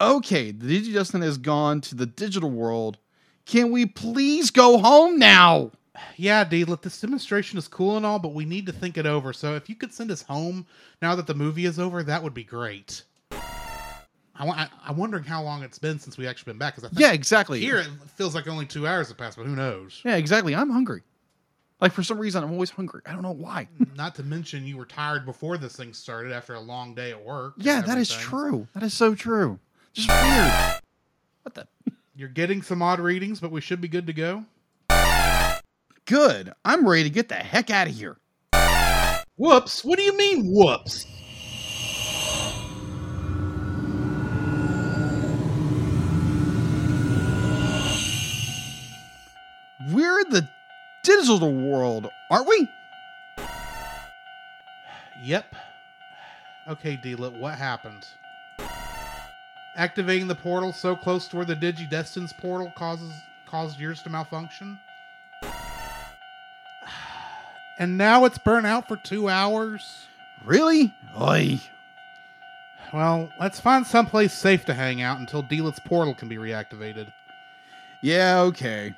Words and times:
Okay, 0.00 0.52
the 0.52 0.80
DigiDestined 0.80 1.22
has 1.22 1.38
gone 1.38 1.80
to 1.82 1.94
the 1.94 2.06
digital 2.06 2.50
world. 2.50 2.98
Can 3.46 3.72
we 3.72 3.86
please 3.86 4.50
go 4.50 4.78
home 4.78 5.18
now? 5.18 5.72
Yeah, 6.16 6.44
D, 6.44 6.64
look, 6.64 6.82
this 6.82 7.00
demonstration 7.00 7.58
is 7.58 7.66
cool 7.66 7.96
and 7.96 8.06
all, 8.06 8.20
but 8.20 8.34
we 8.34 8.44
need 8.44 8.66
to 8.66 8.72
think 8.72 8.96
it 8.96 9.06
over. 9.06 9.32
So 9.32 9.56
if 9.56 9.68
you 9.68 9.74
could 9.74 9.92
send 9.92 10.12
us 10.12 10.22
home 10.22 10.66
now 11.02 11.16
that 11.16 11.26
the 11.26 11.34
movie 11.34 11.64
is 11.64 11.78
over, 11.80 12.02
that 12.04 12.22
would 12.22 12.34
be 12.34 12.44
great. 12.44 13.02
I, 13.32 14.46
I, 14.46 14.68
I'm 14.86 14.96
wondering 14.96 15.24
how 15.24 15.42
long 15.42 15.64
it's 15.64 15.80
been 15.80 15.98
since 15.98 16.16
we 16.16 16.28
actually 16.28 16.52
been 16.52 16.58
back. 16.58 16.76
Because 16.76 16.84
I 16.84 16.88
think 16.94 17.00
Yeah, 17.00 17.12
exactly. 17.12 17.58
here 17.58 17.78
it 17.78 17.88
feels 18.14 18.36
like 18.36 18.46
only 18.46 18.66
two 18.66 18.86
hours 18.86 19.08
have 19.08 19.18
passed, 19.18 19.36
but 19.36 19.46
who 19.46 19.56
knows? 19.56 20.00
Yeah, 20.04 20.14
exactly. 20.14 20.54
I'm 20.54 20.70
hungry. 20.70 21.02
Like 21.80 21.92
for 21.92 22.02
some 22.04 22.18
reason, 22.18 22.44
I'm 22.44 22.52
always 22.52 22.70
hungry. 22.70 23.02
I 23.06 23.12
don't 23.12 23.22
know 23.22 23.32
why. 23.32 23.68
Not 23.96 24.14
to 24.16 24.22
mention 24.22 24.64
you 24.66 24.76
were 24.76 24.86
tired 24.86 25.24
before 25.24 25.58
this 25.58 25.74
thing 25.76 25.92
started 25.92 26.32
after 26.32 26.54
a 26.54 26.60
long 26.60 26.94
day 26.94 27.10
at 27.10 27.24
work. 27.24 27.54
Yeah, 27.56 27.80
that 27.80 27.98
is 27.98 28.10
true. 28.10 28.68
That 28.74 28.84
is 28.84 28.94
so 28.94 29.14
true. 29.16 29.58
Just 29.92 30.08
weird. 30.08 30.80
What 31.42 31.54
the? 31.54 31.66
You're 32.14 32.28
getting 32.28 32.62
some 32.62 32.82
odd 32.82 33.00
readings, 33.00 33.40
but 33.40 33.50
we 33.50 33.60
should 33.60 33.80
be 33.80 33.88
good 33.88 34.06
to 34.06 34.12
go. 34.12 34.44
Good. 36.04 36.52
I'm 36.64 36.88
ready 36.88 37.04
to 37.04 37.10
get 37.10 37.28
the 37.28 37.34
heck 37.34 37.70
out 37.70 37.86
of 37.86 37.94
here. 37.94 38.16
Whoops! 39.36 39.84
What 39.84 39.98
do 39.98 40.04
you 40.04 40.16
mean, 40.16 40.52
whoops? 40.52 41.06
We're 49.90 50.20
in 50.20 50.30
the 50.30 50.48
digital 51.04 51.52
world, 51.52 52.10
aren't 52.30 52.48
we? 52.48 52.68
Yep. 55.22 55.54
Okay, 56.68 56.96
Deela, 57.02 57.38
what 57.38 57.54
happened? 57.54 58.04
Activating 59.78 60.26
the 60.26 60.34
portal 60.34 60.72
so 60.72 60.96
close 60.96 61.28
to 61.28 61.36
where 61.36 61.44
the 61.44 61.54
DigiDestined's 61.54 62.32
portal 62.32 62.72
causes 62.76 63.12
caused 63.46 63.78
yours 63.78 64.02
to 64.02 64.10
malfunction? 64.10 64.78
And 67.80 67.96
now 67.96 68.24
it's 68.24 68.38
burnt 68.38 68.66
out 68.66 68.88
for 68.88 68.96
two 68.96 69.28
hours? 69.28 70.08
Really? 70.44 70.92
Oy. 71.16 71.60
Well, 72.92 73.30
let's 73.38 73.60
find 73.60 73.86
someplace 73.86 74.32
safe 74.32 74.64
to 74.64 74.74
hang 74.74 75.00
out 75.00 75.20
until 75.20 75.42
Deela's 75.42 75.78
portal 75.84 76.12
can 76.12 76.28
be 76.28 76.38
reactivated. 76.38 77.12
Yeah, 78.02 78.40
okay. 78.40 78.96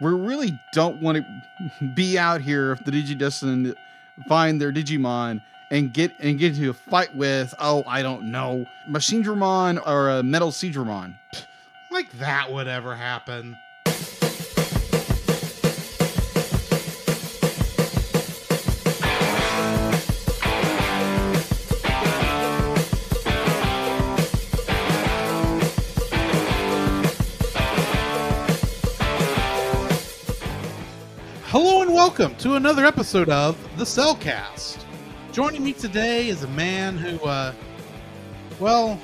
We 0.00 0.12
really 0.12 0.56
don't 0.72 1.02
want 1.02 1.18
to 1.18 1.84
be 1.96 2.16
out 2.16 2.42
here 2.42 2.70
if 2.70 2.84
the 2.84 2.92
DigiDestined 2.92 3.74
find 4.28 4.60
their 4.60 4.72
Digimon 4.72 5.42
and 5.70 5.92
get 5.92 6.12
and 6.20 6.38
get 6.38 6.56
into 6.56 6.70
a 6.70 6.74
fight 6.74 7.14
with 7.14 7.54
oh 7.58 7.82
I 7.86 8.02
don't 8.02 8.30
know 8.30 8.66
Machine 8.88 9.22
Machinedramon 9.24 9.86
or 9.86 10.10
a 10.10 10.22
MetalSeadramon. 10.22 11.16
Like 11.90 12.10
that 12.12 12.52
would 12.52 12.68
ever 12.68 12.94
happen. 12.94 13.56
Hello 31.48 31.80
and 31.80 31.94
welcome 31.94 32.34
to 32.36 32.54
another 32.56 32.84
episode 32.84 33.30
of 33.30 33.56
the 33.78 33.86
Cel 33.86 34.14
Cast. 34.16 34.85
Joining 35.36 35.62
me 35.62 35.74
today 35.74 36.28
is 36.28 36.44
a 36.44 36.48
man 36.48 36.96
who, 36.96 37.18
uh, 37.18 37.52
well, 38.58 38.98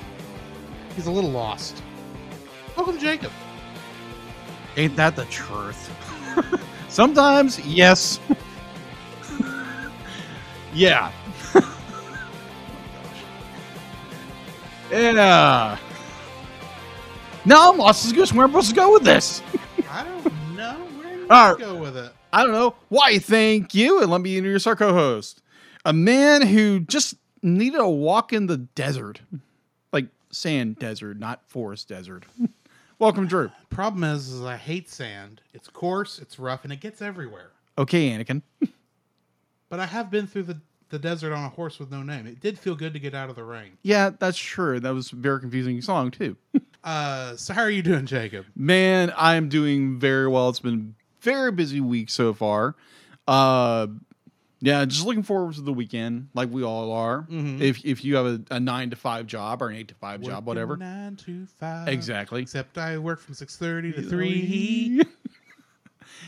he's 0.95 1.05
a 1.05 1.11
little 1.11 1.29
lost. 1.29 1.83
Welcome, 2.75 2.97
Jacob. 2.97 3.31
Ain't 4.75 4.95
that 4.95 5.15
the 5.15 5.25
truth? 5.25 5.93
Sometimes, 6.89 7.59
yes. 7.59 8.19
yeah. 10.73 11.11
yeah. 14.91 15.77
No, 17.45 17.73
I'm 17.73 17.77
lost 17.77 18.05
as 18.05 18.11
a 18.11 18.15
goose. 18.15 18.33
Where 18.33 18.45
am 18.45 18.49
I 18.49 18.53
supposed 18.53 18.69
to 18.69 18.75
go 18.75 18.91
with 18.91 19.03
this? 19.03 19.43
I 19.87 20.03
don't 20.03 20.55
know 20.55 20.79
where 20.97 21.31
All 21.31 21.51
right. 21.53 21.59
go 21.59 21.75
with 21.75 21.95
it. 21.95 22.11
I 22.31 22.41
don't 22.41 22.53
know. 22.53 22.73
Why, 22.89 23.19
thank 23.19 23.75
you. 23.75 24.01
And 24.01 24.09
let 24.09 24.21
me 24.21 24.35
introduce 24.35 24.65
our 24.65 24.75
co 24.75 24.93
host. 24.93 25.42
A 25.85 25.93
man 25.93 26.43
who 26.43 26.79
just 26.81 27.15
needed 27.41 27.79
a 27.79 27.89
walk 27.89 28.31
in 28.31 28.47
the 28.47 28.57
desert. 28.57 29.21
Like 29.91 30.07
sand 30.31 30.79
desert, 30.79 31.19
not 31.19 31.41
forest 31.47 31.87
desert. 31.87 32.23
Welcome, 32.99 33.27
Drew. 33.27 33.51
Problem 33.69 34.03
is, 34.03 34.29
is 34.29 34.41
I 34.43 34.55
hate 34.55 34.89
sand. 34.89 35.41
It's 35.53 35.67
coarse, 35.67 36.19
it's 36.19 36.39
rough, 36.39 36.63
and 36.63 36.71
it 36.71 36.79
gets 36.79 37.01
everywhere. 37.01 37.51
Okay, 37.77 38.09
Anakin. 38.11 38.41
But 39.69 39.79
I 39.79 39.87
have 39.87 40.11
been 40.11 40.27
through 40.27 40.43
the, 40.43 40.59
the 40.89 40.99
desert 40.99 41.33
on 41.33 41.43
a 41.45 41.49
horse 41.49 41.79
with 41.79 41.89
no 41.89 42.03
name. 42.03 42.27
It 42.27 42.39
did 42.39 42.59
feel 42.59 42.75
good 42.75 42.93
to 42.93 42.99
get 42.99 43.15
out 43.15 43.31
of 43.31 43.35
the 43.35 43.43
rain. 43.43 43.79
Yeah, 43.81 44.11
that's 44.19 44.37
true. 44.37 44.79
That 44.79 44.93
was 44.93 45.11
a 45.11 45.15
very 45.15 45.39
confusing 45.39 45.81
song, 45.81 46.11
too. 46.11 46.37
Uh, 46.83 47.37
so 47.37 47.53
how 47.53 47.61
are 47.61 47.69
you 47.69 47.81
doing, 47.81 48.05
Jacob? 48.05 48.45
Man, 48.57 49.13
I'm 49.15 49.47
doing 49.47 49.97
very 49.97 50.27
well. 50.27 50.49
It's 50.49 50.59
been 50.59 50.93
a 50.99 51.23
very 51.23 51.49
busy 51.49 51.79
week 51.79 52.09
so 52.09 52.33
far. 52.33 52.75
Uh 53.25 53.87
yeah, 54.63 54.85
just 54.85 55.05
looking 55.05 55.23
forward 55.23 55.55
to 55.55 55.61
the 55.61 55.73
weekend, 55.73 56.29
like 56.33 56.49
we 56.49 56.63
all 56.63 56.93
are. 56.93 57.23
Mhm. 57.23 57.59
If 57.59 57.83
if 57.83 58.05
you 58.05 58.15
have 58.15 58.25
a, 58.25 58.41
a 58.49 58.59
nine 58.61 58.91
to 58.91 58.95
five 58.95 59.27
job 59.27 59.61
or 59.61 59.67
an 59.67 59.75
eight 59.75 59.89
to 59.89 59.95
five 59.95 60.21
job, 60.21 60.45
whatever. 60.45 60.77
Nine 60.77 61.17
to 61.17 61.45
five. 61.45 61.89
Exactly. 61.89 62.41
Except 62.43 62.77
I 62.77 62.97
work 62.97 63.19
from 63.19 63.33
six 63.33 63.57
thirty 63.57 63.91
to 63.91 64.01
three. 64.09 65.01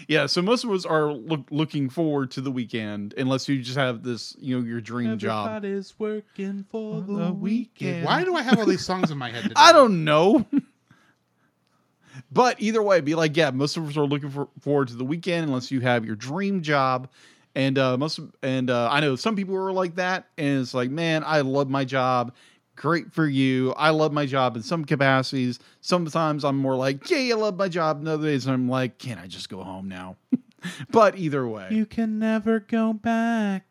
yeah, 0.09 0.25
so 0.25 0.41
most 0.41 0.65
of 0.65 0.71
us 0.71 0.85
are 0.85 1.13
look, 1.13 1.45
looking 1.49 1.89
forward 1.89 2.29
to 2.31 2.41
the 2.41 2.51
weekend, 2.51 3.13
unless 3.15 3.47
you 3.47 3.61
just 3.61 3.77
have 3.77 4.03
this, 4.03 4.35
you 4.37 4.59
know, 4.59 4.65
your 4.65 4.81
dream 4.81 5.17
job. 5.17 5.47
Everybody's 5.47 5.97
working 5.97 6.65
for 6.69 6.99
the, 6.99 7.13
the 7.13 7.31
weekend. 7.31 7.41
weekend. 7.41 8.05
Why 8.05 8.25
do 8.25 8.35
I 8.35 8.41
have 8.41 8.59
all 8.59 8.65
these 8.65 8.85
songs 8.85 9.11
in 9.11 9.17
my 9.17 9.31
head? 9.31 9.43
Today? 9.43 9.53
I 9.55 9.71
don't 9.71 10.03
know. 10.03 10.45
but 12.33 12.61
either 12.61 12.83
way, 12.83 12.99
be 12.99 13.15
like, 13.15 13.37
yeah, 13.37 13.51
most 13.51 13.77
of 13.77 13.87
us 13.87 13.95
are 13.95 14.05
looking 14.05 14.29
for, 14.29 14.49
forward 14.59 14.89
to 14.89 14.95
the 14.95 15.05
weekend 15.05 15.47
unless 15.47 15.71
you 15.71 15.79
have 15.79 16.05
your 16.05 16.17
dream 16.17 16.61
job. 16.63 17.07
And 17.55 17.77
uh, 17.77 17.97
most 17.97 18.19
and 18.43 18.69
uh, 18.69 18.89
I 18.91 18.99
know 18.99 19.15
some 19.15 19.35
people 19.35 19.55
are 19.55 19.71
like 19.71 19.95
that, 19.95 20.27
and 20.37 20.59
it's 20.59 20.73
like, 20.73 20.89
man, 20.89 21.23
I 21.25 21.41
love 21.41 21.69
my 21.69 21.85
job. 21.85 22.33
Great 22.75 23.13
for 23.13 23.25
you. 23.25 23.71
I 23.73 23.91
love 23.91 24.11
my 24.11 24.25
job 24.25 24.57
in 24.57 24.63
some 24.63 24.83
capacities. 24.83 25.59
Sometimes 25.79 26.43
I'm 26.43 26.57
more 26.57 26.75
like, 26.75 27.09
yeah, 27.09 27.33
I 27.33 27.37
love 27.37 27.55
my 27.55 27.69
job. 27.69 27.99
And 27.99 28.07
other 28.09 28.27
days 28.27 28.45
I'm 28.45 28.67
like, 28.67 28.97
can 28.97 29.17
I 29.17 29.27
just 29.27 29.47
go 29.47 29.63
home 29.63 29.87
now? 29.87 30.17
but 30.91 31.17
either 31.17 31.47
way, 31.47 31.69
You 31.71 31.85
can 31.85 32.19
never 32.19 32.59
go 32.59 32.91
back. 32.91 33.63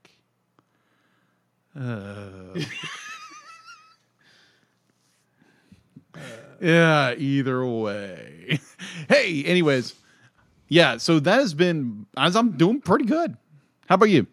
Uh, 1.78 2.58
yeah, 6.60 7.14
either 7.14 7.66
way. 7.66 8.60
hey, 9.08 9.44
anyways, 9.44 9.94
yeah, 10.68 10.96
so 10.96 11.20
that 11.20 11.40
has 11.40 11.52
been 11.52 12.06
as 12.16 12.36
I'm 12.36 12.52
doing 12.52 12.80
pretty 12.80 13.04
good. 13.04 13.36
How 13.88 13.96
about 13.96 14.10
you? 14.10 14.26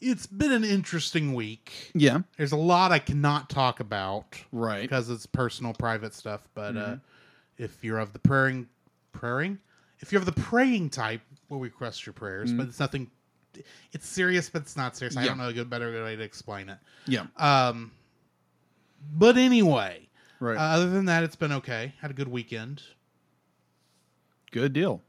It's 0.00 0.26
been 0.26 0.52
an 0.52 0.64
interesting 0.64 1.34
week. 1.34 1.90
Yeah, 1.94 2.20
There's 2.38 2.52
a 2.52 2.56
lot 2.56 2.90
I 2.90 2.98
cannot 2.98 3.50
talk 3.50 3.80
about 3.80 4.36
right. 4.50 4.80
because 4.80 5.10
it's 5.10 5.26
personal, 5.26 5.74
private 5.74 6.14
stuff. 6.14 6.40
But 6.54 6.76
uh, 6.76 6.80
Mm-hmm. 6.80 6.94
if 7.64 7.84
you're 7.84 7.98
of 7.98 8.12
the 8.14 8.18
praying, 8.18 8.68
praying, 9.12 9.58
if 9.98 10.10
you're 10.12 10.20
of 10.20 10.26
the 10.26 10.32
praying 10.40 10.90
type, 10.90 11.20
we'll 11.50 11.60
request 11.60 12.06
your 12.06 12.14
prayers. 12.14 12.50
But 12.52 12.68
it's 12.68 12.80
nothing. 12.80 13.10
It's 13.92 14.06
serious, 14.08 14.48
but 14.48 14.62
it's 14.62 14.76
not 14.76 14.96
serious. 14.96 15.16
I 15.16 15.20
Mm-hmm. 15.20 15.28
Don't 15.28 15.38
know 15.38 15.48
a 15.48 15.52
good 15.52 15.68
better 15.68 15.92
way 16.02 16.16
to 16.16 16.22
explain 16.22 16.70
it. 16.70 16.78
Yeah, 17.06 17.26
Um, 17.36 17.92
but 19.12 19.36
anyway, 19.36 20.08
right. 20.38 20.56
uh, 20.56 20.60
other 20.60 20.88
than 20.88 21.04
that, 21.06 21.24
it's 21.24 21.36
been 21.36 21.52
okay. 21.52 21.92
Had 22.00 22.10
a 22.10 22.14
good 22.14 22.28
weekend. 22.28 22.82
good 24.50 24.72
deal. 24.72 25.02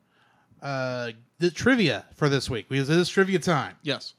Uh, 0.61 1.11
the 1.41 1.51
trivia 1.51 2.05
for 2.15 2.29
this 2.29 2.49
week 2.49 2.69
because 2.69 2.89
it 2.89 2.97
is 2.97 3.09
trivia 3.09 3.39
time. 3.39 3.75
Yes. 3.83 4.13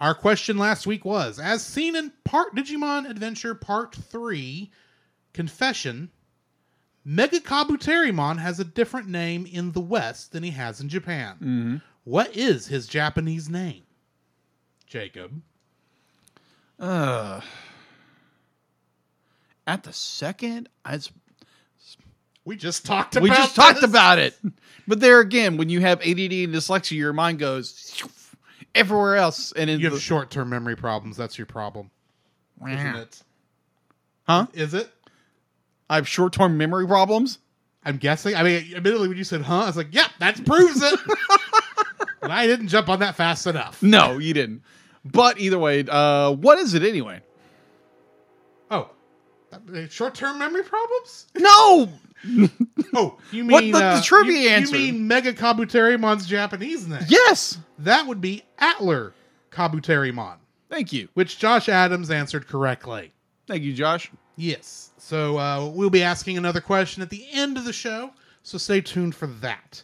Our 0.00 0.14
question 0.14 0.56
last 0.58 0.86
week 0.86 1.04
was 1.04 1.38
as 1.38 1.64
seen 1.64 1.94
in 1.96 2.12
part 2.24 2.54
Digimon 2.54 3.08
Adventure 3.08 3.54
Part 3.54 3.94
3 3.94 4.70
Confession, 5.32 6.10
Mega 7.04 7.40
Kabuterimon 7.40 8.38
has 8.38 8.58
a 8.60 8.64
different 8.64 9.08
name 9.08 9.46
in 9.46 9.72
the 9.72 9.80
West 9.80 10.32
than 10.32 10.42
he 10.42 10.50
has 10.52 10.80
in 10.80 10.88
Japan. 10.88 11.34
Mm-hmm. 11.36 11.76
What 12.04 12.34
is 12.36 12.66
his 12.66 12.86
Japanese 12.86 13.48
name? 13.48 13.82
Jacob. 14.86 15.40
Uh, 16.78 17.40
at 19.66 19.82
the 19.84 19.92
second, 19.92 20.68
I 20.84 20.94
s- 20.94 21.10
We 22.44 22.56
just 22.56 22.84
talked 22.84 23.16
about 23.16 23.22
we 23.22 23.30
just 23.30 23.56
talked 23.56 23.82
about 23.82 24.18
it. 24.18 24.38
But 24.86 25.00
there 25.00 25.20
again, 25.20 25.56
when 25.56 25.70
you 25.70 25.80
have 25.80 26.00
ADD 26.00 26.18
and 26.18 26.54
dyslexia, 26.54 26.92
your 26.92 27.12
mind 27.12 27.38
goes 27.38 28.02
everywhere 28.74 29.16
else, 29.16 29.52
and 29.52 29.70
in 29.70 29.80
You 29.80 29.86
have 29.86 29.94
the, 29.94 30.00
short 30.00 30.30
term 30.30 30.50
memory 30.50 30.76
problems. 30.76 31.16
That's 31.16 31.38
your 31.38 31.46
problem. 31.46 31.90
Isn't 32.66 32.96
it? 32.96 33.22
Huh? 34.24 34.46
Is 34.52 34.74
it? 34.74 34.90
I 35.88 35.96
have 35.96 36.08
short 36.08 36.32
term 36.32 36.56
memory 36.56 36.86
problems. 36.86 37.38
I'm 37.84 37.98
guessing. 37.98 38.34
I 38.34 38.42
mean, 38.42 38.74
admittedly, 38.74 39.08
when 39.08 39.18
you 39.18 39.24
said 39.24 39.42
"huh," 39.42 39.60
I 39.60 39.66
was 39.66 39.76
like, 39.76 39.88
"Yeah, 39.90 40.08
that 40.18 40.44
proves 40.44 40.82
it." 40.82 41.00
but 42.20 42.30
I 42.30 42.46
didn't 42.46 42.68
jump 42.68 42.88
on 42.88 43.00
that 43.00 43.14
fast 43.14 43.46
enough. 43.46 43.82
No, 43.82 44.18
you 44.18 44.32
didn't. 44.32 44.62
But 45.04 45.38
either 45.38 45.58
way, 45.58 45.84
uh, 45.86 46.30
what 46.30 46.58
is 46.58 46.74
it 46.74 46.82
anyway? 46.82 47.20
Oh, 49.74 49.86
short-term 49.86 50.38
memory 50.38 50.62
problems? 50.62 51.26
No, 51.36 51.88
Oh, 52.94 53.18
you 53.32 53.44
mean 53.44 53.52
What 53.52 53.60
the- 53.64 53.72
the 53.72 53.78
uh, 53.84 54.02
trivia 54.02 54.38
you, 54.40 54.48
answer? 54.48 54.76
You 54.76 54.92
mean 54.92 55.06
Mega 55.08 55.32
Kabuterimon's 55.32 56.26
Japanese 56.26 56.86
name? 56.88 57.02
yes. 57.08 57.58
That 57.78 58.06
would 58.06 58.20
be 58.20 58.44
Atler 58.60 59.12
Kabuterimon, 59.50 60.36
Thank 60.70 60.92
you, 60.92 61.08
which 61.14 61.38
Josh 61.38 61.68
Adams 61.68 62.10
answered 62.10 62.46
correctly. 62.48 63.12
thank 63.46 63.62
you, 63.62 63.72
Josh. 63.72 64.10
Yes. 64.36 64.90
So 64.98 65.38
uh, 65.38 65.68
we'll 65.68 65.90
be 65.90 66.02
asking 66.02 66.36
another 66.38 66.60
question 66.60 67.02
at 67.02 67.10
the 67.10 67.26
end 67.32 67.56
of 67.58 67.64
the 67.64 67.72
show. 67.72 68.10
So 68.42 68.58
stay 68.58 68.80
tuned 68.80 69.14
for 69.14 69.26
that. 69.28 69.82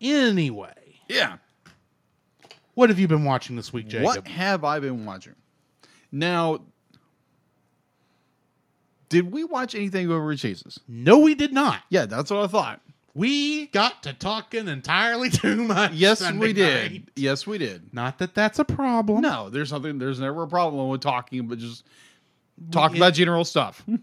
Anyway, 0.00 0.72
Yeah. 1.08 1.36
what 2.74 2.88
have 2.90 2.98
you 2.98 3.08
been 3.08 3.24
watching 3.24 3.56
this 3.56 3.72
week, 3.72 3.88
Jacob? 3.88 4.04
What 4.04 4.28
have 4.28 4.64
I 4.64 4.80
been 4.80 5.04
watching? 5.04 5.34
Now, 6.10 6.60
did 9.12 9.30
we 9.30 9.44
watch 9.44 9.74
anything 9.74 10.10
over 10.10 10.34
Chases? 10.34 10.80
No, 10.88 11.18
we 11.18 11.34
did 11.34 11.52
not. 11.52 11.82
Yeah, 11.90 12.06
that's 12.06 12.30
what 12.30 12.42
I 12.42 12.46
thought. 12.46 12.80
We 13.14 13.66
got 13.66 14.02
to 14.04 14.14
talking 14.14 14.68
entirely 14.68 15.28
too 15.30 15.56
much. 15.64 15.92
Yes, 15.92 16.20
Sunday 16.20 16.40
we 16.40 16.52
did. 16.54 16.92
night. 16.92 17.08
Yes, 17.14 17.46
we 17.46 17.58
did. 17.58 17.92
Not 17.92 18.18
that 18.18 18.34
that's 18.34 18.58
a 18.58 18.64
problem. 18.64 19.20
No, 19.20 19.50
there's 19.50 19.70
nothing. 19.70 19.98
There's 19.98 20.18
never 20.18 20.44
a 20.44 20.48
problem 20.48 20.88
with 20.88 21.02
talking, 21.02 21.46
but 21.46 21.58
just 21.58 21.84
talking 22.70 22.96
about 22.96 23.14
general 23.14 23.44
stuff. 23.44 23.84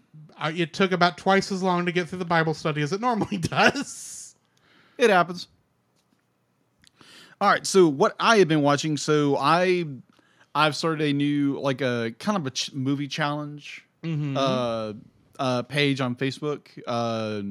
Uh, 0.41 0.53
it 0.55 0.71
took 0.73 0.93
about 0.93 1.17
twice 1.17 1.51
as 1.51 1.61
long 1.61 1.85
to 1.85 1.91
get 1.91 2.07
through 2.07 2.17
the 2.17 2.23
Bible 2.23 2.53
study 2.53 2.81
as 2.81 2.93
it 2.93 3.01
normally 3.01 3.35
does. 3.39 4.37
It 4.97 5.09
happens. 5.09 5.49
All 7.41 7.49
right. 7.49 7.67
So 7.67 7.89
what 7.89 8.15
I 8.21 8.37
have 8.37 8.47
been 8.47 8.61
watching. 8.61 8.95
So 8.95 9.35
I, 9.35 9.83
I've 10.55 10.77
started 10.77 11.01
a 11.09 11.11
new 11.11 11.59
like 11.59 11.81
a 11.81 12.15
kind 12.19 12.37
of 12.37 12.47
a 12.47 12.51
ch- 12.51 12.71
movie 12.71 13.09
challenge 13.09 13.85
Mm-hmm. 14.03 14.37
uh, 14.37 14.93
uh, 15.37 15.61
page 15.63 16.01
on 16.01 16.15
Facebook. 16.15 16.67
Uh, 16.87 17.41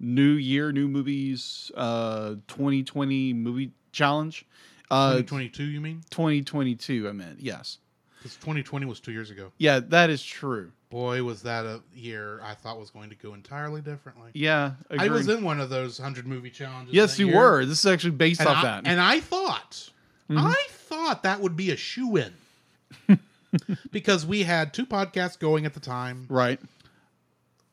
new 0.00 0.32
year, 0.32 0.72
new 0.72 0.88
movies. 0.88 1.70
Uh, 1.76 2.36
2020 2.48 3.32
movie 3.32 3.70
challenge. 3.92 4.46
Uh, 4.90 5.14
2022, 5.16 5.64
you 5.64 5.80
mean? 5.80 6.02
2022. 6.10 7.08
I 7.08 7.12
meant 7.12 7.40
yes. 7.40 7.78
Because 8.18 8.36
2020 8.36 8.86
was 8.86 9.00
two 9.00 9.12
years 9.12 9.30
ago. 9.30 9.52
Yeah, 9.58 9.80
that 9.88 10.08
is 10.10 10.22
true. 10.22 10.72
Boy, 10.90 11.22
was 11.22 11.42
that 11.42 11.66
a 11.66 11.82
year 11.94 12.40
I 12.42 12.54
thought 12.54 12.78
was 12.78 12.90
going 12.90 13.10
to 13.10 13.16
go 13.16 13.34
entirely 13.34 13.80
differently. 13.82 14.30
Yeah, 14.32 14.72
I 14.96 15.08
was 15.08 15.28
in 15.28 15.42
one 15.44 15.60
of 15.60 15.68
those 15.68 15.98
100 15.98 16.26
movie 16.26 16.50
challenges. 16.50 16.94
Yes, 16.94 17.18
you 17.18 17.26
year. 17.28 17.36
were. 17.36 17.66
This 17.66 17.80
is 17.80 17.86
actually 17.86 18.12
based 18.12 18.40
And 18.40 18.48
off 18.48 18.58
I, 18.58 18.62
that. 18.62 18.82
and 18.86 19.00
I 19.00 19.20
thought, 19.20 19.90
Mhm. 20.30 20.38
I 20.38 20.66
thought 20.70 21.24
that 21.24 21.40
would 21.40 21.56
be 21.56 21.70
a 21.70 21.76
shoe 21.76 22.16
in. 22.16 23.18
because 23.90 24.24
we 24.26 24.42
had 24.42 24.72
two 24.74 24.86
podcasts 24.86 25.38
going 25.38 25.66
at 25.66 25.74
the 25.74 25.80
time. 25.80 26.26
right. 26.28 26.60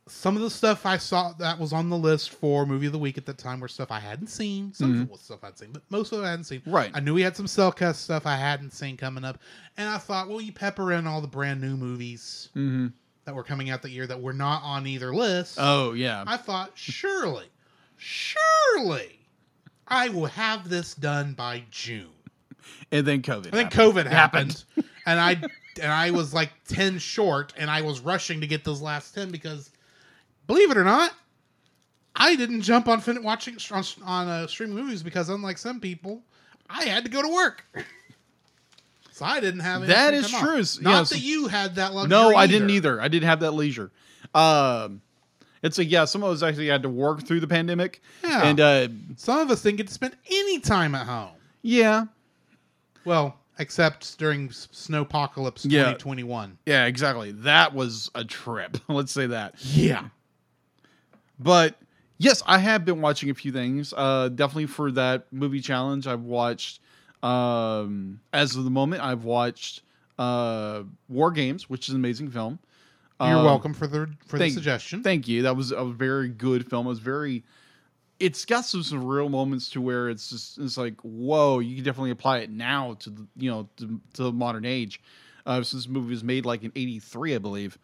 Some 0.07 0.35
of 0.35 0.41
the 0.41 0.49
stuff 0.49 0.85
I 0.85 0.97
saw 0.97 1.31
that 1.33 1.57
was 1.57 1.71
on 1.71 1.89
the 1.89 1.95
list 1.97 2.31
for 2.31 2.65
movie 2.65 2.87
of 2.87 2.91
the 2.91 2.99
week 2.99 3.17
at 3.17 3.25
the 3.25 3.33
time 3.33 3.61
were 3.61 3.69
stuff 3.69 3.91
I 3.91 3.99
hadn't 3.99 4.27
seen. 4.27 4.73
Some 4.73 4.93
of 4.95 5.01
it 5.03 5.09
was 5.11 5.21
stuff 5.21 5.39
I'd 5.43 5.57
seen, 5.57 5.71
but 5.71 5.83
most 5.89 6.11
of 6.11 6.19
it 6.19 6.23
I 6.25 6.31
hadn't 6.31 6.45
seen. 6.45 6.59
Mm-hmm. 6.61 6.71
Right. 6.71 6.91
I 6.93 6.99
knew 6.99 7.13
we 7.13 7.21
had 7.21 7.37
some 7.37 7.47
Cel 7.47 7.71
Cast 7.71 8.01
stuff 8.03 8.25
I 8.25 8.35
hadn't 8.35 8.71
seen 8.71 8.97
coming 8.97 9.23
up, 9.23 9.37
and 9.77 9.87
I 9.87 9.97
thought, 9.99 10.27
well, 10.27 10.41
you 10.41 10.51
pepper 10.51 10.91
in 10.91 11.07
all 11.07 11.21
the 11.21 11.27
brand 11.27 11.61
new 11.61 11.77
movies 11.77 12.49
Mm-hmm. 12.57 12.87
that 13.23 13.35
were 13.35 13.43
coming 13.43 13.69
out 13.69 13.83
that 13.83 13.91
year 13.91 14.05
that 14.07 14.19
were 14.21 14.33
not 14.33 14.63
on 14.63 14.85
either 14.85 15.13
list. 15.15 15.55
Oh 15.61 15.93
yeah. 15.93 16.25
I 16.27 16.35
thought, 16.35 16.71
surely, 16.75 17.45
surely, 17.95 19.19
I 19.87 20.09
will 20.09 20.25
have 20.25 20.67
this 20.67 20.93
done 20.93 21.33
by 21.33 21.63
June. 21.71 22.07
and 22.91 23.05
then 23.05 23.21
COVID. 23.21 23.45
And 23.45 23.53
then 23.53 23.65
happened. 23.71 23.75
COVID 23.95 24.07
happened, 24.07 24.63
and 25.05 25.19
I 25.21 25.41
and 25.81 25.91
I 25.91 26.11
was 26.11 26.33
like 26.33 26.51
ten 26.67 26.97
short, 26.97 27.53
and 27.57 27.69
I 27.69 27.81
was 27.81 27.99
rushing 27.99 28.41
to 28.41 28.47
get 28.47 28.63
those 28.63 28.81
last 28.81 29.13
ten 29.13 29.29
because, 29.31 29.69
believe 30.47 30.71
it 30.71 30.77
or 30.77 30.83
not, 30.83 31.13
I 32.15 32.35
didn't 32.35 32.61
jump 32.61 32.87
on 32.87 32.99
fin- 33.01 33.23
watching 33.23 33.57
on, 33.71 33.83
on 34.03 34.27
uh, 34.27 34.47
streaming 34.47 34.75
movies 34.75 35.03
because 35.03 35.29
unlike 35.29 35.57
some 35.57 35.79
people, 35.79 36.21
I 36.69 36.85
had 36.85 37.03
to 37.05 37.09
go 37.11 37.21
to 37.21 37.29
work. 37.29 37.63
So 39.13 39.25
I 39.25 39.39
didn't 39.39 39.59
have 39.59 39.85
That 39.85 40.13
is 40.15 40.31
true. 40.31 40.59
S- 40.59 40.79
Not 40.81 40.89
yeah, 40.89 40.99
that 41.01 41.05
so- 41.07 41.15
you 41.15 41.47
had 41.47 41.75
that 41.75 41.93
luxury. 41.93 42.09
No, 42.09 42.35
I 42.35 42.47
didn't 42.47 42.71
either. 42.71 42.99
I 42.99 43.07
didn't 43.07 43.27
have 43.27 43.41
that 43.41 43.51
leisure. 43.51 43.91
Um, 44.33 45.01
it's 45.61 45.77
like 45.77 45.91
yeah, 45.91 46.05
some 46.05 46.23
of 46.23 46.31
us 46.31 46.41
actually 46.41 46.67
had 46.69 46.81
to 46.83 46.89
work 46.89 47.21
through 47.27 47.41
the 47.41 47.47
pandemic, 47.47 48.01
Yeah. 48.23 48.43
and 48.45 48.59
uh, 48.59 48.87
Some 49.17 49.37
of 49.39 49.51
us 49.51 49.61
didn't 49.61 49.77
get 49.77 49.87
to 49.89 49.93
spend 49.93 50.15
any 50.27 50.59
time 50.59 50.95
at 50.95 51.05
home. 51.05 51.33
yeah, 51.61 52.05
Well, 53.05 53.37
except 53.61 54.17
during 54.19 54.49
Snowpocalypse 54.49 55.61
Yeah. 55.63 55.83
2021. 55.93 56.57
yeah, 56.65 56.85
exactly. 56.85 57.31
That 57.31 57.73
was 57.73 58.09
a 58.15 58.25
trip. 58.25 58.77
Let's 58.89 59.11
say 59.11 59.27
that. 59.27 59.55
Yeah. 59.63 60.09
But 61.39 61.75
yes, 62.17 62.43
I 62.45 62.57
have 62.57 62.85
been 62.85 63.01
watching 63.01 63.29
a 63.29 63.33
few 63.33 63.51
things. 63.51 63.93
Uh, 63.95 64.29
definitely 64.29 64.67
for 64.67 64.91
that 64.91 65.27
movie 65.31 65.61
challenge, 65.61 66.07
I've 66.07 66.21
watched. 66.23 66.79
Um, 67.23 68.19
as 68.33 68.55
of 68.55 68.63
the 68.63 68.69
moment, 68.71 69.03
I've 69.03 69.23
watched 69.23 69.83
uh, 70.17 70.83
War 71.07 71.31
Games, 71.31 71.69
which 71.69 71.87
is 71.87 71.93
an 71.93 71.99
amazing 71.99 72.29
film. 72.31 72.59
You're 73.19 73.37
Um, 73.37 73.45
welcome 73.45 73.73
for 73.75 73.85
the 73.87 74.07
for 74.25 74.37
thank- 74.39 74.51
the 74.53 74.55
suggestion. 74.55 75.03
Thank 75.03 75.27
you. 75.27 75.43
That 75.43 75.55
was 75.55 75.71
a 75.71 75.85
very 75.85 76.29
good 76.29 76.67
film. 76.69 76.87
It 76.87 76.89
was 76.89 76.99
very. 76.99 77.43
It's 78.21 78.45
got 78.45 78.65
some, 78.65 78.83
some 78.83 79.03
real 79.03 79.29
moments 79.29 79.69
to 79.71 79.81
where 79.81 80.09
it's 80.09 80.29
just 80.29 80.59
it's 80.59 80.77
like 80.77 80.99
whoa, 81.01 81.59
you 81.59 81.75
can 81.75 81.83
definitely 81.83 82.11
apply 82.11 82.39
it 82.39 82.51
now 82.51 82.93
to 82.99 83.09
the 83.09 83.27
you 83.35 83.49
know 83.49 83.69
to, 83.77 83.99
to 84.13 84.23
the 84.23 84.31
modern 84.31 84.65
age. 84.65 85.01
Uh, 85.45 85.55
since 85.63 85.71
this 85.71 85.87
movie 85.87 86.11
was 86.11 86.23
made 86.23 86.45
like 86.45 86.63
in 86.63 86.71
'83, 86.75 87.35
I 87.35 87.37
believe. 87.39 87.77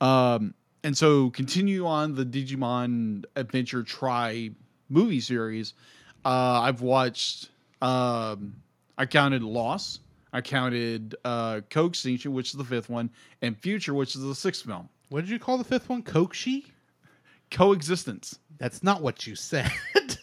Um, 0.00 0.54
and 0.82 0.96
so 0.96 1.30
continue 1.30 1.86
on 1.86 2.14
the 2.14 2.24
Digimon 2.24 3.24
Adventure 3.36 3.82
Tri 3.82 4.50
movie 4.88 5.20
series. 5.20 5.74
Uh, 6.24 6.60
I've 6.62 6.80
watched. 6.80 7.50
Um, 7.80 8.56
I 8.98 9.06
counted 9.06 9.42
Loss. 9.42 10.00
I 10.32 10.40
counted 10.40 11.14
uh, 11.24 11.60
Co-Extinction, 11.70 12.32
which 12.32 12.48
is 12.48 12.54
the 12.54 12.64
fifth 12.64 12.90
one, 12.90 13.10
and 13.42 13.56
Future, 13.58 13.94
which 13.94 14.16
is 14.16 14.22
the 14.22 14.34
sixth 14.34 14.66
film. 14.66 14.88
What 15.08 15.22
did 15.22 15.30
you 15.30 15.38
call 15.38 15.56
the 15.56 15.64
fifth 15.64 15.88
one? 15.88 16.02
Kokshi? 16.02 16.66
Coexistence. 17.50 18.38
That's 18.58 18.82
not 18.82 19.02
what 19.02 19.26
you 19.26 19.34
said. 19.36 19.70
it 19.94 20.18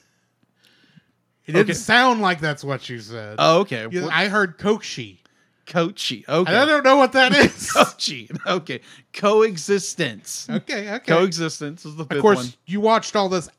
didn't 1.48 1.62
Okay. 1.64 1.74
sound 1.74 2.22
like 2.22 2.40
that's 2.40 2.64
what 2.64 2.88
you 2.90 3.00
said. 3.00 3.36
Oh, 3.40 3.60
okay. 3.62 3.88
You- 3.92 4.10
I 4.10 4.28
heard 4.28 4.58
Kochi, 4.58 5.22
Coachy. 5.66 6.24
And 6.28 6.48
I 6.50 6.66
don't 6.66 6.84
know 6.84 6.98
what 6.98 7.12
that 7.14 7.36
is. 7.36 7.72
Coachy. 7.72 8.30
Okay. 8.48 8.82
Coexistence. 9.14 10.48
okay, 10.50 10.96
okay. 10.96 11.06
Coexistence 11.14 11.86
is 11.86 11.96
the 11.96 12.06
fifth 12.06 12.18
of 12.18 12.22
course, 12.22 12.38
one. 12.38 12.54
you 12.66 12.82
watched 12.82 13.16
all 13.16 13.30
this 13.30 13.50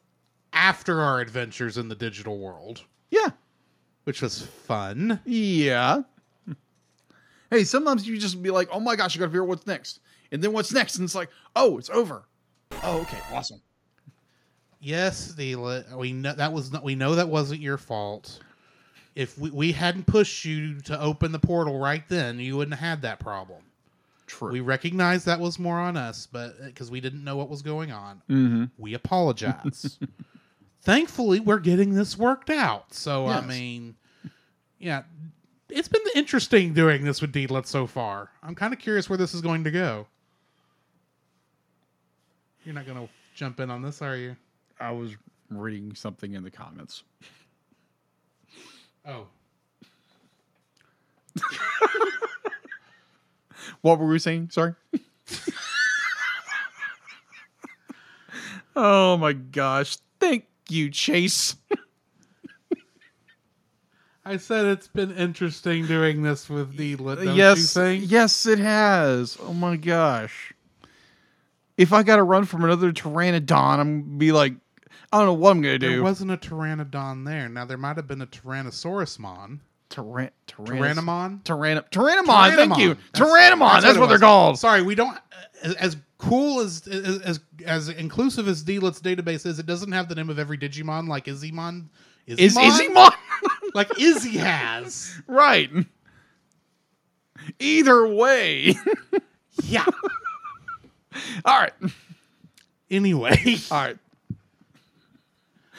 after 0.52 1.00
our 1.00 1.20
adventures 1.20 1.76
in 1.78 1.88
the 1.88 1.94
digital 1.94 2.38
world, 2.38 2.82
Yeah. 3.10 3.28
which 4.04 4.22
was 4.22 4.42
fun. 4.42 5.20
Yeah. 5.24 6.02
Hey, 7.50 7.64
sometimes 7.64 8.06
you 8.08 8.18
just 8.18 8.42
be 8.42 8.50
like, 8.50 8.68
oh 8.72 8.80
my 8.80 8.96
gosh, 8.96 9.16
I 9.16 9.20
gotta 9.20 9.30
figure 9.30 9.42
out 9.42 9.48
what's 9.48 9.66
next. 9.66 10.00
And 10.32 10.42
then 10.42 10.52
what's 10.52 10.72
next? 10.72 10.96
And 10.96 11.04
it's 11.04 11.14
like, 11.14 11.28
oh, 11.54 11.78
it's 11.78 11.90
over. 11.90 12.24
Oh, 12.82 13.00
okay. 13.02 13.18
Awesome. 13.32 13.60
Yes, 14.84 15.32
the 15.32 15.56
we 15.96 16.12
know 16.12 16.34
that 16.34 16.52
was 16.52 16.70
not, 16.70 16.84
we 16.84 16.94
know 16.94 17.14
that 17.14 17.28
wasn't 17.28 17.62
your 17.62 17.78
fault. 17.78 18.38
If 19.14 19.38
we, 19.38 19.50
we 19.50 19.72
hadn't 19.72 20.06
pushed 20.06 20.44
you 20.44 20.78
to 20.80 21.00
open 21.00 21.32
the 21.32 21.38
portal 21.38 21.78
right 21.78 22.06
then, 22.08 22.38
you 22.38 22.58
wouldn't 22.58 22.78
have 22.78 22.88
had 22.88 23.02
that 23.02 23.18
problem. 23.18 23.62
True. 24.26 24.52
We 24.52 24.60
recognize 24.60 25.24
that 25.24 25.40
was 25.40 25.58
more 25.58 25.78
on 25.78 25.96
us, 25.96 26.28
but 26.30 26.62
because 26.62 26.90
we 26.90 27.00
didn't 27.00 27.24
know 27.24 27.34
what 27.34 27.48
was 27.48 27.62
going 27.62 27.92
on, 27.92 28.20
mm-hmm. 28.28 28.64
we 28.76 28.92
apologize. 28.92 29.98
Thankfully, 30.82 31.40
we're 31.40 31.60
getting 31.60 31.94
this 31.94 32.18
worked 32.18 32.50
out. 32.50 32.92
So 32.92 33.26
I 33.26 33.40
mean, 33.40 33.94
yeah, 34.78 35.04
it's 35.70 35.88
been 35.88 36.02
interesting 36.14 36.74
doing 36.74 37.04
this 37.04 37.22
with 37.22 37.32
Deedlet 37.32 37.66
so 37.66 37.86
far. 37.86 38.28
I'm 38.42 38.54
kind 38.54 38.74
of 38.74 38.80
curious 38.80 39.08
where 39.08 39.16
this 39.16 39.32
is 39.32 39.40
going 39.40 39.64
to 39.64 39.70
go. 39.70 40.06
You're 42.66 42.74
not 42.74 42.84
going 42.84 42.98
to 42.98 43.08
jump 43.34 43.60
in 43.60 43.70
on 43.70 43.80
this, 43.80 44.02
are 44.02 44.16
you? 44.16 44.36
I 44.80 44.90
was 44.92 45.12
reading 45.50 45.94
something 45.94 46.32
in 46.34 46.42
the 46.42 46.50
comments. 46.50 47.02
Oh, 49.06 49.26
What 53.82 53.98
were 53.98 54.06
we 54.06 54.18
saying? 54.18 54.50
Sorry. 54.50 54.74
oh 58.76 59.16
my 59.16 59.32
gosh. 59.32 59.96
Thank 60.20 60.46
you, 60.68 60.90
Chase. 60.90 61.56
I 64.24 64.38
said 64.38 64.64
it's 64.64 64.88
been 64.88 65.10
interesting 65.12 65.86
doing 65.86 66.22
this 66.22 66.48
with 66.48 66.76
Deedlet. 66.78 67.18
Uh, 67.18 67.24
don't 67.24 67.26
you 67.28 67.34
yes. 67.34 67.74
think? 67.74 68.10
Yes, 68.10 68.46
it 68.46 68.58
has. 68.58 69.36
Oh 69.40 69.52
my 69.52 69.76
gosh. 69.76 70.54
if 71.76 71.92
I 71.92 72.02
got 72.02 72.16
to 72.16 72.22
run 72.22 72.44
from 72.44 72.64
another 72.64 72.92
Pteranodon, 72.92 73.78
I'm 73.78 74.02
gonna 74.02 74.16
be 74.16 74.32
like, 74.32 74.54
I 75.14 75.18
don't 75.18 75.26
know 75.26 75.34
what 75.34 75.52
I'm 75.52 75.62
gonna 75.62 75.78
do. 75.78 75.90
There 75.90 76.02
wasn't 76.02 76.32
a 76.32 76.36
Pteranodon 76.36 77.24
there. 77.24 77.48
Now 77.48 77.64
there 77.64 77.78
might 77.78 77.94
have 77.96 78.08
been 78.08 78.20
a 78.20 78.26
Tyrannosaurusmon. 78.26 79.60
Tyran- 79.88 80.30
Tyrannomon. 80.48 81.44
Tyrannom- 81.44 81.88
Tyrannomon. 81.90 82.56
Thank 82.56 82.78
you. 82.78 82.94
That's- 83.12 83.12
Tyrannomon. 83.14 83.82
That's, 83.82 83.96
it 83.96 84.00
what 84.00 84.08
they're 84.08 84.18
called. 84.18 84.58
Sorry, 84.58 84.82
we 84.82 84.96
don't. 84.96 85.16
As, 85.62 85.74
as 85.76 85.96
cool 86.18 86.58
as, 86.58 86.88
as 86.88 87.20
as 87.20 87.40
as 87.64 87.88
inclusive 87.90 88.48
as 88.48 88.64
DLit's 88.64 89.00
database 89.00 89.46
is, 89.46 89.60
it 89.60 89.66
doesn't 89.66 89.92
have 89.92 90.08
the 90.08 90.16
name 90.16 90.30
of 90.30 90.40
every 90.40 90.58
Digimon 90.58 91.06
like 91.06 91.26
Izzymon. 91.26 91.86
Is 92.26 92.56
Izzymon? 92.56 92.70
Izzymon? 92.70 93.12
like 93.74 93.96
Izzy 94.00 94.38
has? 94.38 95.14
right. 95.28 95.70
Either 97.60 98.08
way. 98.08 98.74
Yeah. 99.62 99.84
All 101.44 101.60
right. 101.60 101.72
Anyway, 102.90 103.56
All 103.70 103.78
right. 103.78 103.96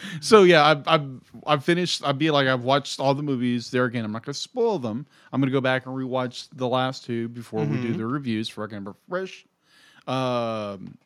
So 0.22 0.44
yeah, 0.44 0.66
I've 0.66 0.88
I've 0.88 1.10
I've 1.46 1.64
finished. 1.64 2.04
I'd 2.06 2.18
be 2.18 2.32
like 2.32 2.48
I've 2.48 2.64
watched 2.64 3.00
all 3.00 3.14
the 3.14 3.24
movies. 3.24 3.70
There 3.72 3.86
again, 3.86 4.06
I'm 4.06 4.12
not 4.12 4.26
going 4.26 4.34
to 4.34 4.40
spoil 4.40 4.80
them. 4.80 5.06
I'm 5.32 5.42
going 5.42 5.50
to 5.50 5.54
go 5.56 5.62
back 5.62 5.86
and 5.86 5.96
rewatch 5.96 6.48
the 6.56 6.68
last 6.68 7.06
two 7.06 7.28
before 7.30 7.66
we 7.66 7.78
do 7.78 7.94
Mhm. 7.94 7.98
the 7.98 8.06
reviews 8.06 8.50
for 8.50 8.64
I 8.64 8.68
can 8.68 8.84
refresh. 8.86 9.46
Um, 10.08 10.98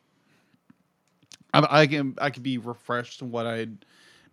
I, 1.52 1.82
I 1.82 1.86
can 1.86 2.14
I 2.18 2.30
could 2.30 2.42
be 2.42 2.58
refreshed 2.58 3.22
on 3.22 3.30
what 3.30 3.46
I 3.46 3.66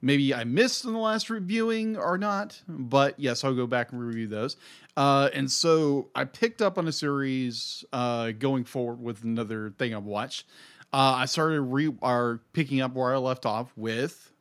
maybe 0.01 0.33
I 0.33 0.43
missed 0.43 0.85
in 0.85 0.93
the 0.93 0.99
last 0.99 1.29
reviewing 1.29 1.97
or 1.97 2.17
not. 2.17 2.61
But 2.67 3.19
yes, 3.19 3.43
I'll 3.43 3.55
go 3.55 3.67
back 3.67 3.91
and 3.91 4.01
review 4.01 4.27
those. 4.27 4.57
Uh, 4.95 5.29
and 5.33 5.49
so 5.49 6.09
I 6.15 6.25
picked 6.25 6.61
up 6.61 6.77
on 6.77 6.87
a 6.87 6.91
series 6.91 7.83
uh, 7.93 8.31
going 8.31 8.63
forward 8.63 9.01
with 9.01 9.23
another 9.23 9.71
thing 9.77 9.93
I've 9.95 10.03
watched. 10.05 10.45
Uh, 10.93 11.15
I 11.17 11.25
started 11.25 11.61
re 11.61 11.91
or 12.01 12.41
picking 12.53 12.81
up 12.81 12.93
where 12.93 13.13
I 13.13 13.17
left 13.17 13.45
off 13.45 13.71
with 13.75 14.31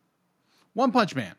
One 0.76 0.92
Punch 0.92 1.14
Man. 1.14 1.34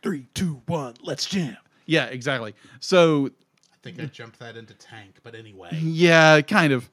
three, 0.00 0.26
two, 0.34 0.62
one, 0.66 0.94
let's 1.02 1.26
jam. 1.26 1.56
Yeah, 1.84 2.04
exactly. 2.06 2.54
So 2.78 3.26
I 3.72 3.76
think 3.82 4.00
I 4.00 4.04
jumped 4.06 4.38
that 4.38 4.56
into 4.56 4.72
tank, 4.74 5.16
but 5.24 5.34
anyway. 5.34 5.70
yeah, 5.72 6.40
kind 6.42 6.72
of. 6.72 6.88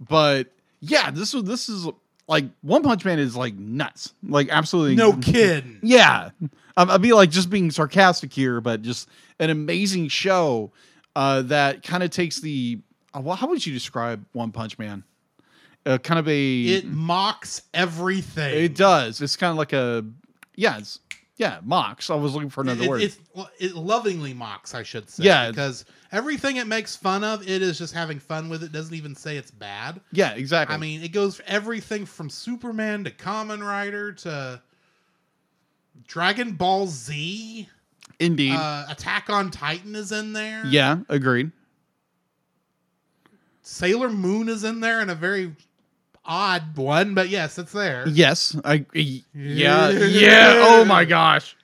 But 0.00 0.48
yeah, 0.80 1.10
this 1.10 1.34
was 1.34 1.44
this 1.44 1.68
is 1.68 1.86
like 2.26 2.46
One 2.62 2.82
Punch 2.82 3.04
Man 3.04 3.18
is 3.18 3.36
like 3.36 3.54
nuts. 3.54 4.14
Like 4.26 4.48
absolutely 4.48 4.94
No 4.96 5.12
kidding. 5.18 5.78
Yeah, 5.82 6.30
Um, 6.78 6.90
I'd 6.90 7.02
be 7.02 7.12
like 7.12 7.28
just 7.30 7.50
being 7.50 7.70
sarcastic 7.70 8.32
here, 8.32 8.62
but 8.62 8.80
just 8.80 9.10
an 9.38 9.50
amazing 9.50 10.08
show 10.08 10.72
uh, 11.14 11.42
that 11.42 11.82
kind 11.82 12.02
of 12.02 12.08
takes 12.08 12.40
the. 12.40 12.78
Uh, 13.14 13.20
well, 13.20 13.36
how 13.36 13.48
would 13.48 13.66
you 13.66 13.74
describe 13.74 14.24
One 14.32 14.52
Punch 14.52 14.78
Man? 14.78 15.04
Uh, 15.86 15.98
kind 15.98 16.18
of 16.18 16.28
a. 16.28 16.62
It 16.62 16.84
mocks 16.86 17.62
everything. 17.72 18.64
It 18.64 18.74
does. 18.76 19.20
It's 19.20 19.36
kind 19.36 19.50
of 19.50 19.56
like 19.56 19.72
a. 19.72 20.04
Yeah, 20.54 20.78
it's 20.78 21.00
yeah 21.36 21.60
mocks. 21.62 22.10
I 22.10 22.14
was 22.16 22.34
looking 22.34 22.50
for 22.50 22.60
another 22.60 22.84
It- 22.84 22.88
word. 22.88 23.12
Well, 23.34 23.50
it 23.58 23.74
lovingly 23.74 24.34
mocks, 24.34 24.74
I 24.74 24.82
should 24.82 25.08
say. 25.08 25.24
Yeah. 25.24 25.48
Because 25.50 25.86
everything 26.12 26.56
it 26.56 26.66
makes 26.66 26.96
fun 26.96 27.24
of, 27.24 27.42
it 27.48 27.62
is 27.62 27.78
just 27.78 27.94
having 27.94 28.18
fun 28.18 28.50
with 28.50 28.62
it. 28.62 28.72
Doesn't 28.72 28.94
even 28.94 29.14
say 29.14 29.38
it's 29.38 29.50
bad. 29.50 30.00
yeah, 30.12 30.32
exactly. 30.34 30.74
I 30.74 30.78
mean, 30.78 31.02
it 31.02 31.12
goes 31.12 31.36
for 31.36 31.44
everything 31.46 32.04
from 32.04 32.28
Superman 32.28 33.04
to 33.04 33.10
Kamen 33.10 33.66
Rider 33.66 34.12
to 34.12 34.60
Dragon 36.06 36.52
Ball 36.52 36.88
Z. 36.88 37.68
indeed. 38.18 38.52
Uh, 38.52 38.84
Attack 38.90 39.30
on 39.30 39.50
Titan 39.50 39.94
is 39.96 40.12
in 40.12 40.34
there. 40.34 40.66
yeah, 40.66 40.98
agreed. 41.08 41.52
Sailor 43.62 44.10
Moon 44.10 44.48
is 44.48 44.64
in 44.64 44.80
there 44.80 45.00
in 45.00 45.08
a 45.10 45.14
very 45.14 45.54
odd 46.24 46.76
one, 46.76 47.14
but 47.14 47.28
yes, 47.28 47.58
it's 47.58 47.72
there. 47.72 48.06
Yes, 48.08 48.56
I. 48.64 48.86
Yeah, 48.92 49.90
yeah. 49.90 50.54
Oh 50.62 50.84
my 50.84 51.04
gosh. 51.04 51.56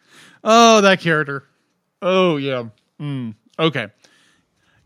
Oh, 0.45 0.81
that 0.81 1.01
character. 1.01 1.45
Oh 2.03 2.37
yeah. 2.37 2.65
Mm, 3.01 3.35
okay. 3.59 3.89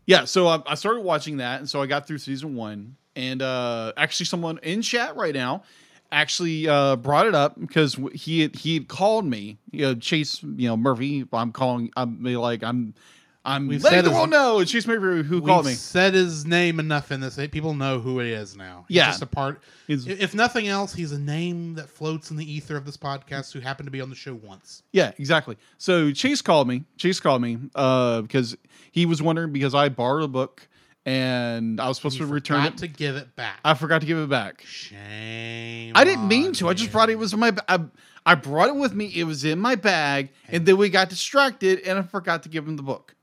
Yeah. 0.05 0.25
So 0.25 0.47
I, 0.47 0.61
I 0.65 0.75
started 0.75 1.01
watching 1.01 1.37
that, 1.37 1.59
and 1.59 1.69
so 1.69 1.81
I 1.81 1.85
got 1.85 2.07
through 2.07 2.17
season 2.19 2.55
one, 2.55 2.95
and 3.15 3.41
uh 3.41 3.93
actually, 3.97 4.25
someone 4.25 4.59
in 4.63 4.81
chat 4.81 5.15
right 5.15 5.33
now 5.33 5.63
actually 6.11 6.67
uh 6.67 6.95
brought 6.97 7.25
it 7.27 7.35
up 7.35 7.59
because 7.59 7.97
he 8.13 8.47
he 8.53 8.75
had 8.75 8.87
called 8.87 9.25
me, 9.25 9.57
you 9.71 9.85
know, 9.85 9.95
Chase, 9.95 10.41
you 10.43 10.67
know, 10.67 10.77
Murphy. 10.77 11.25
I'm 11.31 11.51
calling. 11.51 11.91
I'm 11.95 12.23
like 12.23 12.63
I'm. 12.63 12.93
I'm 13.43 13.67
We've 13.67 13.83
letting 13.83 13.97
said 13.97 14.05
the 14.05 14.09
his- 14.11 14.17
world 14.17 14.29
know 14.29 14.59
it's 14.59 14.69
Chase 14.71 14.85
Murphy 14.85 15.27
who 15.27 15.41
called 15.41 15.65
me. 15.65 15.73
said 15.73 16.13
his 16.13 16.45
name 16.45 16.79
enough 16.79 17.11
in 17.11 17.21
this. 17.21 17.39
People 17.51 17.73
know 17.73 17.99
who 17.99 18.19
it 18.19 18.27
is 18.27 18.55
now. 18.55 18.85
He's 18.87 18.97
Yeah. 18.97 19.07
just 19.07 19.23
a 19.23 19.25
part. 19.25 19.61
He's- 19.87 20.05
If 20.05 20.35
nothing 20.35 20.67
else, 20.67 20.93
he's 20.93 21.11
a 21.11 21.17
name 21.19 21.73
that 21.73 21.89
floats 21.89 22.29
in 22.29 22.37
the 22.37 22.45
ether 22.51 22.77
of 22.77 22.85
this 22.85 22.97
podcast 22.97 23.51
who 23.51 23.59
happened 23.59 23.87
to 23.87 23.91
be 23.91 23.99
on 23.99 24.09
the 24.11 24.15
show 24.15 24.35
once. 24.35 24.83
Yeah, 24.91 25.11
exactly. 25.17 25.57
So 25.79 26.11
Chase 26.11 26.41
called 26.43 26.67
me. 26.67 26.83
Chase 26.97 27.19
called 27.19 27.41
me 27.41 27.57
uh, 27.73 28.21
because 28.21 28.55
he 28.91 29.07
was 29.07 29.23
wondering 29.23 29.51
because 29.51 29.73
I 29.73 29.89
borrowed 29.89 30.23
a 30.23 30.27
book 30.27 30.67
and 31.03 31.81
I 31.81 31.87
was 31.87 31.97
supposed 31.97 32.17
to 32.19 32.27
return 32.27 32.57
forgot 32.61 32.73
it. 32.75 32.77
to 32.81 32.87
give 32.87 33.15
it 33.15 33.35
back. 33.35 33.59
I 33.65 33.73
forgot 33.73 34.01
to 34.01 34.07
give 34.07 34.19
it 34.19 34.29
back. 34.29 34.63
Shame. 34.67 35.93
I 35.95 36.03
didn't 36.03 36.27
mean 36.27 36.47
on 36.47 36.53
to. 36.53 36.69
I 36.69 36.73
just 36.73 36.85
you. 36.85 36.91
brought 36.91 37.09
it. 37.09 37.13
It 37.13 37.19
was 37.19 37.33
in 37.33 37.39
my. 37.39 37.53
I, 37.67 37.79
I 38.23 38.35
brought 38.35 38.69
it 38.69 38.75
with 38.75 38.93
me. 38.93 39.11
It 39.15 39.23
was 39.23 39.43
in 39.43 39.57
my 39.57 39.73
bag, 39.73 40.29
and 40.47 40.63
then 40.65 40.77
we 40.77 40.89
got 40.89 41.09
distracted, 41.09 41.79
and 41.79 41.97
I 41.97 42.03
forgot 42.03 42.43
to 42.43 42.49
give 42.49 42.67
him 42.67 42.75
the 42.75 42.83
book. 42.83 43.15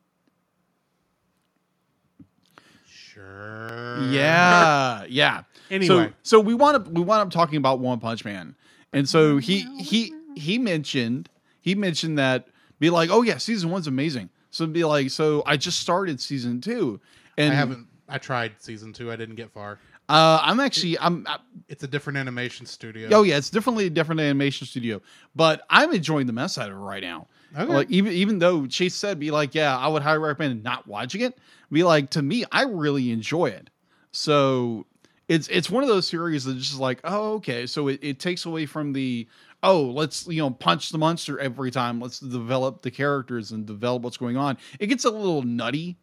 Sure. 3.18 4.08
Yeah, 4.10 5.04
yeah. 5.08 5.42
Anyway. 5.70 6.06
so 6.06 6.12
so 6.22 6.40
we 6.40 6.54
wound 6.54 6.76
up 6.76 6.88
we 6.88 7.02
wound 7.02 7.20
up 7.20 7.30
talking 7.30 7.58
about 7.58 7.78
One 7.78 8.00
Punch 8.00 8.25
Man, 8.25 8.54
and 8.94 9.06
so 9.06 9.37
he 9.37 9.66
he 9.78 10.14
he 10.34 10.56
mentioned 10.56 11.28
he 11.60 11.75
mentioned 11.75 12.18
that 12.18 12.48
be 12.78 12.88
like, 12.88 13.10
oh 13.10 13.20
yeah, 13.20 13.37
season 13.37 13.68
one's 13.68 13.87
amazing. 13.87 14.30
So 14.50 14.66
be 14.66 14.84
like, 14.84 15.10
so 15.10 15.42
I 15.44 15.58
just 15.58 15.80
started 15.80 16.22
season 16.22 16.62
two, 16.62 17.00
and 17.37 17.52
I 17.52 17.54
haven't. 17.54 17.87
I 18.08 18.16
tried 18.16 18.52
season 18.60 18.94
two. 18.94 19.12
I 19.12 19.16
didn't 19.16 19.34
get 19.34 19.50
far. 19.50 19.78
Uh, 20.08 20.40
I'm 20.42 20.58
actually 20.58 20.98
I'm. 20.98 21.26
I, 21.28 21.37
It's 21.68 21.84
a 21.84 21.88
different 21.88 22.16
animation 22.16 22.64
studio. 22.64 23.10
oh 23.12 23.25
yeah, 23.25 23.37
it's 23.37 23.50
definitely 23.50 23.88
a 23.88 23.90
different 23.90 24.22
animation 24.22 24.66
studio, 24.66 25.02
but 25.37 25.60
I'm 25.68 25.92
enjoying 25.92 26.26
the 26.26 26.32
mess 26.32 26.56
out 26.56 26.70
of 26.70 26.76
it 26.76 26.78
right 26.78 27.02
now. 27.02 27.26
Okay. 27.54 27.70
Like 27.70 27.90
even 27.90 28.12
even 28.12 28.38
though 28.38 28.66
Chase 28.66 28.94
said, 28.94 29.18
be 29.18 29.30
like, 29.30 29.54
yeah, 29.54 29.76
I 29.76 29.88
would 29.88 30.02
highly 30.02 30.18
recommend 30.18 30.62
not 30.62 30.87
watching 30.87 31.20
it. 31.20 31.37
Be 31.70 31.84
like, 31.84 32.10
to 32.10 32.22
me, 32.22 32.44
I 32.50 32.62
really 32.62 33.10
enjoy 33.10 33.46
it. 33.46 33.70
So 34.10 34.87
it's 35.28 35.48
it's 35.48 35.68
one 35.68 35.82
of 35.82 35.88
those 35.88 36.06
series 36.06 36.44
that's 36.44 36.58
just 36.58 36.80
like, 36.80 37.00
oh 37.04 37.34
okay, 37.34 37.66
so 37.66 37.88
it, 37.88 38.00
it 38.02 38.18
takes 38.18 38.46
away 38.46 38.66
from 38.66 38.92
the 38.92 39.28
oh 39.62 39.82
let's 39.82 40.26
you 40.26 40.40
know 40.40 40.50
punch 40.50 40.90
the 40.90 40.98
monster 40.98 41.38
every 41.38 41.70
time. 41.70 42.00
Let's 42.00 42.20
develop 42.20 42.82
the 42.82 42.90
characters 42.90 43.52
and 43.52 43.66
develop 43.66 44.02
what's 44.02 44.16
going 44.16 44.37
on. 44.37 44.56
It 44.80 44.87
gets 44.87 45.04
a 45.04 45.10
little 45.10 45.42
nutty, 45.42 45.98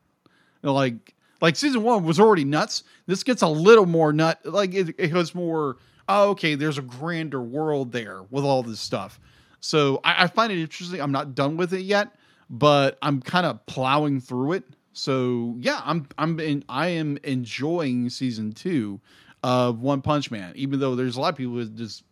like 0.62 1.16
like 1.42 1.56
season 1.56 1.84
one 1.84 2.04
was 2.04 2.20
already 2.20 2.46
nuts. 2.46 2.84
This 3.08 3.24
gets 3.24 3.42
a 3.42 3.48
little 3.48 3.86
more 3.86 4.14
nut. 4.14 4.40
Like 4.46 4.74
it, 4.74 4.96
it 4.98 5.08
goes 5.10 5.36
more. 5.36 5.78
Oh, 6.08 6.30
okay. 6.32 6.56
There's 6.56 6.78
a 6.78 6.84
grander 6.84 7.42
world 7.42 7.92
there 7.92 8.24
with 8.30 8.44
all 8.44 8.64
this 8.64 8.80
stuff. 8.80 9.20
So 9.60 10.00
I, 10.04 10.24
I 10.24 10.28
find 10.28 10.52
it 10.52 10.60
interesting. 10.62 11.02
I'm 11.02 11.12
not 11.12 11.36
done 11.36 11.58
with 11.58 11.74
it 11.74 11.82
yet, 11.82 12.16
but 12.50 12.98
I'm 13.02 13.22
kind 13.22 13.46
of 13.46 13.66
plowing 13.66 14.22
through 14.22 14.54
it. 14.54 14.64
So 14.96 15.56
yeah, 15.60 15.82
I'm 15.84 16.08
I'm 16.18 16.40
in, 16.40 16.64
I 16.70 16.88
am 16.88 17.18
enjoying 17.24 18.10
season 18.10 18.54
two 18.54 19.02
of 19.44 19.82
One 19.82 20.02
Punch 20.02 20.32
Man, 20.32 20.54
even 20.56 20.80
though 20.80 20.96
there's 20.96 21.18
a 21.18 21.22
lot 21.22 21.30
of 21.34 21.36
people 21.36 21.54
who 21.54 21.66
just 21.66 22.04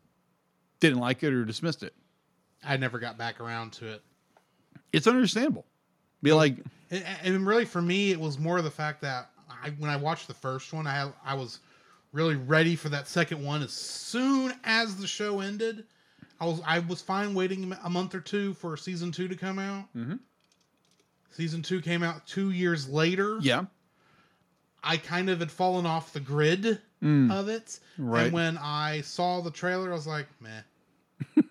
didn't 0.82 1.00
like 1.00 1.24
it 1.24 1.34
or 1.34 1.46
dismissed 1.46 1.82
it. 1.82 1.94
I 2.64 2.76
never 2.76 3.00
got 3.00 3.18
back 3.18 3.40
around 3.40 3.72
to 3.74 3.88
it. 3.88 4.02
It's 4.92 5.08
understandable. 5.08 5.66
Be 6.22 6.34
like, 6.34 6.58
And, 6.92 7.04
and 7.24 7.48
really, 7.48 7.66
for 7.66 7.82
me, 7.82 8.12
it 8.12 8.20
was 8.20 8.38
more 8.38 8.62
the 8.62 8.70
fact 8.70 9.02
that 9.02 9.30
I, 9.50 9.70
when 9.80 9.90
I 9.90 9.96
watched 9.96 10.28
the 10.28 10.34
first 10.34 10.74
one, 10.74 10.86
I 10.86 11.10
I 11.26 11.36
was 11.36 11.60
really 12.12 12.36
ready 12.36 12.76
for 12.76 12.90
that 12.90 13.08
second 13.08 13.44
one. 13.44 13.62
As 13.64 13.72
soon 13.72 14.54
as 14.66 14.98
the 14.98 15.08
show 15.08 15.40
ended, 15.40 15.86
I 16.42 16.46
was 16.46 16.62
I 16.66 16.80
was 16.80 17.02
fine 17.02 17.34
waiting 17.34 17.74
a 17.82 17.90
month 17.90 18.14
or 18.14 18.20
two 18.20 18.54
for 18.56 18.76
season 18.76 19.10
two 19.14 19.30
to 19.30 19.36
come 19.38 19.58
out. 19.58 19.86
Mhm. 19.96 20.20
Season 21.34 21.62
two 21.62 21.82
came 21.82 22.02
out 22.04 22.26
two 22.26 22.52
years 22.52 22.88
later. 22.88 23.38
yeah, 23.42 23.66
I 24.84 24.98
kind 24.98 25.30
of 25.30 25.40
had 25.40 25.52
fallen 25.52 25.86
off 25.86 26.14
the 26.14 26.20
grid 26.20 26.80
Mm, 27.04 27.30
of 27.34 27.50
it. 27.50 27.80
right. 27.98 28.24
And 28.26 28.34
when 28.34 28.58
I 28.58 29.02
saw 29.02 29.42
the 29.42 29.52
trailer, 29.52 29.90
I 29.92 29.94
was 29.94 30.08
like, 30.08 30.26
meh. 30.40 30.62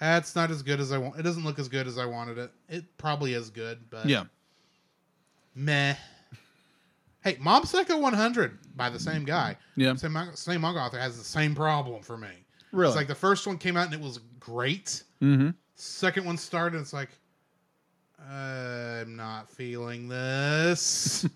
That's 0.00 0.34
not 0.34 0.50
as 0.50 0.62
good 0.62 0.80
as 0.80 0.92
I 0.92 0.98
want. 0.98 1.18
It 1.18 1.22
doesn't 1.22 1.44
look 1.44 1.58
as 1.58 1.68
good 1.68 1.86
as 1.86 1.98
I 1.98 2.06
wanted 2.06 2.38
it. 2.38 2.50
It 2.68 2.96
probably 2.96 3.34
is 3.34 3.50
good, 3.50 3.78
but 3.90 4.06
yeah, 4.06 4.24
meh. 5.54 5.94
Hey, 7.22 7.36
Mob 7.38 7.66
Psycho 7.66 7.98
100 7.98 8.58
by 8.76 8.88
the 8.88 8.98
same 8.98 9.24
guy, 9.26 9.56
yeah. 9.76 9.94
same 9.94 10.16
same 10.34 10.62
manga 10.62 10.80
author, 10.80 10.98
has 10.98 11.18
the 11.18 11.24
same 11.24 11.54
problem 11.54 12.02
for 12.02 12.16
me. 12.16 12.28
Really? 12.72 12.88
It's 12.88 12.96
like 12.96 13.08
the 13.08 13.14
first 13.14 13.46
one 13.46 13.58
came 13.58 13.76
out 13.76 13.84
and 13.86 13.94
it 13.94 14.00
was 14.00 14.18
great. 14.38 15.02
mm-hmm. 15.20 15.50
Second 15.74 16.24
one 16.24 16.36
started, 16.38 16.80
it's 16.80 16.92
like, 16.94 17.10
I'm 18.28 19.16
not 19.16 19.50
feeling 19.50 20.08
this. 20.08 21.26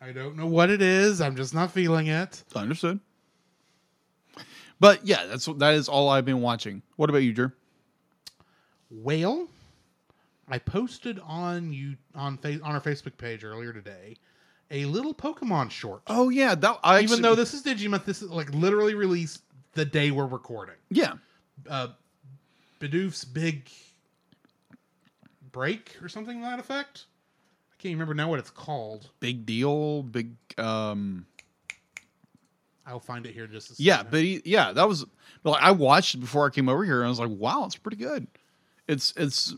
I 0.00 0.12
don't 0.12 0.36
know 0.36 0.46
what 0.46 0.70
it 0.70 0.82
is. 0.82 1.20
I'm 1.20 1.36
just 1.36 1.54
not 1.54 1.70
feeling 1.72 2.06
it. 2.08 2.42
Understood. 2.54 3.00
But 4.80 5.06
yeah, 5.06 5.24
that's 5.26 5.46
that 5.46 5.74
is 5.74 5.88
all 5.88 6.08
I've 6.08 6.24
been 6.24 6.40
watching. 6.40 6.82
What 6.96 7.08
about 7.10 7.18
you, 7.22 7.32
Drew? 7.32 7.52
Whale. 8.90 9.48
I 10.48 10.58
posted 10.58 11.18
on 11.24 11.72
you 11.72 11.96
on 12.14 12.36
fa- 12.36 12.60
on 12.62 12.74
our 12.74 12.80
Facebook 12.80 13.16
page 13.16 13.44
earlier 13.44 13.72
today 13.72 14.16
a 14.70 14.84
little 14.86 15.14
Pokemon 15.14 15.70
short. 15.70 16.02
Oh 16.06 16.28
yeah, 16.28 16.54
that 16.54 16.80
I 16.82 16.98
Even 16.98 17.04
actually- 17.04 17.22
though 17.22 17.34
this 17.34 17.54
is 17.54 17.62
Digimon, 17.62 18.04
this 18.04 18.20
is 18.22 18.30
like 18.30 18.52
literally 18.52 18.94
released 18.94 19.42
the 19.72 19.84
day 19.84 20.10
we're 20.10 20.26
recording. 20.26 20.74
yeah, 20.90 21.14
Uh, 21.68 21.88
Bidoof's 22.80 23.24
big 23.24 23.68
break 25.54 25.96
or 26.02 26.08
something 26.10 26.40
to 26.40 26.44
that 26.44 26.58
effect. 26.58 27.06
I 27.72 27.76
can't 27.80 27.94
remember 27.94 28.12
now 28.12 28.28
what 28.28 28.38
it's 28.40 28.50
called. 28.50 29.08
big 29.20 29.46
deal, 29.46 30.02
big 30.02 30.32
um 30.58 31.24
I'll 32.86 33.00
find 33.00 33.24
it 33.24 33.32
here 33.32 33.46
just 33.46 33.70
a 33.70 33.82
yeah, 33.82 34.02
but 34.02 34.20
he, 34.20 34.42
yeah, 34.44 34.72
that 34.72 34.86
was 34.86 35.06
but 35.42 35.52
like 35.52 35.62
I 35.62 35.70
watched 35.70 36.14
it 36.16 36.18
before 36.18 36.46
I 36.46 36.50
came 36.50 36.68
over 36.68 36.84
here 36.84 36.98
and 36.98 37.06
I 37.06 37.08
was 37.08 37.18
like, 37.18 37.30
wow, 37.30 37.64
it's 37.64 37.76
pretty 37.76 37.96
good. 37.96 38.26
It's 38.86 39.14
it's 39.16 39.54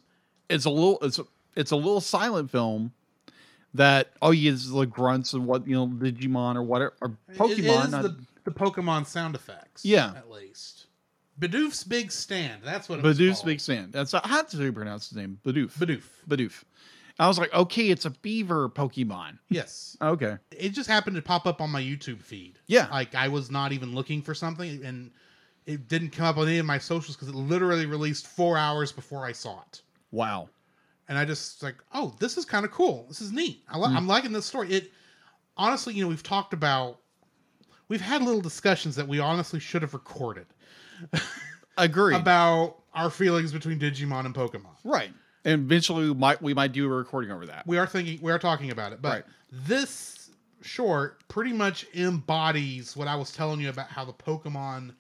it's 0.48 0.64
a 0.64 0.70
little 0.70 0.98
it's 1.02 1.18
it's 1.56 1.72
a 1.72 1.76
little 1.76 2.00
silent 2.00 2.50
film 2.52 2.92
that 3.74 4.12
all 4.22 4.32
you 4.32 4.44
get 4.50 4.54
is 4.54 4.70
the 4.70 4.86
grunts 4.86 5.34
of 5.34 5.42
what 5.42 5.66
you 5.66 5.74
know 5.74 5.88
Digimon 5.88 6.54
or 6.56 6.62
whatever 6.62 6.94
or 7.00 7.16
Pokemon. 7.34 7.50
It 7.50 7.58
is 7.64 7.90
not- 7.90 8.02
the, 8.02 8.16
the 8.44 8.50
Pokemon 8.52 9.06
sound 9.06 9.34
effects. 9.34 9.84
Yeah. 9.84 10.12
At 10.16 10.30
least. 10.30 10.85
Bidoof's 11.40 11.84
Big 11.84 12.10
Stand. 12.12 12.62
That's 12.64 12.88
what 12.88 12.98
it 12.98 13.04
Bidoof's. 13.04 13.42
Big 13.42 13.60
Stand. 13.60 13.92
That's 13.92 14.12
how 14.12 14.42
do 14.42 14.62
you 14.64 14.72
pronounce 14.72 15.08
his 15.10 15.16
name? 15.18 15.38
Bidoof. 15.44 15.72
Bidoof. 15.78 16.02
Bidoof. 16.28 16.64
I 17.18 17.28
was 17.28 17.38
like, 17.38 17.52
okay, 17.54 17.88
it's 17.88 18.04
a 18.04 18.10
beaver 18.10 18.68
Pokemon. 18.68 19.38
Yes. 19.48 19.96
Okay. 20.02 20.36
It 20.50 20.70
just 20.70 20.88
happened 20.88 21.16
to 21.16 21.22
pop 21.22 21.46
up 21.46 21.60
on 21.62 21.70
my 21.70 21.80
YouTube 21.80 22.20
feed. 22.22 22.58
Yeah. 22.66 22.88
Like 22.90 23.14
I 23.14 23.28
was 23.28 23.50
not 23.50 23.72
even 23.72 23.94
looking 23.94 24.20
for 24.22 24.34
something 24.34 24.84
and 24.84 25.10
it 25.64 25.88
didn't 25.88 26.10
come 26.10 26.26
up 26.26 26.36
on 26.36 26.46
any 26.46 26.58
of 26.58 26.66
my 26.66 26.78
socials 26.78 27.16
because 27.16 27.28
it 27.28 27.34
literally 27.34 27.86
released 27.86 28.26
four 28.26 28.56
hours 28.58 28.92
before 28.92 29.24
I 29.24 29.32
saw 29.32 29.60
it. 29.62 29.82
Wow. 30.12 30.48
and 31.08 31.16
I 31.18 31.24
just 31.24 31.62
like, 31.62 31.76
oh, 31.94 32.14
this 32.20 32.36
is 32.36 32.44
kind 32.44 32.64
of 32.64 32.70
cool. 32.70 33.06
This 33.08 33.20
is 33.20 33.32
neat. 33.32 33.62
I 33.68 33.74
Hmm. 33.76 33.82
li- 33.84 33.94
I'm 33.96 34.06
liking 34.06 34.32
this 34.32 34.44
story. 34.46 34.70
It 34.72 34.92
honestly, 35.56 35.94
you 35.94 36.02
know, 36.02 36.08
we've 36.08 36.22
talked 36.22 36.52
about, 36.52 36.98
we've 37.88 38.00
had 38.00 38.22
little 38.22 38.40
discussions 38.42 38.94
that 38.96 39.08
we 39.08 39.18
honestly 39.20 39.58
should 39.60 39.82
have 39.82 39.94
recorded 39.94 40.46
Agreed. 41.78 42.16
about 42.16 42.76
our 42.94 43.10
feelings 43.10 43.52
between 43.52 43.78
Digimon 43.78 44.24
and 44.26 44.34
Pokemon. 44.34 44.76
right. 44.84 45.10
And 45.44 45.62
eventually 45.62 46.08
we 46.08 46.14
might 46.14 46.42
we 46.42 46.54
might 46.54 46.72
do 46.72 46.86
a 46.86 46.88
recording 46.88 47.30
over 47.30 47.46
that. 47.46 47.66
We 47.66 47.78
are 47.78 47.86
thinking, 47.86 48.18
we 48.20 48.32
are 48.32 48.38
talking 48.38 48.70
about 48.72 48.92
it, 48.92 49.00
but 49.00 49.12
Right. 49.12 49.24
this 49.52 50.30
short 50.62 51.26
pretty 51.28 51.52
much 51.52 51.86
embodies 51.94 52.96
what 52.96 53.06
I 53.06 53.14
was 53.14 53.30
telling 53.30 53.60
you 53.60 53.68
about 53.68 53.88
how 53.88 54.04
the 54.04 54.12
Pokemon 54.12 54.92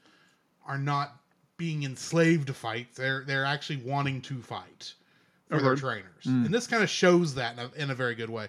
are 0.66 0.78
not 0.78 1.16
being 1.56 1.82
enslaved 1.82 2.46
to 2.48 2.54
fight. 2.54 2.94
They're 2.94 3.24
they're 3.26 3.44
actually 3.44 3.78
wanting 3.78 4.20
to 4.22 4.40
fight 4.40 4.94
for 5.48 5.60
their 5.60 5.72
Okay. 5.72 5.80
trainers, 5.80 6.24
mm. 6.24 6.44
and 6.44 6.54
this 6.54 6.66
kind 6.68 6.82
of 6.82 6.90
shows 6.90 7.34
that 7.36 7.54
in 7.54 7.58
a, 7.58 7.82
in 7.84 7.90
a 7.90 7.94
very 7.94 8.14
good 8.14 8.30
way. 8.30 8.48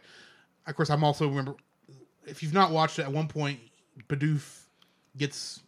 Of 0.67 0.75
course, 0.75 0.89
I'm 0.91 1.03
also 1.03 1.27
remember 1.27 1.55
if 2.27 2.43
you've 2.43 2.53
not 2.53 2.71
watched 2.71 2.99
it 2.99 3.03
at 3.03 3.11
one 3.11 3.27
point, 3.27 3.59
Bidoof 4.07 4.65
gets 5.17 5.61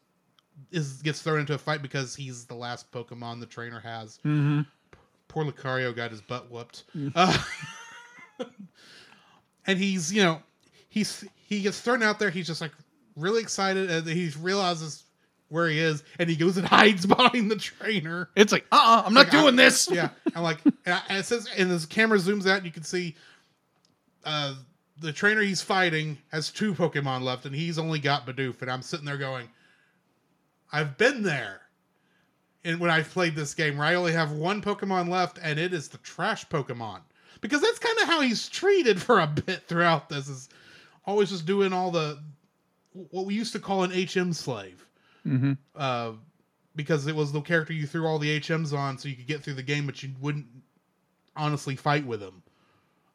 is 0.71 1.01
gets 1.01 1.21
thrown 1.21 1.39
into 1.39 1.53
a 1.53 1.57
fight 1.57 1.81
because 1.81 2.15
he's 2.15 2.45
the 2.45 2.53
last 2.55 2.91
Pokemon 2.91 3.39
the 3.39 3.45
trainer 3.45 3.79
has. 3.79 4.19
Mm-hmm. 4.25 4.61
Poor 5.27 5.45
Lucario 5.45 5.95
got 5.95 6.11
his 6.11 6.21
butt 6.21 6.49
whooped. 6.51 6.83
Uh, 7.15 7.37
and 9.67 9.77
he's, 9.79 10.11
you 10.13 10.23
know, 10.23 10.41
he's 10.89 11.25
he 11.35 11.61
gets 11.61 11.79
thrown 11.81 12.03
out 12.03 12.19
there. 12.19 12.29
He's 12.29 12.47
just 12.47 12.61
like 12.61 12.71
really 13.15 13.41
excited, 13.41 13.89
and 13.91 14.07
he 14.07 14.31
realizes 14.39 15.03
where 15.49 15.67
he 15.67 15.79
is, 15.79 16.03
and 16.19 16.29
he 16.29 16.35
goes 16.35 16.57
and 16.57 16.67
hides 16.67 17.05
behind 17.05 17.49
the 17.49 17.55
trainer. 17.55 18.29
It's 18.35 18.51
like, 18.51 18.65
uh 18.71 18.75
uh-uh, 18.75 19.03
I'm 19.05 19.13
not 19.13 19.25
Like, 19.25 19.31
doing 19.31 19.59
I- 19.59 19.63
this. 19.63 19.89
Yeah, 19.91 20.09
and 20.35 20.43
like, 20.43 20.63
and, 20.65 20.73
I- 20.85 21.01
and 21.09 21.17
it 21.19 21.25
says, 21.25 21.47
and 21.57 21.69
this 21.71 21.85
camera 21.85 22.17
zooms 22.19 22.47
out, 22.47 22.57
and 22.57 22.65
you 22.65 22.71
can 22.71 22.83
see, 22.83 23.15
uh, 24.25 24.53
the 24.99 25.11
trainer 25.11 25.41
he's 25.41 25.61
fighting 25.61 26.17
has 26.31 26.51
two 26.51 26.73
Pokemon 26.73 27.21
left, 27.23 27.45
and 27.45 27.55
he's 27.55 27.79
only 27.79 27.99
got 27.99 28.25
Bidoof, 28.27 28.61
and 28.61 28.69
I'm 28.71 28.81
sitting 28.81 29.05
there 29.05 29.17
going, 29.17 29.47
I've 30.71 30.97
been 30.97 31.23
there. 31.23 31.61
And 32.65 32.79
when 32.79 32.91
I've 32.91 33.09
played 33.09 33.35
this 33.35 33.53
game, 33.53 33.77
where 33.77 33.87
I 33.87 33.95
only 33.95 34.11
have 34.11 34.33
one 34.33 34.61
Pokemon 34.61 35.09
left, 35.09 35.39
and 35.41 35.57
it 35.57 35.73
is 35.73 35.87
the 35.87 35.97
trash 35.99 36.45
Pokemon, 36.47 36.99
because 37.39 37.61
that's 37.61 37.79
kind 37.79 37.97
of 37.99 38.07
how 38.07 38.21
he's 38.21 38.49
treated 38.49 39.01
for 39.01 39.21
a 39.21 39.27
bit 39.27 39.67
throughout 39.67 40.09
this. 40.09 40.27
Is 40.27 40.49
always 41.05 41.29
just 41.29 41.45
doing 41.45 41.71
all 41.71 41.89
the 41.89 42.19
what 42.91 43.25
we 43.25 43.33
used 43.33 43.53
to 43.53 43.59
call 43.59 43.83
an 43.83 43.91
HM 43.91 44.33
slave 44.33 44.85
Mm-hmm. 45.27 45.53
uh, 45.75 46.11
because 46.75 47.05
it 47.07 47.15
was 47.15 47.31
the 47.31 47.41
character 47.41 47.73
you 47.73 47.85
threw 47.85 48.07
all 48.07 48.19
the 48.19 48.39
HMs 48.39 48.77
on 48.77 48.97
so 48.97 49.09
you 49.09 49.15
could 49.15 49.27
get 49.27 49.43
through 49.43 49.55
the 49.55 49.63
game, 49.63 49.85
but 49.85 50.01
you 50.01 50.11
wouldn't 50.19 50.47
honestly 51.35 51.75
fight 51.75 52.05
with 52.05 52.21
him. 52.21 52.41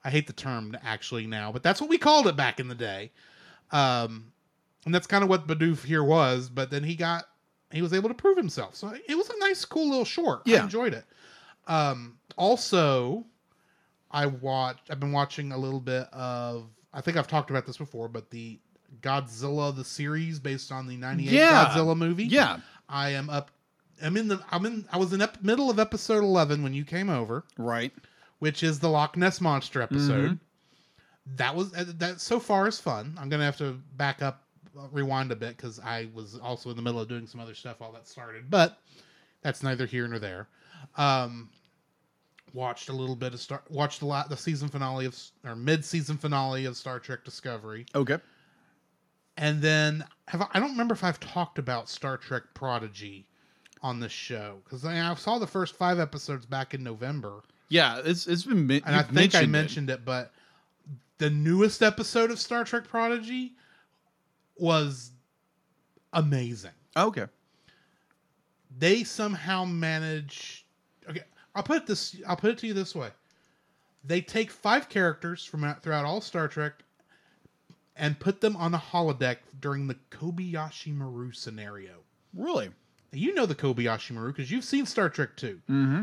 I 0.04 0.10
hate 0.10 0.26
the 0.26 0.34
term 0.34 0.76
actually 0.84 1.26
now, 1.26 1.50
but 1.50 1.62
that's 1.62 1.80
what 1.80 1.88
we 1.88 1.96
called 1.96 2.26
it 2.26 2.36
back 2.36 2.60
in 2.60 2.68
the 2.68 2.74
day. 2.74 3.10
Um, 3.72 4.32
and 4.84 4.94
that's 4.94 5.06
kind 5.06 5.24
of 5.24 5.30
what 5.30 5.46
Bidoof 5.46 5.82
here 5.84 6.04
was, 6.04 6.50
but 6.50 6.70
then 6.70 6.84
he 6.84 6.94
got 6.94 7.24
he 7.74 7.82
was 7.82 7.92
able 7.92 8.08
to 8.08 8.14
prove 8.14 8.36
himself. 8.36 8.74
So 8.76 8.92
it 9.08 9.14
was 9.16 9.28
a 9.30 9.38
nice, 9.40 9.64
cool 9.64 9.88
little 9.90 10.04
short. 10.04 10.42
I 10.46 10.52
enjoyed 10.62 10.94
it. 10.94 11.04
Um, 11.66 12.18
also, 12.36 13.24
I 14.10 14.26
watched. 14.26 14.90
I've 14.90 15.00
been 15.00 15.12
watching 15.12 15.52
a 15.52 15.58
little 15.58 15.80
bit 15.80 16.06
of. 16.12 16.66
I 16.92 17.00
think 17.00 17.16
I've 17.16 17.26
talked 17.26 17.50
about 17.50 17.66
this 17.66 17.76
before, 17.78 18.08
but 18.08 18.30
the 18.30 18.58
Godzilla 19.02 19.74
the 19.74 19.84
series 19.84 20.38
based 20.38 20.70
on 20.70 20.86
the 20.86 20.96
'98 20.96 21.32
Yeah. 21.32 21.66
Godzilla 21.66 21.96
movie. 21.96 22.24
Yeah. 22.24 22.58
I 22.88 23.10
am 23.10 23.28
up. 23.30 23.50
I'm 24.02 24.16
in 24.16 24.28
the. 24.28 24.40
I'm 24.50 24.64
in. 24.66 24.84
I 24.92 24.98
was 24.98 25.12
in 25.12 25.20
ep- 25.22 25.42
middle 25.42 25.70
of 25.70 25.78
episode 25.78 26.22
11 26.22 26.62
when 26.62 26.74
you 26.74 26.84
came 26.84 27.08
over, 27.10 27.44
Right. 27.58 27.92
which 28.38 28.62
is 28.62 28.78
the 28.78 28.88
Loch 28.88 29.16
Ness 29.16 29.40
monster 29.40 29.80
episode. 29.82 30.32
Mhm. 30.32 30.38
That 31.36 31.56
was 31.56 31.74
uh, 31.74 31.84
that. 31.98 32.20
So 32.20 32.38
far 32.38 32.68
is 32.68 32.78
fun. 32.78 33.16
I'm 33.18 33.28
gonna 33.28 33.44
have 33.44 33.56
to 33.58 33.80
back 33.96 34.20
up, 34.22 34.43
rewind 34.92 35.32
a 35.32 35.36
bit 35.36 35.56
because 35.56 35.78
I 35.80 36.08
was 36.14 36.38
also 36.38 36.70
in 36.70 36.76
the 36.76 36.82
middle 36.82 37.00
of 37.00 37.08
doing 37.08 37.26
some 37.26 37.40
other 37.40 37.54
stuff 37.54 37.80
while 37.80 37.92
that 37.92 38.06
started. 38.08 38.50
But 38.50 38.78
that's 39.42 39.62
neither 39.62 39.86
here 39.86 40.06
nor 40.08 40.18
there. 40.18 40.48
Um, 40.96 41.48
watched 42.52 42.88
a 42.88 42.92
little 42.92 43.16
bit 43.16 43.34
of 43.34 43.40
Star. 43.40 43.62
Watched 43.68 44.00
the 44.00 44.06
la- 44.06 44.26
the 44.26 44.36
season 44.36 44.68
finale 44.68 45.06
of 45.06 45.16
or 45.44 45.56
mid 45.56 45.84
season 45.84 46.16
finale 46.16 46.64
of 46.66 46.76
Star 46.76 46.98
Trek 46.98 47.24
Discovery. 47.24 47.86
Okay. 47.94 48.18
And 49.36 49.60
then 49.60 50.04
have 50.28 50.42
I, 50.42 50.46
I 50.54 50.60
don't 50.60 50.70
remember 50.70 50.94
if 50.94 51.02
I've 51.02 51.18
talked 51.20 51.58
about 51.58 51.88
Star 51.88 52.16
Trek 52.16 52.42
Prodigy 52.54 53.26
on 53.82 54.00
this 54.00 54.12
show 54.12 54.60
because 54.64 54.84
I, 54.84 55.10
I 55.10 55.14
saw 55.16 55.38
the 55.38 55.46
first 55.46 55.74
five 55.76 55.98
episodes 55.98 56.46
back 56.46 56.72
in 56.72 56.82
November, 56.82 57.42
Yeah, 57.68 58.00
it's 58.04 58.26
it's 58.26 58.44
been 58.44 58.70
and 58.70 58.96
I 58.96 59.02
think 59.02 59.34
I 59.34 59.42
it. 59.42 59.48
mentioned 59.48 59.90
it. 59.90 60.04
but 60.04 60.32
the 61.18 61.28
newest 61.30 61.82
episode 61.82 62.30
of 62.30 62.38
Star 62.40 62.64
Trek 62.64 62.84
Prodigy 62.88 63.52
was 64.56 65.12
amazing. 66.12 66.70
Okay. 66.96 67.26
They 68.78 69.04
somehow 69.04 69.64
manage. 69.64 70.64
Okay, 71.08 71.22
I'll 71.54 71.62
put 71.62 71.78
it 71.78 71.86
this. 71.86 72.16
I'll 72.26 72.36
put 72.36 72.50
it 72.50 72.58
to 72.58 72.66
you 72.66 72.74
this 72.74 72.94
way: 72.94 73.10
they 74.04 74.20
take 74.20 74.50
five 74.50 74.88
characters 74.88 75.44
from 75.44 75.64
out- 75.64 75.82
throughout 75.82 76.04
all 76.04 76.20
Star 76.20 76.48
Trek 76.48 76.74
and 77.96 78.18
put 78.18 78.40
them 78.40 78.56
on 78.56 78.74
a 78.74 78.78
holodeck 78.78 79.36
during 79.60 79.86
the 79.86 79.96
Kobayashi 80.10 80.92
Maru 80.96 81.30
scenario. 81.32 82.00
Really. 82.32 82.70
You 83.12 83.32
know 83.34 83.46
the 83.46 83.54
Kobayashi 83.54 84.10
Maru 84.10 84.32
because 84.32 84.50
you've 84.50 84.64
seen 84.64 84.86
Star 84.86 85.08
Trek 85.08 85.36
2. 85.36 85.60
Mm-hmm. 85.70 86.02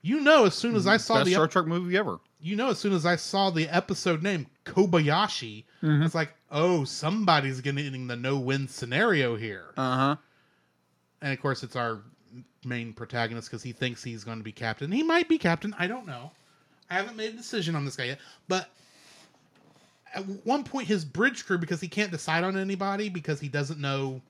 You 0.00 0.20
know 0.20 0.46
as 0.46 0.54
soon 0.54 0.74
as 0.74 0.86
I 0.86 0.96
saw 0.96 1.16
Best 1.16 1.26
the 1.26 1.32
Star 1.32 1.44
ep- 1.44 1.50
Trek 1.50 1.66
movie 1.66 1.98
ever. 1.98 2.18
you 2.40 2.56
know 2.56 2.70
as 2.70 2.78
soon 2.78 2.94
as 2.94 3.04
I 3.04 3.16
saw 3.16 3.50
the 3.50 3.68
episode 3.68 4.22
name 4.22 4.46
Kobayashi, 4.64 5.64
Mhm. 5.82 6.02
it's 6.06 6.14
like, 6.14 6.32
oh, 6.50 6.84
somebody's 6.84 7.60
getting 7.60 8.06
the 8.06 8.16
no 8.16 8.38
win 8.38 8.68
scenario 8.68 9.36
here. 9.36 9.66
Uh 9.76 9.96
huh. 9.96 10.16
And 11.22 11.32
of 11.32 11.40
course, 11.40 11.62
it's 11.62 11.76
our 11.76 12.00
main 12.64 12.92
protagonist 12.92 13.50
because 13.50 13.62
he 13.62 13.72
thinks 13.72 14.02
he's 14.02 14.24
going 14.24 14.38
to 14.38 14.44
be 14.44 14.52
captain. 14.52 14.90
He 14.90 15.02
might 15.02 15.28
be 15.28 15.38
captain. 15.38 15.74
I 15.78 15.86
don't 15.86 16.06
know. 16.06 16.30
I 16.88 16.94
haven't 16.94 17.16
made 17.16 17.34
a 17.34 17.36
decision 17.36 17.76
on 17.76 17.84
this 17.84 17.96
guy 17.96 18.04
yet. 18.04 18.18
But 18.48 18.68
at 20.14 20.24
one 20.44 20.64
point, 20.64 20.88
his 20.88 21.04
bridge 21.04 21.46
crew, 21.46 21.58
because 21.58 21.80
he 21.80 21.88
can't 21.88 22.10
decide 22.10 22.44
on 22.44 22.56
anybody 22.56 23.08
because 23.08 23.40
he 23.40 23.48
doesn't 23.48 23.80
know 23.80 24.20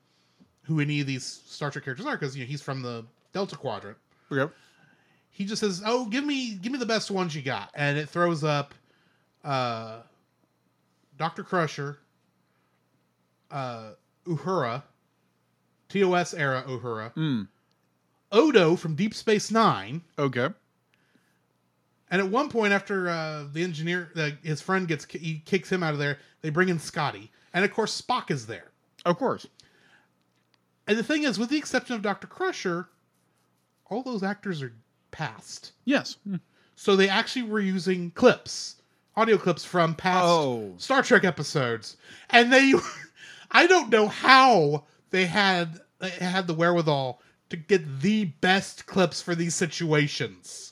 who 0.63 0.79
any 0.79 1.01
of 1.01 1.07
these 1.07 1.25
Star 1.25 1.71
Trek 1.71 1.85
characters 1.85 2.05
are, 2.05 2.17
because 2.17 2.35
you 2.35 2.43
know, 2.43 2.47
he's 2.47 2.61
from 2.61 2.81
the 2.81 3.03
Delta 3.33 3.55
Quadrant. 3.55 3.97
Okay. 4.31 4.51
He 5.31 5.45
just 5.45 5.61
says, 5.61 5.81
"Oh, 5.85 6.05
give 6.05 6.23
me, 6.23 6.55
give 6.55 6.71
me 6.71 6.77
the 6.77 6.85
best 6.85 7.09
ones 7.09 7.35
you 7.35 7.41
got," 7.41 7.71
and 7.73 7.97
it 7.97 8.09
throws 8.09 8.43
up 8.43 8.73
uh, 9.43 10.01
Doctor 11.17 11.43
Crusher, 11.43 11.97
uh, 13.51 13.91
Uhura, 14.25 14.83
TOS 15.89 16.33
era 16.33 16.63
Uhura, 16.67 17.13
Mm. 17.15 17.47
Odo 18.31 18.75
from 18.75 18.95
Deep 18.95 19.13
Space 19.13 19.51
Nine, 19.51 20.01
Okay. 20.17 20.47
And 22.09 22.21
at 22.21 22.27
one 22.27 22.49
point, 22.49 22.73
after 22.73 23.07
uh, 23.09 23.45
the 23.53 23.63
engineer, 23.63 24.11
uh, 24.17 24.31
his 24.43 24.59
friend 24.61 24.85
gets 24.87 25.05
he 25.05 25.41
kicks 25.45 25.71
him 25.71 25.81
out 25.81 25.93
of 25.93 25.99
there, 25.99 26.17
they 26.41 26.49
bring 26.49 26.67
in 26.69 26.77
Scotty, 26.77 27.31
and 27.53 27.63
of 27.63 27.71
course 27.73 28.01
Spock 28.01 28.29
is 28.31 28.45
there. 28.47 28.71
Of 29.05 29.17
course. 29.17 29.47
And 30.87 30.97
the 30.97 31.03
thing 31.03 31.23
is, 31.23 31.39
with 31.39 31.49
the 31.49 31.57
exception 31.57 31.95
of 31.95 32.01
Doctor 32.01 32.27
Crusher, 32.27 32.89
all 33.89 34.03
those 34.03 34.23
actors 34.23 34.61
are 34.61 34.73
past. 35.11 35.71
Yes. 35.85 36.17
So 36.75 36.95
they 36.97 37.07
actually 37.07 37.43
were 37.43 37.59
using 37.61 38.11
clips, 38.11 38.81
audio 39.15 39.37
clips 39.37 39.63
from 39.63 39.95
past 39.95 40.25
Oh. 40.27 40.73
Star 40.77 41.03
Trek 41.03 41.23
episodes, 41.23 41.95
and 42.31 42.51
they, 42.51 42.73
I 43.51 43.67
don't 43.67 43.89
know 43.89 44.07
how 44.07 44.85
they 45.09 45.25
had 45.25 45.79
they 45.99 46.09
had 46.09 46.47
the 46.47 46.53
wherewithal 46.53 47.21
to 47.49 47.57
get 47.57 48.01
the 48.01 48.25
best 48.25 48.85
clips 48.85 49.21
for 49.21 49.35
these 49.35 49.53
situations. 49.53 50.71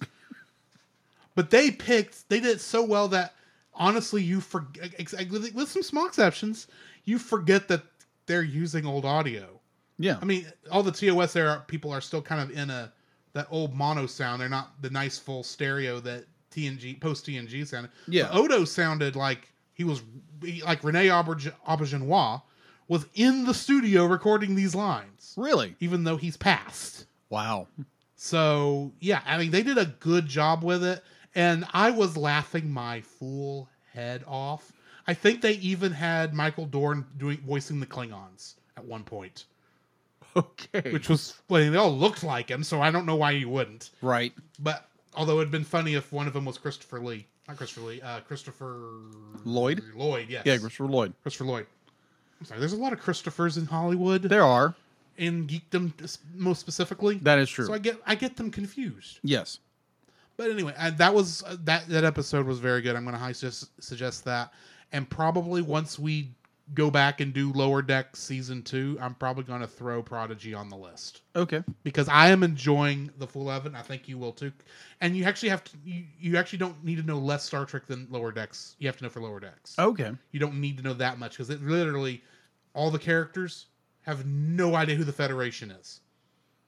but 1.35 1.51
they 1.51 1.71
picked, 1.71 2.27
they 2.29 2.39
did 2.39 2.55
it 2.55 2.61
so 2.61 2.83
well 2.83 3.09
that 3.09 3.35
honestly, 3.75 4.23
you 4.23 4.41
forget 4.41 4.91
with 5.29 5.53
with 5.53 5.69
some 5.69 5.83
small 5.83 6.07
exceptions, 6.07 6.67
you 7.05 7.19
forget 7.19 7.67
that 7.67 7.83
they're 8.25 8.41
using 8.43 8.85
old 8.85 9.05
audio. 9.05 9.59
Yeah. 9.97 10.17
I 10.21 10.25
mean, 10.25 10.47
all 10.71 10.83
the 10.83 10.91
TOS 10.91 11.35
era 11.35 11.63
people 11.67 11.91
are 11.91 12.01
still 12.01 12.21
kind 12.21 12.41
of 12.41 12.57
in 12.57 12.69
a 12.69 12.91
that 13.33 13.47
old 13.51 13.73
mono 13.73 14.07
sound. 14.07 14.41
They're 14.41 14.49
not 14.49 14.81
the 14.81 14.89
nice 14.89 15.17
full 15.19 15.43
stereo 15.43 15.99
that 15.99 16.25
TNG 16.51 16.99
post 16.99 17.25
TNG 17.25 17.67
sounded. 17.67 17.91
Yeah. 18.07 18.29
But 18.31 18.37
Odo 18.37 18.65
sounded 18.65 19.15
like 19.15 19.49
he 19.73 19.83
was 19.83 20.01
he- 20.43 20.63
like 20.63 20.83
Rene 20.83 21.07
Auberg- 21.07 21.53
Auberjonois 21.67 22.41
was 22.89 23.05
in 23.13 23.45
the 23.45 23.53
studio 23.53 24.03
recording 24.05 24.55
these 24.55 24.75
lines, 24.75 25.33
really? 25.37 25.75
even 25.79 26.03
though 26.03 26.17
he's 26.17 26.35
passed. 26.35 27.05
Wow. 27.29 27.67
So 28.15 28.91
yeah, 28.99 29.21
I 29.25 29.37
mean 29.37 29.51
they 29.51 29.63
did 29.63 29.77
a 29.77 29.85
good 29.85 30.27
job 30.27 30.63
with 30.63 30.83
it, 30.83 31.01
and 31.35 31.65
I 31.73 31.91
was 31.91 32.17
laughing 32.17 32.69
my 32.69 32.99
fool 33.01 33.69
head 33.93 34.23
off. 34.27 34.73
I 35.07 35.13
think 35.13 35.41
they 35.41 35.53
even 35.53 35.91
had 35.93 36.33
Michael 36.33 36.65
Dorn 36.65 37.05
doing 37.17 37.37
voicing 37.37 37.79
the 37.79 37.85
Klingons 37.85 38.55
at 38.77 38.85
one 38.85 39.03
point 39.03 39.45
Okay. 40.35 40.91
which 40.91 41.09
was 41.09 41.33
well, 41.49 41.71
they 41.71 41.77
all 41.77 41.95
looked 41.97 42.23
like 42.23 42.49
him, 42.49 42.63
so 42.63 42.81
I 42.81 42.91
don't 42.91 43.05
know 43.05 43.15
why 43.15 43.31
you 43.31 43.49
wouldn't. 43.49 43.89
right. 44.01 44.33
But 44.59 44.87
although 45.15 45.37
it'd 45.39 45.51
been 45.51 45.63
funny 45.63 45.95
if 45.95 46.11
one 46.11 46.27
of 46.27 46.33
them 46.33 46.45
was 46.45 46.57
Christopher 46.57 46.99
Lee, 46.99 47.25
not 47.47 47.57
Christopher 47.57 47.87
Lee, 47.87 48.01
uh, 48.01 48.19
Christopher 48.21 48.79
Lloyd? 49.45 49.81
Lloyd, 49.95 50.27
yes, 50.29 50.43
Yeah, 50.45 50.57
Christopher 50.57 50.85
Lloyd. 50.87 51.13
Christopher 51.23 51.45
Lloyd. 51.45 51.65
I'm 52.39 52.45
sorry. 52.45 52.59
There's 52.59 52.73
a 52.73 52.77
lot 52.77 52.93
of 52.93 53.01
Christophers 53.01 53.57
in 53.57 53.65
Hollywood, 53.65 54.23
There 54.23 54.43
are. 54.43 54.75
in 55.17 55.47
geekdom 55.47 55.91
most 56.33 56.59
specifically. 56.59 57.15
That 57.17 57.39
is 57.39 57.49
true. 57.49 57.65
So 57.65 57.73
I 57.73 57.79
get 57.79 57.99
I 58.05 58.15
get 58.15 58.37
them 58.37 58.49
confused. 58.51 59.19
yes. 59.23 59.59
But 60.37 60.51
anyway, 60.51 60.73
uh, 60.77 60.91
that 60.91 61.13
was 61.13 61.43
uh, 61.43 61.57
that 61.65 61.89
that 61.89 62.05
episode 62.05 62.45
was 62.45 62.59
very 62.59 62.81
good. 62.81 62.95
I'm 62.95 63.03
going 63.03 63.13
to 63.13 63.19
high 63.19 63.33
suggest, 63.33 63.71
suggest 63.83 64.23
that, 64.23 64.53
and 64.93 65.09
probably 65.09 65.61
once 65.61 65.99
we 65.99 66.29
go 66.73 66.91
back 66.91 67.21
and 67.21 67.33
do 67.33 67.51
Lower 67.53 67.81
Deck 67.81 68.15
season 68.15 68.61
two, 68.61 68.97
I'm 69.01 69.15
probably 69.15 69.43
going 69.43 69.61
to 69.61 69.67
throw 69.67 70.01
Prodigy 70.01 70.53
on 70.53 70.69
the 70.69 70.75
list. 70.75 71.21
Okay. 71.35 71.63
because 71.83 72.09
I 72.09 72.29
am 72.29 72.43
enjoying 72.43 73.09
the 73.17 73.27
full 73.27 73.43
Eleven. 73.43 73.75
I 73.75 73.81
think 73.81 74.07
you 74.07 74.17
will 74.17 74.33
too. 74.33 74.51
And 75.01 75.15
you 75.15 75.23
actually 75.23 75.49
have 75.49 75.63
to. 75.65 75.71
You, 75.83 76.03
you 76.19 76.37
actually 76.37 76.59
don't 76.59 76.83
need 76.83 76.97
to 76.97 77.03
know 77.03 77.17
less 77.17 77.43
Star 77.43 77.65
Trek 77.65 77.87
than 77.87 78.07
Lower 78.09 78.31
Decks. 78.31 78.75
You 78.79 78.87
have 78.87 78.97
to 78.97 79.03
know 79.03 79.09
for 79.09 79.21
Lower 79.21 79.39
Decks. 79.39 79.77
Okay. 79.79 80.11
You 80.31 80.39
don't 80.39 80.59
need 80.59 80.77
to 80.77 80.83
know 80.83 80.93
that 80.93 81.19
much 81.19 81.31
because 81.31 81.49
it 81.49 81.61
literally 81.63 82.21
all 82.73 82.91
the 82.91 82.99
characters 82.99 83.67
have 84.01 84.25
no 84.25 84.75
idea 84.75 84.95
who 84.95 85.03
the 85.03 85.13
Federation 85.13 85.71
is 85.71 86.01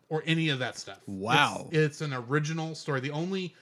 or 0.09 0.23
any 0.25 0.49
of 0.49 0.59
that 0.59 0.77
stuff. 0.77 0.99
Wow. 1.07 1.67
It's, 1.71 1.77
it's 1.77 2.01
an 2.01 2.13
original 2.13 2.75
story. 2.75 2.99
The 2.99 3.11
only 3.11 3.55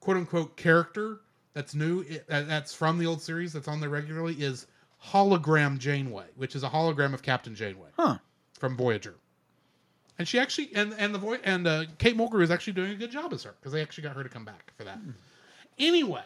quote 0.00 0.16
unquote 0.16 0.56
character 0.56 1.20
that's 1.54 1.74
new 1.74 2.00
it, 2.00 2.26
that's 2.28 2.74
from 2.74 2.98
the 2.98 3.06
old 3.06 3.22
series 3.22 3.52
that's 3.52 3.68
on 3.68 3.80
there 3.80 3.90
regularly 3.90 4.34
is 4.34 4.66
hologram 5.04 5.78
Janeway, 5.78 6.26
which 6.36 6.54
is 6.54 6.62
a 6.62 6.68
hologram 6.68 7.12
of 7.14 7.22
Captain 7.22 7.54
Janeway 7.54 7.88
Huh. 7.98 8.18
from 8.58 8.76
Voyager. 8.76 9.14
And 10.18 10.28
she 10.28 10.38
actually 10.38 10.70
and 10.74 10.94
and 10.98 11.14
the 11.14 11.18
voice 11.18 11.40
and 11.42 11.66
uh, 11.66 11.84
Kate 11.98 12.16
Mulgrew 12.16 12.42
is 12.42 12.50
actually 12.50 12.74
doing 12.74 12.92
a 12.92 12.96
good 12.96 13.10
job 13.10 13.32
as 13.32 13.42
her 13.42 13.54
because 13.58 13.72
they 13.72 13.82
actually 13.82 14.04
got 14.04 14.14
her 14.16 14.22
to 14.22 14.28
come 14.28 14.44
back 14.44 14.72
for 14.76 14.84
that. 14.84 14.98
Anyway, 15.78 16.22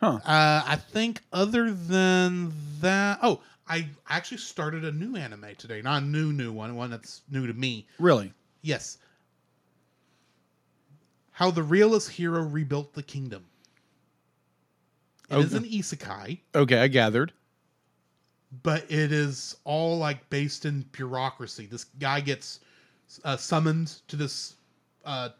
Huh. 0.00 0.18
uh, 0.24 0.62
I 0.66 0.76
think 0.76 1.22
other 1.32 1.72
than 1.72 2.52
that, 2.80 3.18
oh, 3.22 3.40
I 3.66 3.88
actually 4.08 4.38
started 4.38 4.84
a 4.84 4.92
new 4.92 5.16
anime 5.16 5.54
today, 5.56 5.80
not 5.80 6.02
a 6.02 6.06
new 6.06 6.32
new 6.32 6.52
one, 6.52 6.74
one 6.76 6.90
that's 6.90 7.22
new 7.30 7.46
to 7.46 7.54
me. 7.54 7.86
Really? 7.98 8.32
Yes, 8.62 8.98
how 11.30 11.50
the 11.50 11.62
realist 11.62 12.10
hero 12.10 12.42
rebuilt 12.42 12.92
the 12.94 13.02
kingdom. 13.02 13.44
It 15.30 15.38
is 15.38 15.54
Okay. 15.54 15.64
an 15.66 15.70
isekai. 15.72 16.38
Okay, 16.54 16.78
I 16.78 16.88
gathered. 16.88 17.32
but 18.62 18.84
it 18.90 19.12
is 19.12 19.56
all 19.64 19.98
like 19.98 20.28
based 20.30 20.64
in 20.64 20.82
bureaucracy. 20.92 21.66
This 21.66 21.84
guy 21.98 22.20
gets 22.20 22.60
uh, 23.24 23.36
summoned 23.36 23.88
to 24.08 24.16
this 24.16 24.54
uh, 25.04 25.30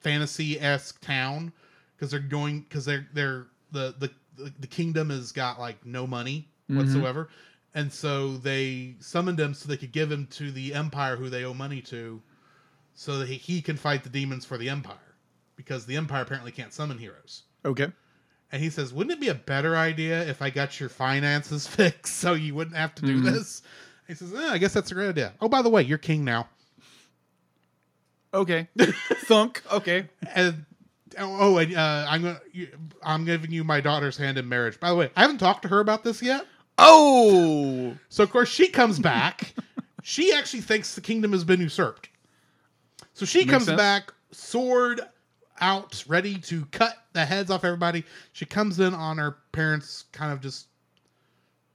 fantasy 0.00 0.60
esque 0.60 1.00
town 1.00 1.52
because 1.96 2.10
they're 2.10 2.20
going 2.20 2.60
because 2.60 2.84
they're 2.84 3.06
they're 3.12 3.46
the, 3.72 3.94
the 3.98 4.52
the 4.60 4.66
kingdom 4.66 5.10
has 5.10 5.32
got 5.32 5.58
like 5.58 5.84
no 5.86 6.06
money 6.06 6.48
whatsoever, 6.68 7.28
and 7.74 7.90
so 7.92 8.36
they 8.36 8.94
summoned 9.00 9.40
him 9.40 9.54
so 9.54 9.66
they 9.68 9.76
could 9.78 9.92
give 9.92 10.12
him 10.12 10.26
to 10.32 10.50
the 10.52 10.74
empire 10.74 11.16
who 11.16 11.30
they 11.30 11.44
owe 11.44 11.54
money 11.54 11.80
to, 11.80 12.20
so 12.94 13.18
that 13.18 13.28
he, 13.28 13.34
he 13.36 13.62
can 13.62 13.76
fight 13.76 14.02
the 14.04 14.10
demons 14.10 14.44
for 14.44 14.58
the 14.58 14.68
empire 14.68 15.14
because 15.56 15.86
the 15.86 15.96
empire 15.96 16.22
apparently 16.22 16.52
can't 16.52 16.72
summon 16.74 16.98
heroes. 16.98 17.44
Okay. 17.64 17.88
And 18.52 18.62
he 18.62 18.70
says, 18.70 18.92
"Wouldn't 18.92 19.12
it 19.12 19.20
be 19.20 19.28
a 19.28 19.34
better 19.34 19.76
idea 19.76 20.22
if 20.28 20.40
I 20.40 20.50
got 20.50 20.78
your 20.78 20.88
finances 20.88 21.66
fixed 21.66 22.16
so 22.16 22.34
you 22.34 22.54
wouldn't 22.54 22.76
have 22.76 22.94
to 22.96 23.02
do 23.02 23.20
Mhm. 23.20 23.32
this?" 23.32 23.62
He 24.06 24.14
says, 24.14 24.32
eh, 24.32 24.48
"I 24.52 24.58
guess 24.58 24.72
that's 24.72 24.90
a 24.90 24.94
great 24.94 25.08
idea." 25.08 25.32
Oh, 25.40 25.48
by 25.48 25.62
the 25.62 25.68
way, 25.70 25.82
you're 25.82 25.98
king 25.98 26.24
now. 26.24 26.48
Okay. 28.34 28.68
Thunk. 29.26 29.62
Okay. 29.72 30.08
And 30.34 30.64
oh, 31.18 31.56
and 31.58 31.74
uh, 31.74 32.06
I'm 32.08 32.22
gonna, 32.22 32.40
I'm 33.02 33.24
giving 33.24 33.50
you 33.50 33.64
my 33.64 33.80
daughter's 33.80 34.16
hand 34.16 34.38
in 34.38 34.48
marriage. 34.48 34.78
By 34.78 34.90
the 34.90 34.96
way, 34.96 35.10
I 35.16 35.22
haven't 35.22 35.38
talked 35.38 35.62
to 35.62 35.68
her 35.68 35.80
about 35.80 36.04
this 36.04 36.22
yet. 36.22 36.46
Oh. 36.78 37.96
So 38.10 38.22
of 38.22 38.30
course 38.30 38.48
she 38.50 38.68
comes 38.68 38.98
back. 38.98 39.54
she 40.02 40.32
actually 40.34 40.60
thinks 40.60 40.94
the 40.94 41.00
kingdom 41.00 41.32
has 41.32 41.44
been 41.44 41.60
usurped. 41.60 42.08
So 43.14 43.24
she 43.24 43.38
Makes 43.40 43.50
comes 43.50 43.64
sense. 43.64 43.76
back, 43.78 44.12
sword 44.30 45.00
out, 45.60 46.04
ready 46.06 46.38
to 46.38 46.64
cut 46.66 46.96
the 47.12 47.24
heads 47.24 47.50
off 47.50 47.64
everybody. 47.64 48.04
She 48.32 48.44
comes 48.44 48.80
in 48.80 48.94
on 48.94 49.18
her 49.18 49.38
parents, 49.52 50.04
kind 50.12 50.32
of 50.32 50.40
just 50.40 50.68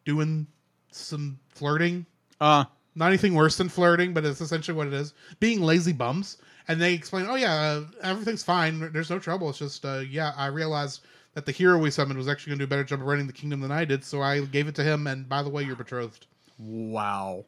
doing 0.06 0.48
some 0.92 1.40
flirting. 1.50 2.06
Uh. 2.40 2.66
Not 2.94 3.08
anything 3.08 3.36
worse 3.36 3.56
than 3.56 3.70
flirting, 3.70 4.14
but 4.14 4.26
it's 4.26 4.42
essentially 4.42 4.76
what 4.76 4.88
it 4.88 4.94
is. 4.94 5.14
Being 5.40 5.62
lazy 5.62 5.94
bums. 5.94 6.38
And 6.68 6.80
they 6.80 6.94
explain, 6.94 7.26
oh, 7.28 7.36
yeah, 7.36 7.54
uh, 7.54 7.84
everything's 8.04 8.44
fine. 8.44 8.92
There's 8.92 9.10
no 9.10 9.18
trouble. 9.18 9.50
It's 9.50 9.60
just, 9.60 9.86
uh, 9.86 10.00
yeah, 10.00 10.34
I 10.36 10.48
realized 10.48 11.02
that 11.34 11.46
the 11.46 11.54
hero 11.54 11.78
we 11.78 11.90
summoned 11.90 12.18
was 12.18 12.28
actually 12.28 12.52
going 12.52 12.60
to 12.60 12.66
do 12.66 12.68
a 12.68 12.76
better 12.76 12.84
job 12.84 13.00
of 13.00 13.08
running 13.08 13.28
the 13.28 13.34
kingdom 13.34 13.62
than 13.62 13.72
I 13.72 13.86
did. 13.86 14.04
So 14.04 14.22
I 14.22 14.42
gave 14.42 14.68
it 14.68 14.76
to 14.76 14.84
him. 14.84 15.08
And 15.08 15.28
by 15.28 15.42
the 15.42 15.50
way, 15.50 15.64
you're 15.64 15.78
betrothed. 15.78 16.28
Wow. 16.60 17.46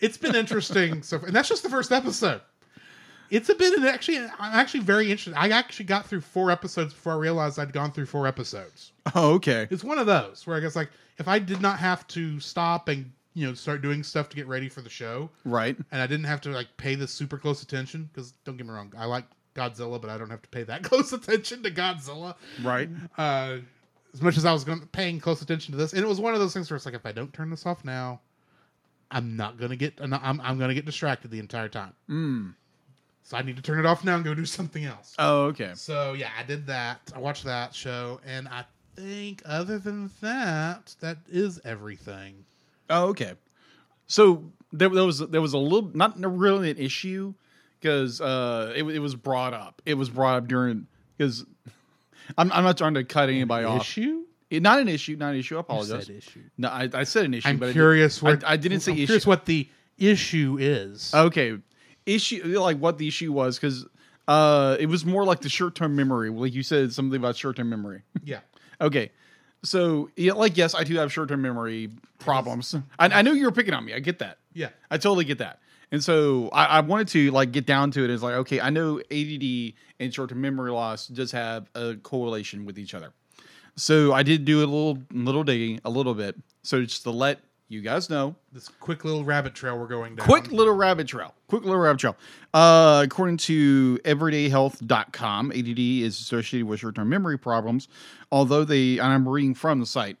It's 0.00 0.16
been 0.16 0.34
interesting. 0.34 1.02
so, 1.02 1.18
and 1.18 1.36
that's 1.36 1.48
just 1.48 1.62
the 1.62 1.68
first 1.68 1.92
episode. 1.92 2.40
It's 3.30 3.48
a 3.48 3.54
bit, 3.54 3.74
and 3.76 3.86
actually, 3.86 4.18
I'm 4.18 4.30
actually 4.54 4.80
very 4.80 5.10
interested. 5.10 5.34
I 5.34 5.48
actually 5.50 5.86
got 5.86 6.06
through 6.06 6.22
four 6.22 6.50
episodes 6.50 6.94
before 6.94 7.12
I 7.12 7.16
realized 7.16 7.58
I'd 7.58 7.72
gone 7.72 7.92
through 7.92 8.06
four 8.06 8.26
episodes. 8.26 8.92
Oh, 9.14 9.34
okay. 9.34 9.66
It's 9.70 9.84
one 9.84 9.98
of 9.98 10.06
those 10.06 10.46
where 10.46 10.56
I 10.56 10.60
guess 10.60 10.76
like 10.76 10.90
if 11.18 11.28
I 11.28 11.38
did 11.38 11.60
not 11.60 11.78
have 11.78 12.06
to 12.08 12.38
stop 12.40 12.88
and 12.88 13.10
you 13.34 13.46
know 13.46 13.54
start 13.54 13.82
doing 13.82 14.02
stuff 14.02 14.28
to 14.30 14.36
get 14.36 14.46
ready 14.46 14.68
for 14.68 14.80
the 14.80 14.90
show, 14.90 15.30
Right. 15.44 15.76
and 15.92 16.00
I 16.02 16.06
didn't 16.06 16.26
have 16.26 16.40
to 16.42 16.50
like 16.50 16.68
pay 16.76 16.94
this 16.94 17.12
super 17.12 17.38
close 17.38 17.62
attention 17.62 18.08
because 18.12 18.32
don't 18.44 18.56
get 18.56 18.66
me 18.66 18.72
wrong, 18.72 18.92
I 18.96 19.04
like 19.06 19.24
Godzilla, 19.54 20.00
but 20.00 20.10
I 20.10 20.18
don't 20.18 20.30
have 20.30 20.42
to 20.42 20.48
pay 20.48 20.62
that 20.64 20.82
close 20.90 21.12
attention 21.12 21.62
to 21.64 21.70
Godzilla. 21.70 22.34
Right. 22.62 22.88
Uh, 23.16 23.58
as 24.14 24.22
much 24.22 24.36
as 24.38 24.44
I 24.46 24.52
was 24.52 24.64
going 24.64 24.80
paying 24.92 25.20
close 25.20 25.42
attention 25.42 25.72
to 25.72 25.78
this, 25.78 25.92
and 25.92 26.02
it 26.02 26.08
was 26.08 26.18
one 26.20 26.32
of 26.34 26.40
those 26.40 26.54
things 26.54 26.70
where 26.70 26.76
it's 26.76 26.86
like 26.86 26.94
if 26.94 27.04
I 27.06 27.12
don't 27.12 27.32
turn 27.32 27.50
this 27.50 27.66
off 27.66 27.84
now, 27.84 28.20
I'm 29.10 29.36
not 29.36 29.58
gonna 29.58 29.76
get 29.76 29.94
I'm 30.00 30.12
I'm 30.14 30.58
gonna 30.58 30.74
get 30.74 30.84
distracted 30.86 31.30
the 31.30 31.38
entire 31.38 31.68
time. 31.68 31.92
Mm. 32.10 32.54
So 33.22 33.36
I 33.36 33.42
need 33.42 33.56
to 33.56 33.62
turn 33.62 33.78
it 33.78 33.84
off 33.86 34.04
now 34.04 34.16
and 34.16 34.24
go 34.24 34.34
do 34.34 34.46
something 34.46 34.84
else. 34.84 35.14
Oh, 35.18 35.44
okay. 35.46 35.72
So 35.74 36.14
yeah, 36.14 36.30
I 36.38 36.42
did 36.44 36.66
that. 36.66 37.00
I 37.14 37.18
watched 37.18 37.44
that 37.44 37.74
show, 37.74 38.20
and 38.26 38.48
I 38.48 38.64
think 38.96 39.42
other 39.44 39.78
than 39.78 40.10
that, 40.22 40.94
that 41.00 41.18
is 41.28 41.60
everything. 41.64 42.44
Oh, 42.90 43.08
okay. 43.08 43.34
So 44.06 44.44
there, 44.72 44.88
there 44.88 45.04
was 45.04 45.18
there 45.18 45.40
was 45.40 45.52
a 45.52 45.58
little 45.58 45.90
not 45.94 46.18
really 46.18 46.70
an 46.70 46.78
issue 46.78 47.34
because 47.80 48.20
uh, 48.20 48.72
it, 48.74 48.82
it 48.84 48.98
was 48.98 49.14
brought 49.14 49.54
up. 49.54 49.82
It 49.84 49.94
was 49.94 50.08
brought 50.08 50.36
up 50.36 50.48
during 50.48 50.86
because 51.16 51.44
I'm 52.38 52.50
I'm 52.52 52.64
not 52.64 52.78
trying 52.78 52.94
to 52.94 53.04
cut 53.04 53.28
anybody 53.28 53.64
off. 53.64 53.82
Issue? 53.82 54.24
It, 54.50 54.62
not 54.62 54.80
an 54.80 54.88
issue. 54.88 55.16
Not 55.16 55.34
an 55.34 55.40
issue. 55.40 55.56
I 55.56 55.60
apologize. 55.60 56.06
said 56.06 56.16
issue. 56.16 56.40
No, 56.56 56.68
I, 56.68 56.88
I 56.94 57.04
said 57.04 57.26
an 57.26 57.34
issue. 57.34 57.48
I'm 57.48 57.58
but 57.58 57.66
I 57.66 57.68
did- 57.68 57.74
curious. 57.74 58.22
I, 58.22 58.26
what, 58.26 58.44
I 58.46 58.56
didn't 58.56 58.80
say 58.80 58.92
I'm 58.92 58.98
issue. 58.98 59.06
Curious 59.06 59.26
what 59.26 59.44
the 59.44 59.68
issue 59.98 60.56
is. 60.58 61.12
Okay, 61.14 61.58
issue 62.14 62.42
like 62.60 62.78
what 62.78 62.98
the 62.98 63.06
issue 63.08 63.32
was 63.32 63.58
because 63.58 63.86
Uh, 64.28 64.76
it 64.78 64.90
was 64.90 65.06
more 65.06 65.24
like 65.24 65.40
the 65.40 65.48
short 65.48 65.74
term 65.74 65.96
memory. 65.96 66.28
Like 66.28 66.52
you 66.52 66.62
said 66.62 66.92
something 66.92 67.18
about 67.18 67.34
short 67.36 67.56
term 67.56 67.70
memory. 67.70 68.02
Yeah. 68.22 68.40
Okay. 68.78 69.10
So, 69.64 70.10
yeah, 70.16 70.34
like, 70.34 70.56
yes, 70.56 70.74
I 70.74 70.84
do 70.84 70.94
have 70.96 71.10
short 71.10 71.30
term 71.30 71.40
memory 71.40 71.88
problems. 72.18 72.74
I, 72.98 73.06
I 73.06 73.22
know 73.22 73.32
you 73.32 73.46
were 73.46 73.52
picking 73.52 73.72
on 73.72 73.84
me. 73.86 73.94
I 73.94 74.00
get 74.00 74.18
that. 74.18 74.36
Yeah. 74.52 74.68
I 74.90 74.98
totally 74.98 75.24
get 75.24 75.38
that. 75.38 75.60
And 75.90 76.04
so 76.04 76.50
I, 76.52 76.64
I 76.66 76.80
wanted 76.80 77.08
to 77.08 77.30
like 77.30 77.52
get 77.52 77.64
down 77.64 77.90
to 77.92 78.04
it. 78.04 78.10
It's 78.10 78.22
like, 78.22 78.34
okay, 78.34 78.60
I 78.60 78.68
know 78.68 79.00
ADD 79.10 79.72
and 79.98 80.12
short 80.12 80.28
term 80.28 80.42
memory 80.42 80.72
loss 80.72 81.08
does 81.08 81.32
have 81.32 81.70
a 81.74 81.96
correlation 81.96 82.66
with 82.66 82.78
each 82.78 82.92
other. 82.92 83.14
So 83.76 84.12
I 84.12 84.22
did 84.22 84.44
do 84.44 84.58
a 84.58 84.68
little 84.68 84.98
little 85.10 85.42
digging, 85.42 85.80
a 85.86 85.90
little 85.90 86.14
bit. 86.14 86.36
So 86.62 86.82
just 86.84 87.04
to 87.04 87.10
let 87.10 87.40
you 87.68 87.80
guys 87.82 88.08
know, 88.08 88.34
This 88.52 88.68
quick 88.80 89.04
little 89.04 89.24
rabbit 89.24 89.54
trail 89.54 89.78
we're 89.78 89.86
going 89.86 90.16
down. 90.16 90.26
quick 90.26 90.50
little 90.50 90.74
rabbit 90.74 91.06
trail. 91.06 91.34
Quick 91.48 91.64
little 91.64 91.80
rabbit 91.80 92.00
trail. 92.00 92.16
Uh, 92.54 93.02
according 93.04 93.36
to 93.38 93.98
everydayhealth.com, 94.04 95.52
ADD 95.52 95.78
is 95.78 96.18
associated 96.18 96.66
with 96.66 96.80
short 96.80 96.94
term 96.94 97.08
memory 97.08 97.38
problems, 97.38 97.88
although 98.32 98.64
they, 98.64 98.98
and 98.98 99.12
I'm 99.12 99.28
reading 99.28 99.54
from 99.54 99.80
the 99.80 99.86
site, 99.86 100.16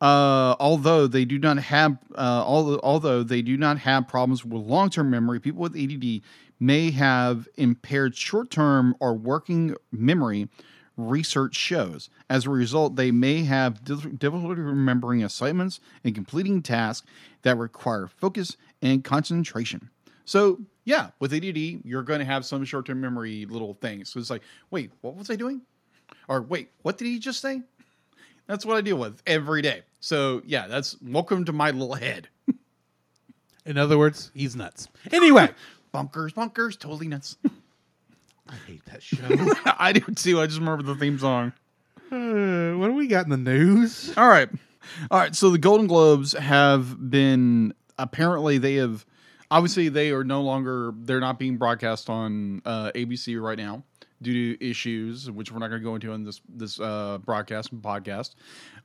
uh, 0.00 0.54
although 0.60 1.06
they 1.06 1.24
do 1.24 1.38
not 1.38 1.58
have, 1.58 1.98
uh, 2.14 2.42
although, 2.46 2.80
although 2.82 3.22
they 3.22 3.42
do 3.42 3.56
not 3.56 3.78
have 3.78 4.06
problems 4.06 4.44
with 4.44 4.62
long 4.62 4.90
term 4.90 5.10
memory, 5.10 5.40
people 5.40 5.62
with 5.62 5.76
ADD 5.76 6.22
may 6.60 6.90
have 6.90 7.48
impaired 7.56 8.16
short 8.16 8.50
term 8.50 8.94
or 9.00 9.14
working 9.14 9.74
memory. 9.92 10.48
Research 10.98 11.54
shows. 11.54 12.10
As 12.28 12.44
a 12.44 12.50
result, 12.50 12.96
they 12.96 13.10
may 13.10 13.44
have 13.44 13.84
difficulty 13.84 14.60
remembering 14.60 15.22
assignments 15.24 15.80
and 16.04 16.14
completing 16.14 16.60
tasks 16.60 17.06
that 17.42 17.56
require 17.56 18.08
focus 18.08 18.56
and 18.82 19.02
concentration. 19.02 19.88
So, 20.24 20.58
yeah, 20.84 21.10
with 21.20 21.32
ADD, 21.32 21.56
you're 21.84 22.02
going 22.02 22.18
to 22.18 22.24
have 22.26 22.44
some 22.44 22.64
short 22.64 22.86
term 22.86 23.00
memory 23.00 23.46
little 23.46 23.74
things. 23.74 24.10
So 24.10 24.20
it's 24.20 24.28
like, 24.28 24.42
wait, 24.70 24.90
what 25.00 25.16
was 25.16 25.30
I 25.30 25.36
doing? 25.36 25.62
Or 26.28 26.42
wait, 26.42 26.70
what 26.82 26.98
did 26.98 27.06
he 27.06 27.18
just 27.18 27.40
say? 27.40 27.62
That's 28.46 28.66
what 28.66 28.76
I 28.76 28.80
deal 28.80 28.96
with 28.96 29.22
every 29.26 29.62
day. 29.62 29.82
So, 30.00 30.42
yeah, 30.44 30.66
that's 30.66 31.00
welcome 31.00 31.44
to 31.46 31.52
my 31.52 31.70
little 31.70 31.94
head. 31.94 32.28
In 33.66 33.78
other 33.78 33.96
words, 33.98 34.30
he's 34.34 34.56
nuts. 34.56 34.88
Anyway, 35.12 35.48
Bunkers, 35.92 36.32
bunkers, 36.32 36.76
totally 36.76 37.08
nuts. 37.08 37.36
I 38.48 38.54
hate 38.66 38.84
that 38.86 39.02
show. 39.02 39.24
I 39.78 39.92
do 39.92 40.00
too. 40.14 40.40
I 40.40 40.46
just 40.46 40.58
remember 40.58 40.82
the 40.82 40.94
theme 40.94 41.18
song. 41.18 41.52
Uh, 42.10 42.72
what 42.78 42.88
do 42.88 42.94
we 42.94 43.06
got 43.06 43.24
in 43.24 43.30
the 43.30 43.36
news? 43.36 44.12
All 44.16 44.28
right. 44.28 44.48
All 45.10 45.18
right. 45.18 45.34
So 45.34 45.50
the 45.50 45.58
Golden 45.58 45.86
Globes 45.86 46.32
have 46.32 47.10
been 47.10 47.74
apparently 47.98 48.58
they 48.58 48.76
have 48.76 49.04
obviously 49.50 49.88
they 49.88 50.10
are 50.10 50.24
no 50.24 50.40
longer 50.40 50.92
they're 51.00 51.20
not 51.20 51.38
being 51.38 51.56
broadcast 51.56 52.08
on 52.08 52.62
uh, 52.64 52.92
ABC 52.94 53.40
right 53.40 53.58
now 53.58 53.82
due 54.22 54.56
to 54.56 54.66
issues 54.68 55.30
which 55.30 55.52
we're 55.52 55.58
not 55.58 55.68
going 55.68 55.80
to 55.80 55.84
go 55.84 55.94
into 55.94 56.12
in 56.12 56.24
this 56.24 56.40
this 56.48 56.80
uh, 56.80 57.18
broadcast 57.18 57.72
and 57.72 57.82
podcast. 57.82 58.34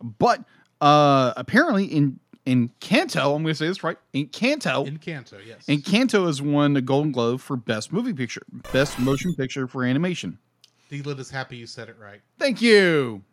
But 0.02 0.44
uh, 0.82 1.34
apparently 1.38 1.86
in 1.86 2.20
in 2.46 2.70
Canto, 2.80 3.36
I'm 3.36 3.44
going 3.44 3.54
to 3.54 3.56
say 3.56 3.68
this 3.68 3.84
right. 3.84 3.98
Encanto, 4.14 4.86
In 4.88 4.98
Canto, 4.98 5.38
yes. 5.46 5.66
Encanto 5.68 6.26
has 6.28 6.42
won 6.42 6.74
the 6.74 6.82
Golden 6.82 7.12
Globe 7.12 7.40
for 7.40 7.56
Best 7.56 7.92
Movie 7.94 8.14
Picture, 8.14 8.44
Best 8.74 9.00
Motion 9.00 9.34
Picture 9.36 9.68
for 9.68 9.84
Animation. 9.84 10.38
D-Lit 10.90 11.20
is 11.20 11.30
happy 11.30 11.58
you 11.58 11.66
said 11.68 11.90
it 11.90 11.96
right. 12.00 12.22
Thank 12.38 12.62
you. 12.62 13.24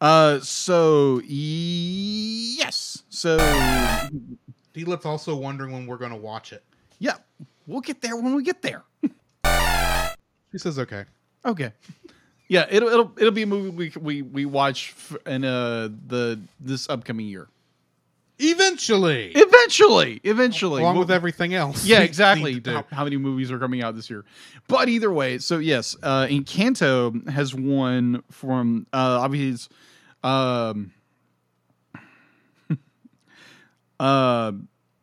Uh, 0.00 0.40
so 0.40 1.20
yes, 1.24 3.04
so 3.08 3.38
D-Lit's 4.74 5.06
also 5.06 5.36
wondering 5.36 5.72
when 5.72 5.86
we're 5.86 5.96
going 5.96 6.10
to 6.10 6.16
watch 6.16 6.52
it. 6.52 6.64
yeah, 6.98 7.14
we'll 7.68 7.80
get 7.80 8.00
there 8.02 8.16
when 8.16 8.34
we 8.34 8.42
get 8.42 8.62
there. 8.62 8.82
She 10.50 10.58
says 10.58 10.78
okay. 10.80 11.04
Okay. 11.46 11.72
Yeah, 12.48 12.66
it'll 12.68 12.88
it'll 12.88 13.12
it'll 13.16 13.30
be 13.32 13.42
a 13.42 13.46
movie 13.46 13.70
we 13.70 13.92
we 14.00 14.22
we 14.22 14.44
watch 14.44 14.92
f- 14.96 15.16
in 15.26 15.44
uh 15.44 15.88
the 16.08 16.38
this 16.60 16.90
upcoming 16.90 17.26
year. 17.26 17.48
Eventually. 18.44 19.32
Eventually, 19.34 20.20
eventually, 20.24 20.82
Along 20.82 20.98
with 20.98 21.10
everything 21.10 21.54
else. 21.54 21.84
yeah, 21.84 22.00
exactly. 22.00 22.54
need 22.54 22.64
to 22.64 22.70
do. 22.70 22.76
How, 22.76 22.84
how 22.90 23.04
many 23.04 23.16
movies 23.16 23.52
are 23.52 23.58
coming 23.58 23.82
out 23.82 23.94
this 23.94 24.10
year? 24.10 24.24
But 24.66 24.88
either 24.88 25.12
way, 25.12 25.38
so 25.38 25.58
yes, 25.58 25.96
uh, 26.02 26.26
Encanto 26.26 27.28
has 27.28 27.54
won 27.54 28.24
from 28.30 28.86
uh, 28.92 29.20
obviously, 29.20 29.74
um, 30.24 30.92
uh, 34.00 34.52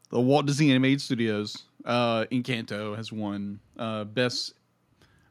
the 0.10 0.20
Walt 0.20 0.46
Disney 0.46 0.72
Animated 0.72 1.02
Studios. 1.02 1.64
Uh, 1.86 2.26
Encanto 2.26 2.96
has 2.98 3.12
won 3.12 3.60
uh, 3.78 4.04
best 4.04 4.54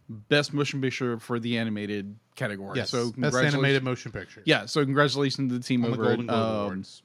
best 0.09 0.55
motion 0.55 0.81
picture 0.81 1.19
for 1.19 1.39
the 1.39 1.59
animated 1.59 2.17
category. 2.35 2.79
Yes. 2.79 2.91
So 2.91 3.13
best 3.17 3.37
animated 3.37 3.83
motion 3.83 4.13
picture. 4.13 4.43
Yeah, 4.45 4.67
so 4.67 4.85
congratulations 4.85 5.53
to 5.53 5.59
the 5.59 5.65
team 5.65 5.85
On 5.85 5.91
the 5.91 5.97
over 5.97 6.05
Golden 6.07 6.31
at, 6.31 6.33
Globe 6.33 6.47
um, 6.47 6.61
Awards. 6.61 7.03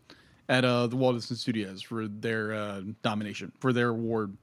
At 0.49 0.65
uh, 0.65 0.87
the 0.87 0.95
Walt 0.95 1.15
Disney 1.15 1.37
Studios 1.37 1.81
for 1.81 2.07
their 2.07 2.53
uh, 2.53 2.81
nomination 3.03 3.51
for 3.59 3.73
their 3.73 3.89
award. 3.89 4.35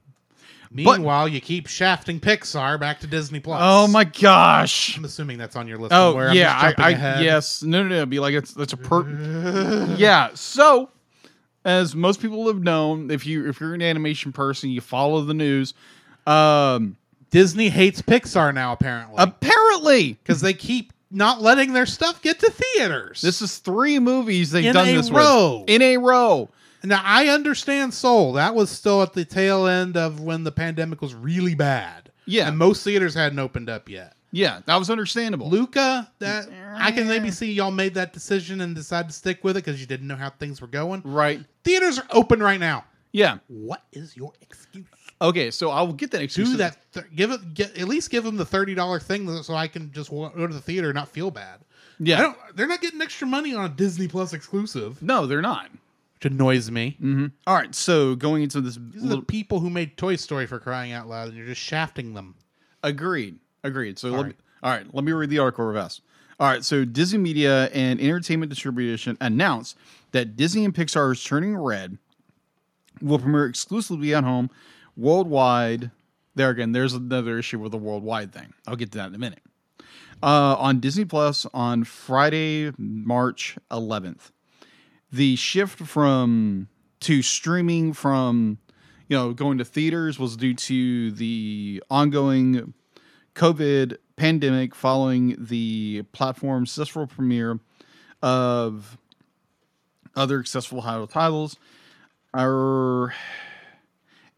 Meanwhile, 0.73 1.27
you 1.27 1.41
keep 1.41 1.67
shafting 1.67 2.19
Pixar 2.19 2.79
back 2.79 3.01
to 3.01 3.07
Disney 3.07 3.41
Plus. 3.41 3.59
Oh 3.61 3.87
my 3.87 4.05
gosh! 4.05 4.97
I'm 4.97 5.03
assuming 5.03 5.37
that's 5.37 5.57
on 5.57 5.67
your 5.67 5.77
list. 5.77 5.93
Oh 5.93 6.11
somewhere. 6.11 6.33
Yeah, 6.33 6.55
I, 6.55 6.73
I 6.77 6.89
ahead. 6.91 7.23
yes, 7.23 7.61
no, 7.61 7.83
no, 7.83 7.89
no. 7.89 7.95
It'd 7.97 8.09
be 8.09 8.19
like 8.19 8.33
it's 8.33 8.53
that's 8.53 8.71
a 8.71 8.77
per. 8.77 9.95
yeah. 9.97 10.29
So, 10.33 10.89
as 11.65 11.93
most 11.93 12.21
people 12.21 12.47
have 12.47 12.63
known, 12.63 13.11
if 13.11 13.25
you 13.25 13.49
if 13.49 13.59
you're 13.59 13.73
an 13.73 13.81
animation 13.81 14.31
person, 14.31 14.69
you 14.69 14.79
follow 14.79 15.21
the 15.21 15.33
news. 15.33 15.73
Um, 16.25 16.95
Disney 17.31 17.69
hates 17.69 18.01
Pixar 18.01 18.53
now, 18.53 18.71
apparently, 18.71 19.15
apparently, 19.17 20.13
because 20.13 20.39
they 20.39 20.53
keep 20.53 20.93
not 21.11 21.41
letting 21.41 21.73
their 21.73 21.85
stuff 21.85 22.21
get 22.21 22.39
to 22.39 22.49
theaters. 22.51 23.21
this 23.21 23.41
is 23.41 23.57
three 23.57 23.99
movies 23.99 24.51
they've 24.51 24.65
In 24.65 24.73
done 24.73 24.87
this 24.87 25.11
row. 25.11 25.59
with 25.61 25.69
in 25.69 25.81
a 25.81 25.97
row. 25.97 26.49
now 26.83 27.01
I 27.03 27.27
understand 27.27 27.93
Soul. 27.93 28.33
That 28.33 28.55
was 28.55 28.69
still 28.69 29.01
at 29.01 29.13
the 29.13 29.25
tail 29.25 29.67
end 29.67 29.97
of 29.97 30.19
when 30.21 30.43
the 30.43 30.51
pandemic 30.51 31.01
was 31.01 31.13
really 31.13 31.55
bad. 31.55 32.11
Yeah. 32.25 32.47
and 32.47 32.57
most 32.57 32.83
theaters 32.83 33.13
hadn't 33.15 33.39
opened 33.39 33.69
up 33.69 33.89
yet. 33.89 34.15
Yeah, 34.33 34.61
that 34.65 34.77
was 34.77 34.89
understandable. 34.89 35.49
Luca, 35.49 36.09
that 36.19 36.47
I 36.77 36.91
can 36.93 37.07
maybe 37.07 37.31
see 37.31 37.51
y'all 37.51 37.69
made 37.71 37.95
that 37.95 38.13
decision 38.13 38.61
and 38.61 38.73
decided 38.73 39.09
to 39.09 39.13
stick 39.13 39.43
with 39.43 39.57
it 39.57 39.65
because 39.65 39.81
you 39.81 39.87
didn't 39.87 40.07
know 40.07 40.15
how 40.15 40.29
things 40.29 40.61
were 40.61 40.67
going. 40.67 41.01
right? 41.03 41.43
Theaters 41.65 41.99
are 41.99 42.05
open 42.11 42.41
right 42.41 42.59
now. 42.59 42.85
Yeah. 43.11 43.39
What 43.47 43.83
is 43.91 44.15
your 44.15 44.31
excuse? 44.41 44.85
Okay, 45.21 45.51
so 45.51 45.69
I 45.69 45.81
will 45.83 45.93
get 45.93 46.11
that 46.11 46.21
excuse. 46.21 46.49
Do 46.49 46.57
that. 46.57 46.77
Th- 46.93 47.05
give 47.15 47.31
it. 47.31 47.53
Get 47.53 47.77
at 47.77 47.87
least 47.87 48.09
give 48.09 48.23
them 48.23 48.37
the 48.37 48.45
thirty 48.45 48.73
dollar 48.73 48.99
thing 48.99 49.43
so 49.43 49.53
I 49.53 49.67
can 49.67 49.91
just 49.91 50.09
go 50.09 50.29
to 50.29 50.47
the 50.53 50.59
theater 50.61 50.89
and 50.89 50.95
not 50.95 51.07
feel 51.09 51.29
bad. 51.29 51.59
Yeah. 51.99 52.17
I 52.17 52.21
don't. 52.23 52.37
They're 52.55 52.67
not 52.67 52.81
getting 52.81 53.01
extra 53.01 53.27
money 53.27 53.53
on 53.53 53.65
a 53.65 53.69
Disney 53.69 54.07
Plus 54.07 54.33
exclusive, 54.33 55.01
no, 55.03 55.27
they're 55.27 55.41
not. 55.43 55.69
which 56.15 56.25
annoys 56.31 56.71
me. 56.71 56.97
hmm 56.99 57.27
All 57.45 57.53
right, 57.55 57.73
so 57.75 58.15
going 58.15 58.41
into 58.41 58.59
this 58.61 58.75
These 58.77 58.95
are 58.95 58.99
the 59.01 59.05
little 59.07 59.23
people 59.23 59.59
who 59.59 59.69
made 59.69 59.95
Toy 59.97 60.15
Story 60.15 60.47
for 60.47 60.57
crying 60.57 60.91
out 60.91 61.07
loud, 61.07 61.27
and 61.27 61.37
you're 61.37 61.45
just 61.45 61.61
shafting 61.61 62.15
them. 62.15 62.33
Agreed. 62.81 63.37
Agreed. 63.63 63.99
So 63.99 64.09
let 64.09 64.17
Sorry. 64.17 64.29
me, 64.29 64.35
all 64.63 64.71
right, 64.71 64.87
let 64.95 65.03
me 65.03 65.11
read 65.11 65.29
the 65.29 65.37
article 65.37 65.65
reverse. 65.65 66.01
All 66.39 66.47
right, 66.47 66.65
so 66.65 66.83
Disney 66.83 67.19
Media 67.19 67.65
and 67.67 68.01
Entertainment 68.01 68.49
Distribution 68.49 69.15
announced 69.21 69.77
that 70.13 70.35
Disney 70.35 70.65
and 70.65 70.73
Pixar's 70.73 71.23
Turning 71.23 71.55
Red 71.55 71.99
will 72.99 73.19
premiere 73.19 73.45
exclusively 73.45 74.15
at 74.15 74.23
home 74.23 74.49
worldwide. 74.95 75.91
There 76.35 76.49
again, 76.49 76.71
there's 76.71 76.93
another 76.93 77.37
issue 77.37 77.59
with 77.59 77.71
the 77.71 77.77
worldwide 77.77 78.33
thing. 78.33 78.53
I'll 78.67 78.75
get 78.75 78.91
to 78.93 78.97
that 78.99 79.07
in 79.07 79.15
a 79.15 79.19
minute. 79.19 79.41
Uh, 80.23 80.55
on 80.57 80.79
Disney 80.79 81.05
Plus 81.05 81.45
on 81.53 81.83
Friday, 81.83 82.71
March 82.77 83.57
11th. 83.71 84.31
The 85.11 85.35
shift 85.35 85.79
from 85.79 86.67
to 87.01 87.21
streaming 87.21 87.93
from 87.93 88.59
you 89.09 89.17
know 89.17 89.33
going 89.33 89.57
to 89.57 89.65
theaters 89.65 90.19
was 90.19 90.37
due 90.37 90.53
to 90.53 91.11
the 91.11 91.83
ongoing 91.89 92.73
COVID 93.35 93.97
pandemic 94.15 94.75
following 94.75 95.35
the 95.39 96.03
platform's 96.13 96.71
successful 96.71 97.07
premiere 97.07 97.59
of 98.21 98.97
other 100.15 100.43
successful 100.43 100.81
title 100.81 101.07
titles. 101.07 101.57
Our 102.33 103.13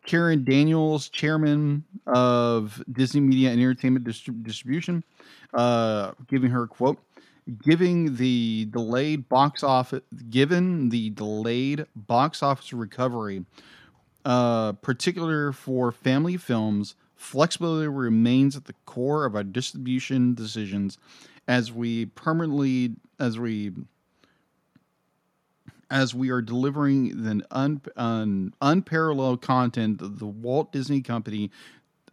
Karen 0.06 0.44
Daniels, 0.44 1.10
chairman 1.10 1.84
of 2.08 2.84
Disney 2.92 3.22
Media 3.22 3.52
and 3.52 3.60
Entertainment 3.60 4.06
Distrib- 4.06 4.44
Distribution, 4.44 5.04
uh, 5.54 6.12
giving 6.28 6.52
her 6.52 6.68
quote. 6.68 7.00
Giving 7.62 8.16
the 8.16 8.70
delayed 8.72 9.28
box 9.28 9.64
office, 9.64 10.02
given 10.30 10.88
the 10.88 11.10
delayed 11.10 11.86
box 11.94 12.42
office 12.42 12.72
recovery, 12.72 13.44
uh, 14.24 14.72
particular 14.74 15.52
for 15.52 15.92
family 15.92 16.38
films, 16.38 16.96
flexibility 17.16 17.88
remains 17.90 18.56
at 18.56 18.64
the 18.66 18.74
core 18.86 19.26
of 19.26 19.36
our 19.36 19.44
distribution 19.44 20.34
decisions 20.34 20.98
as 21.48 21.72
we 21.72 22.06
permanently 22.06 22.96
as 23.20 23.38
we 23.38 23.72
as 25.94 26.16
we 26.16 26.32
are 26.32 26.42
delivering 26.42 27.24
the 27.24 27.46
un, 27.52 27.80
un, 27.96 28.52
unparalleled 28.64 29.44
content 29.44 30.02
of 30.02 30.18
the 30.18 30.26
Walt 30.26 30.72
Disney 30.72 31.02
Company 31.02 31.52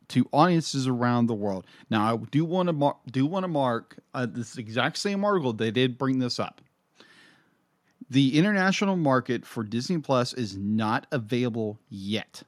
to 0.09 0.29
audiences 0.33 0.87
around 0.87 1.27
the 1.27 1.35
world. 1.35 1.67
Now, 1.89 2.13
I 2.13 2.17
do 2.31 2.45
want 2.45 2.67
to 2.67 2.75
mar- 2.75 2.99
do 3.11 3.25
want 3.25 3.45
to 3.45 3.49
mark 3.49 3.97
uh, 4.13 4.27
this 4.27 4.59
exact 4.59 4.99
same 4.99 5.25
article. 5.25 5.55
They 5.55 5.71
did 5.71 5.97
bring 5.97 6.19
this 6.19 6.39
up. 6.39 6.61
The 8.11 8.37
international 8.37 8.97
market 8.97 9.47
for 9.47 9.65
Disney 9.65 9.97
Plus 9.99 10.35
is 10.35 10.59
not 10.59 11.07
available 11.11 11.79
yet. 11.89 12.43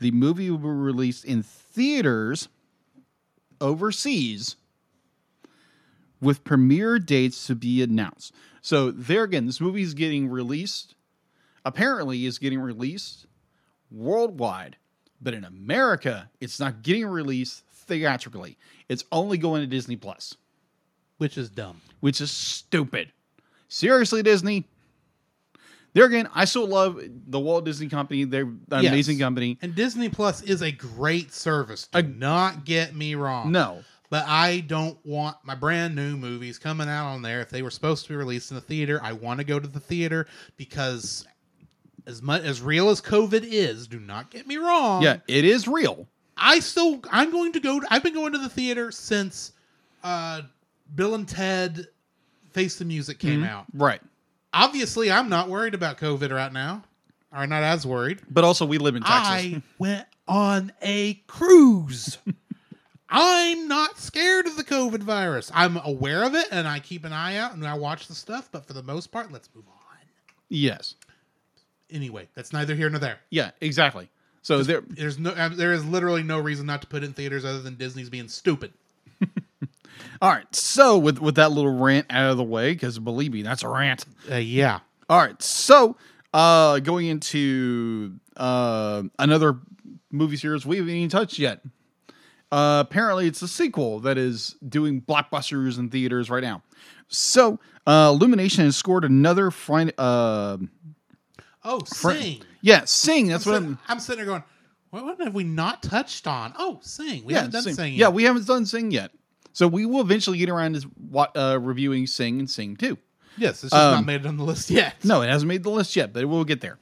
The 0.00 0.10
movie 0.10 0.50
will 0.50 0.58
be 0.58 0.68
released 0.68 1.24
in 1.24 1.44
theaters 1.44 2.48
overseas 3.60 4.56
with 6.20 6.44
premiere 6.44 6.98
dates 6.98 7.46
to 7.46 7.54
be 7.54 7.82
announced. 7.82 8.34
So 8.60 8.90
there 8.90 9.22
again, 9.24 9.46
this 9.46 9.60
movie 9.60 9.82
is 9.82 9.94
getting 9.94 10.28
released. 10.28 10.94
Apparently, 11.64 12.24
is 12.26 12.38
getting 12.38 12.60
released 12.60 13.26
worldwide, 13.90 14.76
but 15.20 15.34
in 15.34 15.44
America, 15.44 16.30
it's 16.40 16.58
not 16.60 16.82
getting 16.82 17.06
released 17.06 17.64
theatrically. 17.70 18.56
It's 18.88 19.04
only 19.12 19.38
going 19.38 19.60
to 19.62 19.66
Disney 19.66 19.96
Plus, 19.96 20.34
which 21.18 21.36
is 21.38 21.50
dumb. 21.50 21.80
which 22.00 22.20
is 22.20 22.30
stupid. 22.30 23.10
Seriously, 23.68 24.22
Disney. 24.22 24.64
There 25.94 26.04
again, 26.04 26.28
I 26.34 26.44
still 26.44 26.66
love 26.68 27.00
the 27.26 27.40
Walt 27.40 27.64
Disney 27.64 27.88
Company. 27.88 28.24
They're 28.24 28.42
an 28.44 28.60
Yes. 28.70 28.92
amazing 28.92 29.18
company. 29.18 29.58
And 29.60 29.74
Disney 29.74 30.08
Plus 30.08 30.42
is 30.42 30.62
a 30.62 30.70
great 30.70 31.32
service. 31.32 31.88
Do 31.92 32.02
not 32.02 32.64
get 32.64 32.94
me 32.94 33.14
wrong. 33.14 33.50
No, 33.50 33.82
But 34.10 34.24
I 34.26 34.60
don't 34.60 34.98
want 35.04 35.36
my 35.44 35.54
brand 35.54 35.94
new 35.94 36.16
movies 36.16 36.58
coming 36.58 36.88
out 36.88 37.08
on 37.08 37.22
there. 37.22 37.40
If 37.40 37.50
they 37.50 37.62
were 37.62 37.70
supposed 37.70 38.04
to 38.04 38.08
be 38.10 38.16
released 38.16 38.50
in 38.50 38.54
the 38.54 38.60
theater, 38.62 39.00
I 39.02 39.12
want 39.12 39.38
to 39.40 39.44
go 39.44 39.60
to 39.60 39.68
the 39.68 39.80
theater 39.80 40.26
because 40.56 41.26
as 42.06 42.22
much 42.22 42.42
as 42.42 42.62
real 42.62 42.88
as 42.88 43.02
COVID 43.02 43.42
is, 43.44 43.86
do 43.86 44.00
not 44.00 44.30
get 44.30 44.46
me 44.46 44.56
wrong. 44.56 45.02
yeah, 45.02 45.18
it 45.28 45.44
is 45.44 45.68
real. 45.68 46.06
I 46.36 46.60
still 46.60 47.00
I'm 47.10 47.30
going 47.30 47.52
to 47.52 47.60
go 47.60 47.80
I've 47.90 48.02
been 48.02 48.14
going 48.14 48.32
to 48.32 48.38
the 48.38 48.48
theater 48.48 48.90
since 48.92 49.52
uh 50.02 50.42
Bill 50.94 51.14
and 51.14 51.28
Ted 51.28 51.86
Face 52.52 52.76
the 52.76 52.84
Music 52.84 53.18
came 53.18 53.44
out. 53.44 53.66
Right. 53.74 54.00
Obviously, 54.54 55.12
I'm 55.12 55.28
not 55.28 55.48
worried 55.50 55.74
about 55.74 55.98
COVID 55.98 56.32
right 56.32 56.52
now. 56.52 56.82
Or 57.30 57.46
not 57.46 57.62
as 57.62 57.86
worried. 57.86 58.20
But 58.30 58.44
also, 58.44 58.64
we 58.64 58.78
live 58.78 58.96
in 58.96 59.02
Texas. 59.02 59.28
I 59.28 59.62
went 59.78 60.06
on 60.26 60.72
a 60.80 61.14
cruise. 61.26 62.16
I'm 63.10 63.68
not 63.68 63.98
scared 63.98 64.46
of 64.46 64.56
the 64.56 64.64
COVID 64.64 65.02
virus. 65.02 65.50
I'm 65.54 65.78
aware 65.78 66.24
of 66.24 66.34
it 66.34 66.46
and 66.50 66.68
I 66.68 66.78
keep 66.80 67.04
an 67.04 67.12
eye 67.12 67.36
out 67.36 67.54
and 67.54 67.66
I 67.66 67.74
watch 67.74 68.06
the 68.06 68.14
stuff, 68.14 68.48
but 68.52 68.66
for 68.66 68.74
the 68.74 68.82
most 68.82 69.10
part, 69.10 69.32
let's 69.32 69.48
move 69.54 69.64
on. 69.68 69.74
yes. 70.48 70.94
Anyway, 71.90 72.28
that's 72.34 72.52
neither 72.52 72.74
here 72.74 72.90
nor 72.90 72.98
there. 72.98 73.18
Yeah, 73.30 73.52
exactly. 73.62 74.10
So 74.42 74.62
there, 74.62 74.82
There's 74.86 75.18
no 75.18 75.32
um, 75.36 75.56
there 75.56 75.72
is 75.72 75.84
literally 75.86 76.22
no 76.22 76.38
reason 76.38 76.66
not 76.66 76.82
to 76.82 76.86
put 76.86 77.02
it 77.02 77.06
in 77.06 77.12
theaters 77.14 77.44
other 77.46 77.60
than 77.60 77.76
Disney's 77.76 78.10
being 78.10 78.28
stupid. 78.28 78.72
All 80.22 80.30
right. 80.30 80.54
So 80.54 80.98
with 80.98 81.18
with 81.18 81.36
that 81.36 81.50
little 81.52 81.72
rant 81.78 82.06
out 82.10 82.30
of 82.30 82.36
the 82.36 82.44
way, 82.44 82.72
because 82.72 82.98
believe 82.98 83.32
me, 83.32 83.40
that's 83.42 83.62
a 83.62 83.68
rant. 83.68 84.04
Uh, 84.30 84.36
yeah. 84.36 84.80
All 85.08 85.18
right. 85.18 85.40
So 85.42 85.96
uh 86.34 86.78
going 86.80 87.06
into 87.06 88.14
uh 88.36 89.02
another 89.18 89.56
movie 90.10 90.36
series 90.36 90.66
we 90.66 90.76
haven't 90.76 90.92
even 90.92 91.08
touched 91.08 91.38
yet. 91.38 91.62
Uh 92.50 92.82
apparently 92.86 93.26
it's 93.26 93.42
a 93.42 93.48
sequel 93.48 94.00
that 94.00 94.16
is 94.18 94.56
doing 94.66 95.02
blockbusters 95.02 95.78
in 95.78 95.88
theaters 95.90 96.30
right 96.30 96.42
now. 96.42 96.62
So 97.08 97.58
uh 97.86 98.10
Illumination 98.14 98.64
has 98.64 98.76
scored 98.76 99.04
another 99.04 99.50
fine 99.50 99.90
uh 99.98 100.56
Oh, 101.64 101.80
fr- 101.80 102.12
sing. 102.12 102.42
Yeah, 102.62 102.84
sing. 102.84 103.26
That's 103.28 103.46
I'm, 103.46 103.52
what 103.52 103.58
sitting, 103.60 103.68
I'm 103.70 103.78
I'm 103.88 104.00
sitting 104.00 104.18
there 104.24 104.26
going, 104.26 104.44
what, 104.90 105.04
what 105.04 105.20
have 105.20 105.34
we 105.34 105.44
not 105.44 105.82
touched 105.82 106.26
on? 106.26 106.54
Oh, 106.58 106.78
sing. 106.82 107.24
We 107.24 107.32
yeah, 107.34 107.40
haven't 107.40 107.52
done 107.52 107.62
Sing. 107.64 107.74
sing. 107.74 107.94
Yeah, 107.94 108.08
we 108.08 108.22
haven't 108.24 108.46
done 108.46 108.64
Sing 108.64 108.90
yet. 108.90 109.10
So 109.52 109.66
we 109.68 109.84
will 109.84 110.00
eventually 110.00 110.38
get 110.38 110.48
around 110.48 110.80
to 110.80 111.28
uh, 111.38 111.58
reviewing 111.60 112.06
Sing 112.06 112.38
and 112.38 112.48
Sing 112.48 112.76
2. 112.76 112.96
yes, 113.36 113.50
it's 113.64 113.72
just 113.72 113.74
not 113.74 113.94
Um, 113.98 114.06
made 114.06 114.20
it 114.22 114.26
on 114.26 114.36
the 114.36 114.44
list 114.44 114.70
yet. 114.70 114.94
No, 115.04 115.20
it 115.22 115.28
hasn't 115.28 115.48
made 115.48 115.62
the 115.64 115.70
list 115.70 115.94
yet, 115.96 116.12
but 116.12 116.24
we'll 116.26 116.44
get 116.44 116.60
there. 116.60 116.78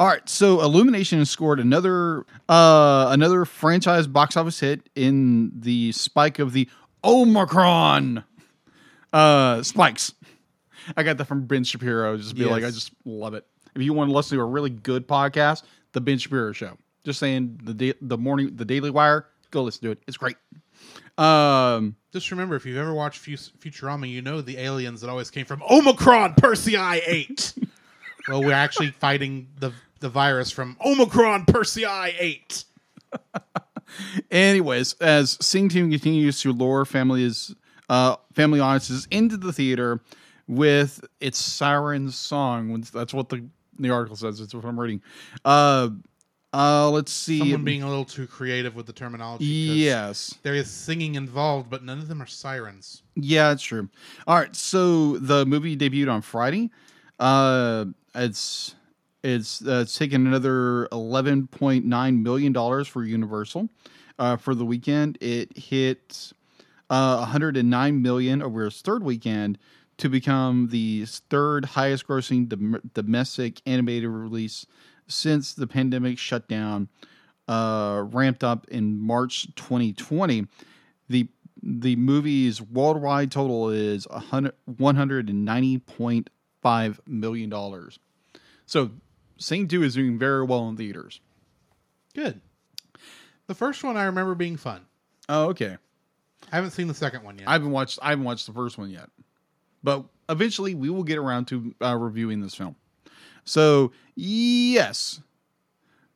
All 0.00 0.06
right, 0.06 0.26
so 0.26 0.62
Illumination 0.62 1.22
scored 1.26 1.60
another 1.60 2.24
uh 2.48 3.08
another 3.10 3.44
franchise 3.44 4.06
box 4.06 4.34
office 4.34 4.58
hit 4.58 4.88
in 4.94 5.52
the 5.54 5.92
spike 5.92 6.38
of 6.38 6.54
the 6.54 6.70
Omicron 7.04 8.24
uh 9.12 9.62
spikes. 9.62 10.14
I 10.96 11.02
got 11.02 11.18
that 11.18 11.26
from 11.26 11.44
Ben 11.44 11.64
Shapiro. 11.64 12.16
Just 12.16 12.34
be 12.34 12.46
like, 12.46 12.64
I 12.64 12.70
just 12.70 12.92
love 13.04 13.34
it. 13.34 13.44
If 13.74 13.82
you 13.82 13.92
want 13.92 14.08
to 14.08 14.16
listen 14.16 14.38
to 14.38 14.42
a 14.42 14.46
really 14.46 14.70
good 14.70 15.06
podcast, 15.06 15.64
the 15.92 16.00
Ben 16.00 16.16
Shapiro 16.16 16.52
show. 16.52 16.78
Just 17.04 17.18
saying 17.18 17.60
the 17.62 17.74
da- 17.74 17.98
the 18.00 18.16
morning 18.16 18.56
the 18.56 18.64
Daily 18.64 18.88
Wire, 18.88 19.26
go 19.50 19.64
listen 19.64 19.82
to 19.82 19.90
it. 19.90 19.98
It's 20.08 20.16
great. 20.16 20.36
Um 21.18 21.94
Just 22.10 22.30
remember, 22.30 22.56
if 22.56 22.64
you've 22.64 22.78
ever 22.78 22.94
watched 22.94 23.22
Futurama, 23.22 24.08
you 24.08 24.22
know 24.22 24.40
the 24.40 24.56
aliens 24.56 25.02
that 25.02 25.10
always 25.10 25.30
came 25.30 25.44
from 25.44 25.62
Omicron 25.70 26.36
Persei 26.36 27.02
8. 27.06 27.54
well, 28.28 28.42
we're 28.42 28.52
actually 28.52 28.92
fighting 28.92 29.48
the, 29.58 29.72
the 30.00 30.08
virus 30.08 30.50
from 30.50 30.76
Omicron 30.84 31.44
Persei 31.46 32.14
8. 32.18 32.64
Anyways, 34.30 34.94
as 34.94 35.36
Sing 35.44 35.68
2 35.68 35.88
continues 35.90 36.40
to 36.42 36.52
lure 36.52 36.84
families, 36.84 37.54
uh, 37.88 38.16
family 38.34 38.60
audiences 38.60 39.06
into 39.10 39.36
the 39.36 39.52
theater 39.52 40.00
with 40.46 41.04
its 41.20 41.38
siren 41.38 42.10
song, 42.10 42.84
that's 42.92 43.12
what 43.14 43.28
the 43.28 43.44
the 43.78 43.88
article 43.90 44.14
says. 44.16 44.38
That's 44.38 44.52
what 44.54 44.64
I'm 44.66 44.78
reading. 44.78 45.00
Uh, 45.44 45.88
uh, 46.52 46.90
let's 46.90 47.10
see. 47.12 47.38
Someone 47.38 47.64
being 47.64 47.82
a 47.82 47.88
little 47.88 48.04
too 48.04 48.26
creative 48.26 48.74
with 48.74 48.84
the 48.86 48.92
terminology. 48.92 49.44
yes, 49.46 50.34
There 50.42 50.54
is 50.54 50.68
singing 50.70 51.14
involved, 51.14 51.70
but 51.70 51.82
none 51.82 51.98
of 51.98 52.06
them 52.08 52.20
are 52.20 52.26
sirens. 52.26 53.02
yeah, 53.14 53.52
it's 53.52 53.62
true. 53.62 53.88
All 54.26 54.36
right, 54.36 54.54
so 54.54 55.16
the 55.18 55.46
movie 55.46 55.76
debuted 55.78 56.12
on 56.12 56.20
Friday. 56.22 56.70
Uh, 57.18 57.86
it's 58.14 58.74
it's 59.22 59.64
uh, 59.66 59.84
taken 59.84 60.26
another 60.26 60.88
11.9 60.92 62.22
million 62.22 62.52
dollars 62.52 62.88
for 62.88 63.04
Universal 63.04 63.68
uh, 64.18 64.36
for 64.36 64.54
the 64.54 64.64
weekend. 64.64 65.18
It 65.20 65.56
hit 65.56 66.32
uh, 66.88 67.18
109 67.18 68.02
million 68.02 68.42
over 68.42 68.66
its 68.66 68.80
third 68.80 69.02
weekend 69.02 69.58
to 69.98 70.08
become 70.08 70.68
the 70.70 71.04
third 71.06 71.66
highest 71.66 72.06
grossing 72.06 72.48
dom- 72.48 72.80
domestic 72.94 73.60
animated 73.66 74.08
release 74.08 74.64
since 75.06 75.52
the 75.52 75.66
pandemic 75.66 76.18
shutdown 76.18 76.88
uh, 77.48 78.04
ramped 78.10 78.44
up 78.44 78.66
in 78.68 78.98
March 78.98 79.46
2020. 79.56 80.46
The 81.08 81.28
the 81.62 81.94
movie's 81.96 82.62
worldwide 82.62 83.30
total 83.30 83.68
is 83.68 84.08
100 84.08 84.54
190.5 84.70 86.98
million 87.06 87.50
dollars. 87.50 87.98
So 88.64 88.90
Sing 89.40 89.66
2 89.66 89.82
is 89.82 89.94
doing 89.94 90.18
very 90.18 90.44
well 90.44 90.68
in 90.68 90.76
theaters. 90.76 91.20
Good. 92.14 92.40
The 93.46 93.54
first 93.54 93.82
one 93.82 93.96
I 93.96 94.04
remember 94.04 94.34
being 94.34 94.56
fun. 94.56 94.82
Oh, 95.28 95.46
okay. 95.48 95.78
I 96.52 96.56
haven't 96.56 96.72
seen 96.72 96.88
the 96.88 96.94
second 96.94 97.24
one 97.24 97.38
yet. 97.38 97.48
I 97.48 97.52
haven't 97.52 97.70
watched 97.70 97.98
I 98.02 98.10
haven't 98.10 98.24
watched 98.24 98.46
the 98.46 98.52
first 98.52 98.78
one 98.78 98.90
yet, 98.90 99.08
but 99.82 100.04
eventually 100.28 100.74
we 100.74 100.90
will 100.90 101.04
get 101.04 101.18
around 101.18 101.46
to 101.46 101.74
uh, 101.82 101.96
reviewing 101.96 102.40
this 102.40 102.54
film. 102.54 102.76
So 103.44 103.92
yes, 104.14 105.20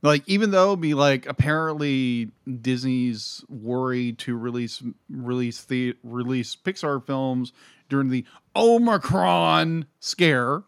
like 0.02 0.22
even 0.26 0.50
though 0.50 0.76
be 0.76 0.94
like 0.94 1.26
apparently 1.26 2.30
Disney's 2.60 3.44
worried 3.48 4.18
to 4.20 4.36
release 4.36 4.82
release 5.08 5.64
the 5.64 5.96
release 6.02 6.54
Pixar 6.54 7.04
films 7.04 7.52
during 7.88 8.10
the 8.10 8.24
Omicron 8.54 9.86
scare. 10.00 10.62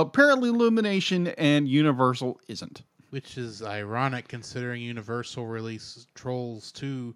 Apparently, 0.00 0.48
Illumination 0.48 1.28
and 1.28 1.68
Universal 1.68 2.40
isn't. 2.48 2.82
Which 3.10 3.38
is 3.38 3.62
ironic 3.62 4.28
considering 4.28 4.82
Universal 4.82 5.46
released 5.46 6.14
Trolls 6.14 6.70
2 6.72 7.14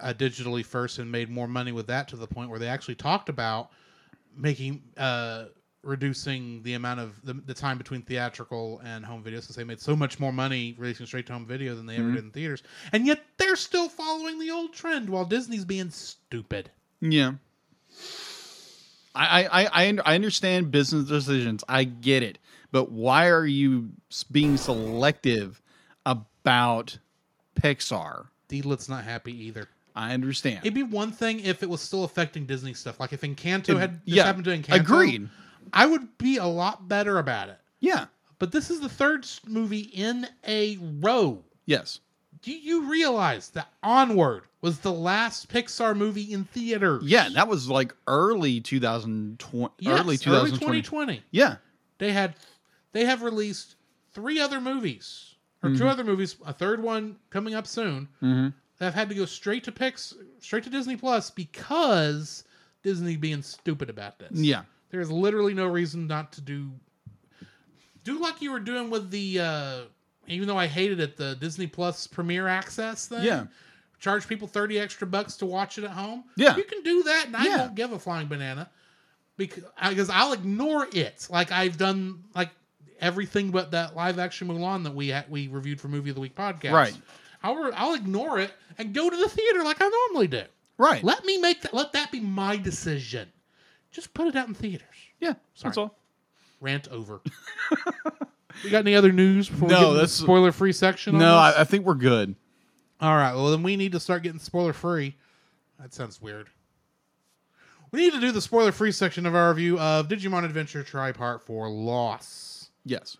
uh, 0.00 0.12
digitally 0.12 0.64
first 0.64 0.98
and 0.98 1.10
made 1.10 1.30
more 1.30 1.48
money 1.48 1.72
with 1.72 1.86
that 1.86 2.08
to 2.08 2.16
the 2.16 2.26
point 2.26 2.50
where 2.50 2.58
they 2.58 2.68
actually 2.68 2.96
talked 2.96 3.28
about 3.28 3.70
making 4.36 4.82
uh, 4.98 5.46
reducing 5.82 6.62
the 6.62 6.74
amount 6.74 7.00
of 7.00 7.14
the, 7.24 7.32
the 7.32 7.54
time 7.54 7.78
between 7.78 8.02
theatrical 8.02 8.80
and 8.84 9.04
home 9.04 9.22
video 9.22 9.40
since 9.40 9.56
they 9.56 9.64
made 9.64 9.80
so 9.80 9.96
much 9.96 10.20
more 10.20 10.32
money 10.32 10.74
releasing 10.78 11.06
straight 11.06 11.26
to 11.26 11.32
home 11.32 11.46
video 11.46 11.74
than 11.74 11.86
they 11.86 11.96
ever 11.96 12.10
did 12.10 12.24
in 12.24 12.30
theaters. 12.30 12.62
And 12.92 13.06
yet 13.06 13.24
they're 13.38 13.56
still 13.56 13.88
following 13.88 14.38
the 14.38 14.50
old 14.50 14.74
trend 14.74 15.08
while 15.08 15.24
Disney's 15.24 15.64
being 15.64 15.90
stupid. 15.90 16.70
Yeah. 17.00 17.32
I, 19.16 19.44
I, 19.44 19.64
I, 19.88 19.98
I 20.04 20.14
understand 20.14 20.70
business 20.70 21.08
decisions. 21.08 21.64
I 21.68 21.84
get 21.84 22.22
it. 22.22 22.38
But 22.72 22.90
why 22.92 23.28
are 23.28 23.46
you 23.46 23.88
being 24.30 24.56
selective 24.56 25.62
about 26.04 26.98
Pixar? 27.60 28.26
Deedlet's 28.48 28.88
not 28.88 29.04
happy 29.04 29.32
either. 29.46 29.68
I 29.94 30.12
understand. 30.12 30.58
It'd 30.62 30.74
be 30.74 30.82
one 30.82 31.10
thing 31.10 31.40
if 31.40 31.62
it 31.62 31.68
was 31.70 31.80
still 31.80 32.04
affecting 32.04 32.44
Disney 32.44 32.74
stuff. 32.74 33.00
Like 33.00 33.12
if 33.12 33.22
Encanto 33.22 33.70
It- 33.70 33.78
had 33.78 33.94
this 34.04 34.14
yeah, 34.16 34.24
happened 34.24 34.44
to 34.44 34.56
Encanto. 34.56 34.80
agreed. 34.80 35.28
I 35.72 35.86
would 35.86 36.16
be 36.18 36.36
a 36.36 36.44
lot 36.44 36.86
better 36.88 37.18
about 37.18 37.48
it. 37.48 37.58
yeah. 37.80 38.06
But 38.38 38.52
this 38.52 38.68
is 38.68 38.80
the 38.80 38.88
third 38.90 39.26
movie 39.46 39.80
in 39.94 40.28
a 40.46 40.76
row. 41.00 41.42
Yes. 41.64 42.00
Do 42.42 42.52
you 42.52 42.82
realize 42.90 43.48
that 43.52 43.68
Onward 43.82 44.42
was 44.66 44.80
the 44.80 44.92
last 44.92 45.48
Pixar 45.48 45.96
movie 45.96 46.32
in 46.32 46.42
theaters? 46.42 47.04
Yeah, 47.04 47.28
that 47.34 47.46
was 47.46 47.70
like 47.70 47.94
early 48.08 48.60
2020. 48.60 49.74
Yes, 49.78 50.00
early 50.00 50.16
2020. 50.16 50.82
2020. 50.82 51.22
Yeah. 51.30 51.56
They 51.98 52.10
had 52.10 52.34
they 52.90 53.04
have 53.04 53.22
released 53.22 53.76
three 54.12 54.40
other 54.40 54.60
movies 54.60 55.36
or 55.62 55.72
two 55.74 55.86
other 55.86 56.02
movies, 56.02 56.34
a 56.44 56.52
third 56.52 56.82
one 56.82 57.16
coming 57.30 57.54
up 57.54 57.68
soon. 57.68 58.08
Mm-hmm. 58.20 58.48
That 58.78 58.84
have 58.86 58.94
had 58.94 59.08
to 59.08 59.14
go 59.14 59.24
straight 59.24 59.62
to 59.64 59.72
Pix, 59.72 60.14
straight 60.40 60.64
to 60.64 60.70
Disney 60.70 60.96
Plus 60.96 61.30
because 61.30 62.42
Disney 62.82 63.16
being 63.16 63.42
stupid 63.42 63.88
about 63.88 64.18
this. 64.18 64.32
Yeah. 64.32 64.62
There's 64.90 65.12
literally 65.12 65.54
no 65.54 65.66
reason 65.66 66.08
not 66.08 66.32
to 66.32 66.40
do 66.40 66.72
do 68.02 68.18
like 68.18 68.42
you 68.42 68.50
were 68.50 68.60
doing 68.60 68.90
with 68.90 69.12
the 69.12 69.38
uh 69.38 69.80
even 70.26 70.48
though 70.48 70.58
I 70.58 70.66
hated 70.66 70.98
it, 70.98 71.16
the 71.16 71.36
Disney 71.36 71.68
Plus 71.68 72.08
Premiere 72.08 72.48
Access 72.48 73.06
thing. 73.06 73.22
Yeah. 73.22 73.46
Charge 73.98 74.28
people 74.28 74.46
30 74.46 74.78
extra 74.78 75.06
bucks 75.06 75.36
to 75.38 75.46
watch 75.46 75.78
it 75.78 75.84
at 75.84 75.90
home. 75.90 76.24
Yeah. 76.36 76.56
You 76.56 76.64
can 76.64 76.82
do 76.82 77.02
that 77.04 77.26
and 77.26 77.36
I 77.36 77.44
Yeah. 77.44 77.56
won't 77.58 77.74
give 77.74 77.92
a 77.92 77.98
flying 77.98 78.26
banana 78.28 78.70
because 79.36 79.64
because 79.88 80.10
I'll 80.10 80.32
ignore 80.32 80.86
it 80.92 81.26
like 81.30 81.50
I've 81.52 81.76
done 81.78 82.24
like 82.34 82.50
everything 83.00 83.50
but 83.50 83.70
that 83.72 83.96
live 83.96 84.18
action 84.18 84.48
Mulan 84.48 84.84
that 84.84 84.94
we 84.94 85.08
had, 85.08 85.30
we 85.30 85.48
reviewed 85.48 85.80
for 85.80 85.88
movie 85.88 86.10
of 86.10 86.14
the 86.16 86.20
week 86.20 86.34
podcast. 86.36 86.72
Right. 86.72 86.96
I'll 87.42 87.54
re- 87.56 87.72
I'll 87.74 87.94
ignore 87.94 88.38
it 88.38 88.50
and 88.78 88.92
go 88.94 89.08
to 89.10 89.16
the 89.16 89.28
theater 89.28 89.62
like 89.64 89.78
I 89.80 89.88
normally 89.88 90.28
do. 90.28 90.42
Right. 90.78 91.02
Let 91.02 91.24
me 91.24 91.38
make 91.38 91.62
that. 91.62 91.72
Let 91.74 91.92
that 91.92 92.10
be 92.12 92.20
my 92.20 92.56
decision. 92.56 93.28
Just 93.90 94.12
put 94.14 94.26
it 94.26 94.36
out 94.36 94.48
in 94.48 94.54
theaters. 94.54 94.86
yeah. 95.20 95.34
That's 95.62 95.78
all. 95.78 95.98
Rant 96.60 96.88
over. 96.88 97.20
we 98.64 98.70
got 98.70 98.78
any 98.80 98.94
other 98.94 99.12
news 99.12 99.48
before 99.48 99.68
No, 99.68 99.74
we 99.74 99.80
get 99.80 99.82
into 99.84 99.92
the 99.94 100.00
that's- 100.00 100.12
spoiler 100.12 100.52
free 100.52 100.72
section? 100.72 101.14
on 101.14 101.20
No, 101.20 101.26
this? 101.46 101.56
I, 101.56 101.60
I 101.62 101.64
think 101.64 101.84
we're 101.86 101.94
good. 101.94 102.34
All 103.00 103.16
right. 103.16 103.34
Well, 103.34 103.50
then 103.50 103.62
we 103.62 103.76
need 103.76 103.92
to 103.92 104.00
start 104.00 104.22
getting 104.22 104.38
spoiler 104.38 104.72
free. 104.72 105.14
That 105.80 105.92
sounds 105.92 106.20
weird. 106.20 106.48
We 107.90 108.00
need 108.00 108.12
to 108.14 108.20
do 108.20 108.32
the 108.32 108.40
spoiler 108.40 108.72
free 108.72 108.92
section 108.92 109.26
of 109.26 109.34
our 109.34 109.50
review 109.50 109.78
of 109.78 110.08
Digimon 110.08 110.44
Adventure 110.44 110.82
Tri 110.82 111.12
Part 111.12 111.42
4 111.46 111.68
Loss. 111.70 112.70
Yes. 112.84 113.16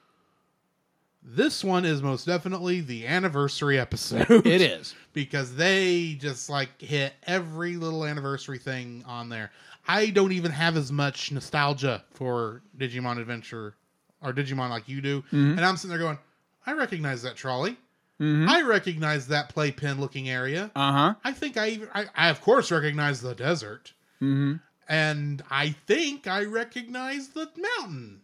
This 1.23 1.65
one 1.65 1.85
is 1.85 2.03
most 2.03 2.25
definitely 2.25 2.81
the 2.81 3.07
anniversary 3.07 3.79
episode. 3.79 4.29
It 4.47 4.61
is. 4.61 4.95
because 5.13 5.55
they 5.57 6.17
just 6.21 6.49
like 6.49 6.81
hit 6.81 7.15
every 7.27 7.77
little 7.77 8.05
anniversary 8.05 8.59
thing 8.59 9.03
on 9.07 9.29
there. 9.29 9.51
I 9.89 10.11
don't 10.11 10.33
even 10.33 10.53
have 10.53 10.77
as 10.77 10.93
much 10.93 11.33
nostalgia 11.33 12.05
for 12.13 12.63
Digimon 12.79 13.19
Adventure 13.19 13.75
or 14.23 14.33
Digimon 14.33 14.71
like 14.71 14.89
you 14.89 15.01
do. 15.01 15.23
Mm-hmm. 15.23 15.53
And 15.53 15.65
I'm 15.65 15.77
sitting 15.77 15.91
there 15.91 15.99
going, 15.99 16.19
I 16.65 16.73
recognize 16.73 17.23
that 17.23 17.37
trolley. 17.37 17.77
Mm-hmm. 18.21 18.49
I 18.49 18.63
recognize 18.63 19.27
that 19.29 19.51
playpen 19.51 20.01
looking 20.01 20.29
area. 20.29 20.71
Uh 20.75 20.93
huh. 20.93 21.15
I 21.23 21.33
think 21.33 21.57
I 21.57 21.69
even, 21.69 21.89
I, 21.95 22.07
I 22.15 22.29
of 22.31 22.41
course 22.41 22.71
recognize 22.71 23.21
the 23.21 23.35
desert. 23.35 23.93
Mm-hmm. 24.23 24.55
And 24.89 25.43
I 25.51 25.71
think 25.87 26.27
I 26.27 26.45
recognize 26.45 27.29
the 27.29 27.51
mountain 27.57 28.21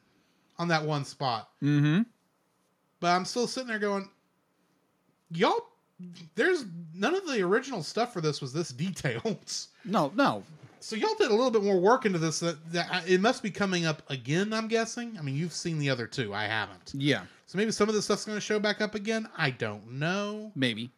on 0.58 0.68
that 0.68 0.84
one 0.84 1.04
spot. 1.04 1.50
Mm-hmm. 1.62 2.02
But 3.00 3.08
I'm 3.08 3.24
still 3.24 3.48
sitting 3.48 3.68
there 3.68 3.80
going, 3.80 4.08
y'all, 5.30 5.66
there's 6.36 6.64
none 6.94 7.14
of 7.14 7.26
the 7.26 7.42
original 7.42 7.82
stuff 7.82 8.12
for 8.12 8.20
this 8.20 8.40
was 8.40 8.52
this 8.52 8.70
detailed. 8.70 9.38
No, 9.84 10.12
no. 10.14 10.44
So 10.78 10.94
y'all 10.94 11.16
did 11.16 11.32
a 11.32 11.34
little 11.34 11.50
bit 11.50 11.64
more 11.64 11.80
work 11.80 12.06
into 12.06 12.20
this. 12.20 12.38
That, 12.38 12.56
that 12.72 13.08
it 13.08 13.20
must 13.20 13.42
be 13.42 13.50
coming 13.50 13.84
up 13.84 14.08
again. 14.08 14.52
I'm 14.52 14.68
guessing. 14.68 15.16
I 15.18 15.22
mean, 15.22 15.34
you've 15.34 15.52
seen 15.52 15.80
the 15.80 15.90
other 15.90 16.06
two. 16.06 16.32
I 16.32 16.44
haven't. 16.44 16.92
Yeah. 16.94 17.22
So 17.52 17.58
maybe 17.58 17.70
some 17.70 17.86
of 17.86 17.94
this 17.94 18.06
stuff's 18.06 18.24
going 18.24 18.38
to 18.38 18.40
show 18.40 18.58
back 18.58 18.80
up 18.80 18.94
again. 18.94 19.28
I 19.36 19.50
don't 19.50 19.98
know. 19.98 20.52
Maybe. 20.54 20.90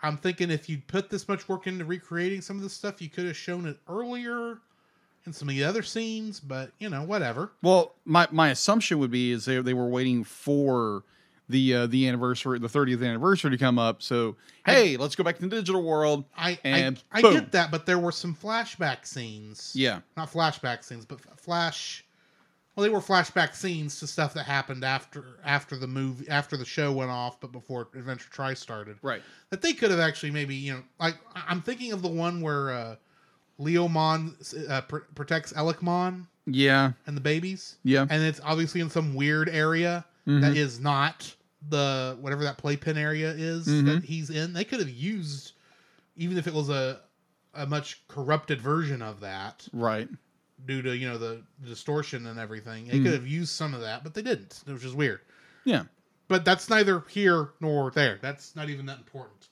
I'm 0.00 0.16
thinking 0.16 0.50
if 0.50 0.66
you'd 0.66 0.86
put 0.86 1.10
this 1.10 1.28
much 1.28 1.46
work 1.46 1.66
into 1.66 1.84
recreating 1.84 2.40
some 2.40 2.56
of 2.56 2.62
this 2.62 2.72
stuff, 2.72 3.02
you 3.02 3.10
could 3.10 3.26
have 3.26 3.36
shown 3.36 3.66
it 3.66 3.76
earlier 3.86 4.60
in 5.26 5.34
some 5.34 5.50
of 5.50 5.54
the 5.54 5.62
other 5.62 5.82
scenes. 5.82 6.40
But 6.40 6.70
you 6.78 6.88
know, 6.88 7.02
whatever. 7.02 7.52
Well, 7.60 7.96
my, 8.06 8.26
my 8.30 8.48
assumption 8.48 8.98
would 8.98 9.10
be 9.10 9.30
is 9.32 9.44
they, 9.44 9.60
they 9.60 9.74
were 9.74 9.90
waiting 9.90 10.24
for 10.24 11.02
the 11.50 11.74
uh, 11.74 11.86
the 11.86 12.08
anniversary, 12.08 12.58
the 12.58 12.66
30th 12.66 13.06
anniversary 13.06 13.50
to 13.50 13.58
come 13.58 13.78
up. 13.78 14.00
So 14.00 14.36
hey, 14.64 14.96
let's 14.96 15.16
go 15.16 15.22
back 15.22 15.36
to 15.36 15.42
the 15.42 15.54
digital 15.54 15.82
world. 15.82 16.24
I 16.34 16.58
And 16.64 17.02
I, 17.12 17.18
I 17.18 17.20
get 17.20 17.52
that, 17.52 17.70
but 17.70 17.84
there 17.84 17.98
were 17.98 18.10
some 18.10 18.34
flashback 18.34 19.04
scenes. 19.04 19.72
Yeah. 19.74 20.00
not 20.16 20.32
flashback 20.32 20.82
scenes, 20.82 21.04
but 21.04 21.20
flash. 21.38 22.05
Well, 22.76 22.84
they 22.84 22.90
were 22.90 23.00
flashback 23.00 23.54
scenes 23.54 23.98
to 24.00 24.06
stuff 24.06 24.34
that 24.34 24.44
happened 24.44 24.84
after 24.84 25.24
after 25.42 25.76
the 25.76 25.86
movie 25.86 26.28
after 26.28 26.58
the 26.58 26.64
show 26.66 26.92
went 26.92 27.10
off, 27.10 27.40
but 27.40 27.50
before 27.50 27.88
Adventure 27.94 28.28
Tri 28.30 28.52
started. 28.52 28.98
Right. 29.00 29.22
That 29.48 29.62
they 29.62 29.72
could 29.72 29.90
have 29.90 29.98
actually 30.00 30.30
maybe 30.30 30.54
you 30.54 30.74
know 30.74 30.82
like 31.00 31.16
I'm 31.34 31.62
thinking 31.62 31.92
of 31.92 32.02
the 32.02 32.08
one 32.08 32.42
where 32.42 32.70
uh, 32.70 32.96
Leomon 33.58 34.68
uh, 34.70 34.82
pr- 34.82 34.98
protects 35.14 35.54
Elecmon 35.54 36.26
Yeah. 36.44 36.92
and 37.06 37.16
the 37.16 37.20
babies, 37.22 37.76
Yeah. 37.82 38.06
and 38.10 38.22
it's 38.22 38.40
obviously 38.44 38.82
in 38.82 38.90
some 38.90 39.14
weird 39.14 39.48
area 39.48 40.04
Mhm. 40.26 40.42
that 40.42 40.56
is 40.56 40.78
not 40.78 41.34
the 41.70 42.16
whatever 42.20 42.44
that 42.44 42.58
playpen 42.58 42.98
area 42.98 43.30
is 43.30 43.66
Mhm. 43.66 43.86
that 43.86 44.04
he's 44.04 44.28
in. 44.28 44.52
They 44.52 44.64
could 44.64 44.80
have 44.80 44.90
used 44.90 45.52
even 46.16 46.36
if 46.36 46.46
it 46.46 46.52
was 46.52 46.68
a 46.68 47.00
a 47.54 47.66
much 47.66 48.06
corrupted 48.08 48.60
version 48.60 49.00
of 49.00 49.20
that 49.20 49.66
Right. 49.72 50.10
Due 50.64 50.82
to 50.82 50.96
you 50.96 51.08
know 51.08 51.18
the 51.18 51.42
distortion 51.64 52.26
and 52.26 52.38
everything. 52.38 52.86
They 52.88 52.98
Mhm. 52.98 53.04
could 53.04 53.12
have 53.12 53.26
used 53.26 53.52
some 53.52 53.74
of 53.74 53.80
that, 53.82 54.02
but 54.04 54.14
they 54.14 54.22
didn't, 54.22 54.62
which 54.66 54.84
is 54.84 54.94
weird. 54.94 55.20
Yeah. 55.64 55.84
But 56.28 56.44
that's 56.44 56.68
neither 56.70 57.04
here 57.08 57.50
nor 57.60 57.90
there. 57.90 58.18
That's 58.20 58.56
not 58.56 58.68
even 58.70 58.86
that 58.86 58.98
important. 58.98 59.48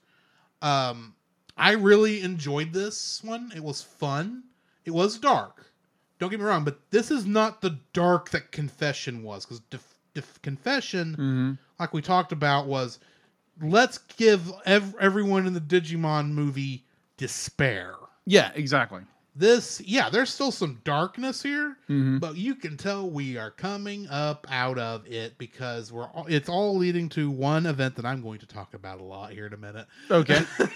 Um, 0.62 1.14
I 1.56 1.72
really 1.72 2.22
enjoyed 2.22 2.72
this 2.72 3.22
one. 3.22 3.52
It 3.54 3.62
was 3.62 3.82
fun. 3.82 4.44
It 4.84 4.90
was 4.90 5.18
dark. 5.18 5.66
Don't 6.18 6.30
get 6.30 6.40
me 6.40 6.46
wrong, 6.46 6.64
but 6.64 6.90
this 6.90 7.10
is 7.10 7.26
not 7.26 7.60
the 7.60 7.78
dark 7.92 8.30
that 8.30 8.50
Confession 8.50 9.22
was 9.22 9.44
because 9.44 9.60
def- 9.70 9.94
def- 10.14 10.40
Confession, 10.42 11.12
Mm-hmm. 11.12 11.52
like 11.78 11.92
we 11.92 12.02
talked 12.02 12.32
about, 12.32 12.66
was 12.66 12.98
let's 13.60 13.98
give 14.16 14.50
ev- 14.64 14.94
everyone 14.98 15.46
in 15.46 15.52
the 15.54 15.60
Digimon 15.60 16.30
movie 16.30 16.84
despair. 17.18 17.94
Yeah. 18.26 18.50
Exactly. 18.54 19.02
This, 19.36 19.80
yeah, 19.84 20.10
there's 20.10 20.30
still 20.32 20.52
some 20.52 20.80
darkness 20.84 21.42
here, 21.42 21.76
Mm-hmm. 21.88 22.18
but 22.18 22.36
you 22.36 22.54
can 22.54 22.76
tell 22.76 23.10
we 23.10 23.36
are 23.36 23.50
coming 23.50 24.06
up 24.08 24.46
out 24.48 24.78
of 24.78 25.06
it 25.08 25.36
because 25.38 25.90
we're 25.92 26.04
all, 26.06 26.26
it's 26.28 26.48
all 26.48 26.76
leading 26.76 27.08
to 27.10 27.30
one 27.30 27.66
event 27.66 27.96
that 27.96 28.04
I'm 28.04 28.22
going 28.22 28.38
to 28.38 28.46
talk 28.46 28.74
about 28.74 29.00
a 29.00 29.02
lot 29.02 29.32
here 29.32 29.46
in 29.46 29.52
a 29.52 29.56
minute. 29.56 29.86
Okay. 30.10 30.42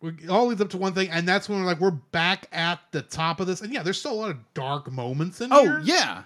We 0.00 0.10
it 0.12 0.30
all 0.30 0.46
leads 0.46 0.62
up 0.62 0.70
to 0.70 0.78
one 0.78 0.94
thing, 0.94 1.10
and 1.10 1.28
that's 1.28 1.46
when 1.46 1.60
we're 1.60 1.66
like 1.66 1.78
we're 1.78 1.90
back 1.90 2.46
at 2.52 2.80
the 2.90 3.02
top 3.02 3.38
of 3.38 3.46
this. 3.46 3.60
And 3.60 3.70
yeah, 3.70 3.82
there's 3.82 3.98
still 3.98 4.12
a 4.12 4.14
lot 4.14 4.30
of 4.30 4.38
dark 4.54 4.90
moments 4.90 5.42
in 5.42 5.50
here. 5.50 5.76
oh 5.78 5.82
yeah. 5.84 6.22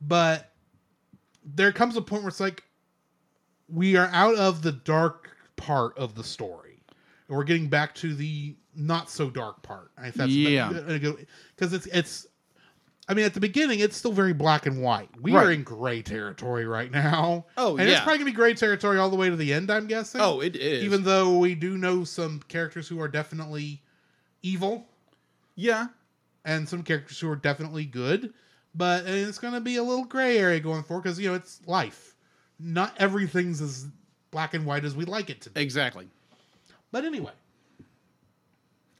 but 0.00 0.50
there 1.44 1.72
comes 1.72 1.94
a 1.96 2.00
point 2.00 2.22
where 2.22 2.30
it's 2.30 2.40
like 2.40 2.62
we 3.68 3.96
are 3.96 4.08
out 4.14 4.36
of 4.36 4.62
the 4.62 4.72
dark 4.72 5.36
part 5.56 5.98
of 5.98 6.14
the 6.14 6.24
story, 6.24 6.80
and 7.28 7.36
we're 7.36 7.44
getting 7.44 7.68
back 7.68 7.94
to 7.96 8.14
the 8.14 8.56
not 8.74 9.10
so 9.10 9.30
dark 9.30 9.62
part. 9.62 9.90
If 10.02 10.14
that's 10.14 10.30
Yeah. 10.32 10.70
because 11.56 11.72
it's 11.72 11.86
it's. 11.86 12.26
I 13.08 13.14
mean, 13.14 13.24
at 13.24 13.34
the 13.34 13.40
beginning, 13.40 13.80
it's 13.80 13.96
still 13.96 14.12
very 14.12 14.32
black 14.32 14.64
and 14.64 14.80
white. 14.80 15.10
We 15.20 15.32
Right. 15.32 15.46
are 15.46 15.50
in 15.50 15.64
gray 15.64 16.02
territory 16.02 16.64
right 16.66 16.90
now. 16.90 17.46
Oh, 17.56 17.76
and 17.76 17.88
it's 17.88 18.00
probably 18.00 18.18
gonna 18.18 18.30
be 18.30 18.36
gray 18.36 18.54
territory 18.54 18.98
all 18.98 19.10
the 19.10 19.16
way 19.16 19.28
to 19.28 19.34
the 19.36 19.52
end. 19.52 19.70
I'm 19.70 19.86
guessing. 19.88 20.20
Oh, 20.20 20.40
it 20.40 20.54
is. 20.56 20.84
even 20.84 21.02
though 21.02 21.36
we 21.38 21.54
do 21.56 21.76
know 21.76 22.04
some 22.04 22.40
characters 22.48 22.86
who 22.88 23.00
are 23.00 23.08
definitely 23.08 23.82
evil 24.42 24.86
yeah. 25.56 25.88
and 26.44 26.68
some 26.68 26.82
characters 26.82 27.18
who 27.20 27.28
are 27.30 27.36
definitely 27.36 27.84
good, 27.84 28.32
but 28.74 29.04
it's 29.06 29.38
going 29.38 29.54
to 29.54 29.60
be 29.60 29.76
a 29.76 29.82
little 29.82 30.04
gray 30.04 30.38
area 30.38 30.60
going 30.60 30.82
forward 30.82 31.02
because 31.02 31.18
you 31.20 31.28
know 31.28 31.34
it's 31.34 31.60
life. 31.66 32.14
Not 32.58 32.94
everything's 32.98 33.60
as 33.60 33.86
black 34.30 34.54
and 34.54 34.64
white 34.64 34.84
as 34.84 34.94
we 34.96 35.04
like 35.04 35.28
it 35.28 35.40
to 35.42 35.50
be. 35.50 35.60
Exactly. 35.60 36.08
But 36.92 37.04
anyway, 37.04 37.32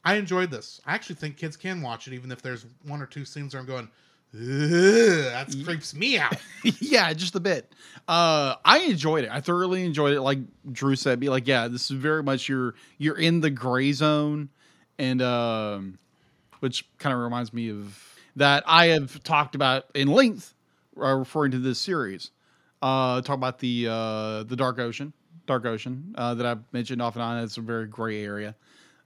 I 0.04 0.14
enjoyed 0.14 0.50
this. 0.50 0.80
I 0.84 0.94
actually 0.94 1.16
think 1.16 1.36
kids 1.36 1.56
can 1.56 1.80
watch 1.82 2.08
it, 2.08 2.14
even 2.14 2.32
if 2.32 2.42
there's 2.42 2.66
one 2.86 3.00
or 3.00 3.06
two 3.06 3.24
scenes 3.24 3.54
where 3.54 3.60
I'm 3.60 3.66
going, 3.66 3.88
that 4.32 5.54
creeps 5.64 5.94
me 5.94 6.18
out. 6.18 6.34
yeah, 6.80 7.12
just 7.12 7.34
a 7.34 7.40
bit. 7.40 7.72
Uh, 8.08 8.54
I 8.64 8.78
enjoyed 8.80 9.24
it. 9.24 9.30
I 9.30 9.40
thoroughly 9.40 9.84
enjoyed 9.84 10.14
it. 10.14 10.22
Like 10.22 10.38
Drew 10.70 10.96
said, 10.96 11.20
be 11.20 11.28
like, 11.28 11.46
yeah, 11.46 11.68
this 11.68 11.90
is 11.90 11.96
very 11.96 12.22
much 12.22 12.48
you're 12.48 12.74
you're 12.98 13.18
in 13.18 13.40
the 13.40 13.50
gray 13.50 13.92
zone, 13.92 14.48
and 14.98 15.20
um, 15.20 15.98
which 16.60 16.88
kind 16.98 17.12
of 17.14 17.20
reminds 17.20 17.52
me 17.52 17.70
of 17.70 17.98
that 18.36 18.64
I 18.66 18.86
have 18.86 19.22
talked 19.22 19.54
about 19.54 19.84
in 19.94 20.08
length, 20.08 20.54
uh, 20.96 21.14
referring 21.14 21.50
to 21.52 21.58
this 21.58 21.78
series. 21.78 22.30
Uh, 22.80 23.20
talk 23.20 23.36
about 23.36 23.60
the 23.60 23.86
uh 23.88 24.42
the 24.44 24.56
dark 24.56 24.78
ocean, 24.78 25.12
dark 25.46 25.66
ocean 25.66 26.14
uh, 26.16 26.34
that 26.34 26.46
I've 26.46 26.62
mentioned 26.72 27.02
off 27.02 27.16
and 27.16 27.22
on. 27.22 27.44
It's 27.44 27.58
a 27.58 27.60
very 27.60 27.86
gray 27.86 28.24
area. 28.24 28.56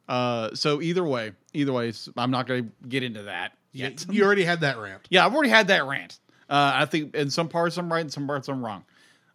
Uh, 0.08 0.54
so 0.54 0.80
either 0.80 1.04
way, 1.04 1.32
either 1.52 1.72
way, 1.72 1.92
I'm 2.16 2.30
not 2.30 2.46
going 2.46 2.64
to 2.64 2.88
get 2.88 3.02
into 3.02 3.24
that 3.24 3.52
yet. 3.72 4.06
you 4.10 4.24
already 4.24 4.44
had 4.44 4.60
that 4.60 4.78
rant. 4.78 5.06
Yeah, 5.10 5.26
I've 5.26 5.34
already 5.34 5.50
had 5.50 5.68
that 5.68 5.84
rant. 5.86 6.18
Uh, 6.48 6.72
I 6.74 6.84
think 6.86 7.14
in 7.14 7.30
some 7.30 7.48
parts 7.48 7.76
I'm 7.76 7.92
right, 7.92 8.04
in 8.04 8.10
some 8.10 8.26
parts 8.26 8.48
I'm 8.48 8.64
wrong. 8.64 8.84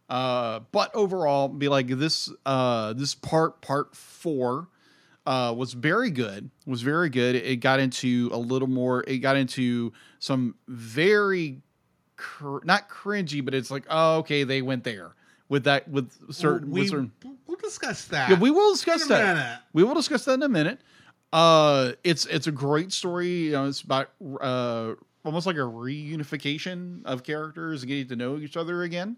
Uh, 0.09 0.61
but 0.72 0.93
overall, 0.93 1.47
be 1.47 1.67
like 1.67 1.88
this. 1.88 2.32
Uh, 2.45 2.93
this 2.93 3.15
part, 3.15 3.61
part 3.61 3.95
four, 3.95 4.67
uh, 5.26 5.53
was 5.55 5.74
very 5.74 6.09
good. 6.09 6.49
Was 6.65 6.82
very 6.82 7.09
good. 7.09 7.36
It 7.36 7.57
got 7.57 7.80
into 7.80 8.30
a 8.32 8.38
little 8.38 8.67
more. 8.67 9.03
It 9.07 9.17
got 9.17 9.36
into 9.36 9.93
some 10.19 10.55
very, 10.67 11.61
cr- 12.15 12.59
not 12.63 12.89
cringy, 12.89 13.43
but 13.43 13.53
it's 13.53 13.72
like, 13.72 13.86
oh, 13.89 14.17
okay, 14.19 14.43
they 14.43 14.61
went 14.61 14.84
there 14.84 15.15
with 15.51 15.65
that 15.65 15.87
with 15.89 16.09
certain. 16.33 16.71
we, 16.71 16.79
with 16.81 16.89
certain 16.89 17.11
we'll 17.45 17.57
discuss 17.57 18.05
that. 18.05 18.29
yeah, 18.29 18.39
we 18.39 18.49
will 18.49 18.69
in 18.69 18.73
discuss 18.73 19.05
a 19.05 19.09
that. 19.09 19.35
minute. 19.35 19.59
We 19.73 19.83
will 19.83 19.93
discuss 19.93 20.23
that 20.25 20.35
in 20.35 20.43
a 20.43 20.49
minute. 20.49 20.79
Uh, 21.33 21.91
it's 22.05 22.25
it's 22.27 22.47
a 22.47 22.51
great 22.51 22.93
story. 22.93 23.27
You 23.27 23.51
know, 23.51 23.67
it's 23.67 23.81
about 23.81 24.09
uh 24.39 24.93
almost 25.25 25.45
like 25.45 25.57
a 25.57 25.59
reunification 25.59 27.05
of 27.05 27.23
characters 27.23 27.83
and 27.83 27.89
getting 27.89 28.07
to 28.07 28.15
know 28.15 28.37
each 28.37 28.55
other 28.57 28.83
again. 28.83 29.17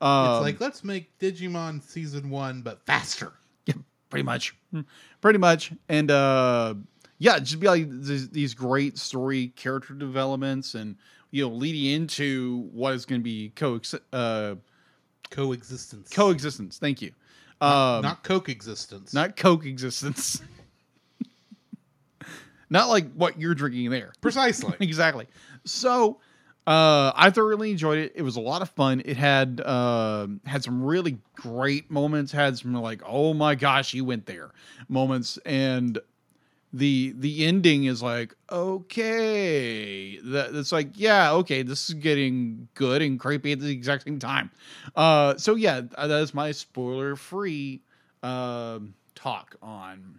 Um, 0.00 0.30
It's 0.36 0.42
like 0.42 0.60
let's 0.60 0.84
make 0.84 1.18
Digimon 1.18 1.82
season 1.82 2.30
one, 2.30 2.62
but 2.62 2.86
faster. 2.86 3.32
yeah, 3.66 3.74
pretty 4.08 4.22
much, 4.24 4.54
pretty 5.20 5.38
much, 5.40 5.72
and 5.88 6.10
uh, 6.12 6.74
yeah, 7.18 7.38
just 7.40 7.58
be 7.60 7.66
like 7.66 7.90
these, 7.90 8.28
these 8.30 8.54
great 8.54 8.98
story 8.98 9.48
character 9.56 9.94
developments 9.94 10.74
and 10.74 10.96
you 11.32 11.42
know 11.44 11.54
leading 11.54 11.86
into 11.90 12.68
what 12.72 12.94
is 12.94 13.04
going 13.04 13.20
to 13.20 13.24
be 13.24 13.50
co 13.56 13.80
uh 14.12 14.54
Coexistence. 15.30 16.08
coexistence. 16.10 16.78
Thank 16.78 17.00
you. 17.02 17.12
not, 17.60 17.96
Um, 17.98 18.02
not 18.02 18.22
coke 18.24 18.48
existence. 18.48 19.14
not 19.14 19.36
coke 19.36 19.64
existence. 19.66 20.42
not 22.70 22.88
like 22.88 23.12
what 23.14 23.38
you're 23.40 23.54
drinking 23.54 23.90
there. 23.90 24.12
precisely. 24.20 24.74
exactly. 24.80 25.26
So 25.64 26.20
uh 26.66 27.10
I 27.14 27.30
thoroughly 27.30 27.70
enjoyed 27.72 27.98
it. 27.98 28.12
It 28.14 28.22
was 28.22 28.36
a 28.36 28.40
lot 28.40 28.62
of 28.62 28.70
fun. 28.70 29.02
It 29.04 29.16
had 29.16 29.60
uh, 29.64 30.28
had 30.46 30.62
some 30.62 30.82
really 30.82 31.18
great 31.34 31.90
moments, 31.90 32.30
had 32.32 32.56
some 32.56 32.72
like, 32.74 33.02
oh 33.04 33.34
my 33.34 33.54
gosh, 33.56 33.94
you 33.94 34.04
went 34.04 34.26
there 34.26 34.50
moments 34.88 35.38
and 35.44 35.98
the 36.72 37.14
the 37.18 37.44
ending 37.44 37.84
is 37.84 38.02
like 38.02 38.34
okay 38.50 40.18
that 40.20 40.54
it's 40.54 40.72
like 40.72 40.88
yeah 40.94 41.32
okay 41.32 41.62
this 41.62 41.88
is 41.88 41.94
getting 41.96 42.66
good 42.74 43.02
and 43.02 43.20
creepy 43.20 43.52
at 43.52 43.60
the 43.60 43.70
exact 43.70 44.04
same 44.04 44.18
time 44.18 44.50
uh 44.96 45.36
so 45.36 45.54
yeah 45.54 45.82
that 45.82 46.10
is 46.10 46.32
my 46.32 46.50
spoiler 46.50 47.14
free 47.14 47.82
um 48.22 48.94
talk 49.14 49.56
on 49.62 50.18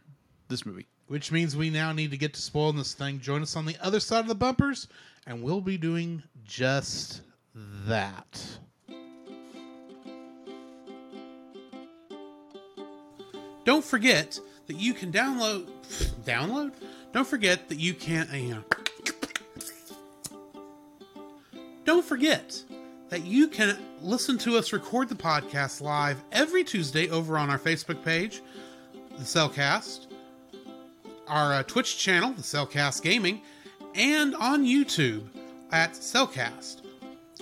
this 0.50 0.66
movie 0.66 0.86
Which 1.08 1.32
means 1.32 1.56
we 1.58 1.70
now 1.70 1.92
need 1.92 2.12
to 2.12 2.18
get 2.18 2.34
to 2.36 2.42
spoiling 2.42 2.78
this 2.78 2.94
thing. 2.94 3.20
Join 3.20 3.42
us 3.42 3.56
on 3.56 3.66
the 3.66 3.76
other 3.82 4.00
side 4.00 4.20
of 4.20 4.28
the 4.28 4.36
bumpers, 4.36 4.88
and 5.26 5.42
we'll 5.42 5.62
be 5.62 5.78
doing 5.78 6.24
just 6.44 7.22
that. 7.88 8.42
Don't 13.66 13.84
forget 13.84 14.40
that 14.68 14.78
you 14.78 14.94
can 14.94 15.12
download. 15.12 15.68
Download? 16.26 16.72
Don't 17.12 17.28
forget 17.28 17.70
that 17.70 17.80
you 17.80 17.94
can. 17.94 18.28
Uh, 18.30 18.62
don't 21.86 22.06
forget 22.06 22.64
that 23.10 23.24
you 23.26 23.48
can 23.48 23.78
listen 24.02 24.38
to 24.40 24.58
us 24.58 24.74
record 24.74 25.10
the 25.10 25.16
podcast 25.16 25.82
live 25.82 26.24
every 26.32 26.64
Tuesday 26.64 27.10
over 27.10 27.38
on 27.38 27.50
our 27.50 27.60
Facebook 27.60 28.04
page, 28.04 28.42
the 29.18 29.26
Cel 29.26 29.50
Cast, 29.50 30.08
our 31.28 31.54
uh, 31.54 31.64
Twitch 31.64 31.98
channel, 31.98 32.32
the 32.32 32.44
Cel 32.44 32.66
Cast 32.66 33.04
Gaming, 33.04 33.42
and 33.94 34.34
on 34.36 34.66
YouTube 34.66 35.28
at 35.72 35.96
Cel 35.96 36.26
Cast. 36.26 36.84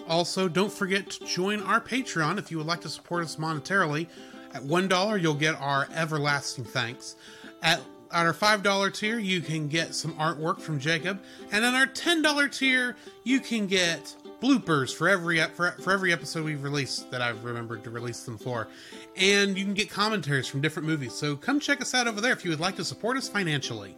Also, 0.08 0.50
don't 0.50 0.74
forget 0.74 1.10
to 1.10 1.26
join 1.26 1.62
our 1.62 1.80
Patreon 1.80 2.38
if 2.38 2.52
you 2.52 2.58
would 2.58 2.68
like 2.68 2.82
to 2.82 2.90
support 2.90 3.24
us 3.24 3.36
monetarily. 3.36 4.08
At 4.54 4.64
$1, 4.64 5.22
you'll 5.22 5.34
get 5.34 5.56
our 5.56 5.88
everlasting 5.94 6.66
thanks. 6.66 7.16
At, 7.62 7.82
our 8.14 8.34
$5 8.34 8.94
tier, 8.94 9.20
you 9.20 9.42
can 9.42 9.68
get 9.68 9.96
some 9.96 10.14
artwork 10.16 10.60
from 10.60 10.80
Jacob. 10.80 11.22
And 11.52 11.64
at 11.64 11.74
our 11.74 11.88
$10 11.88 12.58
tier, 12.58 12.96
you 13.24 13.40
can 13.40 13.68
get 13.68 14.16
bloopers 14.42 14.94
for 14.94 15.08
every 15.08 15.40
for, 15.42 15.72
for 15.72 15.94
every 15.94 16.12
episode 16.12 16.44
we've 16.44 16.64
released 16.64 17.12
that 17.12 17.22
I've 17.22 17.44
remembered 17.44 17.84
to 17.84 17.90
release 17.90 18.24
them 18.24 18.38
for. 18.38 18.68
And 19.16 19.58
you 19.58 19.64
can 19.64 19.74
get 19.74 19.90
commentaries 19.90 20.48
from 20.48 20.62
different 20.62 20.88
movies. 20.88 21.14
So 21.14 21.36
come 21.36 21.60
check 21.60 21.82
us 21.82 21.94
out 21.94 22.08
over 22.08 22.22
there 22.22 22.34
if 22.34 22.44
you 22.44 22.52
would 22.52 22.60
like 22.60 22.76
to 22.78 22.86
support 22.86 23.18
us 23.18 23.30
financially. 23.30 23.96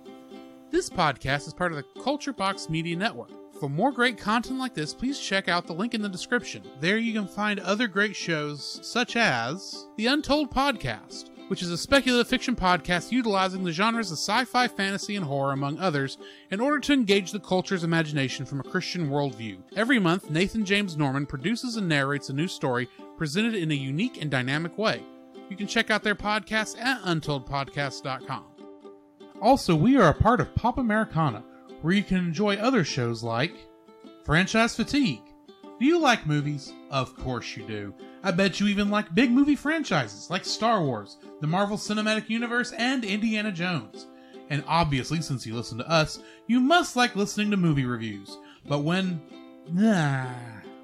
This 0.70 0.90
podcast 0.90 1.48
is 1.48 1.54
part 1.54 1.72
of 1.72 1.78
the 1.78 2.02
Culture 2.02 2.34
Box 2.34 2.70
Media 2.70 2.96
Network. 2.96 3.30
For 3.64 3.70
more 3.70 3.94
great 3.94 4.18
content 4.18 4.60
like 4.60 4.74
this, 4.74 4.94
please 4.94 5.18
check 5.18 5.48
out 5.48 5.68
the 5.68 5.74
link 5.74 5.94
in 5.94 6.02
the 6.02 6.10
description. 6.10 6.64
There 6.82 6.98
you 6.98 7.14
can 7.14 7.30
find 7.30 7.62
other 7.62 7.88
great 7.88 8.14
shows, 8.14 8.82
such 8.84 9.16
as 9.16 9.88
The 9.96 10.08
Untold 10.08 10.52
Podcast, 10.52 11.30
which 11.48 11.62
is 11.62 11.72
a 11.72 11.78
speculative 11.78 12.28
fiction 12.28 12.58
podcast 12.58 13.14
utilizing 13.14 13.64
the 13.64 13.72
genres 13.72 14.12
of 14.12 14.18
sci 14.18 14.44
fi, 14.44 14.68
fantasy, 14.68 15.16
and 15.16 15.24
horror, 15.24 15.54
among 15.54 15.80
others, 15.80 16.18
in 16.52 16.60
order 16.60 16.78
to 16.80 16.92
engage 16.92 17.32
the 17.32 17.40
culture's 17.40 17.86
imagination 17.86 18.46
from 18.46 18.60
a 18.60 18.64
Christian 18.64 19.10
worldview. 19.10 19.60
Every 19.78 19.98
month, 19.98 20.30
Nathan 20.30 20.66
James 20.66 20.98
Norman 20.98 21.26
produces 21.26 21.78
and 21.78 21.88
narrates 21.88 22.28
a 22.28 22.34
new 22.34 22.50
story 22.50 22.90
presented 23.16 23.56
in 23.56 23.72
a 23.72 23.76
unique 23.76 24.22
and 24.22 24.30
dynamic 24.30 24.78
way. 24.78 25.02
You 25.50 25.56
can 25.56 25.68
check 25.68 25.90
out 25.90 26.04
their 26.04 26.16
podcast 26.16 26.78
at 26.80 27.02
untoldpodcast.com. 27.04 28.44
Also, 29.42 29.74
we 29.74 29.96
are 29.96 30.10
a 30.10 30.14
part 30.14 30.42
of 30.42 30.54
Pop 30.54 30.78
Americana, 30.78 31.46
where 31.84 31.94
you 31.94 32.02
can 32.02 32.20
enjoy 32.20 32.56
other 32.56 32.86
shows 32.86 33.24
like 33.24 33.54
Franchise 34.24 34.74
Fatigue. 34.74 35.22
Do 35.80 35.86
you 35.86 36.00
like 36.00 36.26
movies? 36.26 36.72
Of 36.90 37.14
course 37.18 37.58
you 37.58 37.68
do. 37.68 37.94
I 38.24 38.32
bet 38.32 38.62
you 38.62 38.68
even 38.68 38.90
like 38.90 39.14
big 39.14 39.32
movie 39.32 39.58
franchises 39.58 40.30
like 40.30 40.46
Star 40.46 40.82
Wars, 40.82 41.18
the 41.42 41.48
Marvel 41.48 41.76
Cinematic 41.76 42.30
Universe, 42.30 42.72
and 42.72 43.04
Indiana 43.04 43.52
Jones. 43.52 44.08
And 44.50 44.64
obviously, 44.66 45.22
since 45.22 45.46
you 45.46 45.56
listen 45.56 45.78
to 45.78 45.90
us, 45.90 46.20
you 46.48 46.62
must 46.62 46.96
like 46.96 47.18
listening 47.18 47.52
to 47.52 47.58
movie 47.58 47.86
reviews. 47.86 48.38
But 48.66 48.80
when. 48.80 49.22
Nah. 49.70 50.28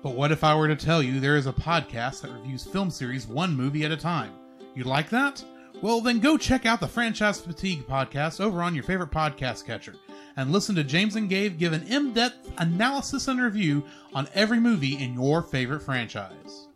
But 0.02 0.16
what 0.16 0.32
if 0.32 0.46
I 0.46 0.56
were 0.56 0.70
to 0.70 0.78
tell 0.78 1.04
you 1.04 1.20
there 1.20 1.36
is 1.36 1.46
a 1.46 1.52
podcast 1.52 2.22
that 2.22 2.32
reviews 2.32 2.64
film 2.64 2.90
series 2.90 3.28
one 3.28 3.54
movie 3.54 3.84
at 3.84 3.92
a 3.92 3.98
time? 3.98 4.32
You'd 4.74 4.86
like 4.86 5.10
that? 5.10 5.44
Well, 5.82 6.00
then 6.00 6.22
go 6.22 6.38
check 6.38 6.66
out 6.66 6.80
the 6.80 6.88
Franchise 6.88 7.42
Fatigue 7.42 7.86
podcast 7.86 8.40
over 8.40 8.64
on 8.64 8.74
your 8.74 8.86
favorite 8.86 9.12
podcast 9.12 9.66
catcher 9.66 9.96
and 10.40 10.54
listen 10.54 10.74
to 10.74 10.86
James 10.86 11.18
and 11.18 11.28
Gabe 11.28 11.58
give 11.58 11.74
an 11.74 11.84
in 11.84 12.14
depth 12.14 12.50
analysis 12.60 13.28
and 13.28 13.42
review 13.42 13.84
on 14.14 14.30
every 14.34 14.58
movie 14.58 14.98
in 14.98 15.14
your 15.14 15.42
favorite 15.42 15.82
franchise. 15.82 16.68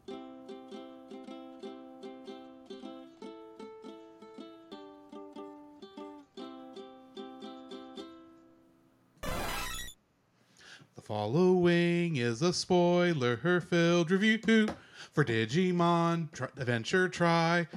The 9.21 11.01
following 11.01 12.17
is 12.17 12.41
a 12.41 12.51
spoiler 12.51 13.61
filled 13.61 14.11
review 14.11 14.67
for 15.13 15.23
Digimon 15.23 16.29
Tri- 16.33 16.49
Adventure 16.57 17.07
Tri 17.07 17.69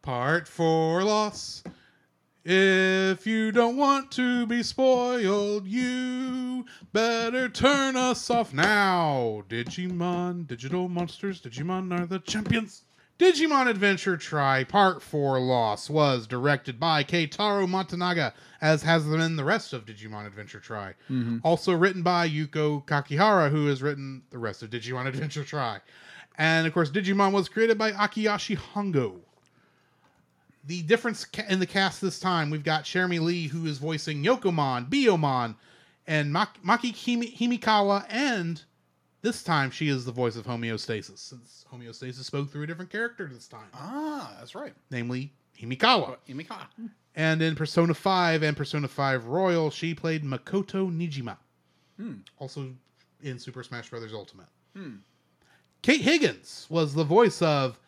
Part 0.00 0.48
4 0.48 1.04
Loss. 1.04 1.64
If 2.50 3.26
you 3.26 3.52
don't 3.52 3.76
want 3.76 4.10
to 4.12 4.46
be 4.46 4.62
spoiled, 4.62 5.66
you 5.66 6.64
better 6.94 7.46
turn 7.50 7.94
us 7.94 8.30
off 8.30 8.54
now. 8.54 9.42
Digimon, 9.50 10.46
digital 10.46 10.88
monsters, 10.88 11.42
Digimon 11.42 11.92
are 11.92 12.06
the 12.06 12.20
champions. 12.20 12.84
Digimon 13.18 13.68
Adventure 13.68 14.16
Tri 14.16 14.64
Part 14.64 15.02
4 15.02 15.38
Loss 15.40 15.90
was 15.90 16.26
directed 16.26 16.80
by 16.80 17.04
Keitaro 17.04 17.68
Motonaga, 17.68 18.32
as 18.62 18.82
has 18.82 19.04
been 19.04 19.36
the 19.36 19.44
rest 19.44 19.74
of 19.74 19.84
Digimon 19.84 20.26
Adventure 20.26 20.60
Tri. 20.60 20.94
Mm-hmm. 21.10 21.40
Also 21.44 21.74
written 21.74 22.02
by 22.02 22.26
Yuko 22.26 22.82
Kakihara, 22.86 23.50
who 23.50 23.66
has 23.66 23.82
written 23.82 24.22
the 24.30 24.38
rest 24.38 24.62
of 24.62 24.70
Digimon 24.70 25.06
Adventure 25.06 25.44
Tri. 25.44 25.80
And 26.38 26.66
of 26.66 26.72
course, 26.72 26.90
Digimon 26.90 27.32
was 27.32 27.50
created 27.50 27.76
by 27.76 27.92
Akiyoshi 27.92 28.56
Hongo 28.56 29.20
the 30.68 30.82
difference 30.82 31.26
in 31.48 31.58
the 31.58 31.66
cast 31.66 32.00
this 32.00 32.20
time, 32.20 32.50
we've 32.50 32.62
got 32.62 32.84
Cherami 32.84 33.20
Leigh, 33.20 33.48
who 33.48 33.66
is 33.66 33.78
voicing 33.78 34.22
Yokomon, 34.22 34.88
Biyomon, 34.88 35.56
and 36.06 36.32
Mak- 36.32 36.62
Maki 36.62 36.94
Himekawa, 36.94 38.04
and 38.10 38.62
this 39.22 39.42
time 39.42 39.70
she 39.70 39.88
is 39.88 40.04
the 40.04 40.12
voice 40.12 40.36
of 40.36 40.46
Homeostasis, 40.46 41.18
since 41.18 41.64
Homeostasis 41.72 42.22
spoke 42.22 42.50
through 42.50 42.64
a 42.64 42.66
different 42.66 42.90
character 42.90 43.28
this 43.32 43.48
time, 43.48 43.68
ah 43.74 44.36
that's 44.38 44.54
right 44.54 44.74
namely 44.90 45.32
Himekawa. 45.60 46.16
Himekawa. 46.28 46.66
Hmm. 46.76 46.86
And 47.16 47.42
in 47.42 47.56
Persona 47.56 47.94
5 47.94 48.42
and 48.44 48.56
Persona 48.56 48.86
5 48.86 49.26
Royal, 49.26 49.70
she 49.70 49.92
played 49.92 50.22
Makoto 50.22 50.88
Nijima. 50.88 51.36
Hmm. 51.98 52.18
Also 52.38 52.70
in 53.22 53.38
Super 53.40 53.64
Smash 53.64 53.90
Bros. 53.90 54.12
Ultimate. 54.12 54.46
Hmm. 54.76 54.96
Kate 55.82 56.00
Higgins 56.00 56.66
was 56.70 56.94
the 56.94 57.02
voice 57.02 57.42
of 57.42 57.80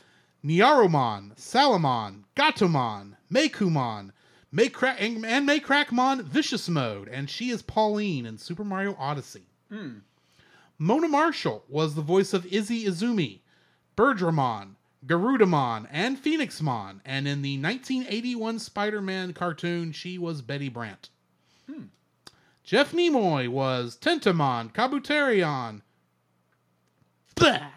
Nyaromon, 0.44 1.36
Salamon, 1.36 2.24
Gatomon, 2.34 3.16
Meikumon, 3.32 4.12
Maycra- 4.52 4.96
and, 4.98 5.24
and 5.24 5.48
Meicrackmon 5.48 6.22
Vicious 6.22 6.68
Mode, 6.68 7.08
and 7.08 7.28
she 7.28 7.50
is 7.50 7.62
Pauline 7.62 8.26
in 8.26 8.38
Super 8.38 8.64
Mario 8.64 8.96
Odyssey. 8.98 9.46
Hmm. 9.70 9.98
Mona 10.78 11.08
Marshall 11.08 11.64
was 11.68 11.94
the 11.94 12.02
voice 12.02 12.32
of 12.32 12.46
Izzy 12.46 12.84
Izumi, 12.84 13.40
Birdramon, 13.96 14.76
Garudamon, 15.06 15.86
and 15.90 16.18
Phoenixmon. 16.18 17.00
And 17.04 17.28
in 17.28 17.42
the 17.42 17.58
1981 17.58 18.58
Spider 18.58 19.02
Man 19.02 19.32
cartoon, 19.32 19.92
she 19.92 20.18
was 20.18 20.42
Betty 20.42 20.68
Brant. 20.68 21.10
Hmm. 21.70 21.84
Jeff 22.64 22.92
Nimoy 22.92 23.48
was 23.48 23.96
Tentomon, 23.96 24.72
Kabuterimon. 24.72 25.82
Blah. 27.34 27.70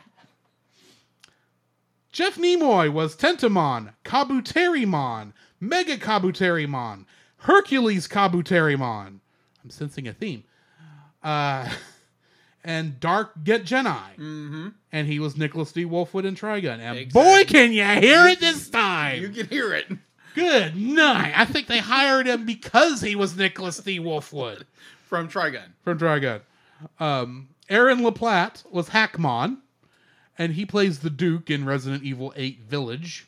Jeff 2.14 2.36
Nimoy 2.38 2.93
was 2.93 3.16
Tentomon, 3.18 3.93
Kabuterimon, 4.05 5.34
Mega 5.59 5.97
Kabuterimon, 5.97 7.05
Hercules 7.38 8.07
Kabuterimon. 8.07 9.20
I'm 9.64 9.70
sensing 9.70 10.07
a 10.07 10.14
theme. 10.14 10.43
Uh, 11.24 11.68
and 12.64 12.99
Dark 12.99 13.43
Get 13.43 13.64
Jedi. 13.66 14.16
Mm-hmm. 14.18 14.68
And 14.91 15.07
he 15.07 15.20
was 15.20 15.36
Nicholas 15.36 15.72
D. 15.72 15.86
Wolfwood 15.86 16.26
and 16.26 16.39
Trigun. 16.39 16.80
And 16.80 16.99
Exactly. 16.99 17.22
boy, 17.22 17.43
can 17.45 17.74
you 17.74 17.84
hear 17.84 18.28
it 18.28 18.39
this 18.39 18.70
time! 18.70 19.22
You 19.22 19.30
can 19.30 19.47
hear 19.47 19.74
it 19.74 19.88
Good 20.36 20.76
night. 20.76 21.34
I 21.36 21.45
think 21.45 21.68
they 21.68 21.80
hired 21.80 22.28
him 22.28 22.45
because 22.45 23.01
he 23.01 23.16
was 23.16 23.36
Nicholas 23.36 23.78
D. 23.78 23.99
Wolfwood 23.99 24.64
from 25.07 25.30
Trigun. 25.30 25.74
from 25.84 25.97
Trigun. 25.99 26.41
Um, 26.99 27.49
Aaron 27.70 27.99
LaPlante 28.01 28.70
was 28.72 28.89
Hackmon, 28.89 29.57
and 30.38 30.54
he 30.54 30.66
plays 30.66 31.00
the 31.00 31.10
Duke 31.10 31.50
in 31.50 31.66
Resident 31.66 32.04
Evil 32.04 32.34
8 32.36 32.62
Village. 32.62 33.28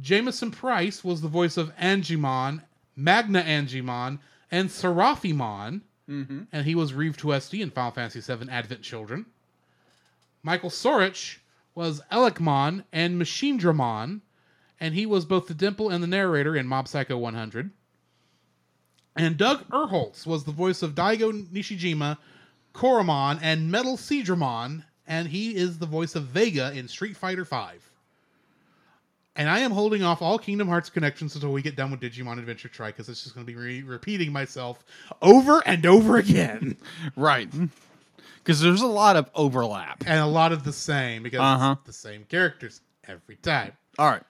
Jameson 0.00 0.50
Price 0.50 1.02
was 1.02 1.20
the 1.20 1.28
voice 1.28 1.56
of 1.56 1.74
Angemon, 1.76 2.62
Magna 2.94 3.42
Angemon, 3.42 4.18
and 4.50 4.68
Seraphimon, 4.68 5.82
Mm-hmm. 6.08 6.42
and 6.52 6.64
he 6.64 6.76
was 6.76 6.94
Reeve 6.94 7.16
Tuesti 7.16 7.60
in 7.62 7.70
Final 7.70 7.90
Fantasy 7.90 8.20
VII 8.20 8.48
Advent 8.48 8.82
Children. 8.82 9.26
Michael 10.44 10.70
Sorich 10.70 11.38
was 11.74 12.00
Elecmon 12.12 12.84
and 12.92 13.18
Machine 13.18 13.58
Dramon, 13.58 14.20
and 14.78 14.94
he 14.94 15.04
was 15.04 15.24
both 15.24 15.48
the 15.48 15.54
dimple 15.54 15.90
and 15.90 16.04
the 16.04 16.06
narrator 16.06 16.54
in 16.54 16.68
Mob 16.68 16.86
Psycho 16.86 17.18
100. 17.18 17.72
And 19.16 19.36
Doug 19.36 19.68
Erholtz 19.70 20.26
was 20.26 20.44
the 20.44 20.52
voice 20.52 20.80
of 20.80 20.94
Daigo 20.94 21.32
Nishijima, 21.48 22.18
Koromon, 22.72 23.40
and 23.42 23.72
MetalSeadramon, 23.72 24.84
and 25.06 25.28
he 25.28 25.54
is 25.56 25.78
the 25.78 25.86
voice 25.86 26.14
of 26.14 26.24
Vega 26.24 26.72
in 26.72 26.88
Street 26.88 27.16
Fighter 27.16 27.44
V. 27.44 27.56
And 29.38 29.50
I 29.50 29.58
am 29.58 29.70
holding 29.70 30.02
off 30.02 30.22
all 30.22 30.38
Kingdom 30.38 30.66
Hearts 30.68 30.88
connections 30.88 31.34
until 31.34 31.52
we 31.52 31.60
get 31.60 31.76
done 31.76 31.90
with 31.90 32.00
Digimon 32.00 32.38
Adventure 32.38 32.68
Tri 32.68 32.88
because 32.88 33.08
it's 33.10 33.22
just 33.22 33.34
going 33.34 33.46
to 33.46 33.52
be 33.52 33.58
re- 33.58 33.82
repeating 33.82 34.32
myself 34.32 34.82
over 35.20 35.62
and 35.66 35.84
over 35.84 36.16
again. 36.16 36.76
Right. 37.16 37.50
Because 38.38 38.60
there's 38.60 38.80
a 38.82 38.86
lot 38.86 39.16
of 39.16 39.28
overlap. 39.34 40.04
and 40.06 40.20
a 40.20 40.26
lot 40.26 40.52
of 40.52 40.62
the 40.64 40.72
same 40.72 41.22
because 41.24 41.40
Uh-huh. 41.40 41.74
it's 41.78 41.86
the 41.86 41.92
same 41.92 42.24
characters 42.24 42.80
every 43.08 43.36
time. 43.36 43.72
All 43.98 44.08
right. 44.08 44.22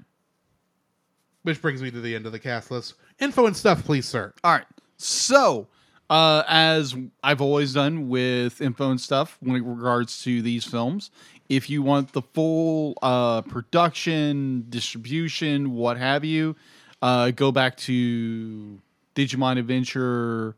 Which 1.42 1.60
brings 1.62 1.82
me 1.82 1.90
to 1.92 2.00
the 2.00 2.16
end 2.16 2.26
of 2.26 2.32
the 2.32 2.38
cast 2.40 2.70
list. 2.70 2.94
Info 3.20 3.46
and 3.46 3.56
stuff, 3.56 3.84
please, 3.84 4.06
sir. 4.06 4.32
All 4.42 4.52
right. 4.52 4.66
So, 4.96 5.68
uh, 6.08 6.42
as 6.46 6.94
I've 7.22 7.40
always 7.40 7.72
done 7.72 8.08
with 8.08 8.60
info 8.60 8.90
and 8.90 9.00
stuff 9.00 9.36
when 9.40 9.56
it 9.56 9.64
regards 9.64 10.22
to 10.22 10.42
these 10.42 10.64
films, 10.64 11.10
if 11.48 11.70
you 11.70 11.82
want 11.82 12.12
the 12.12 12.22
full 12.22 12.96
uh, 13.02 13.42
production, 13.42 14.66
distribution, 14.68 15.72
what 15.72 15.96
have 15.96 16.24
you, 16.24 16.56
uh, 17.02 17.30
go 17.30 17.52
back 17.52 17.76
to 17.76 18.80
Digimon 19.14 19.58
Adventure, 19.58 20.56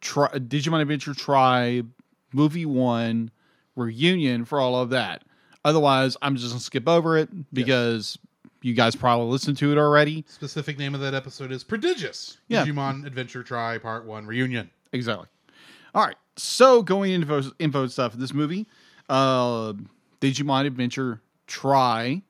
tri- 0.00 0.28
Digimon 0.30 0.80
Adventure 0.80 1.14
Tribe, 1.14 1.90
Movie 2.32 2.66
One, 2.66 3.30
Reunion 3.76 4.44
for 4.44 4.60
all 4.60 4.76
of 4.76 4.90
that. 4.90 5.22
Otherwise, 5.64 6.16
I'm 6.22 6.36
just 6.36 6.50
gonna 6.50 6.60
skip 6.60 6.88
over 6.88 7.16
it 7.16 7.28
because 7.52 8.18
you 8.62 8.74
guys 8.74 8.96
probably 8.96 9.26
listened 9.26 9.56
to 9.58 9.72
it 9.72 9.78
already. 9.78 10.24
Specific 10.28 10.78
name 10.78 10.94
of 10.94 11.00
that 11.00 11.14
episode 11.14 11.52
is 11.52 11.64
Prodigious. 11.64 12.38
Yeah. 12.48 12.64
Digimon 12.64 13.06
Adventure 13.06 13.42
Tri 13.42 13.78
Part 13.78 14.04
1 14.04 14.26
Reunion. 14.26 14.70
Exactly. 14.92 15.26
All 15.94 16.04
right. 16.04 16.16
So 16.36 16.82
going 16.82 17.12
into 17.12 17.52
info, 17.58 17.86
stuff, 17.88 18.14
this 18.14 18.32
movie, 18.32 18.66
uh, 19.08 19.74
Digimon 20.20 20.66
Adventure 20.66 21.20
Tri, 21.46 22.22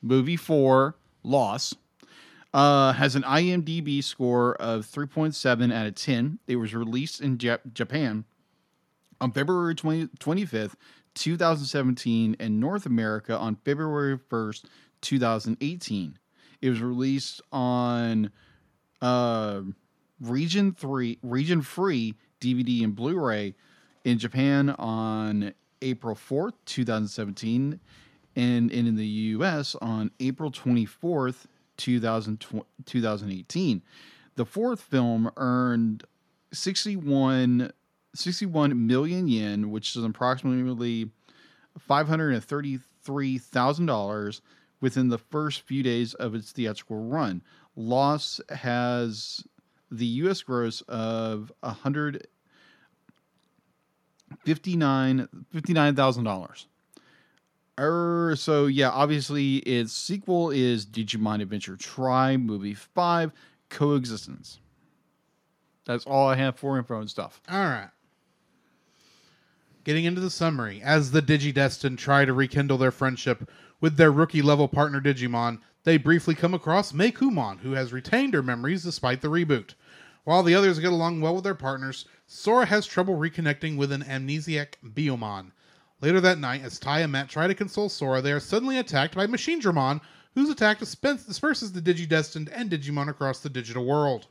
movie 0.00 0.36
four, 0.36 0.96
Loss, 1.22 1.74
uh, 2.54 2.92
has 2.92 3.14
an 3.14 3.22
IMDb 3.22 4.02
score 4.02 4.54
of 4.56 4.86
3.7 4.86 5.72
out 5.72 5.86
of 5.86 5.94
10. 5.94 6.38
It 6.46 6.56
was 6.56 6.74
released 6.74 7.20
in 7.20 7.38
Jap- 7.38 7.72
Japan 7.72 8.24
on 9.20 9.30
February 9.32 9.74
20, 9.74 10.08
25th, 10.18 10.74
2017, 11.14 12.36
and 12.40 12.58
North 12.60 12.86
America 12.86 13.36
on 13.38 13.56
February 13.64 14.18
1st, 14.18 14.64
2018. 15.02 16.18
It 16.60 16.70
was 16.70 16.80
released 16.80 17.40
on 17.52 18.32
uh, 19.00 19.60
Region 20.20 20.72
3, 20.72 21.18
Region 21.22 21.62
Free 21.62 22.16
DVD 22.40 22.82
and 22.84 22.96
Blu 22.96 23.18
ray 23.18 23.54
in 24.04 24.18
Japan 24.18 24.68
on 24.70 25.54
April 25.80 26.14
4th, 26.14 26.52
2017, 26.66 27.80
and, 28.36 28.72
and 28.72 28.88
in 28.88 28.96
the 28.96 29.06
US 29.06 29.74
on 29.76 30.10
April 30.20 30.50
24th, 30.50 31.46
2018. 31.76 33.82
The 34.34 34.44
fourth 34.44 34.80
film 34.80 35.30
earned 35.36 36.04
61, 36.52 37.72
61 38.14 38.86
million 38.86 39.28
yen, 39.28 39.70
which 39.70 39.96
is 39.96 40.04
approximately 40.04 41.10
$533,000 41.88 44.40
within 44.82 45.08
the 45.08 45.16
first 45.16 45.62
few 45.62 45.82
days 45.82 46.12
of 46.14 46.34
its 46.34 46.52
theatrical 46.52 46.98
run. 47.08 47.42
Loss 47.74 48.42
has 48.50 49.42
the 49.90 50.04
US 50.04 50.42
gross 50.42 50.82
of 50.82 51.50
a 51.62 51.70
hundred 51.70 52.26
fifty-nine 54.44 55.28
fifty-nine 55.50 55.96
thousand 55.96 56.24
dollars. 56.24 56.66
Er, 57.80 58.34
so 58.36 58.66
yeah, 58.66 58.90
obviously 58.90 59.56
its 59.58 59.94
sequel 59.94 60.50
is 60.50 60.84
Digimon 60.84 61.40
Adventure 61.40 61.76
Tri 61.76 62.36
Movie 62.36 62.74
Five 62.74 63.32
Coexistence. 63.70 64.58
That's 65.86 66.04
all 66.04 66.28
I 66.28 66.36
have 66.36 66.56
for 66.56 66.76
info 66.76 67.00
and 67.00 67.08
stuff. 67.10 67.40
All 67.50 67.58
right. 67.58 67.88
Getting 69.84 70.04
into 70.04 70.20
the 70.20 70.30
summary, 70.30 70.80
as 70.82 71.10
the 71.10 71.22
Digidestined 71.22 71.98
try 71.98 72.24
to 72.24 72.32
rekindle 72.32 72.78
their 72.78 72.92
friendship 72.92 73.50
with 73.82 73.96
their 73.96 74.12
rookie 74.12 74.40
level 74.40 74.68
partner 74.68 75.00
Digimon, 75.00 75.58
they 75.82 75.98
briefly 75.98 76.36
come 76.36 76.54
across 76.54 76.92
Meikumon, 76.92 77.58
who 77.58 77.72
has 77.72 77.92
retained 77.92 78.32
her 78.32 78.42
memories 78.42 78.84
despite 78.84 79.20
the 79.20 79.28
reboot. 79.28 79.74
While 80.22 80.44
the 80.44 80.54
others 80.54 80.78
get 80.78 80.92
along 80.92 81.20
well 81.20 81.34
with 81.34 81.42
their 81.42 81.56
partners, 81.56 82.04
Sora 82.28 82.64
has 82.64 82.86
trouble 82.86 83.16
reconnecting 83.16 83.76
with 83.76 83.90
an 83.90 84.04
amnesiac 84.04 84.74
Biyomon. 84.94 85.50
Later 86.00 86.20
that 86.20 86.38
night, 86.38 86.62
as 86.62 86.78
Tai 86.78 87.00
and 87.00 87.10
Matt 87.10 87.28
try 87.28 87.48
to 87.48 87.54
console 87.56 87.88
Sora, 87.88 88.22
they 88.22 88.30
are 88.30 88.38
suddenly 88.38 88.78
attacked 88.78 89.16
by 89.16 89.26
Machine 89.26 89.60
Dramon, 89.60 90.00
whose 90.36 90.48
attack 90.48 90.78
disperses 90.78 91.72
the 91.72 91.82
Digidestined 91.82 92.50
and 92.52 92.70
Digimon 92.70 93.08
across 93.08 93.40
the 93.40 93.50
digital 93.50 93.84
world. 93.84 94.28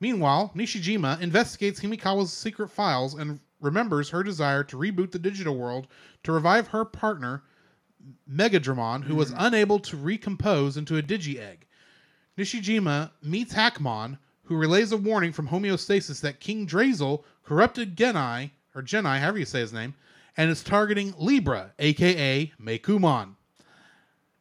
Meanwhile, 0.00 0.52
Nishijima 0.54 1.18
investigates 1.22 1.80
Himekawa's 1.80 2.30
secret 2.30 2.68
files 2.68 3.14
and 3.14 3.40
remembers 3.58 4.10
her 4.10 4.22
desire 4.22 4.62
to 4.64 4.76
reboot 4.76 5.12
the 5.12 5.18
digital 5.18 5.56
world 5.56 5.86
to 6.24 6.32
revive 6.32 6.68
her 6.68 6.84
partner, 6.84 7.42
Megadramon, 8.30 9.04
who 9.04 9.14
was 9.14 9.30
mm-hmm. 9.30 9.44
unable 9.44 9.78
to 9.80 9.96
recompose 9.96 10.76
into 10.76 10.96
a 10.96 11.02
Digi-Egg. 11.02 11.66
Nishijima 12.38 13.10
meets 13.22 13.54
Hackmon, 13.54 14.18
who 14.44 14.56
relays 14.56 14.92
a 14.92 14.96
warning 14.96 15.32
from 15.32 15.48
homeostasis 15.48 16.20
that 16.20 16.40
King 16.40 16.66
Drasil 16.66 17.24
corrupted 17.44 17.96
Gennai, 17.96 18.50
or 18.74 18.82
Gennai, 18.82 19.20
however 19.20 19.38
you 19.38 19.44
say 19.44 19.60
his 19.60 19.72
name, 19.72 19.94
and 20.36 20.50
is 20.50 20.62
targeting 20.62 21.14
Libra, 21.18 21.72
aka 21.78 22.52
Meikumon. 22.60 23.34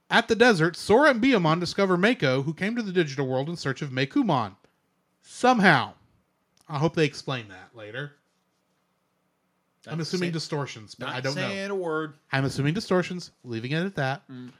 At 0.09 0.27
the 0.27 0.35
desert, 0.35 0.75
Sora 0.75 1.09
and 1.09 1.21
Biyomon 1.21 1.59
discover 1.59 1.97
Mako, 1.97 2.43
who 2.43 2.53
came 2.53 2.75
to 2.75 2.83
the 2.83 2.91
digital 2.91 3.27
world 3.27 3.49
in 3.49 3.55
search 3.55 3.81
of 3.81 3.89
Meikumon. 3.89 4.55
Somehow. 5.21 5.93
I 6.69 6.77
hope 6.77 6.95
they 6.95 7.05
explain 7.05 7.47
that 7.47 7.75
later. 7.75 8.13
I'm 9.87 9.99
assuming 9.99 10.31
distortions, 10.31 10.95
but 10.95 11.09
I 11.09 11.21
don't 11.21 11.35
know. 11.35 11.49
a 11.49 11.75
word. 11.75 12.13
I'm 12.31 12.45
assuming 12.45 12.73
distortions, 12.73 13.31
leaving 13.43 13.71
it 13.71 13.85
at 13.85 13.95
that. 13.95 14.27
Mm. 14.29 14.51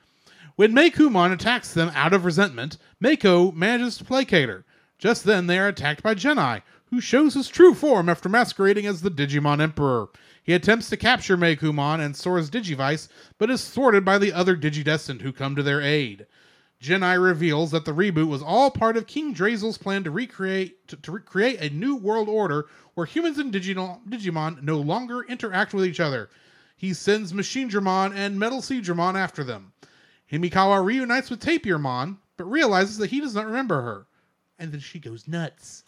When 0.56 0.74
Meikumon 0.74 1.34
attacks 1.34 1.74
them 1.74 1.92
out 1.94 2.14
of 2.14 2.24
resentment, 2.24 2.78
Mako 3.00 3.52
manages 3.52 3.98
to 3.98 4.06
placate 4.06 4.48
her. 4.48 4.64
Just 4.98 5.26
then, 5.26 5.48
they 5.48 5.60
are 5.60 5.68
attacked 5.68 6.02
by 6.02 6.16
Gennai, 6.16 6.62
who 6.90 7.02
shows 7.02 7.34
his 7.34 7.50
true 7.50 7.74
form 7.74 8.08
after 8.08 8.30
masquerading 8.30 8.86
as 8.86 9.02
the 9.02 9.12
Digimon 9.12 9.62
Emperor. 9.62 10.08
He 10.42 10.54
attempts 10.54 10.90
to 10.90 10.98
capture 10.98 11.36
Meikumon 11.36 12.00
and 12.00 12.16
Sora's 12.16 12.50
Digivice, 12.50 13.10
but 13.38 13.50
is 13.50 13.70
thwarted 13.70 14.06
by 14.06 14.18
the 14.18 14.32
other 14.32 14.56
Digidestined 14.56 15.22
who 15.22 15.34
come 15.34 15.56
to 15.56 15.64
their 15.64 15.82
aid. 15.82 16.26
Gennai 16.82 17.22
reveals 17.22 17.72
that 17.72 17.86
the 17.86 17.94
reboot 17.94 18.28
was 18.28 18.42
all 18.42 18.70
part 18.70 18.98
of 18.98 19.08
King 19.08 19.34
Drasil's 19.34 19.78
plan 19.78 20.04
to 20.04 20.12
recreate 20.12 20.88
to, 20.90 20.98
to 20.98 21.12
re- 21.14 21.22
create 21.22 21.62
a 21.62 21.74
new 21.74 21.96
world 21.96 22.30
order 22.30 22.68
where 22.94 23.06
humans 23.06 23.38
and 23.38 23.54
Digimon, 23.54 24.62
no 24.62 24.78
longer 24.78 25.24
interact 25.24 25.74
with 25.74 25.86
each 25.86 26.00
other. 26.00 26.30
he 26.76 26.94
sends 26.94 27.34
Machine 27.34 27.70
Dramon 27.70 28.14
and 28.14 28.38
MetalSeadramon 28.38 29.16
after 29.16 29.44
them. 29.44 29.74
Himekawa 30.32 30.84
reunites 30.84 31.30
with 31.30 31.42
Tapirmon, 31.42 32.18
but 32.38 32.46
realizes 32.46 32.98
that 32.98 33.10
he 33.10 33.22
does 33.22 33.36
not 33.36 33.46
remember 33.46 33.82
her. 33.82 34.08
And 34.60 34.72
then 34.72 34.80
she 34.80 35.00
goes 35.00 35.28
nuts. 35.28 35.84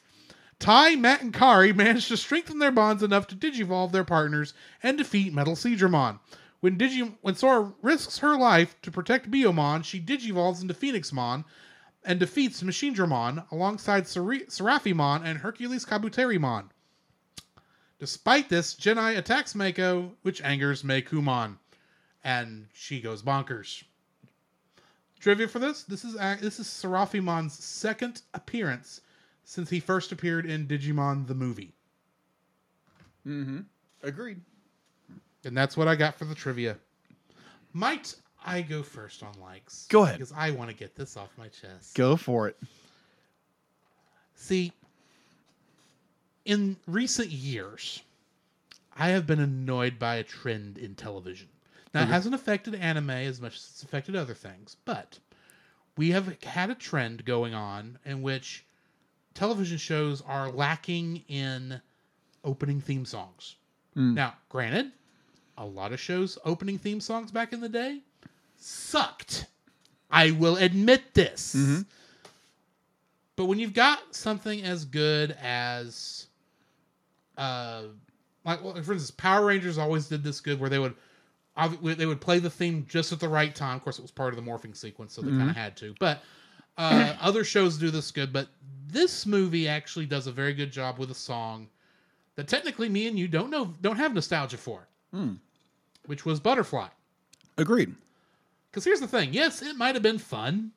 Tai, 0.59 0.95
Matt, 0.95 1.21
and 1.21 1.33
Kari 1.33 1.73
manage 1.73 2.07
to 2.07 2.17
strengthen 2.17 2.59
their 2.59 2.71
bonds 2.71 3.03
enough 3.03 3.27
to 3.27 3.35
digivolve 3.35 3.91
their 3.91 4.03
partners 4.03 4.53
and 4.81 4.97
defeat 4.97 5.33
MetalSeadramon. 5.33 6.19
When 6.59 6.77
Digi 6.77 7.15
when 7.21 7.35
Sora 7.35 7.73
risks 7.81 8.17
her 8.19 8.35
life 8.37 8.79
to 8.81 8.91
protect 8.91 9.29
Biyomon, 9.29 9.83
she 9.83 10.01
digivolves 10.01 10.61
into 10.61 10.73
Phoenixmon 10.73 11.45
and 12.03 12.19
defeats 12.19 12.63
Machine 12.63 12.95
Dramon 12.95 13.45
alongside 13.51 14.05
Seraphimon 14.05 15.23
and 15.23 15.39
Hercules 15.39 15.85
Kabuterimon. 15.85 16.69
Despite 17.99 18.49
this, 18.49 18.75
Gennai 18.75 19.17
attacks 19.17 19.55
Mako, 19.55 20.15
which 20.21 20.41
angers 20.41 20.83
Meikumon, 20.83 21.57
and 22.23 22.67
she 22.73 23.01
goes 23.01 23.21
bonkers. 23.21 23.83
Trivia 25.19 25.47
for 25.47 25.59
this: 25.59 25.83
This 25.83 26.05
is 26.05 26.13
this 26.39 26.59
is 26.59 26.67
Seraphimon's 26.67 27.53
second 27.53 28.21
appearance 28.33 29.01
since 29.43 29.69
he 29.69 29.79
first 29.79 30.11
appeared 30.11 30.45
in 30.45 30.67
Digimon 30.67 31.27
the 31.27 31.35
movie, 31.35 31.73
Mm-hmm. 33.25 33.59
Agreed. 34.03 34.41
And 35.47 35.57
that's 35.57 35.75
what 35.75 35.87
I 35.87 35.95
got 35.95 36.15
for 36.15 36.25
the 36.25 36.35
trivia. 36.35 36.77
Might 37.73 38.15
I 38.45 38.61
go 38.61 38.83
first 38.83 39.23
on 39.23 39.31
likes? 39.41 39.87
Go 39.89 40.03
ahead. 40.03 40.17
because 40.17 40.33
I 40.35 40.51
want 40.51 40.69
to 40.69 40.75
get 40.75 40.95
this 40.95 41.17
off 41.17 41.29
my 41.37 41.47
chest. 41.47 41.95
Go 41.95 42.15
for 42.15 42.47
it. 42.47 42.57
See, 44.35 44.71
in 46.45 46.77
recent 46.85 47.29
years, 47.29 48.01
I 48.95 49.09
have 49.09 49.25
been 49.25 49.39
annoyed 49.39 49.97
by 49.97 50.15
a 50.15 50.23
trend 50.23 50.77
in 50.77 50.95
television. 50.95 51.47
Now, 51.93 52.03
it 52.03 52.09
hasn't 52.09 52.35
affected 52.35 52.75
anime 52.75 53.09
as 53.09 53.41
much 53.41 53.55
as 53.55 53.69
it's 53.71 53.83
affected 53.83 54.15
other 54.15 54.33
things, 54.35 54.75
but 54.85 55.17
we 55.95 56.11
have 56.11 56.41
had 56.43 56.69
a 56.69 56.75
trend 56.75 57.25
going 57.25 57.53
on 57.53 57.97
in 58.05 58.21
which 58.21 58.65
television 59.33 59.77
shows 59.77 60.21
are 60.21 60.51
lacking 60.51 61.23
in 61.27 61.81
opening 62.43 62.81
theme 62.81 63.05
songs. 63.05 63.55
Mm. 63.95 64.13
Now, 64.13 64.35
granted, 64.49 64.91
a 65.57 65.65
lot 65.65 65.91
of 65.91 65.99
shows' 65.99 66.37
opening 66.45 66.77
theme 66.77 66.99
songs 67.01 67.31
back 67.31 67.51
in 67.53 67.59
the 67.61 67.69
day 67.69 68.01
sucked. 68.57 69.45
I 70.09 70.31
will 70.31 70.57
admit 70.57 71.13
this. 71.13 71.55
Mhm. 71.55 71.85
But 73.35 73.45
when 73.45 73.59
you've 73.59 73.73
got 73.73 74.15
something 74.15 74.63
as 74.63 74.85
good 74.85 75.31
as, 75.41 76.27
uh, 77.37 77.83
like 78.45 78.63
well, 78.63 78.73
for 78.73 78.93
instance, 78.93 79.11
Power 79.11 79.45
Rangers 79.45 79.77
always 79.77 80.07
did 80.07 80.23
this 80.23 80.39
good, 80.39 80.59
where 80.59 80.69
they 80.69 80.79
would, 80.79 80.95
they 81.83 82.05
would 82.05 82.21
play 82.21 82.39
the 82.39 82.49
theme 82.49 82.85
just 82.87 83.11
at 83.11 83.19
the 83.19 83.27
right 83.29 83.53
time. 83.53 83.75
Of 83.77 83.83
course, 83.83 83.99
it 83.99 84.03
was 84.03 84.11
part 84.11 84.33
of 84.33 84.43
the 84.43 84.49
morphing 84.49 84.75
sequence, 84.75 85.13
so 85.13 85.21
they 85.21 85.29
kind 85.29 85.49
of 85.49 85.55
had 85.55 85.75
to. 85.77 85.95
But 85.99 86.23
uh, 86.77 87.15
other 87.19 87.43
shows 87.43 87.77
do 87.77 87.89
this 87.91 88.11
good, 88.11 88.31
but 88.31 88.47
this 88.87 89.25
movie 89.25 89.67
actually 89.67 90.05
does 90.05 90.27
a 90.27 90.31
very 90.31 90.53
good 90.53 90.71
job 90.71 90.97
with 90.97 91.11
a 91.11 91.15
song 91.15 91.67
that 92.35 92.47
technically 92.47 92.89
me 92.89 93.07
and 93.07 93.17
you 93.17 93.27
don't 93.27 93.49
know, 93.49 93.73
don't 93.81 93.97
have 93.97 94.13
nostalgia 94.13 94.57
for, 94.57 94.87
Hmm. 95.11 95.33
Which 96.07 96.25
was 96.25 96.39
Butterfly. 96.39 96.87
Agreed. 97.57 97.93
Because 98.71 98.83
here's 98.83 98.99
the 98.99 99.07
thing: 99.07 99.33
yes, 99.33 99.61
it 99.61 99.75
might 99.75 99.95
have 99.95 100.03
been 100.03 100.17
fun 100.19 100.71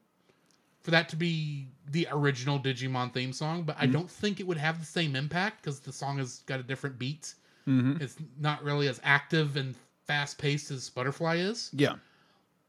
for 0.83 0.91
that 0.93 1.09
to 1.11 1.17
be 1.17 1.67
the 1.91 2.07
original 2.11 2.59
Digimon 2.59 3.13
theme 3.13 3.33
song, 3.33 3.63
but 3.65 3.77
I 3.79 3.85
Mm-hmm. 3.85 3.93
don't 3.93 4.11
think 4.11 4.41
it 4.41 4.47
would 4.47 4.57
have 4.57 4.79
the 4.81 4.87
same 4.87 5.15
impact 5.17 5.63
because 5.63 5.81
the 5.81 5.93
song 5.93 6.19
has 6.19 6.39
got 6.47 6.59
a 6.61 6.63
different 6.63 6.99
beat. 6.99 7.35
Mm-hmm. 7.69 8.03
It's 8.03 8.17
not 8.39 8.63
really 8.65 8.89
as 8.89 9.01
active 9.05 9.57
and 9.57 9.75
fast 10.07 10.39
paced 10.39 10.71
as 10.71 10.89
Butterfly 10.89 11.37
is. 11.37 11.69
Yeah. 11.75 11.97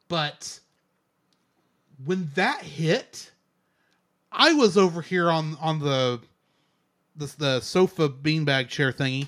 But 0.10 0.60
when 2.04 2.30
that 2.36 2.62
hit, 2.64 3.32
I 4.32 4.54
was 4.54 4.78
over 4.78 5.02
here 5.02 5.30
on 5.30 5.58
on 5.62 5.80
the 5.80 6.20
the, 7.16 7.34
the 7.38 7.60
sofa 7.62 8.10
beanbag 8.10 8.68
chair 8.68 8.92
thingy, 8.92 9.28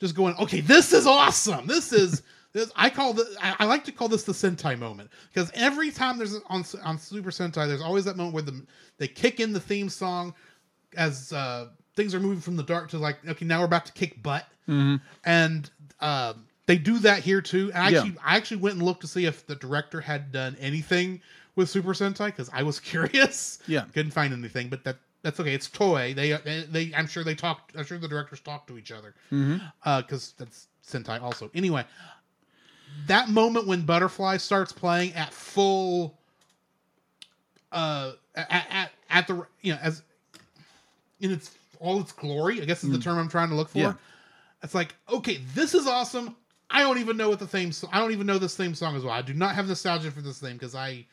just 0.00 0.14
going, 0.14 0.34
okay, 0.36 0.60
this 0.60 0.92
is 0.92 1.06
awesome. 1.06 1.66
This 1.66 1.92
is 1.92 2.22
this. 2.56 2.72
I 2.76 2.90
call 2.90 3.12
the 3.12 3.24
I, 3.40 3.54
I 3.60 3.64
like 3.66 3.84
to 3.84 3.92
call 3.92 4.08
this 4.08 4.24
the 4.24 4.32
Sentai 4.32 4.78
moment 4.78 5.10
because 5.32 5.50
every 5.54 5.90
time 5.90 6.18
there's 6.18 6.34
on 6.48 6.64
on 6.84 6.98
Super 6.98 7.30
Sentai, 7.30 7.66
there's 7.68 7.80
always 7.82 8.04
that 8.06 8.16
moment 8.16 8.34
where 8.34 8.42
the 8.42 8.64
they 8.98 9.08
kick 9.08 9.40
in 9.40 9.52
the 9.52 9.60
theme 9.60 9.88
song 9.88 10.34
as 10.96 11.32
uh, 11.32 11.68
things 11.94 12.14
are 12.14 12.20
moving 12.20 12.40
from 12.40 12.56
the 12.56 12.62
dark 12.62 12.88
to 12.90 12.98
like, 12.98 13.18
okay, 13.28 13.44
now 13.44 13.60
we're 13.60 13.66
about 13.66 13.86
to 13.86 13.92
kick 13.92 14.22
butt 14.22 14.46
Mm-hmm. 14.68 14.96
and 15.24 15.70
uh, 16.00 16.32
they 16.66 16.76
do 16.76 16.98
that 16.98 17.20
here 17.22 17.40
too. 17.40 17.70
And 17.72 17.82
I 17.84 17.90
Yeah. 17.90 17.98
actually, 18.00 18.16
I 18.24 18.36
actually 18.36 18.56
went 18.56 18.74
and 18.76 18.82
looked 18.84 19.02
to 19.02 19.06
see 19.06 19.24
if 19.26 19.46
the 19.46 19.54
director 19.54 20.00
had 20.00 20.32
done 20.32 20.56
anything 20.58 21.20
with 21.54 21.68
Super 21.68 21.92
Sentai 21.94 22.26
because 22.26 22.50
I 22.52 22.64
was 22.64 22.80
curious. 22.92 23.60
Yeah. 23.68 23.84
couldn't 23.94 24.10
find 24.10 24.32
anything, 24.32 24.68
but 24.68 24.82
that 24.84 24.96
that's 25.22 25.38
okay. 25.40 25.54
It's 25.54 25.68
Toei. 25.68 26.14
They 26.16 26.32
they, 26.32 26.64
they 26.68 26.94
I'm 26.96 27.06
sure 27.06 27.22
they 27.22 27.34
talked. 27.36 27.76
I'm 27.76 27.84
sure 27.84 27.98
the 27.98 28.08
directors 28.08 28.40
talk 28.40 28.66
to 28.66 28.76
each 28.78 28.90
other 28.90 29.14
Mm-hmm. 29.30 29.58
because 30.00 30.34
that's 30.38 30.66
Sentai 30.86 31.20
also. 31.22 31.48
Anyway, 31.54 31.84
that 33.06 33.28
moment 33.28 33.66
when 33.66 33.82
Butterfly 33.82 34.38
starts 34.38 34.72
playing 34.72 35.12
at 35.14 35.32
full, 35.32 36.18
uh, 37.72 38.12
at 38.34 38.66
at, 38.70 38.92
at 39.10 39.26
the 39.26 39.46
you 39.62 39.72
know 39.72 39.78
as 39.82 40.02
in 41.20 41.30
its 41.32 41.54
all 41.80 42.00
its 42.00 42.12
glory. 42.12 42.60
I 42.60 42.64
guess 42.64 42.82
is 42.82 42.90
the 42.90 42.98
term 42.98 43.18
I'm 43.18 43.28
trying 43.28 43.50
to 43.50 43.54
look 43.54 43.68
for. 43.68 43.78
Yeah. 43.78 43.94
It's 44.62 44.74
like 44.74 44.94
okay, 45.12 45.40
this 45.54 45.74
is 45.74 45.86
awesome. 45.86 46.36
I 46.70 46.82
don't 46.82 46.98
even 46.98 47.16
know 47.16 47.28
what 47.28 47.38
the 47.38 47.46
theme. 47.46 47.70
so- 47.70 47.88
I 47.92 48.00
don't 48.00 48.12
even 48.12 48.26
know 48.26 48.38
this 48.38 48.56
theme 48.56 48.74
song 48.74 48.96
as 48.96 49.04
well. 49.04 49.12
I 49.14 49.22
do 49.22 49.34
not 49.34 49.54
have 49.54 49.68
nostalgia 49.68 50.10
for 50.10 50.20
this 50.20 50.38
theme 50.40 50.54
because 50.54 50.74
I. 50.74 51.06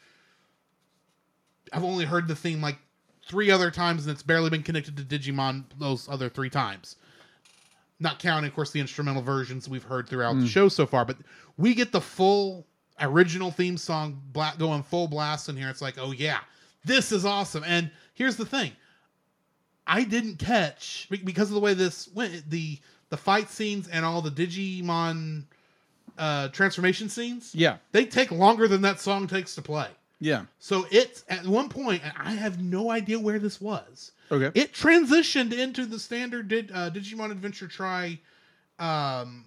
I've 1.72 1.84
only 1.84 2.06
heard 2.06 2.28
the 2.28 2.36
theme 2.36 2.62
like 2.62 2.78
three 3.28 3.50
other 3.50 3.72
times, 3.72 4.06
and 4.06 4.14
it's 4.14 4.22
barely 4.22 4.50
been 4.50 4.62
connected 4.64 4.96
to 4.98 5.04
Digimon 5.04 5.64
those 5.80 6.08
other 6.08 6.30
three 6.30 6.50
times 6.50 6.98
not 8.04 8.20
counting, 8.20 8.48
of 8.48 8.54
course, 8.54 8.70
the 8.72 8.80
instrumental 8.80 9.22
versions 9.24 9.68
we've 9.68 9.84
heard 9.84 10.08
throughout 10.08 10.40
the 10.40 10.48
show 10.48 10.68
so 10.70 10.86
far. 10.86 11.06
But 11.06 11.18
we 11.58 11.74
get 11.74 11.92
the 11.92 12.02
full 12.02 12.68
original 13.02 13.50
theme 13.50 13.78
song 13.78 14.22
black 14.32 14.60
going 14.60 14.84
full 14.84 15.08
blast 15.08 15.50
in 15.50 15.58
here. 15.58 15.70
It's 15.70 15.82
like, 15.82 15.98
oh 15.98 16.12
yeah, 16.12 16.40
this 16.86 17.12
is 17.12 17.26
awesome. 17.26 17.64
And 17.66 17.90
here's 18.14 18.36
the 18.36 18.46
thing: 18.46 18.74
I 19.88 20.04
didn't 20.04 20.38
catch 20.38 21.08
because 21.24 21.50
of 21.50 21.56
the 21.56 21.60
way 21.62 21.74
this 21.74 22.10
went. 22.14 22.50
The 22.50 22.80
the 23.10 23.18
fight 23.18 23.50
scenes 23.50 23.88
and 23.88 24.04
all 24.06 24.22
the 24.22 24.32
Digimon 24.32 25.44
uh, 26.18 26.48
transformation 26.50 27.10
scenes, 27.10 27.54
Yeah. 27.54 27.78
they 27.92 28.06
take 28.06 28.32
longer 28.32 28.68
than 28.68 28.82
that 28.82 29.00
song 29.00 29.28
takes 29.28 29.54
to 29.56 29.62
play. 29.62 29.88
Yeah. 30.20 30.46
So 30.60 30.88
it's 30.92 31.24
at 31.30 31.46
one 31.46 31.70
point, 31.70 32.02
and 32.04 32.14
I 32.18 32.32
have 32.32 32.62
no 32.64 32.90
idea 32.90 33.20
where 33.20 33.38
this 33.40 33.60
was 33.62 34.13
Okay. 34.32 34.60
it 34.60 34.74
transitioned 34.74 35.54
into 35.54 35.86
the 35.86 36.00
standard 36.00 36.48
did 36.48 36.72
uh, 36.72 36.90
Digimon 36.90 37.32
Adventure 37.32 37.68
Tri 37.68 38.20
um 38.80 39.46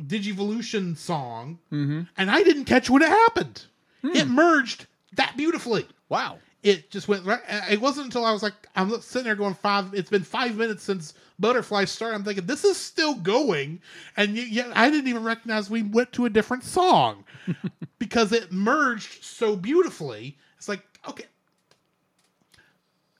Digivolution 0.00 0.96
song, 0.96 1.58
mm-hmm. 1.72 2.02
and 2.16 2.30
I 2.30 2.42
didn't 2.42 2.66
catch 2.66 2.88
when 2.88 3.02
it 3.02 3.08
happened. 3.08 3.64
It 4.04 4.28
merged 4.28 4.86
that 5.16 5.36
beautifully. 5.36 5.86
Wow. 6.08 6.38
It 6.62 6.90
just 6.90 7.08
went 7.08 7.24
right. 7.24 7.40
uh, 7.48 7.62
It 7.70 7.80
wasn't 7.80 8.06
until 8.06 8.24
I 8.24 8.32
was 8.32 8.42
like, 8.42 8.54
I'm 8.74 9.00
sitting 9.00 9.24
there 9.24 9.36
going 9.36 9.54
five. 9.54 9.94
It's 9.94 10.10
been 10.10 10.24
five 10.24 10.56
minutes 10.56 10.82
since 10.82 11.14
Butterfly 11.38 11.84
started. 11.84 12.16
I'm 12.16 12.24
thinking 12.24 12.46
this 12.46 12.64
is 12.64 12.76
still 12.76 13.14
going, 13.14 13.80
and 14.16 14.36
yet 14.36 14.76
I 14.76 14.90
didn't 14.90 15.08
even 15.08 15.24
recognize 15.24 15.70
we 15.70 15.82
went 15.82 16.12
to 16.14 16.24
a 16.26 16.30
different 16.30 16.64
song 16.64 17.24
because 17.98 18.32
it 18.32 18.52
merged 18.52 19.22
so 19.24 19.54
beautifully. 19.56 20.36
It's 20.56 20.68
like 20.68 20.82
okay, 21.08 21.26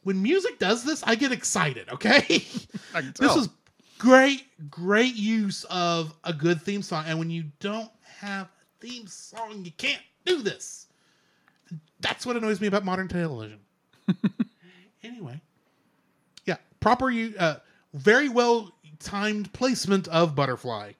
when 0.08 0.22
music 0.22 0.58
does 0.58 0.84
this, 0.84 1.02
I 1.06 1.16
get 1.16 1.32
excited. 1.32 1.86
Okay, 1.90 2.18
this 3.18 3.36
is 3.36 3.50
great, 3.98 4.46
great 4.70 5.14
use 5.14 5.64
of 5.64 6.14
a 6.24 6.32
good 6.32 6.62
theme 6.62 6.80
song. 6.80 7.04
And 7.06 7.18
when 7.18 7.28
you 7.28 7.44
don't 7.60 7.90
have 8.20 8.46
a 8.46 8.86
theme 8.86 9.06
song, 9.06 9.66
you 9.66 9.70
can't 9.72 10.00
do 10.24 10.40
this. 10.40 10.86
That's 12.00 12.24
what 12.24 12.36
annoys 12.38 12.58
me 12.58 12.68
about 12.68 12.86
modern 12.86 13.06
television. 13.06 13.58
anyway, 15.02 15.42
yeah, 16.46 16.56
proper 16.80 17.10
you, 17.10 17.34
uh, 17.38 17.56
very 17.92 18.30
well 18.30 18.72
timed 19.00 19.52
placement 19.52 20.08
of 20.08 20.34
Butterfly 20.34 20.92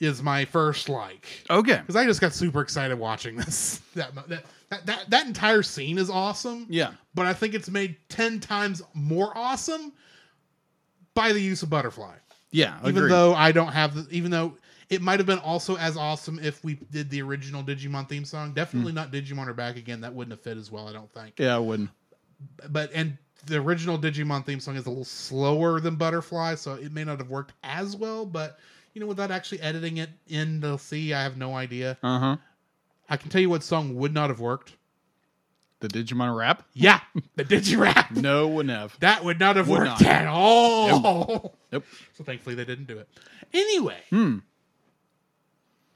is 0.00 0.22
my 0.22 0.44
first 0.44 0.88
like 0.88 1.26
okay. 1.50 1.76
because 1.76 1.96
I 1.96 2.04
just 2.04 2.20
got 2.20 2.32
super 2.32 2.60
excited 2.60 2.98
watching 2.98 3.36
this. 3.36 3.80
That 3.94 4.14
that 4.28 4.44
that 4.70 4.86
that, 4.86 5.10
that 5.10 5.26
entire 5.26 5.62
scene 5.62 5.98
is 5.98 6.10
awesome 6.10 6.66
Yeah. 6.68 6.92
but 7.14 7.26
I 7.26 7.32
think 7.32 7.54
it's 7.54 7.70
made 7.70 7.96
10 8.10 8.38
times 8.40 8.82
more 8.94 9.36
awesome 9.36 9.92
by 11.14 11.32
the 11.32 11.40
use 11.40 11.62
of 11.62 11.70
butterfly. 11.70 12.14
Yeah. 12.50 12.78
Even 12.82 12.96
agreed. 12.96 13.10
though 13.10 13.34
I 13.34 13.50
don't 13.52 13.72
have 13.72 13.94
the, 13.94 14.06
even 14.10 14.30
though 14.30 14.54
it 14.90 15.02
might 15.02 15.18
have 15.18 15.26
been 15.26 15.38
also 15.38 15.76
as 15.76 15.96
awesome 15.96 16.38
if 16.42 16.64
we 16.64 16.74
did 16.90 17.10
the 17.10 17.20
original 17.22 17.62
Digimon 17.62 18.08
theme 18.08 18.24
song. 18.24 18.52
Definitely 18.52 18.92
hmm. 18.92 18.96
not 18.96 19.12
Digimon 19.12 19.48
or 19.48 19.54
back 19.54 19.76
again. 19.76 20.00
That 20.00 20.14
wouldn't 20.14 20.32
have 20.32 20.40
fit 20.40 20.56
as 20.56 20.70
well, 20.70 20.88
I 20.88 20.92
don't 20.92 21.12
think. 21.12 21.34
Yeah, 21.38 21.56
I 21.56 21.58
wouldn't. 21.58 21.90
But, 22.70 22.90
and 22.94 23.18
the 23.46 23.56
original 23.56 23.98
Digimon 23.98 24.46
theme 24.46 24.60
song 24.60 24.76
is 24.76 24.86
a 24.86 24.88
little 24.88 25.04
slower 25.04 25.80
than 25.80 25.96
Butterfly, 25.96 26.54
so 26.54 26.74
it 26.74 26.92
may 26.92 27.04
not 27.04 27.18
have 27.18 27.28
worked 27.28 27.52
as 27.62 27.96
well, 27.96 28.24
but, 28.24 28.58
you 28.98 29.04
know, 29.04 29.06
without 29.08 29.30
actually 29.30 29.60
editing 29.60 29.98
it 29.98 30.10
in 30.26 30.58
the 30.58 30.76
C, 30.76 31.14
I 31.14 31.22
have 31.22 31.36
no 31.36 31.54
idea. 31.54 31.96
Uh 32.02 32.18
huh. 32.18 32.36
I 33.08 33.16
can 33.16 33.30
tell 33.30 33.40
you 33.40 33.48
what 33.48 33.62
song 33.62 33.94
would 33.94 34.12
not 34.12 34.28
have 34.28 34.40
worked. 34.40 34.72
The 35.78 35.86
Digimon 35.86 36.36
rap? 36.36 36.64
Yeah, 36.74 36.98
the 37.36 37.44
Digirap. 37.44 38.10
No, 38.16 38.48
wouldn't 38.48 38.76
have. 38.76 38.98
That 38.98 39.24
would 39.24 39.38
not 39.38 39.54
have 39.54 39.68
Would 39.68 39.78
worked 39.82 40.00
not. 40.00 40.02
at 40.02 40.26
all. 40.26 41.54
Nope. 41.72 41.84
So 42.14 42.24
thankfully 42.24 42.56
they 42.56 42.64
didn't 42.64 42.86
do 42.88 42.98
it. 42.98 43.08
Anyway, 43.54 43.98
Hmm. 44.10 44.38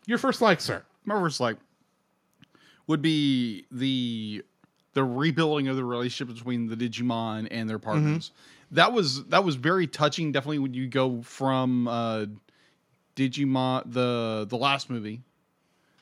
your 0.07 0.19
first 0.19 0.41
like, 0.41 0.61
sir. 0.61 0.85
My 1.05 1.19
first 1.19 1.41
like 1.41 1.57
would 2.87 3.03
be 3.03 3.67
the 3.73 4.45
the 4.93 5.03
rebuilding 5.03 5.67
of 5.67 5.75
the 5.75 5.85
relationship 5.85 6.33
between 6.37 6.69
the 6.69 6.77
Digimon 6.77 7.49
and 7.51 7.69
their 7.69 7.81
partners. 7.81 8.31
That 8.71 8.93
was 8.93 9.25
that 9.25 9.43
was 9.43 9.57
very 9.57 9.89
touching. 9.89 10.31
Definitely 10.31 10.61
when 10.61 10.75
you 10.75 10.87
go 10.87 11.23
from 11.23 11.89
uh, 11.89 12.27
Digimon 13.17 13.83
the 13.93 14.47
the 14.49 14.57
last 14.57 14.91
movie, 14.91 15.23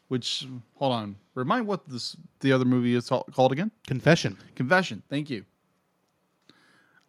which 0.08 0.46
hold 0.76 0.92
on, 0.92 1.16
remind 1.34 1.66
what 1.66 1.88
this 1.88 2.16
the 2.40 2.52
other 2.52 2.64
movie 2.64 2.94
is 2.94 3.08
called 3.08 3.26
called 3.32 3.52
again. 3.52 3.70
Confession. 3.86 4.36
Confession. 4.54 5.02
Thank 5.08 5.30
you. 5.30 5.44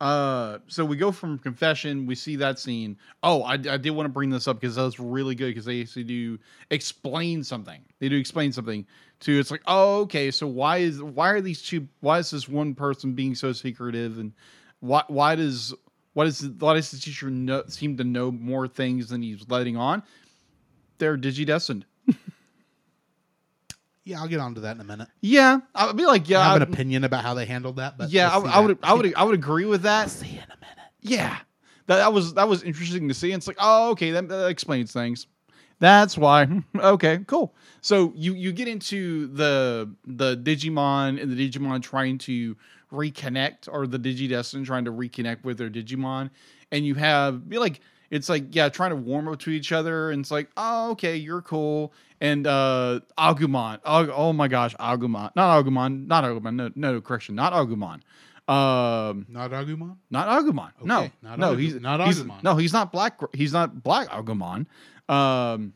Uh, 0.01 0.57
so 0.65 0.83
we 0.83 0.97
go 0.97 1.11
from 1.11 1.37
confession. 1.37 2.07
We 2.07 2.15
see 2.15 2.35
that 2.37 2.57
scene. 2.57 2.97
Oh, 3.21 3.43
I, 3.43 3.53
I 3.53 3.77
did 3.77 3.91
want 3.91 4.05
to 4.05 4.09
bring 4.11 4.31
this 4.31 4.47
up 4.47 4.59
because 4.59 4.75
that 4.75 4.81
was 4.81 4.99
really 4.99 5.35
good 5.35 5.49
because 5.49 5.65
they 5.65 5.79
actually 5.79 6.05
do 6.05 6.39
explain 6.71 7.43
something. 7.43 7.83
They 7.99 8.09
do 8.09 8.17
explain 8.17 8.51
something 8.51 8.87
to. 9.19 9.39
It's 9.39 9.51
like, 9.51 9.61
oh, 9.67 9.99
okay. 10.01 10.31
So 10.31 10.47
why 10.47 10.77
is 10.77 11.03
why 11.03 11.29
are 11.29 11.39
these 11.39 11.61
two? 11.61 11.87
Why 11.99 12.17
is 12.17 12.31
this 12.31 12.49
one 12.49 12.73
person 12.73 13.13
being 13.13 13.35
so 13.35 13.53
secretive 13.53 14.17
and 14.17 14.33
why 14.79 15.03
why 15.07 15.35
does 15.35 15.71
why 16.13 16.25
does 16.25 16.47
why 16.47 16.75
does 16.75 16.91
the 16.91 16.97
teacher 16.97 17.29
know, 17.29 17.63
seem 17.67 17.97
to 17.97 18.03
know 18.03 18.31
more 18.31 18.67
things 18.67 19.09
than 19.09 19.21
he's 19.21 19.47
letting 19.49 19.77
on? 19.77 20.03
They're 20.97 21.17
digidestined. 21.17 21.83
Yeah, 24.03 24.19
I'll 24.19 24.27
get 24.27 24.39
on 24.39 24.55
to 24.55 24.61
that 24.61 24.75
in 24.75 24.81
a 24.81 24.83
minute. 24.83 25.09
Yeah, 25.21 25.59
I'd 25.75 25.95
be 25.95 26.05
like, 26.05 26.27
yeah, 26.27 26.39
I 26.39 26.53
have 26.53 26.55
an 26.55 26.61
opinion 26.63 27.03
about 27.03 27.23
how 27.23 27.35
they 27.35 27.45
handled 27.45 27.75
that, 27.75 27.99
but 27.99 28.09
yeah. 28.09 28.29
I, 28.29 28.39
I 28.39 28.59
would. 28.59 28.79
I 28.81 28.93
would, 28.93 29.13
I 29.15 29.23
would 29.23 29.35
agree 29.35 29.65
with 29.65 29.83
that. 29.83 30.09
see 30.09 30.27
you 30.27 30.37
in 30.37 30.43
a 30.43 30.57
minute. 30.59 30.91
Yeah, 31.01 31.37
that, 31.85 31.97
that 31.97 32.11
was 32.11 32.33
that 32.33 32.47
was 32.47 32.63
interesting 32.63 33.07
to 33.09 33.13
see. 33.13 33.31
And 33.31 33.39
it's 33.39 33.47
like, 33.47 33.57
oh, 33.59 33.91
okay, 33.91 34.11
that, 34.11 34.27
that 34.27 34.47
explains 34.47 34.91
things. 34.91 35.27
That's 35.79 36.17
why. 36.17 36.47
okay, 36.75 37.19
cool. 37.27 37.53
So 37.81 38.11
you 38.15 38.33
you 38.33 38.51
get 38.51 38.67
into 38.67 39.27
the 39.27 39.93
the 40.05 40.35
Digimon 40.35 41.21
and 41.21 41.31
the 41.31 41.49
Digimon 41.49 41.83
trying 41.83 42.17
to 42.19 42.57
reconnect, 42.91 43.67
or 43.71 43.87
the 43.87 43.97
Digidestin 43.99 44.65
trying 44.65 44.85
to 44.85 44.91
reconnect 44.91 45.43
with 45.43 45.57
their 45.57 45.69
Digimon, 45.69 46.29
and 46.71 46.85
you 46.85 46.95
have 46.95 47.47
be 47.49 47.57
like 47.57 47.81
it's 48.09 48.27
like 48.29 48.53
yeah, 48.53 48.69
trying 48.69 48.89
to 48.91 48.95
warm 48.97 49.27
up 49.27 49.39
to 49.39 49.49
each 49.51 49.71
other, 49.71 50.11
and 50.11 50.21
it's 50.21 50.31
like, 50.31 50.49
oh, 50.57 50.91
okay, 50.91 51.15
you're 51.15 51.41
cool. 51.41 51.93
And 52.19 52.45
uh 52.45 52.99
Agumon, 53.17 53.79
oh, 53.85 54.11
oh 54.11 54.33
my 54.33 54.47
gosh, 54.47 54.75
Agumon, 54.75 55.31
not 55.35 55.65
Agumon, 55.65 56.07
not 56.07 56.23
Agumon, 56.23 56.55
no, 56.55 56.69
no, 56.75 57.01
correction, 57.01 57.35
not 57.35 57.53
Agumon. 57.53 58.01
Um, 58.47 59.27
Not 59.29 59.51
Agumon? 59.51 59.95
not 60.09 60.27
Agumon. 60.27 60.71
no, 60.83 61.09
not 61.21 61.39
no, 61.39 61.55
he's 61.55 61.75
not 61.79 62.01
he's- 62.01 62.19
Agumon. 62.19 62.43
No, 62.43 62.57
he's 62.57 62.73
not 62.73 62.91
black. 62.91 63.17
He's 63.33 63.53
not 63.53 63.81
black 63.81 64.09
Agumon. 64.09 64.65
Um, 65.07 65.71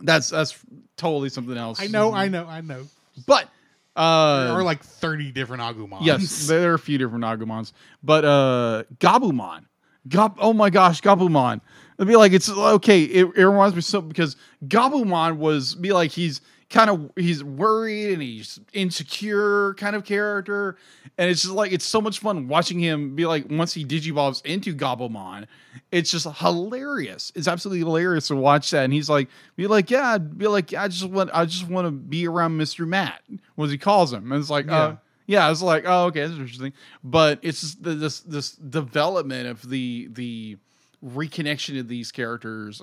that's 0.00 0.30
that's 0.30 0.58
totally 0.96 1.28
something 1.28 1.56
else. 1.56 1.80
I 1.80 1.88
know, 1.88 2.14
I 2.14 2.28
know, 2.28 2.46
I 2.46 2.60
know. 2.62 2.84
but 3.26 3.48
There 3.96 4.04
uh, 4.04 4.52
are 4.52 4.64
like 4.64 4.82
30 4.82 5.30
different 5.30 5.62
Agumons. 5.62 6.04
yes, 6.04 6.46
there 6.48 6.72
are 6.72 6.74
a 6.74 6.78
few 6.78 6.98
different 6.98 7.24
Agumons. 7.24 7.72
But 8.02 8.24
uh, 8.24 8.84
Gabumon, 8.98 9.66
Gab. 10.08 10.36
Oh 10.38 10.52
my 10.52 10.70
gosh, 10.70 11.00
Gabumon. 11.00 11.60
It'd 11.98 12.08
be 12.08 12.16
like 12.16 12.32
it's 12.32 12.50
okay. 12.50 13.02
It, 13.02 13.26
it 13.36 13.46
reminds 13.46 13.76
me 13.76 13.82
so 13.82 14.00
because 14.00 14.36
Gabumon 14.66 15.36
was 15.36 15.76
be 15.76 15.92
like 15.92 16.10
he's 16.10 16.40
kind 16.74 16.90
of 16.90 17.10
he's 17.16 17.44
worried 17.44 18.14
and 18.14 18.20
he's 18.20 18.58
insecure 18.72 19.74
kind 19.74 19.94
of 19.94 20.04
character, 20.04 20.76
and 21.16 21.30
it's 21.30 21.42
just 21.42 21.54
like 21.54 21.70
it's 21.70 21.84
so 21.84 22.00
much 22.00 22.18
fun 22.18 22.48
watching 22.48 22.80
him 22.80 23.14
be 23.14 23.26
like 23.26 23.46
once 23.48 23.72
he 23.72 23.84
digivolves 23.84 24.44
into 24.44 24.74
Gabumon, 24.74 25.46
it's 25.92 26.10
just 26.10 26.26
hilarious. 26.38 27.30
It's 27.36 27.46
absolutely 27.46 27.78
hilarious 27.78 28.26
to 28.26 28.34
watch 28.36 28.72
that, 28.72 28.82
and 28.82 28.92
he's 28.92 29.08
like 29.08 29.28
be 29.54 29.68
like 29.68 29.88
yeah, 29.88 30.14
I'd 30.14 30.36
be 30.36 30.48
like 30.48 30.74
I 30.74 30.88
just 30.88 31.04
want 31.04 31.30
I 31.32 31.44
just 31.44 31.68
want 31.68 31.86
to 31.86 31.92
be 31.92 32.26
around 32.26 32.56
Mister 32.56 32.84
Matt, 32.84 33.20
what 33.54 33.70
he 33.70 33.78
calls 33.78 34.12
him, 34.12 34.32
and 34.32 34.40
it's 34.40 34.50
like 34.50 34.66
Yeah. 34.66 34.76
uh, 34.76 34.96
yeah, 35.26 35.46
I 35.46 35.50
was 35.50 35.62
like, 35.62 35.84
oh, 35.86 36.06
okay, 36.06 36.20
that's 36.20 36.32
interesting. 36.38 36.72
But 37.02 37.38
it's 37.42 37.60
just 37.60 37.82
the, 37.84 37.94
this 37.94 38.20
this 38.20 38.52
development 38.52 39.46
of 39.46 39.70
the 39.70 40.08
the 40.12 40.58
reconnection 41.04 41.78
of 41.78 41.86
these 41.86 42.10
characters. 42.10 42.82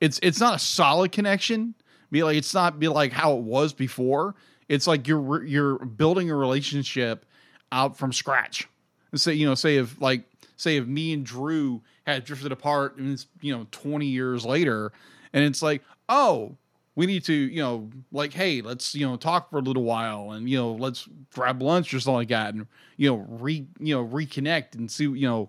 It's 0.00 0.18
it's 0.22 0.40
not 0.40 0.56
a 0.56 0.58
solid 0.58 1.12
connection. 1.12 1.74
Be 2.10 2.22
like 2.22 2.36
it's 2.36 2.54
not 2.54 2.78
be 2.78 2.88
like 2.88 3.12
how 3.12 3.36
it 3.36 3.42
was 3.42 3.72
before. 3.72 4.34
It's 4.68 4.86
like 4.86 5.06
you're 5.06 5.44
you're 5.44 5.78
building 5.78 6.30
a 6.30 6.34
relationship 6.34 7.24
out 7.72 7.96
from 7.96 8.12
scratch. 8.12 8.68
Say 9.14 9.34
you 9.34 9.46
know 9.46 9.54
say 9.54 9.76
if 9.76 10.00
like 10.00 10.22
say 10.56 10.76
if 10.76 10.86
me 10.86 11.12
and 11.12 11.24
Drew 11.24 11.82
had 12.06 12.24
drifted 12.24 12.52
apart 12.52 12.96
and 12.96 13.12
it's 13.12 13.26
you 13.40 13.56
know 13.56 13.66
20 13.70 14.06
years 14.06 14.44
later 14.44 14.92
and 15.32 15.44
it's 15.44 15.62
like 15.62 15.82
oh 16.08 16.56
we 16.94 17.06
need 17.06 17.24
to 17.24 17.32
you 17.32 17.62
know 17.62 17.88
like 18.12 18.32
hey 18.32 18.60
let's 18.60 18.94
you 18.94 19.06
know 19.06 19.16
talk 19.16 19.50
for 19.50 19.58
a 19.58 19.62
little 19.62 19.84
while 19.84 20.32
and 20.32 20.48
you 20.48 20.56
know 20.56 20.72
let's 20.72 21.08
grab 21.34 21.62
lunch 21.62 21.94
or 21.94 22.00
something 22.00 22.16
like 22.16 22.28
that 22.28 22.54
and 22.54 22.66
you 22.96 23.08
know 23.10 23.16
re 23.28 23.66
you 23.78 23.94
know 23.94 24.04
reconnect 24.06 24.74
and 24.74 24.90
see 24.90 25.04
you 25.04 25.26
know 25.26 25.48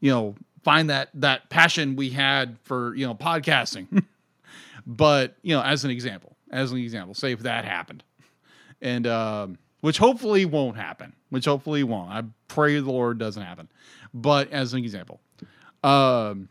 you 0.00 0.10
know 0.10 0.34
find 0.62 0.90
that 0.90 1.08
that 1.14 1.48
passion 1.50 1.96
we 1.96 2.10
had 2.10 2.56
for 2.62 2.94
you 2.94 3.06
know 3.06 3.14
podcasting 3.14 4.04
but 4.96 5.36
you 5.42 5.54
know 5.54 5.62
as 5.62 5.84
an 5.84 5.90
example 5.90 6.36
as 6.50 6.72
an 6.72 6.78
example 6.78 7.14
say 7.14 7.32
if 7.32 7.40
that 7.40 7.64
happened. 7.64 8.02
And 8.82 9.06
um 9.06 9.58
which 9.80 9.98
hopefully 9.98 10.44
won't 10.44 10.76
happen 10.76 11.14
which 11.30 11.44
hopefully 11.44 11.82
won't. 11.84 12.10
I 12.10 12.24
pray 12.48 12.78
the 12.80 12.90
lord 12.90 13.18
doesn't 13.18 13.42
happen. 13.42 13.68
But 14.12 14.50
as 14.50 14.74
an 14.74 14.80
example 14.80 15.20
um 15.84 16.48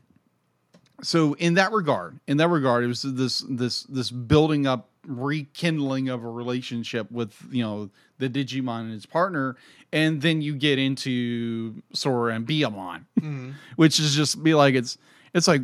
so 1.01 1.33
in 1.33 1.55
that 1.55 1.71
regard 1.71 2.19
in 2.27 2.37
that 2.37 2.47
regard 2.47 2.83
it 2.83 2.87
was 2.87 3.01
this 3.01 3.43
this 3.49 3.83
this 3.83 4.09
building 4.11 4.65
up 4.67 4.89
rekindling 5.07 6.09
of 6.09 6.23
a 6.23 6.29
relationship 6.29 7.09
with 7.11 7.35
you 7.51 7.63
know 7.63 7.89
the 8.19 8.29
digimon 8.29 8.81
and 8.81 8.91
his 8.93 9.05
partner. 9.05 9.55
And 9.91 10.21
then 10.21 10.41
you 10.43 10.53
get 10.53 10.77
into 10.77 11.81
sora 11.93 12.35
and 12.35 12.45
Biyomon, 12.45 13.05
Mhm. 13.19 13.53
which 13.75 13.99
is 13.99 14.13
just 14.15 14.43
be 14.43 14.53
like 14.53 14.75
it's 14.75 14.97
it's 15.33 15.47
like 15.47 15.61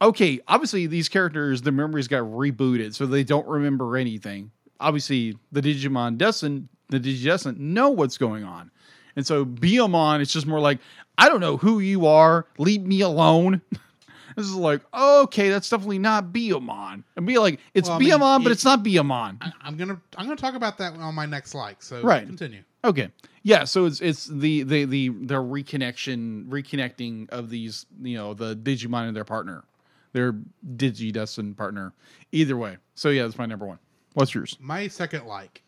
okay 0.00 0.40
obviously 0.48 0.86
these 0.86 1.08
characters 1.08 1.62
their 1.62 1.72
memories 1.72 2.08
got 2.08 2.22
rebooted 2.22 2.94
so 2.94 3.06
they 3.06 3.24
don't 3.24 3.46
remember 3.46 3.96
anything 3.96 4.50
obviously 4.80 5.36
the 5.52 5.60
digimon 5.60 6.16
doesn't, 6.16 6.68
the 6.88 6.98
digidestin 7.00 7.58
know 7.58 7.90
what's 7.90 8.16
going 8.18 8.44
on 8.44 8.70
and 9.16 9.26
so 9.26 9.44
Biyomon, 9.44 10.20
it's 10.20 10.32
just 10.32 10.46
more 10.46 10.60
like 10.60 10.78
i 11.18 11.28
don't 11.28 11.40
know 11.40 11.56
who 11.56 11.80
you 11.80 12.06
are 12.06 12.46
leave 12.58 12.82
me 12.82 13.00
alone 13.02 13.60
this 14.36 14.46
is 14.46 14.54
like 14.54 14.80
okay 14.94 15.50
that's 15.50 15.68
definitely 15.68 15.98
not 15.98 16.32
Biyomon. 16.32 17.02
and 17.16 17.26
be 17.26 17.38
like 17.38 17.60
it's 17.74 17.88
Well, 17.88 17.96
I 17.96 18.00
mean, 18.00 18.10
Biyomon, 18.10 18.42
but 18.42 18.50
it- 18.50 18.52
it's 18.52 18.64
not 18.64 18.82
Biyomon. 18.82 19.36
I, 19.40 19.52
I'm 19.62 19.76
gonna 19.76 20.00
I'm 20.16 20.24
gonna 20.26 20.36
talk 20.36 20.54
about 20.54 20.78
that 20.78 20.94
on 20.94 21.14
my 21.14 21.26
next 21.26 21.54
like. 21.54 21.82
So 21.82 22.02
Right. 22.02 22.26
continue. 22.26 22.62
Okay. 22.84 23.10
Yeah, 23.42 23.64
so 23.64 23.84
it's 23.86 24.00
it's 24.00 24.26
the 24.26 24.62
the 24.62 24.84
the 24.84 25.08
the 25.08 25.34
reconnection 25.34 26.46
reconnecting 26.48 27.28
of 27.30 27.50
these, 27.50 27.86
you 28.02 28.16
know, 28.16 28.32
the 28.34 28.54
Digimon 28.56 29.08
and 29.08 29.16
their 29.16 29.24
partner. 29.24 29.64
Their 30.12 30.34
Digidestin 30.76 31.56
partner. 31.56 31.92
Either 32.32 32.56
way. 32.56 32.76
So 32.94 33.10
yeah, 33.10 33.22
that's 33.22 33.38
my 33.38 33.46
number 33.46 33.66
one. 33.66 33.78
What's 34.14 34.34
yours? 34.34 34.56
My 34.60 34.88
second 34.88 35.26
like 35.26 35.62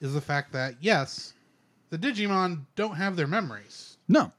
is 0.00 0.14
the 0.14 0.20
fact 0.20 0.52
that 0.52 0.74
yes, 0.80 1.34
the 1.90 1.98
Digimon 1.98 2.60
don't 2.76 2.94
have 2.96 3.16
their 3.16 3.26
memories, 3.26 3.96
No. 4.08 4.32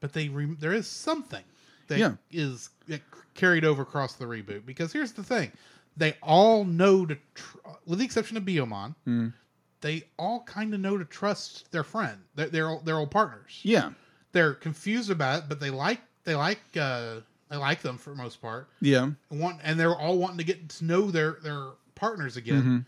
but 0.00 0.12
they 0.12 0.28
re- 0.28 0.56
there 0.58 0.72
is 0.72 0.86
something 0.86 1.44
that 1.88 1.98
Yeah. 1.98 2.14
is 2.30 2.70
that 2.88 3.00
carried 3.34 3.64
over 3.64 3.82
across 3.82 4.14
the 4.14 4.24
reboot. 4.26 4.66
Because 4.66 4.92
here's 4.92 5.12
the 5.12 5.22
thing, 5.22 5.52
they 5.96 6.16
all 6.22 6.64
know 6.64 7.06
to, 7.06 7.16
tr- 7.34 7.58
with 7.86 7.98
the 7.98 8.04
exception 8.04 8.36
of 8.36 8.42
Biyomon, 8.44 8.94
Mm. 9.06 9.32
they 9.80 10.04
all 10.18 10.42
kind 10.42 10.74
of 10.74 10.80
know 10.80 10.98
to 10.98 11.04
trust 11.06 11.70
their 11.72 11.84
friend, 11.84 12.18
their 12.34 12.48
their 12.48 12.68
old, 12.68 12.84
their 12.84 12.98
old 12.98 13.10
partners. 13.10 13.60
Yeah. 13.62 13.92
They're 14.32 14.54
confused 14.54 15.10
about 15.10 15.44
it, 15.44 15.48
but 15.48 15.60
they 15.60 15.70
like 15.70 16.00
they 16.24 16.34
like 16.34 16.60
uh, 16.78 17.20
they 17.52 17.58
like 17.58 17.82
them 17.82 17.98
for 17.98 18.10
the 18.10 18.16
most 18.16 18.40
part. 18.40 18.68
Yeah. 18.80 19.10
and 19.30 19.40
want 19.40 19.60
and 19.62 19.78
they're 19.78 19.94
all 19.94 20.18
wanting 20.18 20.38
to 20.38 20.44
get 20.44 20.68
to 20.70 20.84
know 20.84 21.10
their 21.10 21.36
their 21.42 21.66
partners 21.94 22.36
again. 22.36 22.62
Mhm. 22.62 22.86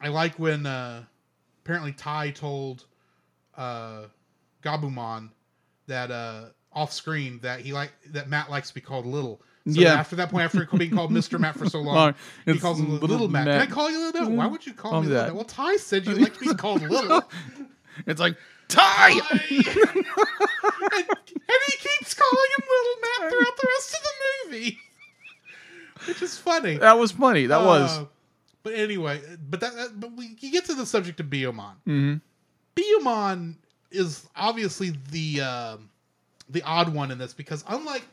I 0.00 0.08
like 0.08 0.38
when 0.38 0.64
uh 0.64 1.02
apparently 1.64 1.92
Tai 1.92 2.30
told 2.30 2.84
uh 3.56 4.04
Gabumon 4.62 5.30
that 5.88 6.10
uh 6.10 6.44
off 6.72 6.92
screen 6.92 7.38
that 7.42 7.60
he 7.60 7.72
like 7.72 7.92
that 8.12 8.28
Matt 8.28 8.50
likes 8.50 8.68
to 8.68 8.74
be 8.74 8.80
called 8.80 9.06
little. 9.06 9.42
So 9.66 9.80
Yeah. 9.80 9.94
after 9.94 10.16
that 10.16 10.30
point, 10.30 10.44
after 10.44 10.64
being 10.78 10.90
called 10.94 11.10
Mr. 11.10 11.38
Matt 11.40 11.56
for 11.58 11.68
so 11.68 11.80
long, 11.80 12.14
he 12.44 12.58
calls 12.58 12.78
him 12.78 12.90
Little 12.92 13.08
little, 13.08 13.28
Matt. 13.28 13.46
Matt. 13.46 13.60
Can 13.62 13.72
I 13.72 13.74
call 13.74 13.90
you 13.90 13.98
little 13.98 14.28
Matt? 14.28 14.36
Why 14.38 14.46
would 14.46 14.66
you 14.66 14.72
call 14.74 14.90
Call 14.92 15.02
me 15.02 15.08
that. 15.08 15.26
Matt? 15.28 15.34
Well, 15.34 15.44
Tai 15.44 15.76
said 15.76 16.06
you 16.06 16.14
like 16.16 16.34
to 16.34 16.40
be 16.40 16.54
called 16.54 16.82
little. 16.82 17.22
It's 18.06 18.20
like 18.20 18.36
tie. 18.68 19.10
and, 19.10 19.40
and 19.50 21.60
he 21.66 21.76
keeps 21.78 22.14
calling 22.14 22.50
him 22.58 22.64
Little 22.68 23.00
Matt 23.00 23.30
throughout 23.30 23.56
the 23.60 23.68
rest 23.76 23.94
of 23.94 24.00
the 24.02 24.50
movie, 24.50 24.78
which 26.08 26.22
is 26.22 26.38
funny. 26.38 26.76
that 26.78 26.98
was 26.98 27.12
funny. 27.12 27.46
That 27.46 27.64
was. 27.64 27.98
Uh, 27.98 28.04
but 28.62 28.74
anyway, 28.74 29.20
but 29.50 29.60
that, 29.60 29.74
that- 29.76 30.00
but 30.00 30.12
we 30.12 30.36
you 30.40 30.50
get 30.50 30.64
to 30.66 30.74
the 30.74 30.86
subject 30.86 31.20
of 31.20 31.26
Biyomon. 31.26 31.74
Mhm. 31.86 32.20
Biyomon 32.76 33.54
is 33.90 34.26
obviously 34.36 34.94
the 35.10 35.40
um 35.42 35.90
the 36.48 36.62
odd 36.62 36.92
one 36.92 37.10
in 37.10 37.18
this 37.18 37.34
because 37.34 37.64
unlike 37.68 38.04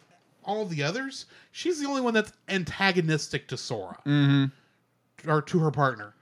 all 0.43 0.65
the 0.65 0.83
others, 0.83 1.25
she's 1.51 1.79
the 1.79 1.87
only 1.87 2.01
one 2.01 2.13
that's 2.13 2.33
antagonistic 2.49 3.47
to 3.47 3.57
Sora 3.57 3.97
Mhm. 4.05 4.51
or 5.27 5.41
to 5.43 5.59
her 5.59 5.71
partner. 5.71 6.13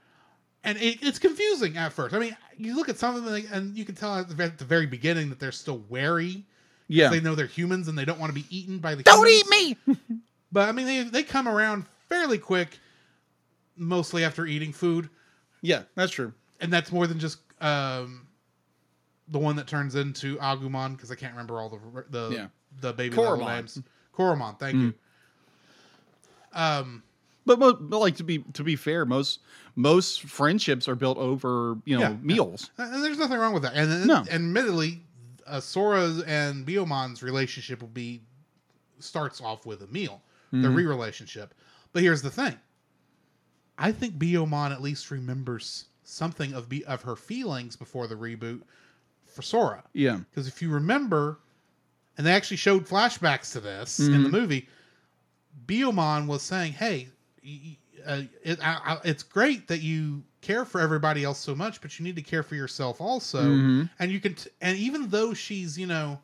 And 0.62 0.76
it, 0.78 0.98
it's 1.02 1.18
confusing 1.18 1.76
at 1.78 1.92
first. 1.92 2.14
I 2.14 2.18
mean, 2.18 2.36
you 2.60 2.76
look 2.76 2.88
at 2.88 2.98
some 2.98 3.16
of 3.16 3.24
them 3.24 3.32
like, 3.32 3.46
and 3.52 3.76
you 3.76 3.84
can 3.84 3.94
tell 3.94 4.14
at 4.16 4.28
the, 4.34 4.42
at 4.44 4.58
the 4.58 4.64
very 4.64 4.86
beginning 4.86 5.28
that 5.30 5.38
they're 5.40 5.52
still 5.52 5.82
wary. 5.88 6.44
Yeah. 6.88 7.08
They 7.08 7.20
know 7.20 7.34
they're 7.34 7.46
humans 7.46 7.88
and 7.88 7.96
they 7.96 8.04
don't 8.04 8.18
want 8.18 8.30
to 8.34 8.40
be 8.40 8.46
eaten 8.50 8.78
by 8.78 8.94
the 8.94 9.02
Don't 9.04 9.26
humans. 9.28 9.76
eat 9.88 9.88
me. 9.88 9.96
But 10.52 10.68
I 10.68 10.72
mean, 10.72 10.86
they, 10.86 11.02
they 11.04 11.22
come 11.22 11.46
around 11.46 11.84
fairly 12.08 12.36
quick, 12.36 12.78
mostly 13.76 14.24
after 14.24 14.46
eating 14.46 14.72
food. 14.72 15.08
Yeah, 15.62 15.82
that's 15.94 16.10
true. 16.10 16.32
and 16.60 16.72
that's 16.72 16.90
more 16.90 17.06
than 17.06 17.20
just 17.20 17.38
um, 17.60 18.26
the 19.28 19.38
one 19.38 19.54
that 19.56 19.68
turns 19.68 19.94
into 19.94 20.36
Agumon 20.38 20.96
because 20.96 21.12
I 21.12 21.14
can't 21.14 21.32
remember 21.32 21.60
all 21.60 21.68
the 21.68 22.04
the 22.10 22.34
Yeah. 22.34 22.46
the 22.80 22.92
baby 22.92 23.14
Koromon. 23.16 23.46
names. 23.46 23.80
Koromon, 24.16 24.58
thank 24.58 24.74
you. 24.74 24.94
Um, 26.52 27.02
But, 27.46 27.58
but 27.58 27.80
like 28.00 28.16
to 28.16 28.24
be 28.24 28.38
to 28.54 28.64
be 28.64 28.74
fair, 28.76 29.04
most 29.04 29.40
most 29.80 30.22
friendships 30.22 30.88
are 30.88 30.94
built 30.94 31.18
over 31.18 31.76
you 31.84 31.96
know 31.96 32.02
Yeah. 32.02 32.16
meals. 32.22 32.70
and 32.78 33.02
there's 33.04 33.18
nothing 33.18 33.38
wrong 33.38 33.52
with 33.54 33.62
that. 33.62 33.74
And, 33.74 34.06
No. 34.06 34.18
and 34.18 34.28
admittedly, 34.28 35.02
uh, 35.46 35.60
Sora's 35.60 36.22
and 36.22 36.66
Biyomon's 36.66 37.22
relationship 37.22 37.80
will 37.80 37.88
be 37.88 38.22
starts 38.98 39.40
off 39.40 39.64
with 39.66 39.82
a 39.82 39.86
meal, 39.88 40.22
the 40.52 40.68
re 40.70 40.84
relationship. 40.84 41.54
But 41.92 42.02
here's 42.02 42.22
the 42.22 42.30
thing: 42.30 42.58
I 43.78 43.92
think 43.92 44.18
Biyomon 44.18 44.72
at 44.72 44.82
least 44.82 45.10
remembers 45.10 45.86
something 46.04 46.52
of 46.52 46.68
be- 46.68 46.84
of 46.84 47.02
her 47.02 47.16
feelings 47.16 47.76
before 47.76 48.06
the 48.06 48.14
reboot 48.16 48.62
for 49.26 49.42
Sora. 49.42 49.82
Yeah. 49.92 50.18
Because 50.18 50.46
if 50.48 50.60
you 50.60 50.70
remember, 50.70 51.38
and 52.18 52.26
they 52.26 52.32
actually 52.32 52.56
showed 52.58 52.86
flashbacks 52.86 53.52
to 53.52 53.60
this 53.60 53.98
in 54.00 54.22
the 54.24 54.28
movie, 54.28 54.68
Biyomon 55.66 56.26
was 56.26 56.42
saying, 56.42 56.72
"Hey, 56.74 57.08
y- 57.44 57.76
uh, 58.06 58.22
it, 58.42 58.58
I, 58.62 58.94
I, 58.94 58.98
it's 59.04 59.22
great 59.22 59.68
that 59.68 59.80
you 59.80 60.22
care 60.40 60.64
for 60.64 60.80
everybody 60.80 61.24
else 61.24 61.38
so 61.38 61.54
much, 61.54 61.80
but 61.80 61.98
you 61.98 62.04
need 62.04 62.16
to 62.16 62.22
care 62.22 62.42
for 62.42 62.54
yourself 62.54 63.00
also." 63.00 63.42
Mhm. 63.42 63.90
And 63.98 64.10
you 64.10 64.20
can, 64.20 64.34
t- 64.34 64.50
and 64.60 64.76
even 64.78 65.08
though 65.08 65.34
she's, 65.34 65.78
you 65.78 65.86
know, 65.86 66.20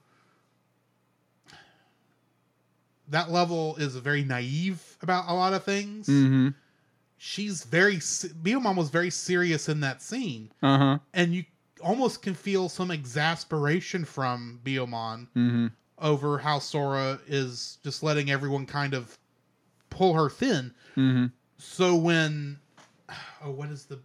that 3.08 3.30
level 3.30 3.76
is 3.76 3.96
very 3.96 4.24
naive 4.24 4.96
about 5.02 5.28
a 5.28 5.32
lot 5.34 5.52
of 5.52 5.64
things. 5.64 6.06
Mm-hmm. 6.08 6.48
She's 7.18 7.64
very 7.64 8.00
se- 8.00 8.28
Biyomon 8.42 8.76
was 8.76 8.90
very 8.90 9.10
serious 9.10 9.68
in 9.68 9.80
that 9.80 10.02
scene, 10.02 10.50
Uh 10.62 10.78
huh. 10.78 10.98
and 11.14 11.34
you 11.34 11.44
almost 11.82 12.22
can 12.22 12.34
feel 12.34 12.68
some 12.68 12.90
exasperation 12.90 14.04
from 14.04 14.60
Biyomon 14.64 15.28
Mm-hmm. 15.36 15.66
over 15.98 16.38
how 16.38 16.58
Sora 16.58 17.18
is 17.26 17.78
just 17.84 18.02
letting 18.02 18.30
everyone 18.30 18.66
kind 18.66 18.92
of 18.92 19.18
pull 19.88 20.14
her 20.14 20.28
thin. 20.28 20.74
Mm-hmm. 20.96 21.26
So 21.58 21.94
when 21.96 22.58
oh, 23.44 23.50
what 23.50 23.70
is 23.70 23.84
the 23.86 23.98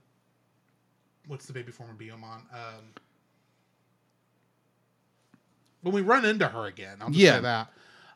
what's 1.28 1.46
the 1.46 1.54
baby 1.54 1.72
form 1.72 1.90
of 1.90 1.98
Biyomon? 1.98 2.42
Um, 2.54 2.84
when 5.82 5.94
we 5.94 6.02
run 6.02 6.26
into 6.26 6.48
her 6.48 6.66
again, 6.66 6.98
I'll 7.02 7.08
just 7.10 7.20
Yeah. 7.20 7.38
say 7.38 7.42
that. 7.42 7.74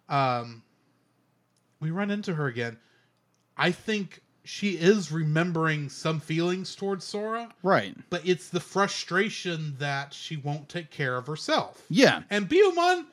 Um, 0.10 0.64
we 1.80 1.92
run 1.92 2.12
into 2.12 2.34
her 2.36 2.48
again. 2.48 2.78
I 3.58 3.72
think 3.72 4.22
she 4.44 4.72
is 4.78 5.12
remembering 5.12 5.90
some 5.90 6.20
feelings 6.20 6.76
towards 6.76 7.04
Sora, 7.04 7.52
Right. 7.64 7.96
but 8.12 8.28
it's 8.28 8.50
the 8.50 8.60
frustration 8.60 9.76
that 9.80 10.14
she 10.14 10.36
won't 10.38 10.70
take 10.70 10.92
care 10.92 11.18
of 11.18 11.26
herself. 11.26 11.82
Yeah. 11.90 12.24
And 12.30 12.48
Biyomon 12.48 13.06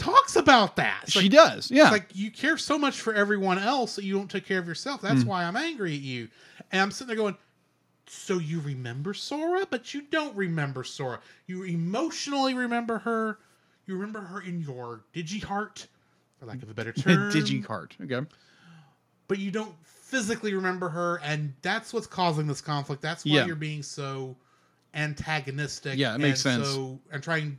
talks 0.00 0.36
about 0.36 0.76
that. 0.76 1.00
It's 1.04 1.12
she 1.12 1.22
like, 1.22 1.30
does. 1.30 1.70
Yeah. 1.70 1.84
it's 1.84 1.92
like 1.92 2.08
you 2.14 2.30
care 2.30 2.56
so 2.56 2.78
much 2.78 3.00
for 3.00 3.14
everyone 3.14 3.58
else 3.58 3.96
that 3.96 4.04
you 4.04 4.14
don't 4.14 4.30
take 4.30 4.46
care 4.46 4.58
of 4.58 4.66
yourself. 4.66 5.00
That's 5.00 5.22
hmm. 5.22 5.28
why 5.28 5.44
I'm 5.44 5.56
angry 5.56 5.94
at 5.94 6.00
you. 6.00 6.28
And 6.72 6.80
I'm 6.80 6.90
sitting 6.90 7.08
there 7.08 7.16
going, 7.16 7.36
so 8.06 8.38
you 8.38 8.60
remember 8.60 9.14
Sora, 9.14 9.66
but 9.70 9.94
you 9.94 10.02
don't 10.02 10.34
remember 10.34 10.82
Sora. 10.82 11.20
You 11.46 11.64
emotionally 11.64 12.54
remember 12.54 12.98
her. 12.98 13.38
You 13.86 13.94
remember 13.94 14.20
her 14.20 14.40
in 14.40 14.60
your 14.60 15.04
digi 15.14 15.42
heart, 15.42 15.86
for 16.38 16.46
lack 16.46 16.62
of 16.62 16.70
a 16.70 16.74
better 16.74 16.92
term. 16.92 17.30
Digicart. 17.30 17.92
Okay. 18.02 18.26
But 19.28 19.38
you 19.38 19.50
don't 19.50 19.74
physically 19.84 20.54
remember 20.54 20.88
her, 20.88 21.20
and 21.22 21.52
that's 21.62 21.92
what's 21.92 22.06
causing 22.06 22.46
this 22.46 22.60
conflict. 22.60 23.00
That's 23.00 23.24
why 23.24 23.32
Yeah. 23.32 23.46
you're 23.46 23.54
being 23.54 23.82
so 23.82 24.36
antagonistic. 24.94 25.96
Yeah, 25.98 26.14
it 26.14 26.18
makes 26.18 26.44
and 26.46 26.64
sense. 26.64 26.74
So 26.74 26.98
and 27.12 27.22
trying 27.22 27.58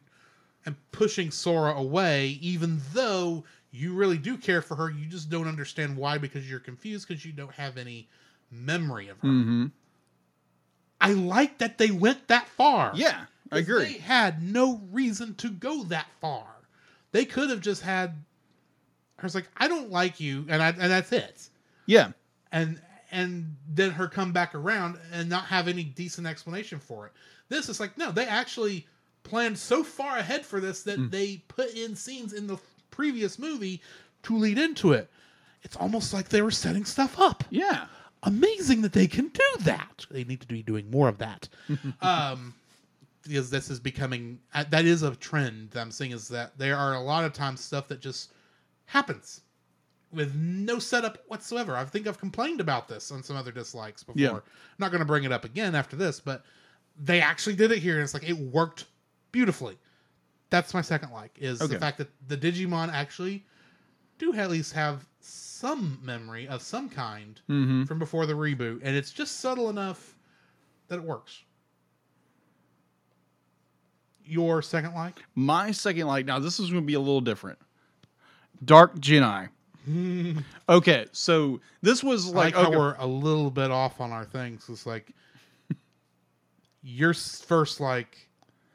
and 0.66 0.76
pushing 0.92 1.32
Sora 1.32 1.74
away, 1.74 2.40
even 2.42 2.82
though 2.94 3.44
you 3.72 3.94
really 3.94 4.18
do 4.18 4.38
care 4.38 4.62
for 4.62 4.76
her, 4.76 4.90
you 4.90 5.06
just 5.06 5.30
don't 5.30 5.48
understand 5.48 5.98
why 5.98 6.18
because 6.18 6.50
you're 6.50 6.60
confused 6.60 7.08
because 7.08 7.26
you 7.26 7.32
don't 7.32 7.54
have 7.54 7.78
any 7.78 8.08
memory 8.52 9.08
of 9.08 9.18
her. 9.20 9.28
Mm-hmm. 9.28 9.66
I 11.00 11.14
like 11.14 11.58
that 11.60 11.78
they 11.78 11.90
went 11.90 12.28
that 12.28 12.48
far. 12.48 12.92
Yeah. 12.96 13.26
I 13.52 13.60
agree. 13.60 13.86
They 13.86 13.98
had 13.98 14.42
no 14.42 14.82
reason 14.92 15.36
to 15.36 15.50
go 15.50 15.84
that 15.86 16.08
far. 16.20 16.48
They 17.12 17.26
could 17.26 17.50
have 17.50 17.62
just 17.62 17.82
had 17.82 18.16
her's 19.22 19.36
like, 19.36 19.48
I 19.58 19.68
don't 19.68 19.92
like 19.92 20.20
you, 20.20 20.46
and 20.50 20.62
I 20.62 20.70
and 20.70 20.92
that's 20.92 21.12
it. 21.12 21.50
Yeah. 21.86 22.12
And 22.52 22.82
and 23.12 23.56
then 23.68 23.92
her 23.92 24.08
come 24.08 24.32
back 24.32 24.56
around 24.56 24.98
and 25.12 25.30
not 25.30 25.46
have 25.46 25.68
any 25.68 25.84
decent 25.84 26.28
explanation 26.28 26.80
for 26.80 27.08
it. 27.08 27.14
This 27.50 27.68
is 27.68 27.80
like, 27.80 27.98
no, 27.98 28.12
they 28.12 28.26
actually 28.26 28.88
planned 29.24 29.58
so 29.58 29.84
far 29.84 30.18
ahead 30.18 30.46
for 30.46 30.60
this 30.60 30.84
that 30.84 30.98
Hmm. 30.98 31.10
they 31.10 31.38
put 31.48 31.72
in 31.74 31.96
scenes 31.96 32.34
in 32.34 32.48
the 32.48 32.58
previous 32.90 33.38
movie 33.40 33.82
to 34.24 34.38
lead 34.38 34.58
into 34.58 34.94
it. 34.94 35.10
It's 35.64 35.76
almost 35.76 36.14
like 36.14 36.30
they 36.30 36.42
were 36.42 36.52
setting 36.52 36.86
stuff 36.86 37.20
up 37.20 37.44
Yeah. 37.50 37.88
amazing 38.24 38.82
that 38.82 38.94
they 38.94 39.08
can 39.08 39.30
do 39.30 39.44
that. 39.62 40.06
They 40.12 40.24
need 40.24 40.42
to 40.42 40.48
be 40.48 40.62
doing 40.64 40.90
more 40.92 41.08
of 41.08 41.18
that. 41.20 41.48
um, 42.02 42.54
because 43.24 43.50
this 43.52 43.70
is 43.70 43.80
becoming 43.80 44.40
uh, 44.54 44.64
that 44.72 44.86
is 44.86 45.04
a 45.04 45.16
trend 45.16 45.72
that 45.72 45.82
I'm 45.82 45.92
seeing 45.92 46.12
is 46.12 46.28
that 46.30 46.58
there 46.58 46.76
are 46.76 46.96
a 46.96 47.00
lot 47.00 47.24
of 47.24 47.34
times 47.34 47.62
stuff 47.62 47.88
that 47.90 48.02
just 48.02 48.32
happens 48.86 49.42
with 50.12 50.36
no 50.36 50.80
setup 50.80 51.20
whatsoever. 51.28 51.76
I 51.78 51.86
think 51.86 52.08
I've 52.08 52.20
complained 52.20 52.60
about 52.60 52.88
this 52.88 53.12
on 53.12 53.24
some 53.24 53.36
other 53.38 53.52
dislikes 53.52 54.04
before. 54.04 54.20
Yeah. 54.20 54.32
I'm 54.34 54.42
not 54.80 54.92
going 54.92 55.00
to 55.00 55.06
bring 55.06 55.24
it 55.24 55.32
up 55.32 55.46
again 55.46 55.74
after 55.76 55.96
this, 55.96 56.20
but 56.20 56.44
they 57.00 57.22
actually 57.22 57.56
did 57.56 57.72
it 57.72 57.78
here, 57.80 57.94
and 57.96 58.04
it's 58.04 58.14
like 58.14 58.28
it 58.28 58.34
worked 58.38 58.86
beautifully. 59.32 59.78
That's 60.50 60.74
my 60.74 60.82
second 60.82 61.12
like 61.12 61.38
is 61.40 61.62
Okay. 61.62 61.74
the 61.74 61.80
fact 61.80 61.98
that 62.00 62.10
the 62.28 62.38
Digimon 62.38 62.92
actually 62.92 63.46
do 64.18 64.34
at 64.34 64.50
least 64.52 64.74
have 64.74 65.06
some 65.20 66.00
memory 66.04 66.48
of 66.48 66.62
some 66.62 66.90
kind 66.90 67.40
Mm-hmm. 67.50 67.84
from 67.86 68.00
before 68.00 68.26
the 68.26 68.34
reboot, 68.34 68.82
and 68.84 68.96
it's 68.96 69.12
just 69.12 69.40
subtle 69.40 69.70
enough 69.70 70.16
that 70.90 70.98
it 71.00 71.04
works. 71.04 71.42
Your 74.24 74.62
second 74.62 74.94
like? 74.94 75.20
My 75.36 75.72
second 75.72 76.08
like 76.08 76.26
now 76.26 76.40
this 76.40 76.60
is 76.60 76.70
going 76.70 76.84
to 76.84 76.88
be 76.88 76.94
a 76.94 77.00
little 77.00 77.22
different. 77.22 77.60
Dark 78.64 78.96
Gennai. 79.00 79.50
Okay, 80.70 81.08
so 81.12 81.60
this 81.82 82.04
was 82.04 82.28
Like, 82.28 82.56
like 82.56 82.68
okay, 82.68 82.78
we're 82.78 82.96
a 83.00 83.08
little 83.08 83.50
bit 83.50 83.72
off 83.72 84.00
on 84.00 84.12
our 84.12 84.26
things. 84.26 84.70
It's 84.70 84.86
like 84.86 85.12
your 86.84 87.14
first 87.16 87.80
like 87.80 88.30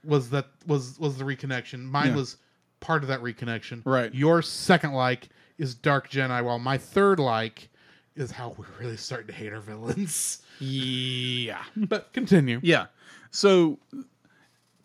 was 0.07 0.31
that 0.31 0.47
was 0.67 0.99
was 0.99 1.19
the 1.19 1.25
reconnection. 1.25 1.85
Mine 1.85 2.09
Yeah. 2.11 2.17
was 2.17 2.37
part 2.81 3.03
of 3.03 3.09
that 3.09 3.21
reconnection. 3.23 3.83
Right. 3.85 4.15
Your 4.15 4.43
second 4.43 4.93
like 4.93 5.29
is 5.59 5.75
Dark 5.75 6.11
Gennai, 6.11 6.45
while 6.45 6.59
my 6.59 6.79
third 6.79 7.19
like 7.19 7.69
is 8.15 8.31
how 8.31 8.55
we're 8.57 8.67
really 8.81 8.97
starting 8.97 9.27
to 9.29 9.33
hate 9.33 9.53
our 9.53 9.61
villains. 9.61 10.43
yeah. 10.59 11.63
But 11.77 12.13
continue. 12.13 12.61
Yeah. 12.63 12.87
So 13.31 13.79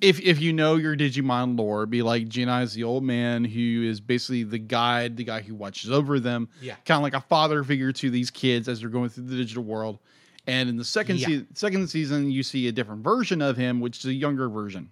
if 0.02 0.20
if 0.20 0.42
you 0.42 0.52
know 0.52 0.76
your 0.78 0.96
Digimon 0.98 1.58
lore, 1.58 1.86
be 1.86 2.02
like 2.02 2.28
Gennai 2.28 2.64
is 2.64 2.74
the 2.74 2.84
old 2.84 3.04
man 3.04 3.44
who 3.46 3.84
is 3.84 4.02
basically 4.02 4.44
the 4.44 4.58
guide, 4.58 5.16
the 5.18 5.24
guy 5.24 5.42
who 5.42 5.54
watches 5.56 5.92
over 5.92 6.20
them. 6.20 6.50
Yeah. 6.62 6.76
Kind 6.86 6.98
of 6.98 7.04
like 7.04 7.14
a 7.14 7.22
father 7.22 7.64
figure 7.64 7.92
to 7.92 8.10
these 8.10 8.32
kids 8.32 8.68
as 8.68 8.82
they're 8.82 8.90
going 8.90 9.10
through 9.10 9.26
the 9.26 9.38
digital 9.38 9.64
world. 9.64 10.00
And 10.48 10.68
in 10.70 10.76
the 10.78 10.84
second 10.84 11.20
Yeah. 11.20 11.28
se- 11.28 11.46
second 11.54 11.88
season, 11.88 12.32
you 12.32 12.42
see 12.42 12.68
a 12.68 12.72
different 12.72 13.04
version 13.04 13.44
of 13.44 13.58
him, 13.58 13.80
which 13.80 14.00
is 14.00 14.06
a 14.06 14.14
younger 14.14 14.50
version. 14.50 14.90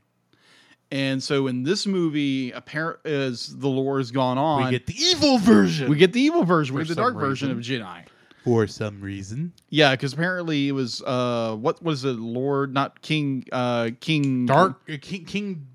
And 0.92 1.22
so 1.22 1.46
in 1.48 1.62
this 1.64 1.86
movie, 1.86 2.52
apparent 2.52 3.06
as 3.06 3.56
the 3.58 3.68
lore 3.68 4.00
has 4.00 4.10
gone 4.12 4.38
on, 4.40 4.66
We 4.66 4.72
get 4.72 4.88
the 4.88 4.96
evil 4.96 5.38
version. 5.38 5.90
we 5.90 5.98
get 5.98 6.14
the 6.14 6.22
evil 6.22 6.44
version, 6.44 6.76
we 6.76 6.82
get 6.84 6.90
the 6.90 6.96
dark 6.96 7.16
version 7.16 7.52
of 7.52 7.58
reason. 7.58 7.82
Gennai. 7.82 8.04
for 8.44 8.66
some 8.66 9.00
reason. 9.00 9.54
Yeah, 9.70 9.92
because 9.92 10.14
apparently 10.14 10.68
it 10.68 10.72
was 10.72 11.04
uh, 11.04 11.56
what 11.60 11.84
was 11.84 12.06
it, 12.06 12.14
Lord, 12.18 12.74
not 12.74 13.02
King, 13.04 13.46
uh, 13.52 13.92
King 14.00 14.48
Dark 14.48 14.80
uh, 14.92 14.96
King 15.00 15.26
King 15.26 15.68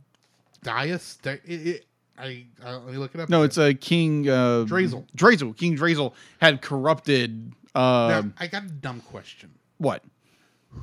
Dias. 0.64 1.18
Di- 1.22 1.40
it, 1.44 1.66
it, 1.66 1.86
I, 2.18 2.46
I 2.64 2.72
let 2.74 2.86
me 2.86 2.96
look 2.98 3.14
it 3.14 3.20
up. 3.20 3.28
No, 3.28 3.42
it's 3.44 3.58
a 3.58 3.74
King 3.74 4.28
uh, 4.28 4.64
Drasil. 4.66 5.04
Drasil. 5.16 5.56
King 5.56 5.76
Drasil 5.76 6.12
had 6.40 6.60
corrupted. 6.62 7.52
Uh, 7.74 8.22
Now, 8.24 8.30
I 8.38 8.46
got 8.48 8.64
a 8.64 8.68
dumb 8.68 9.00
question. 9.00 9.50
what? 9.78 10.02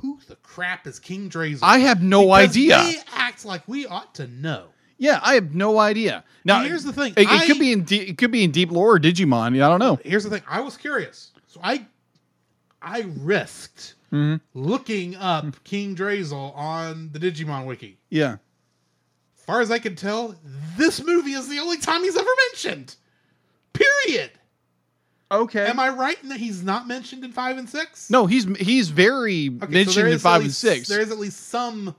Who 0.01 0.19
the 0.27 0.35
crap 0.37 0.87
is 0.87 0.99
King 0.99 1.29
Drasil? 1.29 1.59
I 1.63 1.79
have 1.79 2.01
no 2.01 2.21
Because 2.23 2.49
idea. 2.51 2.77
They 2.83 2.95
act 3.13 3.45
like 3.45 3.67
we 3.67 3.85
ought 3.85 4.15
to 4.15 4.27
know. 4.27 4.67
Yeah, 4.97 5.19
I 5.23 5.33
have 5.33 5.55
no 5.55 5.79
idea. 5.79 6.23
Now 6.45 6.63
Here's 6.63 6.83
the 6.83 6.93
thing, 6.93 7.13
It, 7.17 7.23
it 7.23 7.27
I- 7.29 7.45
could 7.47 7.59
be 7.59 7.71
in 7.71 7.83
de- 7.83 8.09
it 8.09 8.17
could 8.17 8.31
be 8.31 8.43
in 8.43 8.51
deep 8.51 8.71
lore 8.71 8.95
or 8.95 8.99
Digimon. 8.99 9.55
I 9.61 9.67
don't 9.69 9.79
know. 9.79 9.99
Here's 10.03 10.23
the 10.23 10.29
thing. 10.29 10.43
I 10.47 10.61
was 10.61 10.77
curious, 10.77 11.31
so 11.47 11.59
I 11.63 11.85
I 12.81 13.05
risked 13.19 13.95
Mm-hmm. 14.13 14.59
looking 14.59 15.15
up 15.15 15.63
King 15.63 15.95
Drasil 15.95 16.53
on 16.55 17.11
the 17.13 17.19
Digimon 17.19 17.65
wiki. 17.65 17.97
Yeah. 18.09 18.33
As 19.37 19.45
far 19.45 19.61
as 19.61 19.71
I 19.71 19.79
can 19.79 19.95
tell, 19.95 20.35
this 20.77 21.01
movie 21.01 21.31
is 21.31 21.47
the 21.47 21.59
only 21.59 21.77
time 21.77 22.03
he's 22.03 22.17
ever 22.17 22.29
mentioned. 22.51 22.95
Period. 23.71 24.31
Okay. 25.31 25.65
Am 25.65 25.79
I 25.79 25.89
right 25.89 26.21
in 26.21 26.29
that 26.29 26.39
he's 26.39 26.61
not 26.61 26.87
mentioned 26.87 27.23
in 27.23 27.31
five 27.31 27.57
and 27.57 27.69
six? 27.69 28.09
no, 28.09 28.25
he's 28.25 28.45
he's 28.57 28.89
very 28.89 29.47
Okay, 29.47 29.73
mentioned 29.73 29.95
there 29.95 30.07
in 30.07 30.13
is 30.13 30.21
five 30.21 30.41
and 30.41 30.53
six. 30.53 30.89
There 30.89 30.99
is 30.99 31.09
at 31.09 31.17
least 31.17 31.47
some 31.47 31.95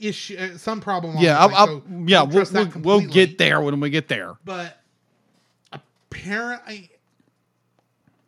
issue, 0.00 0.36
uh, 0.36 0.58
some 0.58 0.80
problem. 0.80 1.16
Yeah, 1.18 1.38
I'll, 1.38 1.54
I'll, 1.54 1.66
so 1.66 1.82
yeah, 2.06 2.22
we'll 2.22 2.44
we'll, 2.52 2.72
we'll, 2.76 3.00
get 3.00 3.38
there 3.38 3.60
when 3.60 3.78
we 3.78 3.88
get 3.88 4.08
there. 4.08 4.34
But 4.44 4.80
apparently, 5.72 6.90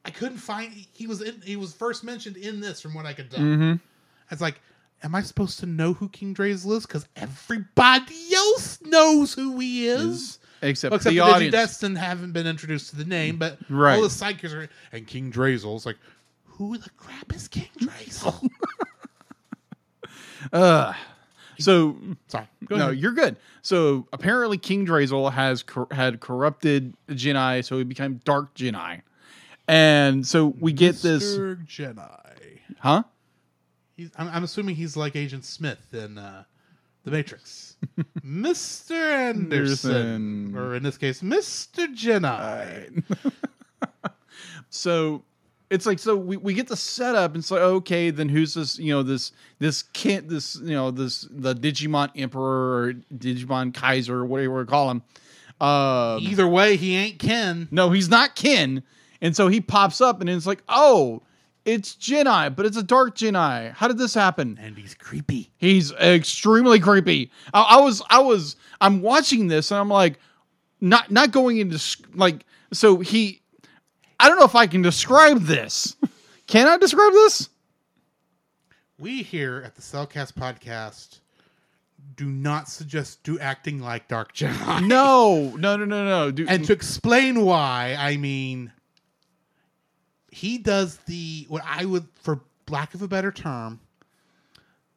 I 0.04 0.10
couldn't 0.10 0.38
find. 0.38 0.72
He 0.92 1.06
was 1.08 1.20
in. 1.20 1.42
He 1.44 1.56
was 1.56 1.74
first 1.74 2.04
mentioned 2.04 2.36
in 2.36 2.60
this, 2.60 2.80
from 2.80 2.94
what 2.94 3.06
I 3.06 3.12
could 3.12 3.30
tell. 3.30 3.40
Mhm. 3.40 3.80
It's 4.30 4.40
like, 4.40 4.60
am 5.02 5.14
I 5.14 5.22
supposed 5.22 5.58
to 5.60 5.66
know 5.66 5.94
who 5.94 6.08
King 6.08 6.34
Drasil 6.34 6.76
is? 6.76 6.86
Because 6.86 7.06
everybody 7.16 8.34
else 8.34 8.80
knows 8.82 9.34
who 9.34 9.58
he 9.58 9.88
is. 9.88 10.38
Except, 10.64 10.90
Well, 10.90 10.96
except 10.96 11.10
the 11.12 11.16
the, 11.18 11.20
audience. 11.20 11.80
Haven't 11.98 12.32
been 12.32 12.46
introduced 12.46 12.90
to 12.90 12.96
the 12.96 13.04
name, 13.04 13.36
but 13.36 13.58
Right. 13.68 13.96
all 13.96 14.02
the 14.02 14.08
sidekicks 14.08 14.52
are 14.54 14.68
and 14.92 15.06
King 15.06 15.30
Drasil's 15.30 15.84
like, 15.86 15.96
who 16.44 16.78
the 16.78 16.90
crap 16.96 17.34
is 17.34 17.48
King 17.48 17.68
Drasil? 17.80 18.48
Ugh. 20.52 20.94
So 21.58 21.96
Sorry, 22.28 22.46
go 22.66 22.76
no, 22.76 22.86
ahead. 22.86 22.98
you're 22.98 23.12
good. 23.12 23.36
So 23.62 24.08
apparently, 24.12 24.58
King 24.58 24.84
Drasil 24.86 25.32
has 25.32 25.62
cor- 25.62 25.86
had 25.92 26.18
corrupted 26.20 26.94
Gennai, 27.08 27.64
so 27.64 27.78
he 27.78 27.84
became 27.84 28.20
Dark 28.24 28.54
Gennai, 28.54 29.02
and 29.68 30.26
so 30.26 30.48
we 30.58 30.72
get 30.72 30.96
this, 30.96 31.36
Mr. 31.36 31.64
Gennai. 31.66 32.58
huh? 32.80 33.04
He's, 33.96 34.10
I'm, 34.16 34.28
I'm 34.28 34.42
assuming 34.44 34.74
he's 34.74 34.96
like 34.96 35.14
Agent 35.14 35.44
Smith 35.44 35.94
in 35.94 36.18
uh, 36.18 36.42
The 37.04 37.10
Matrix. 37.10 37.76
Mr. 38.24 38.92
Anderson. 38.92 39.90
Anderson. 39.92 40.56
Or 40.56 40.74
in 40.74 40.82
this 40.82 40.98
case, 40.98 41.20
Mr. 41.22 41.86
Gennai. 41.94 43.02
So 44.70 45.22
it's 45.70 45.86
like 45.86 46.00
so 46.00 46.16
we, 46.16 46.36
we 46.36 46.52
get 46.52 46.66
the 46.66 46.76
setup 46.76 47.34
and 47.34 47.42
it's 47.42 47.50
like 47.50 47.60
okay 47.60 48.10
then 48.10 48.28
who's 48.28 48.54
this 48.54 48.78
you 48.78 48.92
know 48.92 49.02
this 49.02 49.32
this 49.60 49.82
kid 49.82 50.28
this 50.28 50.56
you 50.56 50.74
know 50.74 50.90
this 50.90 51.28
the 51.30 51.54
Digimon 51.54 52.10
Emperor 52.16 52.82
or 52.88 52.92
Digimon 53.16 53.72
Kaiser 53.72 54.18
or 54.18 54.26
whatever 54.26 54.58
we 54.58 54.64
call 54.64 54.90
him. 54.90 55.02
Uh, 55.60 56.18
Either 56.20 56.48
way, 56.48 56.76
he 56.76 56.96
ain't 56.96 57.20
Ken. 57.20 57.68
no, 57.70 57.90
he's 57.90 58.08
not 58.08 58.34
Ken, 58.34 58.82
and 59.20 59.36
so 59.36 59.46
he 59.46 59.60
pops 59.60 60.00
up 60.00 60.20
and 60.20 60.28
it's 60.28 60.46
like 60.46 60.62
oh. 60.68 61.22
It's 61.64 61.94
Gennai, 61.94 62.54
but 62.54 62.66
it's 62.66 62.76
a 62.76 62.82
dark 62.82 63.16
Gennai. 63.16 63.72
How 63.72 63.88
did 63.88 63.96
this 63.98 64.12
happen? 64.12 64.58
And 64.60 64.76
he's 64.76 64.94
creepy. 64.94 65.50
He's 65.56 65.92
extremely 65.92 66.78
creepy. 66.78 67.30
I, 67.54 67.62
I 67.62 67.80
was, 67.80 68.02
I 68.10 68.20
was, 68.20 68.56
I'm 68.80 69.00
watching 69.00 69.48
this 69.48 69.70
and 69.70 69.80
I'm 69.80 69.88
like, 69.88 70.18
not, 70.80 71.10
not 71.10 71.30
going 71.30 71.58
into 71.58 71.80
like, 72.14 72.44
so 72.72 73.00
he, 73.00 73.40
I 74.20 74.28
don't 74.28 74.38
know 74.38 74.44
if 74.44 74.54
I 74.54 74.66
can 74.66 74.82
describe 74.82 75.42
this. 75.42 75.96
Can 76.46 76.68
I 76.68 76.76
describe 76.76 77.12
this? 77.12 77.48
We 78.98 79.22
here 79.22 79.62
at 79.64 79.74
the 79.74 79.82
Cel 79.82 80.06
Cast 80.06 80.36
podcast 80.36 81.20
do 82.16 82.26
not 82.26 82.68
suggest 82.68 83.22
do 83.22 83.38
acting 83.38 83.80
like 83.80 84.08
Dark 84.08 84.34
Gennai. 84.34 84.86
No, 84.86 85.54
no, 85.58 85.76
no, 85.76 85.84
no, 85.84 86.04
no. 86.04 86.30
Dude, 86.30 86.48
And 86.48 86.64
to 86.66 86.72
explain 86.72 87.40
why, 87.40 87.96
I 87.98 88.16
mean, 88.16 88.72
he 90.34 90.58
does 90.58 90.96
the 91.06 91.46
what 91.48 91.62
I 91.64 91.84
would, 91.84 92.06
for 92.20 92.40
lack 92.68 92.94
of 92.94 93.02
a 93.02 93.08
better 93.08 93.30
term, 93.30 93.78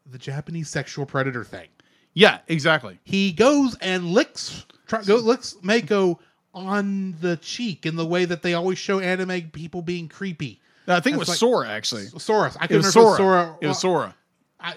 the 0.10 0.18
Japanese 0.18 0.70
sexual 0.70 1.06
predator 1.06 1.44
thing. 1.44 1.68
yeah, 2.14 2.40
exactly. 2.48 3.00
He 3.04 3.32
goes 3.32 3.76
and 3.82 4.08
licks, 4.12 4.66
try, 4.88 5.04
go, 5.04 5.18
licks 5.18 5.56
Mako 5.62 6.20
on 6.54 7.16
the 7.22 7.38
cheek 7.38 7.86
in 7.86 7.96
the 7.96 8.06
way 8.06 8.26
that 8.26 8.42
they 8.42 8.56
always 8.56 8.78
show 8.80 9.00
anime 9.00 9.52
people 9.52 9.82
being 9.84 10.08
creepy. 10.08 10.60
I 10.88 11.02
think 11.02 11.16
it 11.16 11.20
was 11.20 11.28
like- 11.30 11.38
Sora 11.38 11.70
actually. 11.70 12.06
Soros, 12.06 12.56
I 12.60 12.66
It 12.70 12.78
was 12.78 12.96
remember 12.96 13.16
Sora. 13.16 13.18
Sora. 13.18 13.58
It 13.62 13.68
was 13.68 13.80
Sora. 13.80 14.16
I, 14.60 14.74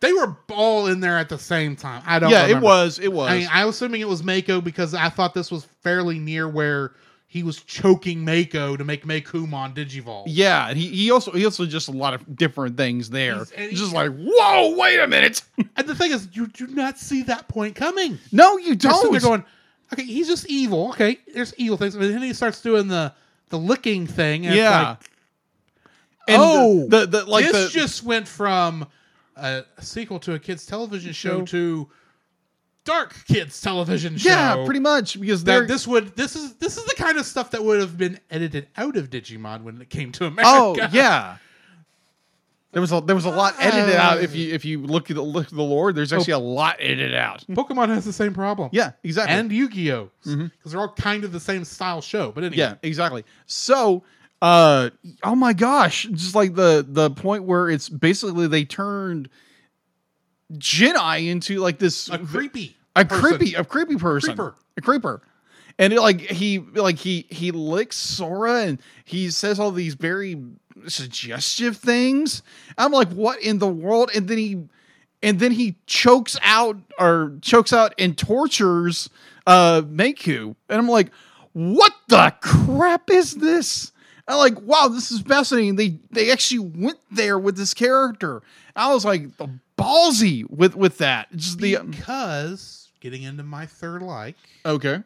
they 0.00 0.12
were 0.12 0.36
all 0.50 0.88
in 0.88 1.00
there 1.00 1.16
at 1.16 1.28
the 1.30 1.38
same 1.38 1.74
time. 1.76 2.02
I 2.06 2.18
don't. 2.18 2.30
Yeah, 2.30 2.46
it 2.48 2.60
was. 2.60 2.98
It 2.98 3.12
was. 3.12 3.30
I 3.30 3.38
mean, 3.38 3.48
I 3.50 3.64
was 3.64 3.76
assuming 3.76 4.02
it 4.02 4.08
was 4.08 4.22
Mako 4.22 4.60
because 4.60 4.92
I 4.92 5.08
thought 5.08 5.32
this 5.32 5.50
was 5.50 5.64
fairly 5.82 6.18
near 6.18 6.48
where 6.48 6.92
he 7.36 7.42
was 7.42 7.62
choking 7.62 8.24
Mako 8.24 8.76
to 8.76 8.84
make 8.84 9.04
Makumon 9.04 9.74
Digivolve. 9.74 10.24
yeah, 10.26 10.68
and 10.68 10.78
he, 10.78 10.88
he 10.88 11.10
also 11.10 11.30
he 11.32 11.44
also 11.44 11.66
just 11.66 11.88
a 11.88 11.92
lot 11.92 12.14
of 12.14 12.36
different 12.36 12.76
things 12.76 13.10
there. 13.10 13.34
He's- 13.34 13.52
and 13.56 13.70
It's 13.70 13.80
just 13.80 13.92
like, 13.92 14.10
whoa, 14.16 14.74
wait 14.76 14.98
a 14.98 15.06
minute. 15.06 15.42
And 15.76 15.86
the 15.86 15.94
thing 15.94 16.10
is, 16.12 16.28
you 16.32 16.46
do 16.46 16.66
not 16.68 16.98
see 16.98 17.22
that 17.24 17.48
point 17.48 17.74
coming. 17.76 18.18
no, 18.32 18.56
you 18.58 18.74
don't. 18.74 19.12
there 19.12 19.20
going, 19.20 19.44
okay, 19.92 20.04
he's 20.04 20.26
just 20.26 20.46
evil. 20.48 20.88
Okay, 20.90 21.18
there's 21.34 21.54
evil 21.58 21.76
things. 21.76 21.94
But 21.94 22.08
then 22.08 22.22
he 22.22 22.32
starts 22.32 22.62
doing 22.62 22.88
the 22.88 23.12
the 23.50 23.58
licking 23.58 24.06
thing. 24.06 24.46
And 24.46 24.54
yeah. 24.56 24.88
Like, 24.90 25.10
And 26.28 26.42
oh, 26.42 26.86
the, 26.88 27.00
the, 27.00 27.06
the 27.06 27.24
like 27.26 27.44
this 27.44 27.72
the 27.72 27.78
just 27.78 28.02
went 28.04 28.26
from 28.26 28.86
a 29.36 29.64
sequel 29.80 30.18
to 30.20 30.32
a 30.34 30.38
kids 30.38 30.64
television 30.66 31.12
show 31.12 31.40
Show. 31.40 31.44
to 31.46 31.88
dark 32.86 33.14
kids 33.28 33.60
television 33.60 34.16
show. 34.16 34.30
yeah, 34.30 34.64
pretty 34.64 34.80
much 34.80 35.20
because 35.20 35.44
that 35.44 35.68
this 35.68 35.86
would 35.86 36.16
this 36.16 36.34
is 36.34 36.54
this 36.54 36.78
is 36.78 36.84
the 36.86 36.94
kind 36.94 37.18
of 37.18 37.26
stuff 37.26 37.50
that 37.50 37.62
would 37.62 37.80
have 37.80 37.98
been 37.98 38.18
edited 38.30 38.68
out 38.78 38.96
of 38.96 39.10
Digimon 39.10 39.62
when 39.62 39.80
it 39.82 39.90
came 39.90 40.10
to 40.12 40.24
America. 40.24 40.48
Oh 40.50 40.88
yeah. 40.92 41.36
There 42.72 42.82
was 42.82 42.92
a 42.92 43.00
there 43.00 43.14
was 43.14 43.24
a 43.24 43.30
lot 43.30 43.54
edited 43.58 43.94
out. 43.94 44.20
If 44.20 44.34
you 44.34 44.52
if 44.52 44.62
you 44.66 44.82
look 44.82 45.08
at 45.08 45.16
the 45.16 45.22
look 45.22 45.46
at 45.46 45.52
the 45.52 45.62
lore, 45.62 45.94
there's 45.94 46.12
actually 46.12 46.34
a 46.34 46.38
lot 46.38 46.76
edited 46.78 47.14
out. 47.14 47.42
Pokemon 47.48 47.88
has 47.88 48.04
the 48.04 48.12
same 48.12 48.34
problem. 48.34 48.68
Yeah, 48.70 48.90
exactly. 49.02 49.34
and 49.34 49.50
Yu-Gi-Oh 49.50 50.10
because 50.22 50.50
they're 50.72 50.80
all 50.80 50.92
kind 50.92 51.24
of 51.24 51.32
the 51.32 51.40
same 51.40 51.64
style 51.64 52.02
show. 52.02 52.32
But 52.32 52.44
anyway, 52.44 52.58
yeah, 52.58 52.74
exactly. 52.82 53.24
So, 53.46 54.02
uh, 54.42 54.90
oh 55.22 55.34
my 55.34 55.54
gosh, 55.54 56.06
just 56.12 56.34
like 56.34 56.54
the 56.54 56.84
the 56.86 57.10
point 57.12 57.44
where 57.44 57.70
it's 57.70 57.88
basically 57.88 58.46
they 58.46 58.66
turned 58.66 59.30
Gennai 60.52 61.28
into 61.28 61.60
like 61.60 61.78
this 61.78 62.10
a 62.10 62.18
creepy, 62.18 62.75
a 63.02 63.04
person. 63.04 63.38
creepy 63.38 63.54
a 63.54 63.64
creepy 63.64 63.96
person 63.96 64.30
Creeper. 64.36 64.54
a 64.76 64.80
creeper 64.80 65.22
and 65.78 65.92
it, 65.92 66.00
like 66.00 66.20
he 66.20 66.58
like 66.58 66.98
he 66.98 67.26
he 67.30 67.50
licks 67.50 67.96
sora 67.96 68.62
and 68.62 68.80
he 69.04 69.30
says 69.30 69.58
all 69.58 69.70
these 69.70 69.94
very 69.94 70.42
suggestive 70.88 71.76
things 71.76 72.42
i'm 72.78 72.92
like 72.92 73.08
what 73.10 73.40
in 73.42 73.58
the 73.58 73.68
world 73.68 74.10
and 74.14 74.28
then 74.28 74.38
he 74.38 74.64
and 75.22 75.38
then 75.40 75.52
he 75.52 75.76
chokes 75.86 76.38
out 76.42 76.76
or 76.98 77.36
chokes 77.40 77.72
out 77.72 77.94
and 77.98 78.16
tortures 78.18 79.08
uh 79.46 79.82
Maku. 79.82 80.54
and 80.68 80.78
i'm 80.78 80.88
like 80.88 81.10
what 81.52 81.94
the 82.08 82.34
crap 82.40 83.10
is 83.10 83.34
this 83.34 83.92
I'm 84.28 84.38
like, 84.38 84.60
wow, 84.62 84.88
this 84.88 85.12
is 85.12 85.20
fascinating. 85.20 85.76
They 85.76 85.98
they 86.10 86.32
actually 86.32 86.58
went 86.58 86.98
there 87.12 87.38
with 87.38 87.56
this 87.56 87.74
character. 87.74 88.42
I 88.74 88.92
was 88.92 89.04
like, 89.04 89.28
ballsy 89.78 90.48
with 90.50 90.74
with 90.74 90.98
that. 90.98 91.28
Just 91.36 91.58
the 91.58 91.76
because 91.76 92.85
getting 93.10 93.22
into 93.22 93.42
my 93.42 93.66
third 93.66 94.02
like, 94.02 94.36
okay. 94.64 95.02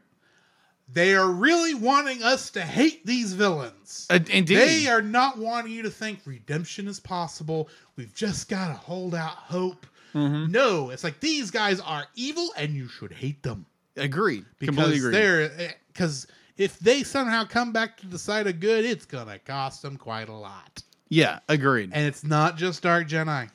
they 0.91 1.15
are 1.15 1.31
really 1.31 1.75
wanting 1.75 2.23
us 2.23 2.51
to 2.51 2.63
hate 2.63 3.05
these 3.05 3.35
villains. 3.35 4.07
Uh, 4.09 4.21
indeed. 4.31 4.57
They 4.57 4.87
are 4.87 5.03
not 5.03 5.37
wanting 5.37 5.73
you 5.73 5.83
to 5.83 5.91
think 5.91 6.21
redemption 6.25 6.89
is 6.89 6.99
possible. 6.99 7.69
We've 7.97 8.15
just 8.15 8.49
got 8.49 8.69
to 8.69 8.75
hold 8.75 9.15
out 9.15 9.33
hope. 9.33 9.87
Mm-hmm. 10.15 10.51
No, 10.51 10.89
it's 10.91 11.05
like 11.05 11.21
these 11.21 11.51
guys 11.51 11.79
are 11.81 12.07
evil 12.15 12.49
and 12.57 12.75
you 12.75 12.89
should 12.89 13.13
hate 13.13 13.43
them 13.43 13.67
Agreed. 13.97 14.45
Completely 14.59 14.95
because 14.95 14.97
agreed. 14.97 15.15
they're 15.15 15.75
because 15.93 16.27
if 16.57 16.79
they 16.79 17.03
somehow 17.03 17.45
come 17.45 17.73
back 17.73 17.97
to 17.99 18.07
the 18.07 18.19
side 18.19 18.47
of 18.47 18.61
good, 18.61 18.85
it's 18.85 19.05
gonna 19.05 19.39
cost 19.41 19.83
them 19.83 19.97
quite 19.97 20.29
a 20.29 20.35
lot. 20.35 20.83
Yeah, 21.09 21.41
agreed. 21.49 21.91
And 21.93 22.07
it's 22.07 22.25
not 22.25 22.57
just 22.57 22.83
Dark 22.83 23.09
Gennai. 23.09 23.51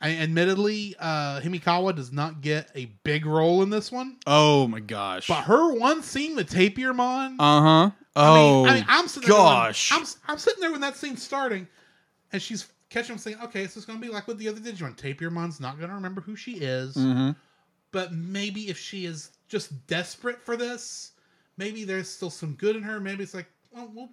I, 0.00 0.16
admittedly, 0.18 0.94
uh, 0.98 1.40
Himekawa 1.40 1.96
does 1.96 2.12
not 2.12 2.42
get 2.42 2.70
a 2.74 2.86
big 3.02 3.24
role 3.24 3.62
in 3.62 3.70
this 3.70 3.90
one, 3.90 4.16
Oh 4.26 4.68
my 4.68 4.80
gosh. 4.80 5.26
but 5.26 5.42
her 5.44 5.72
one 5.72 6.02
scene 6.02 6.36
with 6.36 6.50
Tapirmon. 6.50 7.36
Uh 7.38 7.60
huh. 7.60 7.68
I 7.68 7.84
mean- 7.84 7.92
Oh 8.18 8.66
I 8.66 8.74
mean, 8.74 8.84
I'm 8.88 9.08
sitting 9.08 9.28
there 9.28 9.38
gosh. 9.38 9.90
Going, 9.90 10.02
I'm, 10.02 10.08
I'm 10.28 10.38
sitting 10.38 10.60
there 10.60 10.72
when 10.72 10.80
that 10.82 10.96
scene's 10.96 11.22
starting, 11.22 11.66
and 12.32 12.40
she's 12.42 12.66
catching 12.90 13.14
him 13.14 13.18
saying, 13.18 13.38
"Okay, 13.44 13.62
this 13.62 13.76
is 13.76 13.84
going 13.84 13.98
to 14.00 14.06
be 14.06 14.12
like 14.12 14.26
with 14.26 14.38
the 14.38 14.48
other 14.48 14.60
Digimon. 14.60 14.96
Tapirmon's 14.96 15.60
not 15.60 15.76
going 15.78 15.88
to 15.88 15.94
remember 15.94 16.20
who 16.20 16.36
she 16.36 16.52
is, 16.56 16.94
hmm 16.94 17.30
but 17.92 18.12
maybe 18.12 18.68
if 18.68 18.78
she 18.78 19.06
is 19.06 19.30
just 19.48 19.86
desperate 19.86 20.40
for 20.42 20.56
this, 20.56 21.12
maybe 21.56 21.84
there's 21.84 22.08
still 22.10 22.28
some 22.28 22.52
good 22.54 22.76
in 22.76 22.82
her. 22.82 23.00
Maybe 23.00 23.22
it's 23.22 23.32
like, 23.32 23.46
well, 23.72 23.90
well 23.94 24.10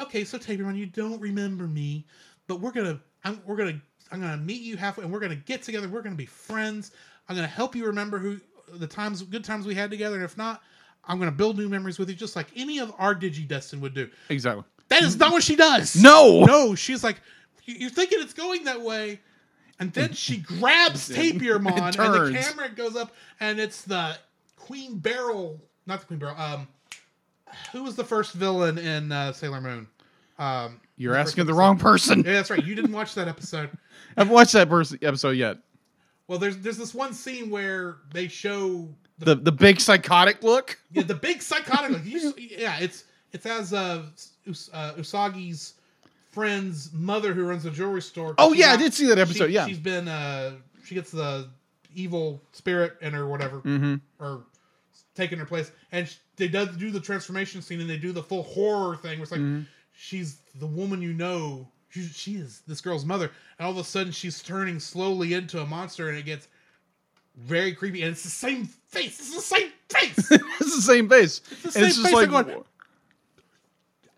okay, 0.00 0.24
so 0.24 0.38
Tapirmon, 0.38 0.76
you 0.76 0.86
don't 0.86 1.20
remember 1.20 1.66
me, 1.66 2.06
but 2.46 2.60
we're 2.60 2.70
gonna, 2.72 3.00
I'm, 3.24 3.40
we're 3.46 3.56
gonna, 3.56 3.80
I'm 4.12 4.20
gonna 4.20 4.36
meet 4.36 4.62
you 4.62 4.76
halfway, 4.76 5.04
and 5.04 5.12
we're 5.12 5.20
gonna 5.20 5.34
get 5.36 5.62
together. 5.62 5.88
We're 5.88 6.02
gonna 6.02 6.14
be 6.16 6.26
friends. 6.26 6.92
I'm 7.28 7.36
gonna 7.36 7.46
help 7.48 7.74
you 7.76 7.86
remember 7.86 8.18
who 8.18 8.40
the 8.74 8.86
times, 8.86 9.22
good 9.22 9.44
times 9.44 9.66
we 9.66 9.74
had 9.74 9.90
together, 9.90 10.16
and 10.16 10.24
if 10.24 10.36
not." 10.36 10.62
I'm 11.10 11.18
gonna 11.18 11.30
build 11.32 11.56
new 11.56 11.70
memories 11.70 11.98
with 11.98 12.10
you, 12.10 12.14
just 12.14 12.36
like 12.36 12.48
any 12.54 12.78
of 12.80 12.92
our 12.98 13.14
DigiDestined 13.14 13.80
would 13.80 13.94
do. 13.94 14.10
Exactly. 14.28 14.62
That 14.88 15.02
is 15.02 15.16
not 15.16 15.32
what 15.32 15.42
she 15.42 15.56
does. 15.56 15.96
No. 15.96 16.44
No, 16.44 16.74
she's 16.74 17.02
like, 17.02 17.16
"You- 17.64 17.76
you're 17.76 17.90
thinking 17.90 18.18
it's 18.20 18.34
going 18.34 18.64
that 18.64 18.82
way. 18.82 19.20
And 19.80 19.90
then 19.94 20.12
she 20.12 20.36
grabs 20.58 21.08
Tapirmon, 21.08 21.78
and 21.98 22.34
the 22.34 22.38
camera 22.38 22.68
goes 22.68 22.94
up, 22.94 23.14
and 23.40 23.58
it's 23.58 23.82
the 23.82 24.18
Queen 24.56 24.98
Beryl, 24.98 25.58
not 25.86 26.00
the 26.00 26.06
Queen 26.06 26.18
Beryl. 26.18 26.36
Um, 26.36 26.68
who 27.72 27.84
was 27.84 27.96
the 27.96 28.04
first 28.04 28.34
villain 28.34 28.76
in 28.76 29.10
uh, 29.10 29.32
Sailor 29.32 29.60
Moon? 29.62 29.86
Um, 30.38 30.80
You're 30.96 31.14
the 31.14 31.18
asking 31.20 31.44
the 31.46 31.52
episode. 31.52 31.58
wrong 31.58 31.78
person. 31.78 32.18
Yeah, 32.24 32.32
that's 32.34 32.50
right. 32.50 32.64
You 32.64 32.74
didn't 32.74 32.92
watch 32.92 33.14
that 33.14 33.28
episode. 33.28 33.70
I 34.16 34.20
haven't 34.20 34.32
watched 34.34 34.52
that 34.52 34.68
episode 35.02 35.30
yet. 35.36 35.58
Well, 36.28 36.38
there's 36.38 36.56
there's 36.58 36.76
this 36.78 36.94
one 36.94 37.12
scene 37.14 37.50
where 37.50 37.96
they 38.12 38.28
show 38.28 38.88
The 39.18 39.34
the 39.34 39.52
big 39.52 39.80
psychotic 39.80 40.42
look. 40.42 40.78
Yeah, 40.92 41.02
the 41.02 41.14
big 41.14 41.42
psychotic. 41.42 42.04
You, 42.04 42.34
yeah, 42.36 42.78
it's 42.80 43.04
it's 43.32 43.46
as 43.46 43.72
uh, 43.72 44.02
Us- 44.48 44.70
uh, 44.72 44.92
Usagi's 44.94 45.74
friend's 46.30 46.92
mother 46.92 47.32
who 47.32 47.44
runs 47.44 47.64
a 47.64 47.70
jewelry 47.70 48.02
store. 48.02 48.34
Oh, 48.38 48.52
yeah, 48.52 48.72
I 48.72 48.76
did 48.76 48.92
see 48.94 49.06
that 49.06 49.18
episode, 49.18 49.48
she- 49.48 49.54
yeah. 49.54 49.66
she's 49.66 49.78
been 49.78 50.06
uh, 50.08 50.52
she 50.84 50.94
gets 50.94 51.10
the 51.10 51.48
evil 51.94 52.40
spirit 52.52 52.96
in 53.00 53.12
her, 53.12 53.26
whatever, 53.26 53.60
Mm-hmm. 53.60 53.96
or 54.24 54.44
taking 55.14 55.38
her 55.38 55.46
place, 55.46 55.72
and 55.92 56.06
sh- 56.08 56.16
they 56.36 56.46
does 56.48 56.68
do 56.76 56.90
the 56.90 57.00
transformation 57.00 57.60
scene, 57.62 57.80
and 57.80 57.88
they 57.90 57.96
do 57.96 58.12
the 58.12 58.22
full 58.22 58.42
horror 58.44 58.96
thing. 58.96 59.18
Where 59.18 59.22
it's 59.22 59.32
like 59.32 59.40
Mm-hmm. 59.40 59.62
She's 60.00 60.38
the 60.54 60.66
woman 60.66 61.02
you 61.02 61.12
know. 61.12 61.66
She, 61.90 62.02
she 62.02 62.34
is 62.36 62.62
this 62.68 62.80
girl's 62.80 63.04
mother, 63.04 63.32
and 63.58 63.66
all 63.66 63.72
of 63.72 63.78
a 63.78 63.84
sudden 63.84 64.12
she's 64.12 64.42
turning 64.42 64.78
slowly 64.78 65.34
into 65.34 65.60
a 65.60 65.66
monster, 65.66 66.08
and 66.08 66.16
it 66.16 66.24
gets 66.24 66.46
very 67.36 67.72
creepy. 67.72 68.02
And 68.02 68.12
it's 68.12 68.22
the 68.22 68.28
same 68.28 68.66
face. 68.66 69.18
It's 69.18 69.34
the 69.34 69.40
same 69.40 69.70
face. 69.88 70.30
it's 70.30 70.76
the 70.76 70.82
same 70.82 71.08
face. 71.08 71.40
It's 71.50 71.62
the 71.62 71.72
same 71.72 71.84
it's 71.84 71.96
just 71.96 72.06
face. 72.06 72.14
like 72.14 72.30
going, 72.30 72.64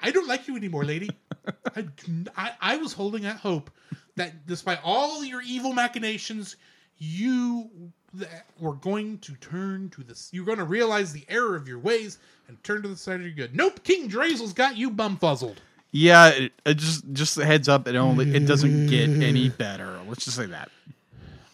I 0.02 0.10
don't 0.10 0.28
like 0.28 0.48
you 0.48 0.56
anymore, 0.56 0.84
lady. 0.84 1.10
I, 1.76 1.86
I, 2.36 2.52
I 2.60 2.76
was 2.76 2.92
holding 2.92 3.24
out 3.24 3.36
hope 3.36 3.70
that 4.16 4.46
despite 4.46 4.80
all 4.84 5.24
your 5.24 5.40
evil 5.40 5.72
machinations, 5.72 6.56
you 6.98 7.70
were 8.58 8.74
going 8.74 9.18
to 9.20 9.34
turn 9.36 9.88
to 9.90 10.02
this. 10.02 10.28
You're 10.32 10.44
going 10.44 10.58
to 10.58 10.64
realize 10.64 11.12
the 11.12 11.24
error 11.28 11.56
of 11.56 11.66
your 11.66 11.78
ways 11.78 12.18
and 12.48 12.62
turn 12.64 12.82
to 12.82 12.88
the 12.88 12.96
side 12.96 13.16
of 13.16 13.22
your 13.22 13.30
good. 13.30 13.54
Nope, 13.54 13.82
King 13.84 14.10
Drasil's 14.10 14.52
got 14.52 14.76
you 14.76 14.90
bumfuzzled. 14.90 15.56
Yeah, 15.92 16.28
it, 16.28 16.52
it 16.64 16.74
just 16.78 17.04
just 17.12 17.38
a 17.38 17.44
heads 17.44 17.68
up. 17.68 17.86
It 17.88 17.96
only 17.96 18.34
it 18.34 18.46
doesn't 18.46 18.86
get 18.88 19.08
any 19.10 19.48
better. 19.64 19.98
Let's 20.08 20.24
just 20.24 20.36
say 20.36 20.46
that. 20.46 20.70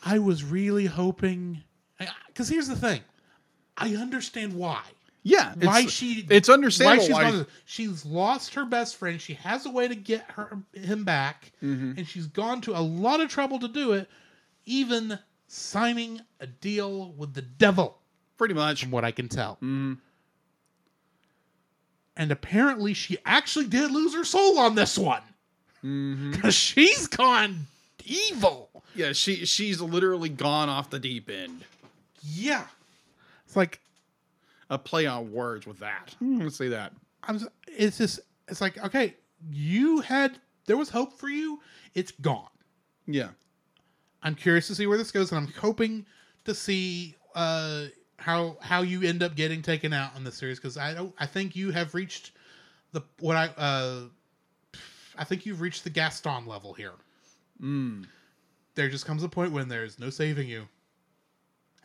I 0.04 0.18
was 0.20 0.44
really 0.44 0.86
hoping, 0.86 1.62
because 2.28 2.48
here's 2.48 2.68
the 2.68 2.76
thing, 2.76 3.00
I 3.76 3.96
understand 3.96 4.54
why. 4.54 4.80
Yeah, 5.24 5.54
it's, 5.56 5.66
why 5.66 5.86
she 5.86 6.24
it's 6.30 6.48
understandable 6.48 7.02
she's, 7.04 7.12
why- 7.12 7.30
gone 7.32 7.46
she's 7.64 8.06
lost 8.06 8.54
her 8.54 8.64
best 8.64 8.94
friend 8.94 9.20
she 9.20 9.34
has 9.34 9.66
a 9.66 9.70
way 9.70 9.88
to 9.88 9.96
get 9.96 10.22
her 10.30 10.56
him 10.72 11.02
back 11.02 11.50
Mm-hmm. 11.60 11.94
and 11.98 12.06
she's 12.06 12.28
gone 12.28 12.60
to 12.60 12.78
a 12.78 12.80
lot 12.80 13.20
of 13.20 13.28
trouble 13.28 13.58
to 13.58 13.66
do 13.66 13.90
it 13.94 14.08
even 14.66 15.18
signing 15.48 16.20
a 16.38 16.46
deal 16.46 17.10
with 17.10 17.34
the 17.34 17.42
devil 17.42 17.98
pretty 18.38 18.54
much. 18.54 18.82
from 18.82 18.92
what 18.92 19.04
i 19.04 19.10
can 19.10 19.28
tell 19.28 19.54
Mm-hmm. 19.56 19.94
And 22.16 22.30
apparently 22.32 22.94
she 22.94 23.18
actually 23.24 23.66
did 23.66 23.90
lose 23.90 24.14
her 24.14 24.24
soul 24.24 24.58
on 24.58 24.74
this 24.74 24.96
one 24.98 25.22
Mm-hmm. 25.84 26.32
because 26.32 26.54
she's 26.54 27.06
gone 27.06 27.66
evil 28.04 28.70
Yeah, 28.94 29.12
she 29.12 29.44
she's 29.44 29.80
literally 29.80 30.28
gone 30.30 30.68
off 30.68 30.90
the 30.90 30.98
deep 30.98 31.28
end. 31.30 31.64
yeah 32.22 32.64
it's 33.46 33.54
like 33.56 33.80
A 34.70 34.78
play 34.78 35.06
on 35.06 35.30
words 35.32 35.66
with 35.66 35.78
that. 35.80 36.14
Hmm, 36.18 36.40
Let's 36.40 36.56
say 36.56 36.68
that. 36.68 36.92
i'm 37.24 37.38
it's 37.68 37.98
just 37.98 38.20
it's 38.48 38.60
like 38.60 38.82
okay 38.84 39.14
you 39.50 40.00
had 40.00 40.38
there 40.66 40.76
was 40.76 40.88
hope 40.88 41.12
for 41.12 41.28
you 41.28 41.60
it's 41.94 42.10
gone 42.12 42.48
Yeah. 43.06 43.28
I'm 44.22 44.34
curious 44.34 44.66
to 44.68 44.74
see 44.74 44.86
where 44.88 44.98
this 44.98 45.12
goes, 45.12 45.30
and 45.30 45.38
I'm 45.38 45.52
hoping 45.52 46.04
to 46.46 46.54
see 46.54 47.14
uh, 47.36 47.84
how 48.18 48.56
how 48.60 48.82
you 48.82 49.02
end 49.02 49.22
up 49.22 49.36
getting 49.36 49.62
taken 49.62 49.92
out 49.92 50.16
in 50.16 50.24
this 50.24 50.36
series 50.36 50.58
because 50.58 50.76
I 50.76 50.94
don't. 50.94 51.14
I 51.18 51.26
think 51.26 51.54
you 51.56 51.70
have 51.70 51.94
reached 51.94 52.32
the 52.92 53.02
what 53.20 53.36
I 53.36 53.50
uh, 53.56 54.00
I 55.16 55.24
think 55.24 55.46
you've 55.46 55.60
reached 55.60 55.84
the 55.84 55.90
Gaston 55.90 56.46
level 56.46 56.72
here. 56.72 56.92
Mm. 57.62 58.06
There 58.74 58.88
just 58.88 59.06
comes 59.06 59.22
a 59.22 59.28
point 59.28 59.52
when 59.52 59.68
there's 59.68 59.98
no 59.98 60.10
saving 60.10 60.48
you, 60.48 60.66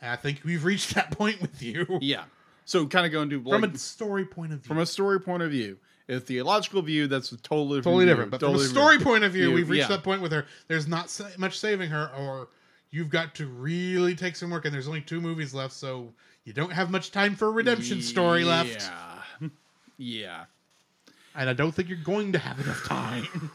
and 0.00 0.10
I 0.10 0.16
think 0.16 0.40
we've 0.44 0.64
reached 0.64 0.94
that 0.94 1.10
point 1.10 1.40
with 1.40 1.62
you 1.62 1.98
Yeah. 2.00 2.24
So 2.64 2.86
kind 2.86 3.04
of 3.06 3.12
going 3.12 3.28
to 3.28 3.38
do 3.38 3.50
from 3.50 3.62
like, 3.62 3.74
a 3.74 3.78
story 3.78 4.24
point 4.24 4.52
of 4.52 4.60
view. 4.60 4.68
from 4.68 4.78
a 4.78 4.86
story 4.86 5.20
point 5.20 5.42
of 5.42 5.50
view. 5.50 5.78
A 6.08 6.20
theological 6.20 6.82
view, 6.82 7.06
that's 7.06 7.30
totally 7.42 7.78
different 7.78 7.84
totally 7.84 8.04
view. 8.04 8.12
different, 8.12 8.30
but 8.32 8.40
Totally 8.40 8.58
from 8.58 8.66
a 8.66 8.68
story 8.68 8.98
different. 8.98 9.14
point 9.14 9.24
of 9.24 9.32
view, 9.32 9.46
view, 9.46 9.54
we've 9.54 9.70
reached 9.70 9.88
yeah. 9.88 9.96
that 9.96 10.04
point 10.04 10.20
with 10.20 10.32
her. 10.32 10.46
There's 10.68 10.86
not 10.86 11.18
much 11.38 11.58
saving 11.58 11.90
her, 11.90 12.10
or 12.18 12.48
you've 12.92 13.10
got 13.10 13.34
to 13.36 13.46
really 13.48 14.14
take 14.14 14.36
some 14.36 14.50
work. 14.50 14.64
And 14.64 14.72
there's 14.72 14.86
only 14.86 15.00
two 15.00 15.20
movies 15.20 15.52
left, 15.52 15.72
so 15.74 16.12
you 16.44 16.52
don't 16.52 16.72
have 16.72 16.90
much 16.90 17.10
time 17.10 17.34
for 17.34 17.48
a 17.48 17.50
redemption 17.50 18.00
story 18.02 18.44
left. 18.44 18.88
Yeah. 19.40 19.48
Yeah. 19.98 20.44
And 21.34 21.48
I 21.48 21.52
don't 21.52 21.70
think 21.72 21.88
you're 21.88 21.98
going 21.98 22.32
to 22.32 22.38
have 22.38 22.58
enough 22.58 22.84
time 22.86 23.26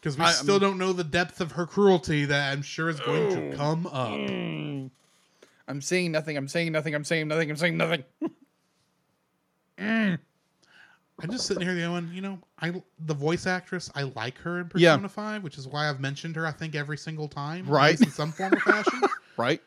because 0.00 0.18
we 0.18 0.24
I- 0.24 0.32
still 0.32 0.58
don't 0.58 0.76
know 0.76 0.92
the 0.92 1.04
depth 1.04 1.40
of 1.40 1.52
her 1.52 1.66
cruelty 1.66 2.26
that 2.26 2.52
I'm 2.52 2.62
sure 2.62 2.88
is 2.90 3.00
going 3.00 3.22
Oh. 3.32 3.50
to 3.50 3.56
come 3.56 3.86
up. 3.86 4.10
Mm. 4.10 4.90
I'm 5.66 5.80
saying 5.80 6.12
nothing. 6.12 6.36
I'm 6.36 6.48
saying 6.48 6.72
nothing. 6.72 6.94
I'm 6.94 7.04
saying 7.04 7.28
nothing. 7.28 7.50
I'm 7.50 7.56
saying 7.56 7.76
nothing. 7.76 8.04
I'm 11.22 11.30
just 11.30 11.46
sitting 11.46 11.62
here 11.66 11.74
going, 11.76 12.10
you 12.12 12.20
know, 12.20 12.38
I 12.60 12.82
the 13.06 13.14
voice 13.14 13.46
actress, 13.46 13.90
I 13.94 14.02
like 14.02 14.36
her 14.38 14.60
in 14.60 14.70
Yeah. 14.74 14.94
Persona 14.96 15.08
Five, 15.08 15.42
which 15.42 15.56
is 15.56 15.66
why 15.66 15.88
I've 15.88 15.98
mentioned 16.00 16.36
her. 16.36 16.46
I 16.46 16.52
think 16.52 16.74
every 16.74 16.98
single 16.98 17.26
time, 17.28 17.66
Right. 17.66 17.98
in 18.00 18.10
some 18.10 18.32
form 18.32 18.52
or 18.54 18.60
fashion. 18.60 19.00
Right? 19.38 19.60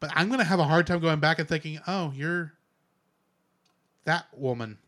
But 0.00 0.10
I'm 0.14 0.28
gonna 0.28 0.42
have 0.44 0.58
a 0.58 0.64
hard 0.64 0.86
time 0.88 0.98
going 1.00 1.20
back 1.20 1.38
and 1.38 1.48
thinking, 1.48 1.78
oh, 1.86 2.12
you're 2.14 2.52
that 4.04 4.26
woman, 4.36 4.78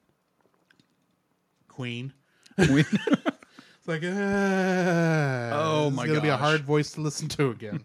Queen. 1.68 2.12
We- 2.58 2.84
It's 3.86 3.88
like, 3.88 4.02
uh, 4.02 5.50
Oh 5.54 5.90
my 5.92 6.04
is 6.04 6.08
gonna 6.08 6.22
be 6.22 6.28
a 6.28 6.36
hard 6.38 6.62
voice 6.62 6.92
to 6.92 7.02
listen 7.02 7.28
to 7.28 7.50
again. 7.50 7.84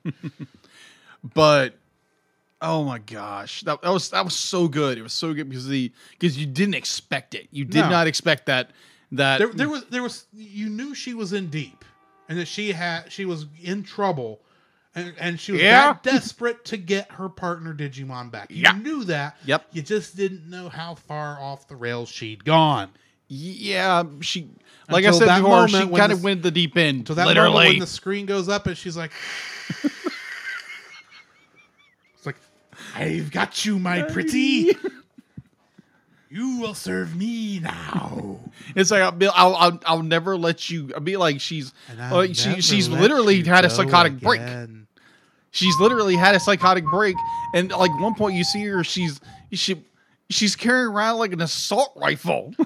but 1.34 1.76
oh 2.62 2.84
my 2.84 3.00
gosh, 3.00 3.62
that, 3.64 3.82
that 3.82 3.90
was 3.92 4.10
that 4.10 4.24
was 4.26 4.36
so 4.36 4.68
good. 4.68 4.98
It 4.98 5.02
was 5.02 5.14
so 5.14 5.34
good 5.34 5.50
because 5.50 5.68
the 5.68 5.92
because 6.12 6.38
you 6.38 6.46
didn't 6.46 6.76
expect 6.76 7.36
it. 7.36 7.48
You 7.52 7.66
did 7.66 7.82
No. 7.82 7.90
not 7.90 8.08
expect 8.08 8.46
that 8.48 8.72
that 9.12 9.40
there, 9.40 9.48
there 9.48 9.70
was, 9.70 9.86
there 9.86 10.04
was, 10.04 10.26
you 10.34 10.70
knew 10.70 10.94
she 10.94 11.14
was 11.16 11.34
in 11.34 11.48
deep, 11.50 11.84
and 12.28 12.38
that 12.38 12.48
she 12.48 12.72
had, 12.72 13.12
she 13.12 13.26
was 13.26 13.48
in 13.64 13.82
trouble, 13.82 14.40
and, 14.94 15.14
and 15.20 15.40
she 15.40 15.52
was 15.54 15.62
Yeah. 15.62 15.94
that 15.94 16.04
desperate 16.04 16.64
to 16.66 16.78
get 16.78 17.12
her 17.14 17.28
partner 17.28 17.74
Digimon 17.74 18.30
back. 18.30 18.52
You 18.52 18.62
Yeah. 18.64 18.74
knew 18.74 19.04
that. 19.06 19.38
Yep. 19.46 19.66
You 19.72 19.82
just 19.82 20.16
didn't 20.16 20.48
know 20.48 20.70
how 20.70 20.94
far 20.94 21.40
off 21.40 21.68
the 21.68 21.76
rails 21.76 22.08
she'd 22.10 22.46
gone. 22.46 22.90
yeah 23.30 24.04
she 24.22 24.50
like 24.90 25.06
Until 25.06 25.24
I 25.24 25.26
said 25.26 25.42
before 25.42 25.68
she 25.68 25.88
kind 25.88 26.12
of 26.12 26.24
went 26.24 26.42
the 26.44 26.52
deep 26.52 26.76
end. 26.78 27.08
So 27.08 27.14
that 27.16 27.26
literally. 27.28 27.52
moment 27.54 27.70
when 27.70 27.80
the 27.80 27.88
screen 27.88 28.26
goes 28.28 28.48
up 28.50 28.68
and 28.68 28.78
she's 28.78 28.98
like, 28.98 29.12
I've 32.96 33.32
got 33.32 33.66
you, 33.66 33.80
my 33.80 34.02
pretty. 34.04 34.76
You 36.32 36.60
will 36.60 36.76
serve 36.76 37.16
me 37.16 37.60
now. 37.60 38.40
It's 38.76 38.92
like 38.92 39.02
I'll, 39.02 39.12
be, 39.12 39.28
I'll, 39.28 39.56
I'll 39.56 39.80
I'll 39.86 40.04
never 40.04 40.38
let 40.38 40.70
you. 40.70 40.92
I'll 40.94 41.00
be 41.02 41.18
like 41.18 41.42
she's 41.42 41.74
And 41.90 41.98
like 41.98 42.12
oh, 42.30 42.34
she 42.34 42.62
she's 42.62 42.88
literally 42.88 43.42
had 43.44 43.66
a 43.66 43.68
go 43.68 43.74
psychotic 43.74 44.20
break. 44.20 44.42
She's 45.52 45.76
literally 45.80 46.16
had 46.16 46.36
a 46.36 46.40
psychotic 46.40 46.84
break, 46.86 47.16
and 47.56 47.72
like 47.72 47.90
one 48.00 48.14
point 48.14 48.36
you 48.36 48.44
see 48.44 48.64
her, 48.66 48.84
she's 48.84 49.20
she 49.54 49.84
she's 50.30 50.56
carrying 50.56 50.94
around 50.94 51.18
like 51.18 51.32
an 51.34 51.42
assault 51.42 51.94
rifle. 51.96 52.54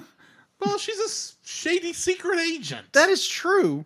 Well, 0.60 0.78
she's 0.78 0.98
a 0.98 1.46
shady 1.46 1.92
secret 1.92 2.38
agent. 2.40 2.86
that 2.92 3.10
is 3.10 3.26
true. 3.26 3.84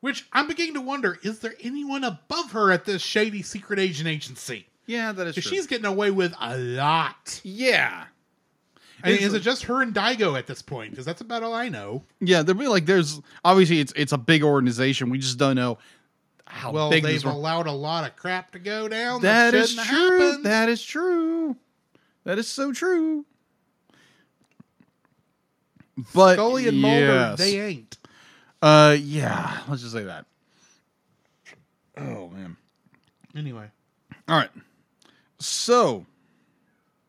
Which 0.00 0.26
I'm 0.32 0.46
beginning 0.46 0.74
to 0.74 0.80
wonder: 0.80 1.18
is 1.22 1.38
there 1.38 1.54
anyone 1.60 2.04
above 2.04 2.52
her 2.52 2.70
at 2.70 2.84
this 2.84 3.02
shady 3.02 3.42
secret 3.42 3.78
agent 3.78 4.08
agency? 4.08 4.66
Yeah, 4.86 5.12
that 5.12 5.26
is 5.28 5.34
true. 5.34 5.42
She's 5.42 5.66
getting 5.66 5.86
away 5.86 6.10
with 6.10 6.34
a 6.40 6.58
lot. 6.58 7.40
yeah. 7.44 8.04
I 9.04 9.08
mean, 9.08 9.18
is 9.18 9.34
it 9.34 9.40
just 9.40 9.64
her 9.64 9.82
and 9.82 9.92
Daigo 9.92 10.38
at 10.38 10.46
this 10.46 10.62
point? 10.62 10.90
Because 10.90 11.04
that's 11.04 11.20
about 11.20 11.42
all 11.42 11.54
I 11.54 11.68
know. 11.68 12.04
Yeah, 12.20 12.44
be 12.44 12.68
like 12.68 12.86
there's 12.86 13.20
obviously 13.44 13.80
it's 13.80 13.92
it's 13.96 14.12
a 14.12 14.18
big 14.18 14.44
organization. 14.44 15.10
We 15.10 15.18
just 15.18 15.38
don't 15.38 15.56
know 15.56 15.78
how 16.46 16.70
well, 16.70 16.88
big 16.88 17.02
they've 17.02 17.24
allowed 17.24 17.66
a 17.66 17.72
lot 17.72 18.08
of 18.08 18.14
crap 18.14 18.52
to 18.52 18.60
go 18.60 18.86
down. 18.86 19.22
That 19.22 19.50
That, 19.52 19.54
is 19.54 19.74
true. 19.74 19.82
happen. 20.20 20.42
That 20.44 20.68
is 20.68 20.84
true. 20.84 21.56
That 22.24 22.38
is 22.38 22.46
so 22.46 22.72
true. 22.72 23.24
But 26.14 26.34
Scully 26.34 26.68
and 26.68 26.80
Mulder, 26.80 27.34
they 27.36 27.60
ain't. 27.60 27.98
uh 28.60 28.96
yeah, 29.00 29.60
let's 29.68 29.82
just 29.82 29.94
say 29.94 30.04
that. 30.04 30.26
Oh 31.96 32.28
man. 32.28 32.56
Anyway, 33.34 33.66
All 34.28 34.36
right. 34.36 34.50
So, 35.44 36.06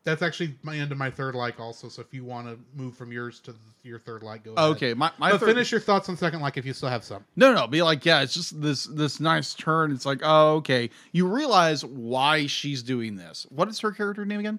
that's 0.04 0.20
actually 0.22 0.54
my 0.62 0.76
end 0.76 0.92
of 0.92 0.98
my 0.98 1.10
third 1.10 1.34
like. 1.34 1.58
Also, 1.58 1.88
so 1.88 2.02
if 2.02 2.12
you 2.12 2.24
want 2.24 2.46
to 2.46 2.58
move 2.74 2.94
from 2.96 3.10
yours 3.10 3.40
to 3.40 3.54
your 3.82 3.98
third 3.98 4.22
like, 4.22 4.44
go 4.44 4.52
ahead. 4.54 4.70
okay, 4.76 4.92
my 4.94 5.10
my 5.18 5.30
But 5.30 5.40
third- 5.40 5.48
finish 5.50 5.70
your 5.72 5.80
thoughts 5.80 6.08
on 6.08 6.16
second 6.16 6.40
like 6.40 6.56
if 6.56 6.66
you 6.66 6.72
still 6.74 6.88
have 6.90 7.04
some. 7.04 7.24
No, 7.36 7.54
no, 7.54 7.66
be 7.66 7.82
like, 7.82 8.04
yeah, 8.04 8.20
it's 8.22 8.34
just 8.34 8.60
this 8.60 8.84
this 8.84 9.18
nice 9.20 9.54
turn. 9.54 9.92
It's 9.92 10.04
like, 10.06 10.20
oh, 10.22 10.56
okay. 10.56 10.90
You 11.12 11.26
realize 11.26 11.84
why 11.84 12.46
she's 12.46 12.82
doing 12.82 13.16
this. 13.16 13.46
What 13.50 13.68
is 13.68 13.80
her 13.80 13.92
character 13.92 14.24
name 14.26 14.40
again? 14.40 14.58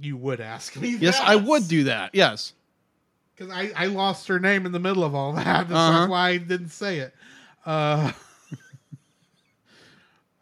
You 0.00 0.16
would 0.16 0.40
ask 0.40 0.76
me. 0.76 0.96
Yes, 1.00 1.18
I 1.20 1.36
would 1.36 1.66
do 1.68 1.84
that. 1.84 2.10
Yes. 2.14 2.52
because 3.34 3.52
I, 3.52 3.72
I 3.76 3.86
lost 3.86 4.28
her 4.28 4.38
name 4.38 4.64
in 4.64 4.72
the 4.72 4.78
middle 4.78 5.02
of 5.04 5.14
all 5.14 5.32
that. 5.32 5.44
That's, 5.68 5.72
Uh-huh. 5.72 5.98
that's 5.98 6.10
why 6.10 6.28
I 6.30 6.36
didn't 6.38 6.68
say 6.70 6.98
it. 7.00 7.14
Uh, 7.66 8.12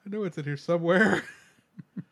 I 0.06 0.08
know 0.08 0.22
it's 0.22 0.38
in 0.38 0.44
here 0.44 0.56
somewhere. 0.56 1.24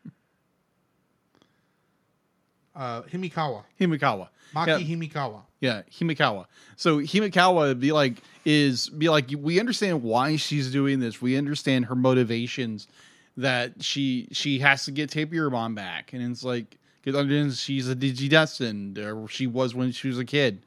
uh, 2.75 3.03
Himekawa, 3.03 3.63
Himekawa. 3.81 4.29
Maki 4.55 4.67
Yeah. 4.67 4.79
Himekawa. 4.79 5.43
Yeah, 5.61 5.83
Himekawa. 5.93 6.47
So 6.77 6.99
Himekawa 6.99 7.79
be 7.79 7.93
like 7.93 8.15
is 8.45 8.89
be 8.89 9.09
like 9.09 9.31
we 9.39 9.61
understand 9.61 10.03
why 10.03 10.37
she's 10.37 10.73
doing 10.73 10.99
this. 10.99 11.23
We 11.23 11.37
understand 11.37 11.87
her 11.87 11.95
motivations 11.95 12.89
that 13.37 13.83
she 13.83 14.29
she 14.33 14.59
has 14.59 14.85
to 14.87 14.91
get 14.91 15.11
Tapirmon 15.11 15.75
back, 15.75 16.13
and 16.13 16.23
it's 16.23 16.43
like 16.43 16.79
because 17.03 17.61
she's 17.61 17.89
a 17.89 17.95
digidestined, 17.95 18.99
or 18.99 19.29
she 19.29 19.47
was 19.47 19.75
when 19.75 19.93
she 19.93 20.09
was 20.09 20.19
a 20.19 20.25
kid, 20.25 20.63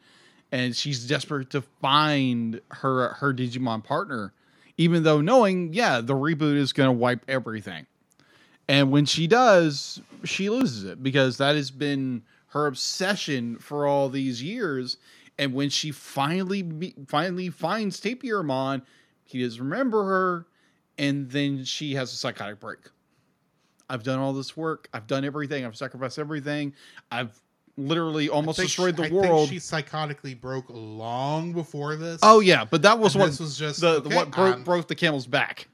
and 0.51 0.75
she's 0.75 1.05
desperate 1.05 1.49
to 1.49 1.61
find 1.61 2.61
her 2.71 3.09
her 3.09 3.33
Digimon 3.33 3.83
partner, 3.83 4.33
even 4.77 5.03
though 5.03 5.21
knowing 5.21 5.73
yeah 5.73 6.01
the 6.01 6.13
reboot 6.13 6.55
is 6.55 6.73
going 6.73 6.87
to 6.87 6.93
wipe 6.93 7.23
everything. 7.27 7.85
And 8.69 8.91
when 8.91 9.05
she 9.05 9.27
does, 9.27 10.01
she 10.23 10.49
loses 10.49 10.83
it 10.83 11.01
because 11.01 11.37
that 11.37 11.55
has 11.55 11.71
been 11.71 12.23
her 12.47 12.67
obsession 12.67 13.57
for 13.59 13.87
all 13.87 14.09
these 14.09 14.43
years. 14.43 14.97
And 15.39 15.53
when 15.53 15.69
she 15.69 15.91
finally 15.91 16.93
finally 17.07 17.49
finds 17.49 18.01
Tapirmon, 18.01 18.81
he 19.23 19.43
doesn't 19.43 19.61
remember 19.61 20.03
her, 20.05 20.47
and 20.97 21.29
then 21.29 21.63
she 21.63 21.93
has 21.95 22.11
a 22.11 22.15
psychotic 22.15 22.59
break. 22.59 22.79
I've 23.89 24.03
done 24.03 24.19
all 24.19 24.33
this 24.33 24.57
work. 24.57 24.89
I've 24.93 25.07
done 25.07 25.23
everything. 25.23 25.65
I've 25.65 25.77
sacrificed 25.77 26.19
everything. 26.19 26.73
I've 27.11 27.39
literally 27.77 28.27
almost 28.29 28.59
destroyed 28.59 28.95
she- 28.95 29.01
the 29.03 29.07
I 29.07 29.09
think 29.09 29.23
world. 29.23 29.49
she 29.49 29.57
psychotically 29.57 30.39
broke 30.39 30.65
long 30.69 31.53
before 31.53 31.95
this. 31.95 32.19
Oh 32.23 32.39
yeah, 32.39 32.65
but 32.65 32.81
that 32.81 32.97
was 32.99 33.15
what 33.15 33.27
this 33.27 33.39
was 33.39 33.57
just, 33.57 33.81
the, 33.81 34.01
okay, 34.01 34.15
what 34.15 34.31
broke 34.31 34.63
broke 34.63 34.87
the 34.87 34.95
camel's 34.95 35.27
back. 35.27 35.67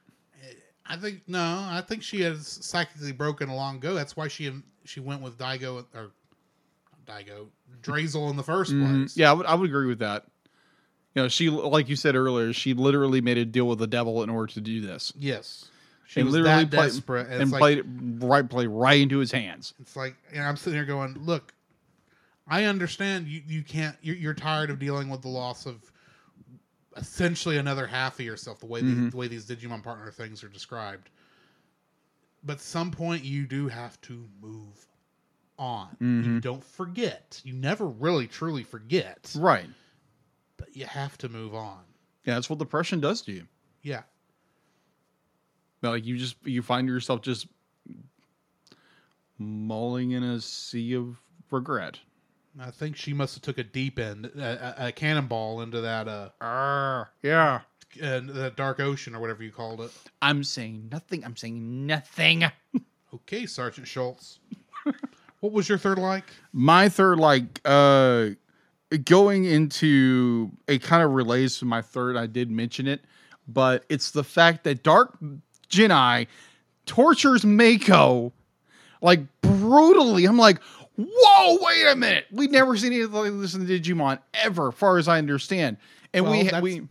I 0.85 0.97
think 0.97 1.21
no. 1.27 1.39
I 1.39 1.81
think 1.87 2.03
she 2.03 2.21
has 2.21 2.45
psychically 2.61 3.13
broken 3.13 3.47
a 3.49 3.55
long 3.55 3.77
ago. 3.77 3.93
That's 3.93 4.17
why 4.17 4.27
she 4.27 4.51
she 4.83 4.99
went 4.99 5.21
with 5.21 5.37
Daigo 5.37 5.85
or 5.95 6.11
Daigo 7.07 7.47
Drasil 7.81 8.29
in 8.29 8.35
the 8.35 8.43
1st 8.43 8.71
Mhm. 8.73 8.99
place. 8.99 9.17
Yeah, 9.17 9.31
I 9.31 9.33
would, 9.33 9.45
I 9.45 9.55
would 9.55 9.69
agree 9.69 9.87
with 9.87 9.99
that. 9.99 10.25
You 11.15 11.21
know, 11.23 11.27
she 11.29 11.49
like 11.49 11.87
you 11.87 11.95
said 11.95 12.15
earlier, 12.15 12.51
she 12.53 12.73
literally 12.73 13.21
made 13.21 13.37
a 13.37 13.45
deal 13.45 13.67
with 13.67 13.79
the 13.79 13.87
devil 13.87 14.23
in 14.23 14.29
order 14.29 14.51
to 14.53 14.61
do 14.61 14.81
this, 14.81 15.13
Yes. 15.17 15.65
She 16.05 16.19
and 16.19 16.25
was 16.27 16.33
literally 16.35 16.65
that 16.65 16.71
played 16.71 16.85
desperate, 16.87 17.27
and, 17.29 17.41
and 17.43 17.51
like, 17.51 17.59
played 17.59 17.83
right 18.21 18.47
play 18.47 18.67
right 18.67 18.99
into 19.01 19.17
his 19.19 19.31
hands. 19.31 19.73
It's 19.79 19.95
like, 19.95 20.15
and 20.33 20.43
I'm 20.43 20.57
sitting 20.57 20.73
here 20.73 20.85
going, 20.85 21.13
look, 21.25 21.53
I 22.47 22.65
understand 22.65 23.27
you, 23.27 23.41
you 23.47 23.63
can't, 23.63 23.95
you're, 24.01 24.15
you're 24.15 24.33
tired 24.33 24.69
of 24.69 24.79
dealing 24.79 25.09
with 25.09 25.21
the 25.21 25.29
loss 25.29 25.65
of 25.65 25.91
essentially 26.97 27.57
another 27.57 27.87
half 27.87 28.19
of 28.19 28.25
yourself, 28.25 28.59
the 28.59 28.65
way 28.65 28.81
Mhm. 28.81 29.05
the, 29.05 29.09
the 29.11 29.17
way 29.17 29.27
these 29.27 29.45
Digimon 29.45 29.81
partner 29.83 30.11
things 30.11 30.43
are 30.43 30.49
described. 30.49 31.09
But 32.43 32.59
some 32.59 32.91
point 32.91 33.23
you 33.23 33.45
do 33.47 33.67
have 33.69 33.99
to 34.01 34.27
move 34.41 34.85
on. 35.57 35.95
You 35.99 36.07
Mhm. 36.07 36.41
don't 36.41 36.63
forget. 36.63 37.39
You 37.45 37.53
never 37.53 37.87
really 37.87 38.27
truly 38.27 38.63
forget, 38.63 39.33
Right. 39.37 39.69
but 40.57 40.75
you 40.75 40.85
have 40.85 41.17
to 41.19 41.29
move 41.29 41.55
on. 41.55 41.83
Yeah, 42.25 42.33
that's 42.35 42.49
what 42.49 42.59
depression 42.59 42.99
does 42.99 43.21
to 43.23 43.31
you. 43.31 43.47
Yeah. 43.81 44.03
Like 45.81 46.05
you 46.05 46.17
just 46.17 46.35
you 46.45 46.61
find 46.61 46.87
yourself 46.87 47.21
just 47.21 47.47
mulling 49.37 50.11
in 50.11 50.23
a 50.23 50.39
sea 50.41 50.93
of 50.95 51.17
regret. 51.51 51.99
I 52.59 52.69
think 52.71 52.95
she 52.95 53.13
must 53.13 53.35
have 53.35 53.41
took 53.41 53.57
a 53.57 53.63
deep 53.63 53.97
end, 53.99 54.25
a, 54.37 54.83
a, 54.83 54.87
a 54.87 54.91
cannonball 54.91 55.61
into 55.61 55.81
that 55.81 56.07
uh, 56.07 56.29
Arr, 56.39 57.09
yeah. 57.21 57.61
uh, 58.01 58.19
that 58.23 58.53
dark 58.55 58.79
ocean 58.79 59.15
or 59.15 59.19
whatever 59.19 59.43
you 59.43 59.51
called 59.51 59.81
it. 59.81 59.91
I'm 60.21 60.43
saying 60.43 60.89
nothing. 60.91 61.23
I'm 61.25 61.35
saying 61.35 61.85
nothing. 61.85 62.45
Okay, 63.13 63.45
Sergeant 63.45 63.87
Schultz. 63.87 64.39
what 65.39 65.53
was 65.53 65.69
your 65.69 65.77
third 65.77 65.99
like? 65.99 66.23
my 66.51 66.89
third 66.89 67.19
like 67.19 67.61
uh 67.63 68.29
going 69.05 69.45
into 69.45 70.49
it 70.67 70.81
kind 70.81 71.03
of 71.03 71.11
relates 71.11 71.59
to 71.59 71.65
my 71.65 71.81
third 71.81 72.15
i 72.17 72.25
did 72.25 72.49
mention 72.49 72.87
it 72.87 73.01
but 73.47 73.85
it's 73.89 74.11
the 74.11 74.23
fact 74.23 74.63
that 74.63 74.81
dark 74.83 75.15
Gennai 75.69 76.25
tortures 76.87 77.45
mako 77.45 78.33
like 79.01 79.21
brutally 79.41 80.25
i'm 80.25 80.37
like 80.37 80.59
whoa 80.97 81.57
wait 81.61 81.85
a 81.87 81.95
minute 81.95 82.25
we've 82.31 82.51
never 82.51 82.77
seen 82.77 82.93
anything 82.93 83.11
like 83.11 83.31
this 83.39 83.55
in 83.55 83.65
digimon 83.65 84.19
ever 84.33 84.71
far 84.71 84.97
as 84.97 85.07
i 85.07 85.17
understand 85.17 85.77
and 86.13 86.25
Well, 86.25 86.61
we 86.61 86.77
we 86.79 86.87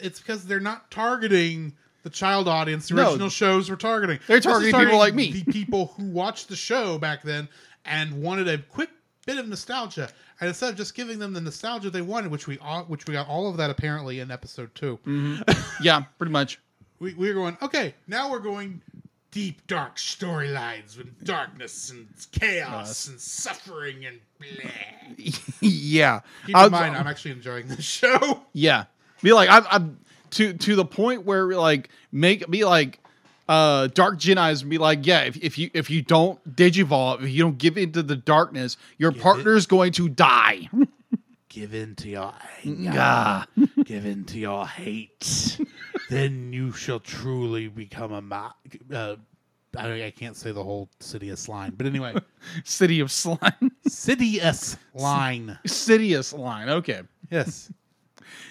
It's 0.00 0.18
because 0.18 0.46
they're 0.46 0.60
not 0.60 0.90
targeting 0.90 1.74
the 2.02 2.10
child 2.10 2.48
audience 2.48 2.88
the 2.88 2.94
No. 2.94 3.10
original 3.10 3.28
shows 3.28 3.70
were 3.70 3.76
targeting. 3.76 4.18
They're 4.26 4.38
is 4.38 4.44
targeting 4.44 4.74
people 4.74 4.98
like 4.98 5.14
me. 5.14 5.32
The 5.32 5.52
people 5.52 5.92
who 5.96 6.04
watched 6.10 6.48
the 6.48 6.56
show 6.56 6.98
back 6.98 7.22
then 7.22 7.48
and 7.84 8.22
wanted 8.22 8.48
a 8.48 8.58
quick 8.58 8.90
bit 9.26 9.38
of 9.38 9.48
nostalgia. 9.48 10.08
And 10.40 10.48
instead 10.48 10.70
of 10.70 10.76
just 10.76 10.94
giving 10.94 11.18
them 11.18 11.32
the 11.32 11.40
nostalgia 11.40 11.90
they 11.90 12.02
wanted, 12.02 12.30
which 12.30 12.46
we 12.46 12.58
all, 12.58 12.84
which 12.84 13.06
we 13.06 13.12
got 13.12 13.28
all 13.28 13.48
of 13.48 13.56
that 13.58 13.70
apparently 13.70 14.20
in 14.20 14.30
episode 14.30 14.74
2 14.74 14.98
mm-hmm. 15.06 15.82
yeah 15.84 16.04
pretty 16.18 16.32
much 16.32 16.58
we, 16.98 17.14
we 17.18 17.28
were 17.28 17.34
going, 17.34 17.56
okay, 17.62 17.94
now 18.06 18.30
we're 18.30 18.38
going 18.38 18.80
deep, 19.34 19.66
dark 19.66 19.96
storylines 19.96 20.96
with 20.96 21.24
darkness 21.24 21.90
and 21.90 22.06
chaos 22.32 23.08
and 23.08 23.20
suffering 23.20 24.06
and 24.06 24.20
blah. 24.38 24.70
yeah 25.60 26.20
Keep 26.46 26.56
I'll- 26.56 26.66
in 26.66 26.72
mind, 26.72 26.96
I'm 26.96 27.06
actually 27.08 27.32
enjoying 27.32 27.66
this 27.66 27.84
show. 27.84 28.42
Yeah, 28.52 28.84
be 29.22 29.32
like 29.32 29.48
I'm, 29.50 29.64
I'm 29.70 29.98
to 30.30 30.52
to 30.52 30.76
the 30.76 30.84
point 30.84 31.24
where 31.26 31.48
like 31.54 31.88
make 32.12 32.48
be 32.48 32.64
like 32.64 33.00
uh 33.48 33.88
dark 33.88 34.18
Gennai's 34.18 34.62
and 34.62 34.70
be 34.70 34.78
like 34.78 35.04
yeah 35.06 35.22
if, 35.22 35.36
if 35.36 35.58
you 35.58 35.70
if 35.74 35.90
you 35.90 36.00
don't 36.00 36.38
digivolve 36.56 37.22
if 37.22 37.28
you 37.30 37.42
don't 37.42 37.58
give 37.58 37.76
into 37.76 38.02
the 38.02 38.16
darkness 38.16 38.76
your 38.96 39.10
Give 39.10 39.20
partner's 39.22 39.66
going 39.66 39.92
to 39.92 40.08
die. 40.08 40.68
Give 41.48 41.74
in 41.74 41.94
to 41.96 42.08
your 42.08 42.32
anger. 42.64 43.46
give 43.84 44.06
in 44.06 44.24
to 44.24 44.38
your 44.38 44.66
hate, 44.66 45.58
then 46.08 46.52
you 46.52 46.72
shall 46.72 47.00
truly 47.00 47.68
become 47.68 48.12
a 48.12 48.20
ma- 48.20 48.52
uh, 48.92 49.16
I, 49.76 50.04
I 50.06 50.10
can't 50.10 50.36
say 50.36 50.52
the 50.52 50.62
whole 50.62 50.88
city 51.00 51.30
of 51.30 51.38
slime, 51.38 51.74
but 51.76 51.86
anyway, 51.86 52.14
City 52.64 53.00
of 53.00 53.10
slime, 53.10 53.72
Sidious 53.88 54.76
line. 54.94 55.58
Sidious 55.66 56.36
line. 56.38 56.68
Okay, 56.68 57.02
Yes, 57.30 57.70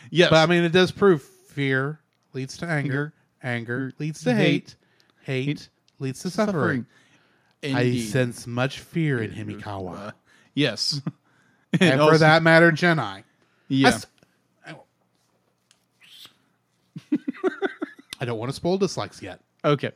yes, 0.09 0.29
but 0.29 0.37
I 0.43 0.45
mean 0.51 0.63
it 0.63 0.71
does 0.73 0.91
prove 0.91 1.21
fear 1.21 1.99
leads 2.33 2.57
to 2.57 2.65
anger, 2.65 3.13
anger 3.41 3.93
leads 3.99 4.23
to 4.23 4.33
hate, 4.33 4.75
hate. 5.21 5.69
leads 5.99 6.21
to 6.23 6.29
suffering. 6.29 6.85
I 7.63 7.95
sense 7.97 8.45
much 8.45 8.79
fear 8.79 9.21
in 9.23 9.31
Himekawa, 9.31 10.07
Uh, 10.07 10.11
yes, 10.53 10.99
and 11.79 11.81
And 11.81 12.01
for 12.01 12.17
that 12.17 12.43
matter, 12.43 12.71
Gennai. 12.73 13.23
yeah. 13.69 13.87
I 13.87 13.91
I 18.23 18.25
don't 18.25 18.39
want 18.39 18.49
to 18.49 18.55
spoil 18.55 18.77
dislikes 18.77 19.21
yet. 19.21 19.41
Okay. 19.65 19.91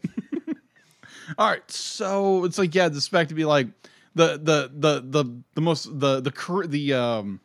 All 1.38 1.50
right. 1.50 1.72
So 1.72 2.44
it's 2.44 2.58
like 2.58 2.76
yeah, 2.76 2.90
the 2.90 3.00
spec 3.00 3.30
to 3.30 3.34
be 3.34 3.46
like 3.46 3.68
the 4.16 4.38
the 4.38 4.70
the 4.76 5.00
the 5.00 5.42
the 5.54 5.62
most 5.62 5.86
the 5.98 6.20
the 6.20 6.68
the 6.68 6.94
um 6.94 7.40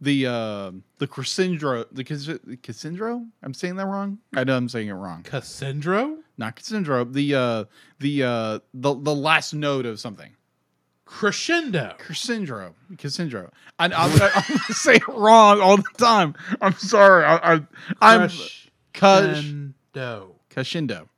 the 0.00 0.26
uh 0.26 0.70
the 0.98 1.08
Cassandra 1.08 1.86
the 1.90 2.04
Cass- 2.04 2.38
Cassandro. 2.62 3.26
I'm 3.42 3.54
saying 3.54 3.74
that 3.74 3.86
wrong. 3.86 4.18
I 4.36 4.44
know 4.44 4.56
I'm 4.56 4.68
saying 4.68 4.86
it 4.86 4.92
wrong. 4.92 5.24
Cassandro? 5.24 6.18
Not 6.38 6.54
Cassandro. 6.54 7.04
The 7.12 7.34
uh 7.34 7.64
the 7.98 8.22
uh 8.22 8.58
the 8.72 8.94
the 8.94 9.14
last 9.16 9.52
note 9.52 9.84
of 9.84 9.98
something. 9.98 10.30
Crescendo. 11.06 11.96
Cassandro. 11.98 12.74
Cassandro. 12.98 13.50
I, 13.80 13.86
I'm, 13.86 13.92
I'm 13.92 14.58
say 14.74 14.94
it 14.94 15.08
wrong 15.08 15.60
all 15.60 15.76
the 15.76 15.82
time. 15.98 16.36
I'm 16.60 16.74
sorry. 16.74 17.24
I, 17.24 17.54
I 17.54 17.60
I'm 18.00 18.28
Cush 18.92 19.73
Crescendo. 20.50 21.08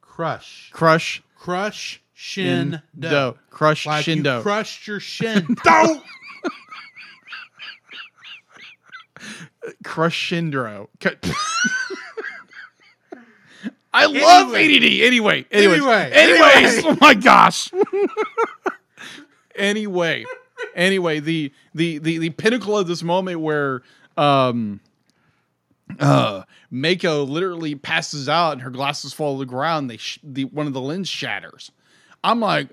Crush. 0.00 0.70
Crush. 0.72 1.22
Crush. 1.36 2.00
Shin. 2.14 2.80
Do. 2.98 3.36
Crush 3.50 3.86
Like 3.86 4.04
Shindo. 4.06 4.36
you 4.38 4.42
crushed 4.42 4.86
your 4.86 5.00
shin. 5.00 5.56
Don't. 5.64 6.02
Crushindro. 9.84 10.88
Cu- 11.00 11.10
I 13.92 14.06
love 14.06 14.54
Anyway. 14.54 14.76
ADD. 14.76 14.84
Anyway, 15.06 15.46
anyways, 15.50 15.80
Anyway. 15.80 16.10
anyways, 16.12 16.78
Anyway. 16.78 16.90
oh 16.92 16.98
my 17.00 17.14
gosh. 17.14 17.70
anyway, 19.56 20.24
anyway, 20.74 21.20
the 21.20 21.50
the 21.74 21.98
the 21.98 22.18
the 22.18 22.30
pinnacle 22.30 22.76
of 22.76 22.86
this 22.86 23.02
moment 23.02 23.40
where 23.40 23.82
um 24.18 24.80
uh 26.00 26.42
Mako 26.70 27.24
literally 27.24 27.74
passes 27.74 28.28
out 28.28 28.52
and 28.52 28.62
her 28.62 28.70
glasses 28.70 29.12
fall 29.12 29.34
to 29.34 29.38
the 29.38 29.46
ground. 29.46 29.88
They 29.90 29.96
sh- 29.98 30.18
the 30.22 30.44
one 30.46 30.66
of 30.66 30.72
the 30.72 30.80
lens 30.80 31.08
shatters. 31.08 31.70
I'm 32.24 32.40
like, 32.40 32.68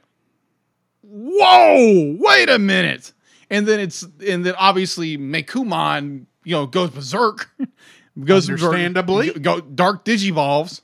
whoa, 1.01 2.15
wait 2.19 2.49
a 2.49 2.59
minute. 2.59 3.13
And 3.49 3.67
then 3.67 3.79
it's 3.79 4.03
and 4.25 4.45
then 4.45 4.55
obviously 4.57 5.17
Meicoomon, 5.17 6.25
you 6.43 6.55
know, 6.55 6.65
goes 6.65 6.89
berserk. 6.89 7.49
goes 8.23 8.47
berserk, 8.49 8.73
Understandably. 8.73 9.31
go, 9.33 9.61
dark 9.61 10.05
digivolves. 10.05 10.81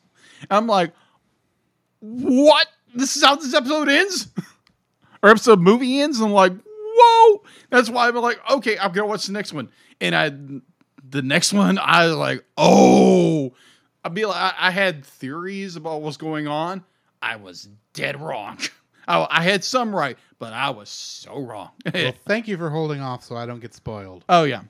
I'm 0.49 0.67
like, 0.67 0.93
what? 1.99 2.67
This 2.95 3.15
is 3.15 3.23
how 3.23 3.35
this 3.35 3.53
episode 3.53 3.89
ends? 3.89 4.27
or 5.23 5.29
episode 5.29 5.59
movie 5.59 5.99
ends? 6.01 6.19
I'm 6.19 6.31
like, 6.31 6.53
whoa. 6.63 7.43
That's 7.69 7.89
why 7.89 8.07
I'm 8.07 8.15
like, 8.15 8.39
okay, 8.51 8.77
I'm 8.77 8.91
gonna 8.91 9.07
watch 9.07 9.25
the 9.25 9.33
next 9.33 9.53
one. 9.53 9.69
And 10.01 10.15
I 10.15 10.31
the 11.09 11.21
next 11.21 11.53
one, 11.53 11.77
I 11.77 12.05
was 12.07 12.15
like, 12.15 12.43
oh. 12.57 13.53
I'd 14.03 14.13
be 14.13 14.25
like, 14.25 14.37
I, 14.37 14.53
I 14.67 14.71
had 14.71 15.03
theories 15.03 15.75
about 15.75 16.01
what's 16.01 16.17
going 16.17 16.47
on. 16.47 16.83
I 17.21 17.35
was 17.35 17.67
dead 17.93 18.19
wrong. 18.21 18.57
I, 19.07 19.27
I 19.29 19.43
had 19.43 19.63
some 19.63 19.93
right, 19.93 20.17
but 20.37 20.53
I 20.53 20.69
was 20.69 20.89
so 20.89 21.39
wrong. 21.39 21.71
well, 21.93 22.13
thank 22.25 22.47
you 22.47 22.57
for 22.57 22.69
holding 22.69 23.01
off 23.01 23.23
so 23.23 23.35
I 23.35 23.45
don't 23.45 23.59
get 23.59 23.73
spoiled. 23.73 24.23
oh 24.29 24.43
yeah. 24.43 24.61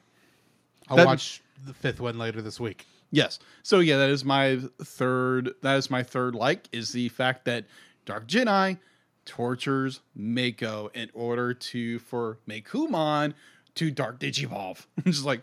I'll 0.89 0.97
That- 0.97 1.05
watch 1.05 1.41
the 1.65 1.73
fifth 1.73 1.99
one 1.99 2.17
later 2.17 2.41
this 2.41 2.59
week. 2.59 2.85
Yes. 3.11 3.39
So 3.63 3.79
yeah, 3.79 3.97
that 3.97 4.09
is 4.09 4.23
my 4.23 4.59
third. 4.83 5.51
That 5.61 5.77
is 5.77 5.89
my 5.91 6.03
third 6.03 6.35
like 6.35 6.67
is 6.71 6.91
the 6.91 7.09
fact 7.09 7.45
that 7.45 7.65
Dark 8.05 8.27
Gennai 8.27 8.77
tortures 9.25 10.01
Mako 10.15 10.89
in 10.93 11.09
order 11.13 11.53
to 11.53 11.99
for 11.99 12.37
Meicoomon 12.47 13.33
to 13.75 13.91
Dark 13.91 14.19
Digivolve. 14.19 14.85
I'm 14.97 15.11
just 15.11 15.25
like, 15.25 15.41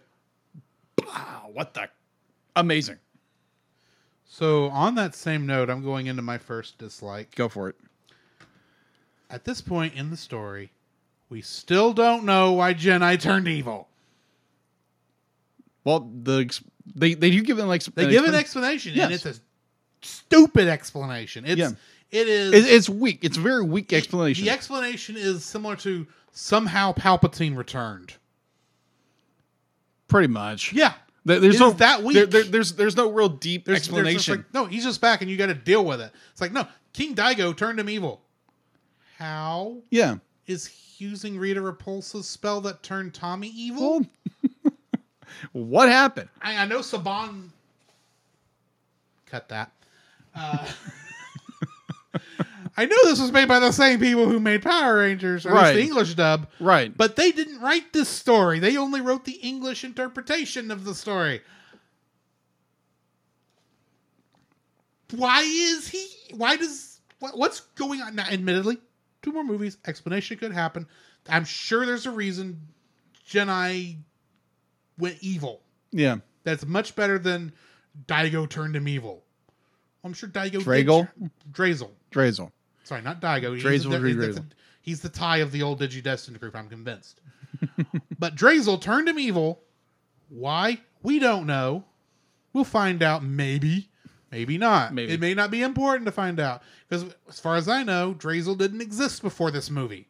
wow, 1.06 1.50
what 1.52 1.74
the 1.74 1.88
amazing. 2.54 2.98
So 4.24 4.66
on 4.66 4.94
that 4.96 5.14
same 5.14 5.46
note, 5.46 5.70
I'm 5.70 5.82
going 5.82 6.06
into 6.06 6.22
my 6.22 6.38
first 6.38 6.78
dislike. 6.78 7.34
Go 7.34 7.48
for 7.48 7.68
it. 7.68 7.76
At 9.30 9.44
this 9.44 9.60
point 9.60 9.94
in 9.94 10.10
the 10.10 10.16
story, 10.16 10.72
we 11.28 11.40
still 11.40 11.92
don't 11.92 12.24
know 12.24 12.52
why 12.52 12.74
Gennai 12.74 13.20
turned 13.20 13.48
evil. 13.48 13.88
Well, 15.84 16.10
the 16.22 16.40
ex- 16.42 16.62
they 16.94 17.14
they 17.14 17.30
do 17.30 17.42
give 17.42 17.58
an 17.58 17.68
like 17.68 17.82
They 17.84 18.08
give 18.08 18.24
an 18.24 18.34
explanation, 18.34 18.98
and 18.98 19.12
it's 19.12 19.26
a 19.26 19.34
stupid 20.02 20.68
explanation. 20.68 21.44
It's 21.46 21.58
Yeah. 21.58 21.70
it 22.10 22.28
is 22.28 22.52
It, 22.52 22.64
it's 22.68 22.88
weak. 22.88 23.20
It's 23.22 23.36
a 23.36 23.40
very 23.40 23.64
weak 23.64 23.92
explanation. 23.92 24.44
The 24.44 24.50
explanation 24.50 25.16
is 25.16 25.44
similar 25.44 25.76
to 25.76 26.06
somehow 26.32 26.92
Palpatine 26.92 27.56
returned. 27.56 28.14
Pretty 30.08 30.28
much. 30.28 30.72
Yeah, 30.72 30.94
There- 31.24 31.40
there's 31.40 31.56
It 31.56 31.60
no 31.60 31.70
that 31.72 32.02
weak. 32.02 32.14
there- 32.14 32.26
there- 32.26 32.44
there's 32.44 32.72
there's 32.74 32.96
no 32.96 33.10
real 33.10 33.28
deep 33.28 33.64
there's 33.64 33.88
there's 33.88 33.88
explanation. 33.88 34.36
like, 34.38 34.54
no, 34.54 34.66
he's 34.66 34.84
just 34.84 35.00
back, 35.00 35.20
and 35.22 35.30
you 35.30 35.36
got 35.36 35.46
to 35.46 35.54
deal 35.54 35.84
with 35.84 36.00
it. 36.00 36.12
It's 36.32 36.40
like 36.40 36.52
no, 36.52 36.66
King 36.92 37.14
Daigo 37.16 37.56
turned 37.56 37.80
him 37.80 37.90
evil. 37.90 38.22
How 39.18 39.78
yeah. 39.90 40.16
is 40.46 40.66
he 40.66 41.04
using 41.04 41.38
Rita 41.38 41.60
Repulsa's 41.60 42.28
spell 42.28 42.60
that 42.62 42.82
turned 42.82 43.14
Tommy 43.14 43.48
evil? 43.48 44.06
Well, 44.62 44.70
what 45.52 45.88
happened? 45.88 46.28
I, 46.40 46.56
I 46.58 46.66
know 46.66 46.78
Saban. 46.80 47.48
Cut 49.26 49.48
that. 49.48 49.72
Uh, 50.34 50.66
I 52.76 52.84
know 52.84 52.96
this 53.04 53.20
was 53.20 53.32
made 53.32 53.48
by 53.48 53.58
the 53.58 53.72
same 53.72 53.98
people 53.98 54.28
who 54.28 54.38
made 54.38 54.62
Power 54.62 54.98
Rangers, 54.98 55.46
or 55.46 55.52
Right. 55.52 55.72
the 55.74 55.80
English 55.80 56.14
dub. 56.14 56.46
Right. 56.60 56.94
But 56.94 57.16
they 57.16 57.32
didn't 57.32 57.60
write 57.60 57.92
this 57.94 58.08
story. 58.08 58.58
They 58.58 58.76
only 58.76 59.00
wrote 59.00 59.24
the 59.24 59.32
English 59.42 59.82
interpretation 59.82 60.70
of 60.70 60.84
the 60.84 60.94
story. 60.94 61.40
Why 65.12 65.42
is 65.42 65.88
he? 65.88 66.06
Why 66.34 66.56
does 66.56 67.00
what, 67.20 67.38
what's 67.38 67.60
going 67.76 68.02
on? 68.02 68.16
Now, 68.16 68.24
admittedly, 68.30 68.78
two 69.22 69.32
more 69.32 69.44
movies. 69.44 69.78
Explanation 69.86 70.36
could 70.36 70.52
happen. 70.52 70.86
I'm 71.28 71.44
sure 71.44 71.86
there's 71.86 72.06
a 72.06 72.10
reason 72.10 72.60
Gennai 73.28 73.96
went 74.98 75.16
evil. 75.20 75.62
yeah. 75.92 76.16
That's 76.44 76.64
much 76.64 76.94
better 76.94 77.18
than 77.18 77.52
Daigo 78.06 78.48
turned 78.48 78.76
him 78.76 78.86
evil. 78.86 79.24
I'm 80.04 80.12
sure 80.12 80.28
Daigo. 80.28 80.52
did- 80.52 80.60
Drago? 80.62 81.08
Drasil. 81.50 81.90
Drasil. 82.12 82.52
Sorry, 82.86 83.02
not 83.02 83.20
Daigo. 83.20 83.54
He's 83.54 83.64
Drasil 83.64 83.90
the- 83.90 83.98
Dre 83.98 84.12
that's 84.12 84.36
a- 84.38 84.44
he's 84.80 85.00
the 85.00 85.08
tie 85.08 85.38
of 85.38 85.50
the 85.50 85.60
old 85.62 85.80
Digidestined 85.80 86.38
group, 86.38 86.54
I'm 86.54 86.68
convinced. 86.68 87.20
but 88.18 88.36
Drasil 88.36 88.80
turned 88.80 89.08
him 89.08 89.18
evil. 89.18 89.60
Why? 90.28 90.80
We 91.02 91.18
don't 91.18 91.46
know. 91.46 91.84
We'll 92.52 92.62
find 92.62 93.02
out 93.02 93.24
maybe. 93.24 93.88
Maybe 94.30 94.56
not. 94.56 94.94
Maybe. 94.94 95.12
It 95.12 95.20
may 95.20 95.34
not 95.34 95.50
be 95.50 95.62
important 95.62 96.06
to 96.06 96.12
find 96.12 96.38
out. 96.38 96.62
Because 96.88 97.12
as 97.28 97.40
far 97.40 97.56
as 97.56 97.68
I 97.68 97.82
know, 97.82 98.14
Drasil 98.16 98.56
didn't 98.56 98.80
exist 98.80 99.20
before 99.20 99.50
this 99.50 99.68
movie. 99.68 100.06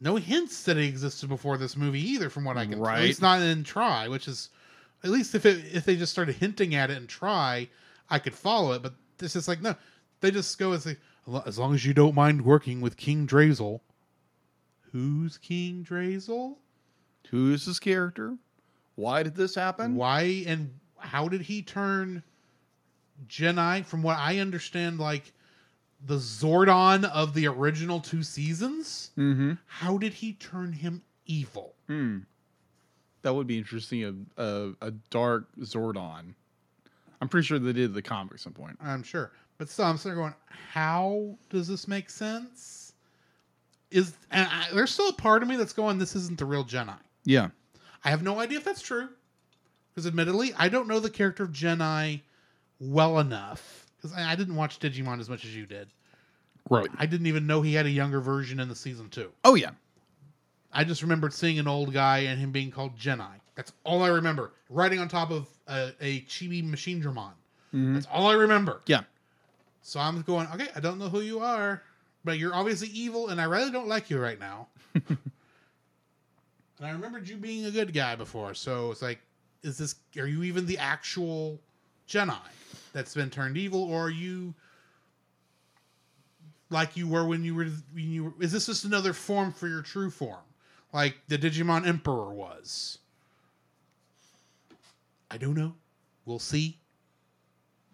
No 0.00 0.14
hints 0.14 0.62
that 0.62 0.76
he 0.76 0.86
existed 0.86 1.28
before 1.28 1.58
this 1.58 1.76
movie 1.76 2.00
either, 2.00 2.30
from 2.30 2.44
what 2.44 2.56
I 2.56 2.66
can 2.66 2.78
tell. 2.78 2.86
At 2.86 3.00
least 3.00 3.20
not 3.20 3.42
in 3.42 3.64
Tri, 3.64 4.06
which 4.06 4.28
is 4.28 4.50
at 5.02 5.10
least 5.10 5.34
if 5.34 5.44
it 5.44 5.64
if 5.72 5.84
they 5.84 5.96
just 5.96 6.12
started 6.12 6.36
hinting 6.36 6.76
at 6.76 6.90
it 6.90 6.96
and 6.96 7.08
Tri, 7.08 7.68
I 8.08 8.20
could 8.20 8.34
follow 8.34 8.72
it. 8.74 8.82
But 8.82 8.94
this 9.18 9.34
is 9.34 9.48
like 9.48 9.60
no, 9.60 9.74
they 10.20 10.30
just 10.30 10.58
go 10.58 10.72
as 10.72 10.86
like 10.86 10.98
as 11.46 11.58
long 11.58 11.74
as 11.74 11.84
you 11.84 11.94
don't 11.94 12.14
mind 12.14 12.44
working 12.44 12.80
with 12.80 12.96
King 12.96 13.26
Drasil. 13.26 13.80
Who's 14.92 15.36
King 15.36 15.84
Drasil? 15.88 16.56
Who 17.30 17.52
is 17.52 17.66
this 17.66 17.78
character? 17.78 18.36
Why 18.94 19.22
did 19.22 19.34
this 19.34 19.54
happen? 19.54 19.94
Why 19.94 20.44
and 20.46 20.70
how 20.98 21.28
did 21.28 21.42
he 21.42 21.62
turn 21.62 22.22
Gennai? 23.28 23.84
From 23.84 24.02
what 24.02 24.16
I 24.16 24.38
understand, 24.38 24.98
like 24.98 25.32
the 26.06 26.16
Zordon 26.16 27.04
of 27.04 27.34
the 27.34 27.46
original 27.46 28.00
two 28.00 28.22
seasons. 28.22 29.10
Mm-hmm. 29.18 29.52
How 29.66 29.98
did 29.98 30.14
he 30.14 30.32
turn 30.34 30.72
him 30.72 31.02
evil? 31.26 31.74
Hmm. 31.86 32.20
That 33.22 33.34
would 33.34 33.46
be 33.46 33.58
interesting. 33.58 34.26
A, 34.36 34.42
a 34.42 34.72
a 34.80 34.90
dark 35.10 35.48
Zordon. 35.60 36.34
I'm 37.20 37.28
pretty 37.28 37.46
sure 37.46 37.58
they 37.58 37.72
did 37.72 37.94
the 37.94 38.02
comic 38.02 38.34
at 38.34 38.40
some 38.40 38.52
point. 38.52 38.78
I'm 38.80 39.02
sure, 39.02 39.32
but 39.58 39.68
still, 39.68 39.86
I'm 39.86 39.96
sitting 39.96 40.16
there 40.16 40.22
going, 40.22 40.34
how 40.48 41.36
does 41.50 41.66
this 41.66 41.88
make 41.88 42.10
sense? 42.10 42.92
Is 43.90 44.14
and 44.30 44.46
I, 44.50 44.68
there's 44.72 44.92
still 44.92 45.08
a 45.08 45.14
part 45.14 45.42
of 45.42 45.48
me 45.48 45.56
that's 45.56 45.72
going, 45.72 45.98
this 45.98 46.14
isn't 46.14 46.38
the 46.38 46.44
real 46.44 46.64
Gennai. 46.64 46.98
Yeah. 47.24 47.48
I 48.04 48.10
have 48.10 48.22
no 48.22 48.38
idea 48.38 48.58
if 48.58 48.64
that's 48.64 48.82
true. 48.82 49.08
Because 49.90 50.06
admittedly, 50.06 50.52
I 50.56 50.68
don't 50.68 50.86
know 50.86 51.00
the 51.00 51.10
character 51.10 51.42
of 51.42 51.50
Gennai 51.50 52.20
well 52.78 53.18
enough. 53.18 53.86
Because 53.96 54.16
I, 54.16 54.32
I 54.32 54.36
didn't 54.36 54.54
watch 54.54 54.78
Digimon 54.78 55.18
as 55.18 55.28
much 55.28 55.44
as 55.44 55.56
you 55.56 55.66
did. 55.66 55.88
Right. 56.70 56.88
I 56.98 57.06
didn't 57.06 57.26
even 57.26 57.46
know 57.46 57.62
he 57.62 57.74
had 57.74 57.86
a 57.86 57.90
younger 57.90 58.20
version 58.20 58.60
in 58.60 58.68
the 58.68 58.76
season 58.76 59.08
two. 59.08 59.32
Oh 59.44 59.54
yeah. 59.54 59.70
I 60.72 60.84
just 60.84 61.02
remembered 61.02 61.32
seeing 61.32 61.58
an 61.58 61.66
old 61.66 61.92
guy 61.92 62.18
and 62.18 62.38
him 62.38 62.52
being 62.52 62.70
called 62.70 62.96
Gennai. 62.96 63.40
That's 63.58 63.72
all 63.82 64.04
I 64.04 64.08
remember. 64.08 64.52
Riding 64.70 65.00
on 65.00 65.08
top 65.08 65.32
of 65.32 65.48
a, 65.66 65.90
a 66.00 66.20
chibi 66.22 66.62
machine 66.62 67.02
Dramon. 67.02 67.32
Mm-hmm. 67.74 67.94
That's 67.94 68.06
all 68.06 68.28
I 68.28 68.34
remember. 68.34 68.82
Yeah. 68.86 69.00
So 69.82 69.98
I'm 69.98 70.22
going, 70.22 70.46
okay, 70.54 70.68
I 70.76 70.80
don't 70.80 70.96
know 70.96 71.08
who 71.08 71.22
you 71.22 71.40
are, 71.40 71.82
but 72.22 72.38
you're 72.38 72.54
obviously 72.54 72.86
evil, 72.88 73.30
and 73.30 73.40
I 73.40 73.44
really 73.44 73.72
don't 73.72 73.88
like 73.88 74.10
you 74.10 74.20
right 74.20 74.38
now. 74.38 74.68
and 74.94 75.18
I 76.80 76.90
remembered 76.90 77.28
you 77.28 77.36
being 77.36 77.64
a 77.64 77.72
good 77.72 77.92
guy 77.92 78.14
before, 78.14 78.54
so 78.54 78.92
it's 78.92 79.02
like, 79.02 79.18
is 79.64 79.76
this? 79.76 79.96
Are 80.16 80.28
you 80.28 80.44
even 80.44 80.64
the 80.64 80.78
actual 80.78 81.58
Gennai 82.08 82.38
that's 82.92 83.12
been 83.12 83.28
turned 83.28 83.56
evil, 83.56 83.82
or 83.82 84.02
are 84.02 84.10
you 84.10 84.54
like 86.70 86.96
you 86.96 87.08
were 87.08 87.26
when 87.26 87.42
you 87.42 87.56
were 87.56 87.64
when 87.92 88.12
you 88.12 88.24
were? 88.26 88.34
Is 88.38 88.52
this 88.52 88.66
just 88.66 88.84
another 88.84 89.12
form 89.12 89.52
for 89.52 89.66
your 89.66 89.82
true 89.82 90.10
form? 90.10 90.44
like 90.92 91.16
the 91.28 91.38
Digimon 91.38 91.86
Emperor 91.86 92.32
was. 92.32 92.98
I 95.30 95.38
don't 95.38 95.54
know. 95.54 95.74
We'll 96.24 96.38
see. 96.38 96.78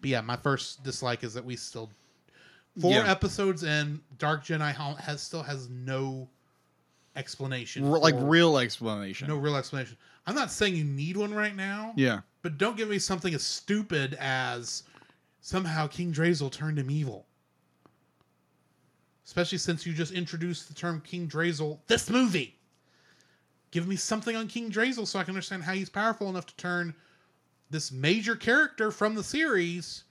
But 0.01 0.09
yeah, 0.09 0.21
my 0.21 0.35
first 0.35 0.83
dislike 0.83 1.23
is 1.23 1.33
that 1.33 1.43
we 1.45 1.55
still 1.55 1.89
four 2.79 2.91
Yeah. 2.91 3.09
episodes 3.09 3.63
in 3.63 4.01
Dark 4.17 4.43
Gennai 4.45 4.73
has 4.99 5.21
still 5.21 5.43
has 5.43 5.69
no 5.69 6.29
explanation. 7.15 7.89
Like 7.89 8.15
real 8.17 8.57
explanation. 8.57 9.27
no 9.27 9.37
real 9.37 9.55
explanation. 9.55 9.97
I'm 10.27 10.35
not 10.35 10.51
saying 10.51 10.75
you 10.75 10.83
need 10.83 11.17
one 11.17 11.33
right 11.33 11.55
now. 11.55 11.93
Yeah. 11.95 12.21
But 12.41 12.57
don't 12.57 12.75
give 12.77 12.89
me 12.89 12.99
something 12.99 13.33
as 13.33 13.43
stupid 13.43 14.15
as 14.19 14.83
somehow 15.41 15.87
King 15.87 16.13
Drasil 16.13 16.51
turned 16.51 16.77
him 16.79 16.89
evil. 16.91 17.25
Especially 19.25 19.57
since 19.57 19.85
you 19.85 19.93
just 19.93 20.11
introduced 20.11 20.67
the 20.67 20.73
term 20.73 21.01
King 21.01 21.27
Drasil 21.27 21.79
this 21.87 22.09
movie. 22.09 22.59
Give 23.71 23.87
me 23.87 23.95
something 23.95 24.35
on 24.35 24.47
King 24.47 24.71
Drasil 24.71 25.07
so 25.07 25.19
I 25.19 25.23
can 25.23 25.31
understand 25.33 25.63
how 25.63 25.73
he's 25.73 25.89
powerful 25.89 26.29
enough 26.29 26.45
to 26.47 26.55
turn 26.55 26.93
this 27.69 27.91
major 27.91 28.35
character 28.35 28.91
from 28.91 29.15
the 29.15 29.23
series, 29.23 30.03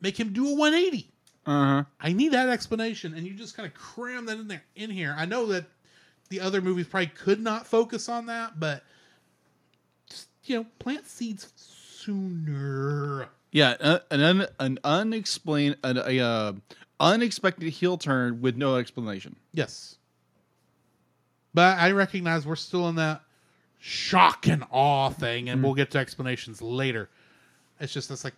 make 0.00 0.18
him 0.18 0.32
do 0.32 0.48
a 0.48 0.54
180. 0.54 1.10
Uh 1.46 1.50
huh. 1.50 1.84
I 2.00 2.12
need 2.12 2.32
that 2.32 2.48
explanation, 2.48 3.14
and 3.14 3.26
you 3.26 3.34
just 3.34 3.56
kind 3.56 3.66
of 3.66 3.74
cram 3.74 4.26
that 4.26 4.38
in 4.38 4.48
there 4.48 4.62
in 4.76 4.90
here. 4.90 5.14
I 5.16 5.24
know 5.24 5.46
that 5.46 5.64
the 6.28 6.40
other 6.40 6.60
movies 6.60 6.86
probably 6.86 7.08
could 7.08 7.40
not 7.40 7.66
focus 7.66 8.08
on 8.08 8.26
that, 8.26 8.60
but 8.60 8.84
just, 10.08 10.28
you 10.44 10.56
know, 10.56 10.66
plant 10.78 11.06
seeds 11.06 11.52
sooner. 11.56 13.28
Yeah, 13.52 13.74
uh, 13.80 13.98
an 14.10 14.20
un, 14.20 14.46
an 14.60 14.78
unexplained, 14.84 15.76
an, 15.82 15.96
a 15.98 16.20
uh, 16.20 16.52
unexpected 17.00 17.68
heel 17.70 17.98
turn 17.98 18.40
with 18.40 18.56
no 18.56 18.76
explanation. 18.76 19.34
Yes, 19.52 19.96
but 21.52 21.78
I 21.78 21.90
recognize 21.92 22.46
we're 22.46 22.56
still 22.56 22.88
in 22.88 22.96
that 22.96 23.22
shock 23.80 24.46
and 24.46 24.62
awe 24.70 25.08
thing, 25.08 25.48
and 25.48 25.62
we'll 25.62 25.72
mm. 25.72 25.78
get 25.78 25.90
to 25.92 25.98
explanations 25.98 26.62
later. 26.62 27.08
It's 27.80 27.92
just 27.92 28.10
it's 28.10 28.24
like, 28.24 28.34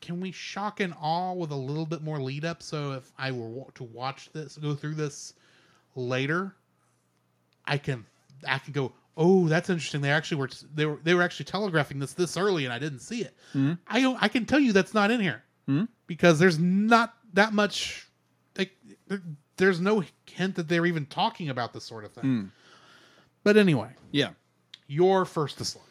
can 0.00 0.20
we 0.20 0.32
shock 0.32 0.80
and 0.80 0.94
awe 1.00 1.34
with 1.34 1.50
a 1.50 1.56
little 1.56 1.86
bit 1.86 2.02
more 2.02 2.20
lead 2.20 2.44
up? 2.44 2.62
So 2.62 2.92
if 2.92 3.12
I 3.18 3.30
were 3.30 3.64
to 3.74 3.84
watch 3.84 4.30
this, 4.32 4.56
go 4.56 4.74
through 4.74 4.94
this 4.94 5.34
later, 5.94 6.56
I 7.66 7.78
can 7.78 8.04
I 8.48 8.58
can 8.58 8.72
go. 8.72 8.92
Oh, 9.16 9.46
that's 9.46 9.68
interesting. 9.68 10.00
They 10.00 10.10
actually 10.10 10.38
were 10.38 10.48
they 10.74 10.86
were 10.86 10.98
they 11.04 11.14
were 11.14 11.22
actually 11.22 11.44
telegraphing 11.44 11.98
this 11.98 12.14
this 12.14 12.36
early, 12.36 12.64
and 12.64 12.72
I 12.72 12.78
didn't 12.78 13.00
see 13.00 13.20
it. 13.20 13.34
Mm. 13.54 13.78
I 13.86 14.00
don't. 14.00 14.20
I 14.22 14.28
can 14.28 14.46
tell 14.46 14.58
you 14.60 14.72
that's 14.72 14.94
not 14.94 15.10
in 15.10 15.20
here 15.20 15.42
mm. 15.68 15.86
because 16.06 16.38
there's 16.38 16.58
not 16.58 17.14
that 17.34 17.52
much. 17.52 18.08
Like 18.56 18.72
there, 19.06 19.20
there's 19.58 19.80
no 19.80 20.02
hint 20.24 20.54
that 20.56 20.66
they're 20.66 20.86
even 20.86 21.04
talking 21.04 21.50
about 21.50 21.74
this 21.74 21.84
sort 21.84 22.06
of 22.06 22.12
thing. 22.12 22.50
But 23.42 23.56
anyway, 23.56 23.90
Yeah. 24.12 24.30
your 24.86 25.24
first 25.24 25.58
dislike. 25.58 25.84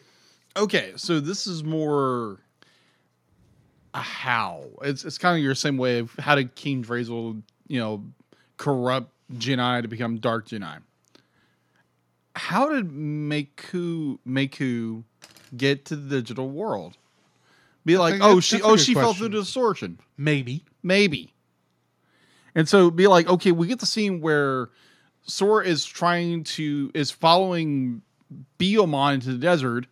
Okay, 0.56 0.92
so 0.96 1.20
this 1.20 1.46
is 1.46 1.62
more 1.64 2.38
a 3.94 4.00
how. 4.00 4.64
It's 4.82 5.04
it's 5.04 5.18
kind 5.18 5.36
of 5.36 5.42
your 5.42 5.54
same 5.54 5.76
way 5.76 5.98
of 5.98 6.14
how 6.18 6.34
did 6.34 6.54
King 6.54 6.84
Drasil, 6.84 7.42
you 7.66 7.78
know, 7.80 8.04
corrupt 8.56 9.12
Gennai 9.34 9.82
to 9.82 9.88
become 9.88 10.18
Dark 10.18 10.48
Gennai. 10.48 10.78
How 12.36 12.68
did 12.68 12.90
Meku 12.90 14.18
Meku 14.26 15.04
get 15.56 15.84
to 15.86 15.96
the 15.96 16.16
digital 16.16 16.48
world? 16.48 16.96
Be 17.84 17.96
like, 17.98 18.20
oh, 18.20 18.40
she 18.40 18.60
oh 18.62 18.76
she 18.76 18.94
fell 18.94 19.14
through 19.14 19.30
the 19.30 19.40
distortion. 19.40 19.98
Maybe. 20.16 20.64
Maybe. 20.82 21.32
And 22.54 22.68
so 22.68 22.90
be 22.90 23.06
like, 23.06 23.28
okay, 23.28 23.52
we 23.52 23.66
get 23.66 23.78
the 23.80 23.86
scene 23.86 24.20
where 24.20 24.68
Sora 25.22 25.64
is 25.66 25.84
trying 25.84 26.44
to 26.44 26.90
is 26.94 27.10
following 27.10 28.02
Biyomon 28.58 29.14
into 29.14 29.32
the 29.32 29.38
desert. 29.38 29.86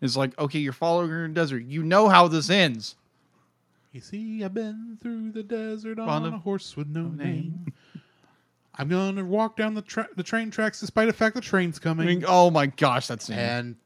It's 0.00 0.16
like, 0.16 0.38
okay, 0.38 0.58
you're 0.58 0.72
following 0.72 1.10
her 1.10 1.24
in 1.24 1.34
the 1.34 1.40
desert. 1.40 1.64
You 1.64 1.82
know 1.82 2.08
how 2.08 2.26
this 2.28 2.48
ends. 2.50 2.96
You 3.92 4.00
see, 4.00 4.42
I've 4.44 4.54
been 4.54 4.96
through 5.02 5.32
the 5.32 5.42
desert 5.42 5.98
on, 5.98 6.08
On 6.08 6.32
a 6.32 6.36
a- 6.36 6.38
horse 6.38 6.76
with 6.76 6.88
no 6.88 7.02
name. 7.08 7.16
name. 7.66 7.72
I'm 8.76 8.88
gonna 8.88 9.24
walk 9.24 9.56
down 9.56 9.74
the 9.74 9.82
tra- 9.82 10.08
the 10.16 10.22
train 10.22 10.50
tracks 10.50 10.80
despite 10.80 11.06
the 11.08 11.12
fact 11.12 11.34
the 11.34 11.40
train's 11.42 11.78
I 11.78 11.82
coming. 11.82 12.06
mean, 12.06 12.24
oh 12.26 12.50
my 12.50 12.66
gosh, 12.66 13.08
that's 13.08 13.28
and 13.28 13.76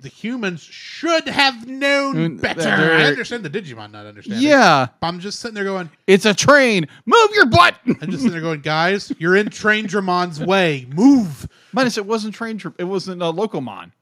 the 0.00 0.08
humans 0.08 0.62
should 0.62 1.28
have 1.28 1.66
known 1.66 2.36
better. 2.36 2.68
I 2.68 3.04
understand 3.04 3.44
the 3.44 3.50
Digimon 3.50 3.90
not 3.90 4.06
understanding. 4.06 4.42
yeah, 4.46 4.86
But 5.00 5.06
I'm 5.06 5.20
just 5.20 5.40
sitting 5.40 5.54
there 5.54 5.64
going, 5.64 5.90
it's 6.06 6.24
a 6.24 6.34
train. 6.34 6.86
Move 7.04 7.30
your 7.34 7.46
butt. 7.46 7.74
I'm 7.86 8.10
just 8.10 8.18
sitting 8.22 8.30
there 8.30 8.40
going, 8.40 8.60
guys, 8.60 9.12
you're 9.18 9.36
in 9.36 9.50
Train 9.50 9.86
Dramon's 9.86 10.40
way. 10.40 10.86
Move. 10.94 11.48
Minus 11.72 11.98
it 11.98 12.06
wasn't 12.06 12.34
train. 12.34 12.60
It 12.78 12.84
wasn't 12.84 13.22
a 13.22 13.26
Locomon. 13.26 13.92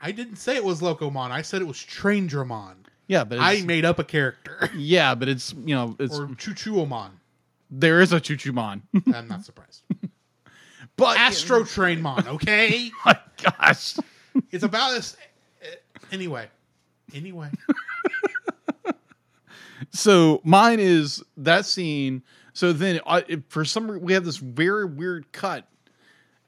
I 0.00 0.12
didn't 0.12 0.36
say 0.36 0.56
it 0.56 0.64
was 0.64 0.80
Locomon. 0.80 1.30
I 1.30 1.42
said 1.42 1.60
it 1.60 1.66
was 1.66 1.82
Train 1.82 2.28
Dramon. 2.28 2.76
Yeah, 3.06 3.24
but 3.24 3.38
I 3.40 3.62
made 3.62 3.84
up 3.84 3.98
a 3.98 4.04
character. 4.04 4.70
yeah, 4.76 5.16
but 5.16 5.28
it's 5.28 5.52
you 5.52 5.74
know 5.74 5.96
it's 5.98 6.16
or 6.16 6.28
Chuchuomon. 6.28 7.10
there 7.68 8.00
is 8.00 8.12
a 8.12 8.20
Choo 8.20 8.36
Choo 8.36 8.56
I'm 8.56 8.82
not 9.28 9.44
surprised. 9.44 9.82
but 10.96 11.18
Astro 11.18 11.64
Train 11.64 12.00
Mon, 12.00 12.26
okay? 12.28 12.90
my 13.04 13.18
gosh. 13.42 13.96
It's 14.50 14.64
about 14.64 14.92
this. 14.92 15.16
Eh, 15.62 15.66
anyway. 16.12 16.48
Anyway. 17.14 17.50
So 19.92 20.40
mine 20.44 20.78
is 20.78 21.22
that 21.38 21.64
scene. 21.64 22.22
So 22.52 22.72
then, 22.72 23.00
I, 23.06 23.24
it- 23.26 23.44
for 23.48 23.64
some 23.64 23.90
reason, 23.90 24.06
we 24.06 24.12
have 24.12 24.24
this 24.24 24.36
very 24.36 24.84
weird 24.84 25.32
cut, 25.32 25.66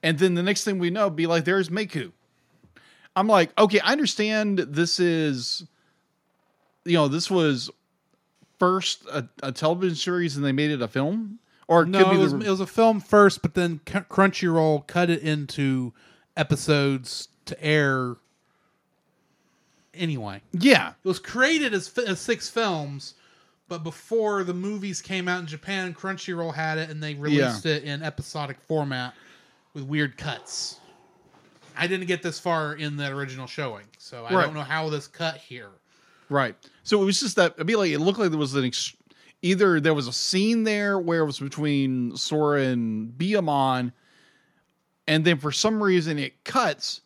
and 0.03 0.19
then 0.19 0.35
the 0.35 0.43
next 0.43 0.65
thing 0.65 0.79
we 0.79 0.91
know, 0.91 1.09
be 1.11 1.27
like, 1.27 1.45
"There's 1.45 1.69
Meku." 1.71 2.13
I'm 3.17 3.27
like, 3.27 3.59
okay, 3.59 3.81
I 3.81 3.93
understand. 3.93 4.59
This 4.59 5.01
is, 5.01 5.65
you 6.85 6.95
know, 6.95 7.09
this 7.09 7.31
was 7.31 7.71
first 8.59 9.05
a, 9.07 9.29
a 9.43 9.51
television 9.53 9.97
series, 9.97 10.37
and 10.37 10.45
they 10.45 10.53
made 10.53 10.71
it 10.71 10.83
a 10.83 10.89
film, 10.89 11.39
or 11.69 11.83
it 11.83 11.89
No, 11.89 11.99
could 12.05 12.11
be 12.11 12.17
it 12.17 12.21
was, 12.21 12.33
the, 12.33 12.41
it 12.41 12.51
was 12.51 12.61
a 12.61 12.67
film 12.67 13.01
first, 13.01 13.43
but 13.43 13.55
then 13.55 13.81
Crunchyroll 13.87 14.87
cut 14.87 15.11
it 15.11 15.23
into 15.23 15.93
episodes 16.37 17.29
to 17.47 17.63
air. 17.65 18.17
Anyway, 19.95 20.41
yeah, 20.53 20.93
it 21.05 21.09
was 21.09 21.19
created 21.19 21.75
as, 21.75 21.97
as 21.99 22.19
six 22.19 22.49
films, 22.49 23.13
but 23.69 23.85
before 23.85 24.43
the 24.43 24.55
movies 24.55 25.03
came 25.03 25.29
out 25.29 25.41
in 25.41 25.47
Japan, 25.47 25.93
Crunchyroll 25.93 26.55
had 26.55 26.79
it 26.79 26.89
and 26.89 27.03
they 27.03 27.13
released 27.15 27.67
it 27.67 27.85
in 27.85 28.03
episodic 28.03 28.59
format 28.67 29.13
with 29.75 29.85
weird 29.85 30.17
cuts. 30.17 30.81
I 31.77 31.87
didn't 31.87 32.07
get 32.07 32.23
this 32.23 32.39
far 32.41 32.75
in 32.75 32.97
the 32.97 33.09
original 33.09 33.47
showing, 33.47 33.85
so 33.99 34.25
I 34.25 34.33
Right. 34.35 34.45
don't 34.45 34.55
know 34.55 34.63
how 34.63 34.89
this 34.89 35.07
cut 35.07 35.37
here. 35.37 35.71
Right. 36.31 36.55
So 36.85 37.03
it 37.03 37.05
was 37.05 37.21
just 37.21 37.37
that 37.37 37.55
I 37.59 37.63
mean, 37.63 37.77
like 37.77 37.91
it 37.91 37.99
looked 37.99 38.19
like 38.19 38.31
there 38.31 38.39
was 38.39 38.55
an 38.55 38.65
ex- 38.65 38.97
either 39.43 39.79
there 39.79 39.93
was 39.95 40.07
a 40.09 40.13
scene 40.13 40.65
there 40.65 40.99
where 40.99 41.21
it 41.21 41.27
was 41.27 41.39
between 41.39 42.17
Sora 42.17 42.63
and 42.63 43.13
Biyomon, 43.13 43.93
and 45.07 45.23
then 45.25 45.37
for 45.39 45.53
some 45.53 45.83
reason 45.83 46.19
it 46.19 46.45
cuts, 46.45 47.03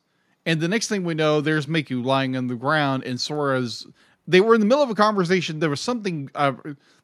and 0.47 0.61
the 0.61 0.69
next 0.69 0.89
thing 0.89 1.05
we 1.05 1.13
know, 1.15 1.41
there's 1.43 1.67
Miku 1.67 2.03
lying 2.03 2.37
on 2.37 2.47
the 2.47 2.55
ground, 2.55 3.05
and 3.05 3.21
Sora's. 3.21 3.87
They 4.29 4.41
were 4.41 4.55
in 4.55 4.61
the 4.61 4.67
middle 4.67 4.83
of 4.83 4.91
a 4.91 4.95
conversation. 4.95 5.61
There 5.61 5.71
was 5.71 5.81
something. 5.81 6.31
Uh, 6.35 6.55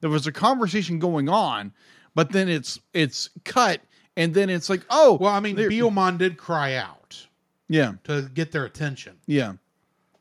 there 0.01 0.11
was 0.11 0.27
a 0.27 0.33
conversation 0.33 0.99
going 0.99 1.29
on, 1.29 1.73
but 2.15 2.33
then 2.33 2.49
it's 2.49 2.81
it's 2.95 3.29
cut, 3.45 3.81
and 4.17 4.33
then 4.35 4.49
it's 4.51 4.71
like, 4.71 4.83
oh, 4.91 5.19
Well, 5.21 5.33
I 5.33 5.41
mean, 5.41 5.57
Biyomon 5.57 6.19
did 6.19 6.37
cry 6.39 6.75
out 6.75 7.27
yeah, 7.69 7.93
to 8.05 8.23
get 8.35 8.51
their 8.53 8.65
attention. 8.65 9.19
yeah, 9.27 9.53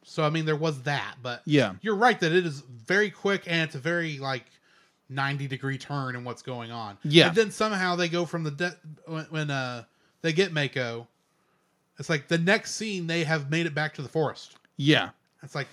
So 0.03 0.23
I 0.23 0.29
mean, 0.29 0.45
there 0.45 0.55
was 0.55 0.83
that, 0.83 1.15
but 1.23 1.41
yeah, 1.45 1.73
you're 1.81 1.95
right 1.95 2.19
that 2.19 2.31
it 2.31 2.45
is 2.45 2.59
very 2.61 3.09
quick 3.09 3.43
and 3.47 3.61
it's 3.63 3.75
a 3.75 3.79
very 3.79 4.17
like 4.19 4.45
90 5.09 5.47
degree 5.47 5.77
turn 5.77 6.15
in 6.15 6.23
what's 6.23 6.41
going 6.43 6.71
on. 6.71 6.97
Yeah. 7.03 7.27
And 7.27 7.35
then 7.35 7.51
somehow 7.51 7.95
they 7.95 8.09
go 8.09 8.25
from 8.25 8.43
the 8.43 8.51
de- 8.51 8.77
when, 9.05 9.25
when 9.25 9.49
uh 9.51 9.83
they 10.21 10.33
get 10.33 10.53
Mako, 10.53 11.07
it's 12.01 12.09
like 12.09 12.27
the 12.27 12.37
next 12.39 12.71
scene 12.71 13.05
they 13.05 13.23
have 13.23 13.51
made 13.51 13.67
it 13.67 13.75
back 13.75 13.93
to 13.93 14.01
the 14.01 14.09
forest. 14.09 14.55
yeah. 14.77 15.09
It's 15.43 15.53
like 15.53 15.67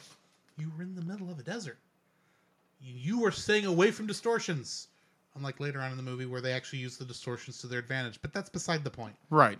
you 0.59 0.70
were 0.76 0.82
in 0.82 0.94
the 0.94 1.00
middle 1.00 1.30
of 1.30 1.38
a 1.38 1.42
desert. 1.42 1.78
You, 2.82 3.20
were 3.20 3.30
staying 3.30 3.64
away 3.64 3.90
from 3.90 4.06
distortions. 4.06 4.88
Unlike 5.36 5.59
later 5.59 5.80
on 5.80 5.90
in 5.90 5.96
the 5.96 6.02
movie 6.02 6.26
where 6.26 6.42
they 6.42 6.52
actually 6.52 6.80
use 6.80 6.98
the 6.98 7.06
distortions 7.06 7.59
to 7.60 7.66
their 7.66 7.78
advantage, 7.78 8.20
but 8.20 8.34
that's 8.34 8.50
beside 8.50 8.84
the 8.84 8.90
point. 8.90 9.14
Right. 9.30 9.59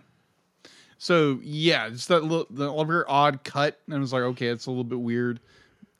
So 0.99 1.39
yeah, 1.41 1.89
just 1.89 2.07
that 2.09 2.23
little 2.23 2.45
the 2.51 2.67
little 2.67 2.85
very 2.85 3.03
odd 3.07 3.43
cut, 3.43 3.79
and 3.87 3.95
it 3.95 3.99
was 3.99 4.13
like, 4.13 4.23
okay, 4.23 4.47
it's 4.47 4.67
a 4.67 4.69
little 4.69 4.83
bit 4.83 4.99
weird. 4.99 5.39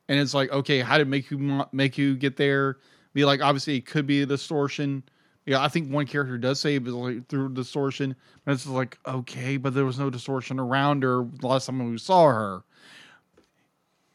And 0.07 0.19
it's 0.19 0.35
like, 0.35 0.51
okay, 0.51 0.81
how 0.81 0.99
did 0.99 1.07
make 1.07 1.31
you 1.31 1.65
make 1.71 1.97
you 1.97 2.15
get 2.15 2.37
there? 2.37 2.77
Be 3.13 3.25
like, 3.25 3.41
obviously, 3.41 3.77
it 3.77 3.87
could 3.87 4.05
be 4.05 4.21
a 4.21 4.25
distortion. 4.27 5.01
Yeah, 5.49 5.63
I 5.63 5.67
think 5.67 5.89
one 5.91 6.05
character 6.05 6.37
does 6.37 6.59
say 6.59 6.75
it 6.75 6.83
was 6.83 6.93
like 6.93 7.27
through 7.27 7.55
distortion, 7.55 8.15
but 8.45 8.51
it's 8.51 8.67
like, 8.67 8.99
okay, 9.07 9.57
but 9.57 9.73
there 9.73 9.83
was 9.83 9.97
no 9.97 10.11
distortion 10.11 10.59
around 10.59 11.01
her 11.01 11.25
the 11.39 11.47
last 11.47 11.65
time 11.65 11.89
we 11.89 11.97
saw 11.97 12.27
her. 12.27 12.61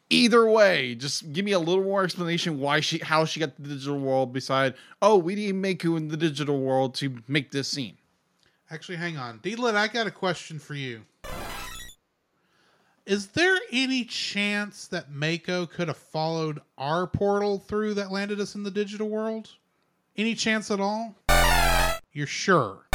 Either 0.09 0.49
way, 0.49 0.95
just 0.95 1.33
give 1.33 1.43
me 1.43 1.51
a 1.51 1.59
little 1.59 1.83
more 1.83 2.05
explanation 2.05 2.61
why 2.61 2.79
she 2.79 2.99
how 2.99 3.25
she 3.25 3.41
got 3.41 3.53
to 3.57 3.61
the 3.61 3.67
digital 3.67 3.99
world 3.99 4.31
beside, 4.31 4.75
oh, 5.01 5.17
we 5.17 5.35
need 5.35 5.55
Meku 5.55 5.97
in 5.97 6.07
the 6.07 6.15
digital 6.15 6.61
world 6.61 6.95
to 6.95 7.17
make 7.27 7.51
this 7.51 7.67
scene. 7.67 7.97
Actually, 8.71 8.95
hang 8.95 9.17
on. 9.17 9.39
D-Lit, 9.39 9.75
I 9.75 9.89
got 9.89 10.07
a 10.07 10.11
question 10.11 10.57
for 10.57 10.73
you. 10.73 11.01
Is 13.05 13.27
there 13.27 13.59
any 13.73 14.05
chance 14.05 14.87
that 14.87 15.11
Mako 15.11 15.65
could 15.65 15.89
have 15.89 15.97
followed 15.97 16.61
our 16.77 17.05
portal 17.07 17.59
through 17.59 17.95
that 17.95 18.09
landed 18.09 18.39
us 18.39 18.55
in 18.55 18.63
the 18.63 18.71
digital 18.71 19.09
world? 19.09 19.49
Any 20.15 20.33
chance 20.33 20.71
at 20.71 20.79
all? 20.79 21.13
You're 22.15 22.27
sure? 22.27 22.85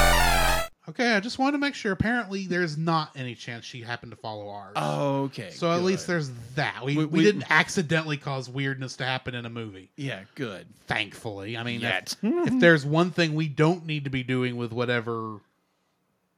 Okay, 0.89 1.13
I 1.15 1.21
just 1.21 1.39
wanted 1.39 1.53
to 1.53 1.59
make 1.59 1.75
sure. 1.75 1.93
Apparently, 1.93 2.47
there's 2.47 2.77
not 2.79 3.11
any 3.15 3.35
chance 3.37 3.65
she 3.67 3.83
happened 3.83 4.11
to 4.13 4.17
follow 4.17 4.49
ours. 4.49 4.73
Oh, 4.77 5.25
Okay. 5.25 5.51
so 5.51 5.71
at 5.71 5.83
least 5.83 6.07
there's 6.09 6.31
that. 6.57 6.83
We, 6.85 6.97
We- 6.97 7.05
we, 7.05 7.19
we- 7.19 7.25
didn't 7.25 7.45
accidentally 7.51 8.17
cause 8.17 8.49
weirdness 8.49 8.97
to 8.97 9.05
happen 9.05 9.35
in 9.35 9.45
a 9.45 9.51
movie. 9.51 9.91
Yeah, 9.97 10.21
good. 10.35 10.67
Thankfully, 10.89 11.57
I 11.57 11.63
mean, 11.63 11.83
if- 11.85 12.17
if 12.23 12.59
there's 12.61 12.85
one 12.87 13.11
thing 13.11 13.35
we 13.35 13.47
don't 13.47 13.85
need 13.87 14.05
to 14.05 14.11
be 14.11 14.23
doing 14.25 14.57
with 14.57 14.73
whatever 14.73 15.37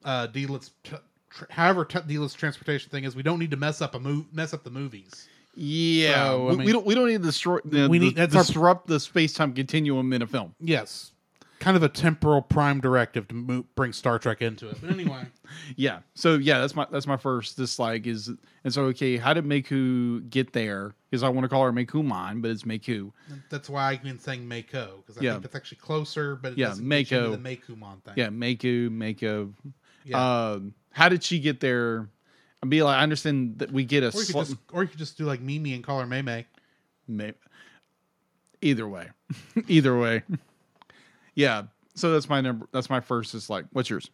uh 0.04 0.26
D-Lit's 0.26 0.72
t- 0.82 0.96
tr- 1.30 1.44
however 1.48 1.84
t- 1.84 2.00
D-Lit's 2.06 2.34
transportation 2.34 2.90
thing 2.90 3.04
is, 3.04 3.14
we 3.14 3.22
don't 3.22 3.38
need 3.38 3.52
to 3.52 3.56
mess 3.56 3.80
up 3.80 3.94
a 3.94 4.00
move 4.00 4.26
mess 4.34 4.52
up 4.52 4.64
the 4.64 4.70
movies. 4.70 5.28
Yeah, 5.54 6.14
So, 6.24 6.48
I 6.48 6.50
we, 6.50 6.56
mean- 6.56 6.66
we 6.66 6.72
don't 6.72 6.84
we 6.84 6.94
don't 6.96 7.06
need 7.06 7.18
to 7.18 7.24
destroy 7.24 7.60
the, 7.64 7.88
We 7.88 7.98
the- 8.00 8.06
need- 8.06 8.18
our- 8.18 8.26
disrupt 8.26 8.88
the 8.88 8.98
space 8.98 9.32
time 9.32 9.52
continuum 9.54 10.12
in 10.12 10.20
a 10.22 10.26
film. 10.26 10.54
Yes. 10.60 11.11
Kind 11.62 11.76
of 11.76 11.84
a 11.84 11.88
temporal 11.88 12.42
prime 12.42 12.80
directive 12.80 13.28
to 13.28 13.34
mo- 13.34 13.64
bring 13.76 13.92
Star 13.92 14.18
Trek 14.18 14.42
into 14.42 14.68
it. 14.68 14.78
But 14.80 14.90
anyway, 14.98 15.26
Yeah. 15.76 16.00
So 16.14 16.34
yeah, 16.34 16.58
that's 16.58 16.74
my 16.74 16.86
that's 16.90 17.06
my 17.06 17.16
first 17.16 17.56
dislike 17.56 18.06
is 18.08 18.28
and 18.64 18.74
so 18.74 18.82
okay, 18.86 19.16
how 19.16 19.32
did 19.32 19.44
Meku 19.44 20.28
get 20.28 20.52
there? 20.52 20.94
Because 21.08 21.22
I 21.22 21.28
want 21.28 21.44
to 21.44 21.48
call 21.48 21.62
her 21.64 21.72
Mekuman, 21.72 22.42
but 22.42 22.50
it's 22.50 22.64
Meku. 22.64 23.12
that's 23.48 23.70
why 23.70 23.90
I've 23.92 24.02
been 24.02 24.18
saying 24.18 24.48
Mako 24.48 25.04
because 25.06 25.18
I 25.18 25.22
Yeah. 25.24 25.32
think 25.32 25.42
that's 25.44 25.54
actually 25.54 25.78
closer, 25.78 26.34
but 26.34 26.52
it 26.52 26.58
Yeah, 26.58 26.68
doesn't 26.70 26.88
get 26.88 27.10
you 27.12 27.16
Mako. 27.20 27.36
the 27.36 27.38
Mekumon 27.38 28.02
thing. 28.02 28.14
Yeah, 28.16 28.28
Meku, 28.28 28.90
Mako. 28.90 29.52
Yeah. 30.04 30.50
Um, 30.50 30.74
how 30.90 31.08
did 31.08 31.22
she 31.22 31.38
get 31.38 31.60
there? 31.60 32.08
I'd 32.60 32.70
be 32.70 32.82
like, 32.82 32.96
I 32.98 33.02
understand 33.04 33.60
that 33.60 33.70
we 33.70 33.84
get 33.84 34.02
a 34.02 34.06
or 34.08 34.10
you 34.20 34.26
could 34.26 34.26
sl- 34.26 34.38
just 34.40 34.56
or 34.72 34.82
you 34.82 34.88
could 34.88 34.98
just 34.98 35.16
do 35.16 35.26
like 35.26 35.40
Mimi 35.40 35.74
and 35.74 35.84
call 35.84 36.00
her 36.00 36.06
May 36.06 36.22
May. 36.22 36.46
May- 37.06 37.34
either 38.60 38.88
way, 38.88 39.10
either 39.68 39.96
way. 39.96 40.22
Yeah. 41.34 41.64
So 41.94 42.12
that's 42.12 42.28
my 42.28 42.40
number. 42.40 42.66
That's 42.72 42.90
my 42.90 43.00
first 43.00 43.32
dislike. 43.32 43.66
What's 43.72 43.90
yours? 43.90 44.10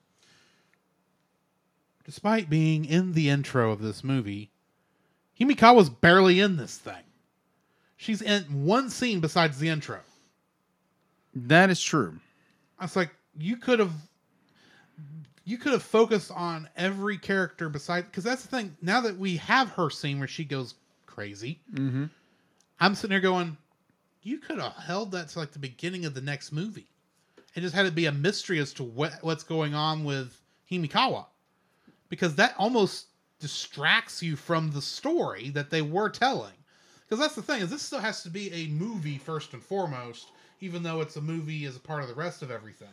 Despite 2.05 2.49
being 2.49 2.85
in 2.85 3.13
the 3.13 3.29
intro 3.29 3.71
of 3.71 3.83
this 3.83 4.03
movie, 4.03 4.51
Himekawa's 5.39 5.91
barely 5.91 6.41
in 6.41 6.57
this 6.57 6.77
thing. 6.79 6.95
She's 7.97 8.23
in 8.23 8.45
one 8.65 8.89
scene 8.91 9.21
besides 9.21 9.59
the 9.59 9.69
intro. 9.69 10.01
That 11.35 11.69
is 11.71 11.81
true. 11.83 12.19
I 12.79 12.85
was 12.85 12.97
like, 12.97 13.11
you 13.39 13.57
could 13.57 13.79
have 13.79 13.93
you 15.45 15.57
could 15.59 15.73
have 15.73 15.83
focused 15.83 16.31
on 16.35 16.69
every 16.77 17.17
character 17.19 17.69
beside 17.69 18.05
because 18.07 18.25
that's 18.25 18.43
the 18.43 18.49
thing. 18.49 18.77
Now 18.83 19.01
that 19.03 19.17
we 19.17 19.37
have 19.39 19.71
her 19.71 19.91
scene 19.91 20.19
where 20.19 20.29
she 20.29 20.45
goes 20.45 20.75
crazy, 21.07 21.61
Mm-hmm. 21.73 22.05
I'm 22.81 22.95
sitting 22.95 23.11
there 23.11 23.21
going, 23.21 23.57
you 24.23 24.39
could 24.39 24.59
have 24.61 24.75
held 24.75 25.11
that 25.13 25.29
to 25.31 25.39
like 25.41 25.51
the 25.53 25.59
beginning 25.59 26.05
of 26.05 26.15
the 26.15 26.21
next 26.21 26.53
movie, 26.53 26.87
and 27.59 27.65
just 27.65 27.75
had 27.75 27.87
it 27.87 27.95
be 27.97 28.07
a 28.07 28.13
mystery 28.13 28.61
as 28.61 28.73
to 28.75 28.85
what 28.85 29.15
what's 29.23 29.43
going 29.43 29.75
on 29.75 30.05
with 30.05 30.41
Himekawa, 30.71 31.27
because 32.09 32.37
that 32.37 32.55
almost 32.57 33.07
distracts 33.41 34.23
you 34.23 34.37
from 34.37 34.71
the 34.71 34.81
story 34.81 35.51
that 35.51 35.69
they 35.69 35.83
were 35.83 36.09
telling. 36.09 36.53
Because 37.09 37.19
that's 37.19 37.35
the 37.35 37.43
thing 37.43 37.61
is 37.61 37.69
this 37.69 37.83
still 37.83 37.99
has 37.99 38.23
to 38.23 38.31
be 38.31 38.53
a 38.53 38.69
movie 38.69 39.19
first 39.19 39.55
and 39.55 39.63
foremost, 39.63 40.29
even 40.61 40.85
though 40.85 41.01
it's 41.01 41.17
a 41.17 41.21
movie 41.21 41.65
as 41.65 41.75
a 41.75 41.81
part 41.81 42.03
of 42.03 42.09
the 42.09 42.15
rest 42.15 42.43
of 42.43 42.53
everything. 42.53 42.87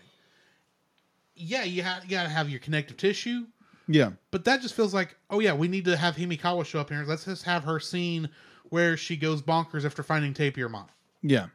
Yeah, 1.35 1.63
you, 1.63 1.83
ha- 1.83 1.99
you 2.03 2.09
got 2.09 2.23
to 2.23 2.29
have 2.29 2.49
your 2.49 2.59
connective 2.59 2.97
tissue, 2.97 3.45
Yeah. 3.87 4.13
but 4.31 4.45
that 4.45 4.61
just 4.61 4.73
feels 4.73 4.95
like, 4.95 5.15
oh 5.29 5.41
yeah, 5.41 5.53
we 5.53 5.67
need 5.67 5.85
to 5.85 5.95
have 5.95 6.15
Himekawa 6.15 6.65
show 6.65 6.79
up 6.79 6.89
here. 6.89 7.03
Let's 7.05 7.25
just 7.25 7.43
have 7.43 7.65
her 7.65 7.79
scene 7.79 8.29
where 8.69 8.97
she 8.97 9.15
goes 9.15 9.43
bonkers 9.43 9.85
after 9.85 10.01
finding 10.01 10.33
Tapirmon. 10.33 10.87
Yeah. 11.21 11.47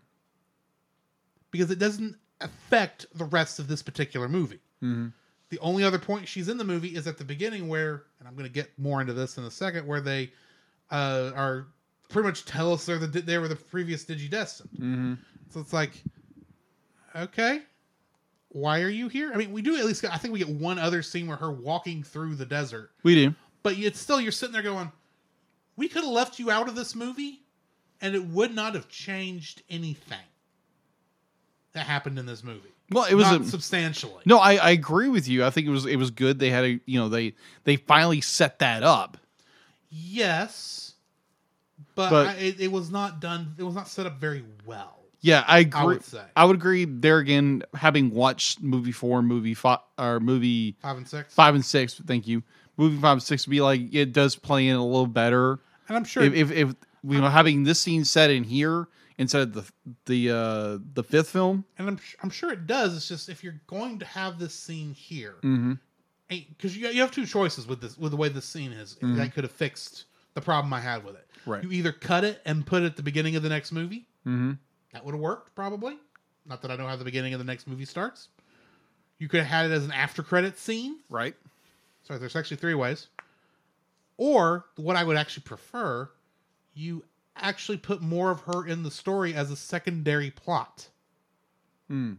Because 1.51 1.73
it 1.73 1.81
doesn't 1.81 2.17
affect 2.41 3.07
the 3.15 3.25
rest 3.25 3.59
of 3.59 3.69
this 3.69 3.83
particular 3.83 4.29
movie. 4.29 4.61
Mm-hmm. 4.83 5.09
The 5.51 5.59
only 5.59 5.83
other 5.83 5.99
point 5.99 6.29
she's 6.29 6.49
in 6.49 6.57
the 6.59 6.65
movie 6.65 6.95
is 6.95 7.07
at 7.07 7.19
the 7.19 7.25
beginning 7.25 7.67
where, 7.69 8.05
and 8.19 8.29
I'm 8.29 8.35
going 8.35 8.47
to 8.47 8.53
get 8.53 8.71
more 8.79 9.01
into 9.01 9.13
this 9.13 9.37
in 9.37 9.45
a 9.45 9.51
second, 9.51 9.87
where 9.87 10.01
they 10.01 10.31
uh, 10.91 11.33
are 11.35 11.67
pretty 12.09 12.29
much 12.29 12.45
tell 12.45 12.73
us 12.73 12.87
they're 12.87 12.99
the 12.99 13.07
they 13.07 13.39
were 13.39 13.49
the 13.49 13.57
previous 13.57 14.05
Digidestined. 14.05 14.69
Mm-hmm. 14.79 15.15
So 15.51 15.61
it's 15.61 15.73
like, 15.73 15.93
okay, 17.17 17.63
why 18.51 18.83
are 18.83 18.89
you 18.89 19.09
here? 19.09 19.33
I 19.33 19.37
mean, 19.37 19.53
we 19.53 19.63
do 19.63 19.77
at 19.77 19.85
least. 19.85 20.05
I 20.05 20.17
think 20.19 20.33
we 20.33 20.39
get 20.39 20.49
one 20.49 20.79
other 20.79 21.03
scene 21.03 21.27
where 21.27 21.37
her 21.37 21.51
walking 21.51 22.03
through 22.03 22.37
the 22.37 22.47
desert, 22.47 22.91
We 23.03 23.15
do. 23.17 23.35
but 23.63 23.77
it's 23.77 23.99
still 23.99 24.21
you're 24.21 24.33
sitting 24.33 24.53
there 24.53 24.63
going, 24.63 24.91
we 25.77 25.89
could 25.89 26.03
have 26.05 26.13
left 26.13 26.39
you 26.39 26.51
out 26.51 26.69
of 26.69 26.75
this 26.77 26.95
movie, 26.95 27.41
and 28.01 28.15
it 28.15 28.25
would 28.25 28.55
not 28.55 28.75
have 28.75 28.89
changed 28.89 29.63
anything 29.69 30.19
that 31.73 31.87
happened 31.87 32.19
in 32.19 32.27
this 32.27 32.43
movie. 32.43 32.73
Well, 32.91 33.05
it 33.05 33.15
was 33.15 33.27
not 33.27 33.43
a, 33.43 33.45
substantially. 33.45 34.23
no. 34.25 34.39
I, 34.39 34.55
I 34.57 34.71
agree 34.71 35.09
with 35.09 35.29
you. 35.29 35.45
I 35.45 35.51
think 35.51 35.67
it 35.67 35.71
was 35.71 35.87
it 35.87 35.97
was 35.97 36.11
good. 36.11 36.39
They 36.39 36.51
had 36.51 36.65
a 36.65 36.81
you 36.87 36.99
know 36.99 37.09
they 37.09 37.35
they 37.65 37.77
finally 37.77 38.21
set 38.21 38.59
that 38.59 38.83
up. 38.83 39.17
Yes, 39.91 40.95
but, 41.95 42.11
But- 42.11 42.27
I, 42.29 42.33
it, 42.35 42.61
it 42.61 42.73
was 42.73 42.91
not 42.91 43.21
done. 43.21 43.55
It 43.59 43.63
was 43.63 43.75
not 43.75 43.89
set 43.89 44.07
up 44.07 44.21
very 44.21 44.45
well. 44.65 44.97
Yeah, 45.23 45.45
I 45.47 45.59
agree. 45.59 45.81
I 45.81 45.85
would 45.85 46.05
say 46.05 46.23
I 46.35 46.45
would 46.47 46.57
agree 46.57 46.87
there 46.87 47.19
again. 47.19 47.63
Having 47.75 48.11
watched 48.11 48.63
movie 48.63 48.93
four, 48.93 49.21
movie 49.23 49.55
five, 49.55 49.81
or 49.99 50.19
movie 50.19 50.77
five 50.81 50.97
and 50.97 51.07
six, 51.07 51.35
five 51.35 51.55
and 51.55 51.65
six. 51.65 52.01
Thank 52.07 52.27
you. 52.27 52.43
Movie 52.79 52.97
five 52.97 53.13
and 53.13 53.23
six 53.23 53.47
would 53.47 53.51
be 53.51 53.61
like 53.61 53.93
it 53.93 54.13
does 54.15 54.35
play 54.35 54.67
in 54.67 54.77
a 54.77 54.85
little 54.85 55.07
better 55.07 55.61
and 55.91 55.97
I'm 55.97 56.05
sure 56.05 56.23
if 56.23 56.33
if, 56.35 56.51
if 56.51 56.75
you 57.03 57.21
know 57.21 57.29
having 57.29 57.65
this 57.65 57.81
scene 57.81 58.05
set 58.05 58.31
in 58.31 58.45
here 58.45 58.89
instead 59.21 59.43
of 59.43 59.53
the 59.55 59.65
the 60.07 60.31
uh 60.31 60.79
the 60.95 61.05
fifth 61.05 61.29
film. 61.31 61.65
and 61.79 61.87
I'm 61.89 61.99
I'm 62.23 62.31
sure 62.31 62.51
it 62.53 62.67
does. 62.67 62.97
It's 62.97 63.07
just 63.09 63.29
if 63.29 63.45
you're 63.45 63.61
going 63.69 63.99
to 64.01 64.05
have 64.05 64.39
this 64.39 64.55
scene 64.55 64.93
here, 64.95 65.37
Mm-hmm. 65.43 65.75
because 66.29 66.77
you 66.77 66.89
you 66.89 67.01
have 67.03 67.13
two 67.13 67.27
choices 67.27 67.67
with 67.67 67.81
this 67.81 67.97
with 67.97 68.11
the 68.11 68.17
way 68.17 68.29
this 68.29 68.47
scene 68.47 68.73
is 68.73 68.97
Mhm. 69.01 69.17
that 69.19 69.33
could 69.35 69.45
have 69.45 69.53
fixed 69.53 70.07
the 70.35 70.41
problem 70.41 70.73
I 70.73 70.81
had 70.81 71.05
with 71.05 71.15
it. 71.17 71.27
Right. 71.47 71.63
You 71.63 71.71
either 71.73 71.93
cut 71.93 72.25
it 72.25 72.41
and 72.45 72.67
put 72.67 72.83
it 72.83 72.87
at 72.87 72.97
the 72.97 73.03
beginning 73.03 73.37
of 73.37 73.43
the 73.43 73.49
next 73.49 73.73
movie. 73.73 74.07
Mm-hmm. 74.27 74.53
That 74.93 75.05
would 75.05 75.13
have 75.15 75.21
worked 75.21 75.55
probably. 75.55 75.97
Not 76.47 76.63
that 76.63 76.71
I 76.71 76.77
know 76.77 76.87
how 76.87 76.97
the 76.97 77.05
beginning 77.05 77.33
of 77.35 77.39
the 77.39 77.45
next 77.45 77.67
movie 77.69 77.85
starts. 77.85 78.29
You 79.19 79.29
could 79.29 79.41
have 79.41 79.49
had 79.49 79.71
it 79.71 79.75
as 79.75 79.85
an 79.85 79.93
after 79.93 80.23
credit 80.23 80.59
scene. 80.59 80.99
Right. 81.09 81.35
Sorry, 82.05 82.19
there's 82.19 82.35
actually 82.37 82.57
three 82.57 82.75
ways. 82.75 83.09
Or 84.17 84.67
what 84.77 84.97
I 84.97 85.05
would 85.05 85.17
actually 85.17 85.45
prefer, 85.45 86.11
you 86.75 87.05
actually 87.37 87.79
put 87.79 88.01
more 88.01 88.31
of 88.31 88.41
her 88.43 88.67
in 88.67 88.83
the 88.83 88.91
story 88.91 89.35
as 89.35 89.51
a 89.51 89.57
secondary 89.57 90.31
plot. 90.31 90.89
Hmm. 91.89 92.15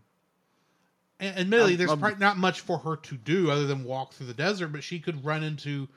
And 1.19 1.38
admittedly, 1.38 1.73
Um, 1.73 1.77
there's 1.77 1.91
um, 1.91 1.99
probably 1.99 2.19
not 2.19 2.38
much 2.38 2.61
for 2.61 2.79
her 2.79 2.95
to 2.95 3.15
do 3.15 3.51
other 3.51 3.67
than 3.67 3.83
walk 3.83 4.13
through 4.13 4.27
the 4.27 4.33
desert, 4.33 4.69
but 4.69 4.83
she 4.83 4.99
could 4.99 5.23
run 5.23 5.43
into 5.43 5.88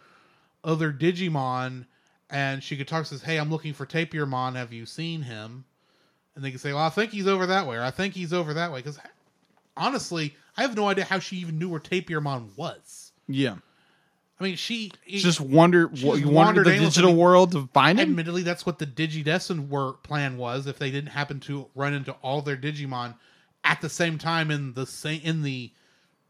other 0.63 0.93
Digimon 0.93 1.87
and 2.31 2.63
she 2.63 2.77
could 2.77 2.89
talk 2.89 3.07
says, 3.07 3.23
Hey, 3.23 3.39
I'm 3.39 3.51
looking 3.51 3.73
for 3.75 3.87
Tapirmon. 3.87 4.57
Have 4.57 4.73
you 4.73 4.87
seen 4.87 5.23
him? 5.23 5.65
And 6.35 6.45
they 6.45 6.51
could 6.51 6.61
say, 6.61 6.73
Well, 6.73 6.83
I 6.83 6.91
think 6.91 7.13
he's 7.13 7.27
over 7.27 7.47
that 7.47 7.67
way, 7.67 7.77
or 7.77 7.83
I 7.83 7.91
think 7.91 8.15
he's 8.15 8.33
over 8.33 8.55
that 8.55 8.73
way. 8.73 8.81
Because 8.81 8.99
honestly, 9.77 10.37
I 10.57 10.63
have 10.63 10.77
no 10.77 10.89
idea 10.89 11.05
how 11.05 11.19
she 11.19 11.37
even 11.37 11.59
knew 11.59 11.69
where 11.69 11.81
Tapirmon 11.81 12.57
was. 12.57 13.13
Yeah. 13.29 13.57
I 14.45 14.49
mean, 14.49 14.57
she 14.57 14.93
Just 15.09 15.41
wonder 15.41 15.91
She 15.95 16.05
what 16.07 16.21
you 16.21 16.27
wanted 16.29 16.35
wandered 16.59 16.67
the 16.67 16.79
digital 16.79 17.15
world 17.15 17.53
to 17.53 17.67
find 17.73 17.99
him. 17.99 18.11
admittedly 18.11 18.43
that's 18.43 18.67
what 18.67 18.79
the 18.79 18.87
Digidestined 18.87 19.69
work 19.69 20.03
plan 20.03 20.37
was. 20.37 20.67
If 20.67 20.79
they 20.79 20.91
didn't 20.91 21.11
happen 21.11 21.41
to 21.41 21.67
run 21.75 21.95
into 21.95 22.13
all 22.23 22.43
their 22.43 22.57
Digimon 22.57 23.15
at 23.65 23.81
the 23.81 23.89
same 23.89 24.19
time 24.19 24.51
in 24.51 24.75
the 24.75 24.85
same 24.85 25.23
in 25.25 25.43
the 25.43 25.73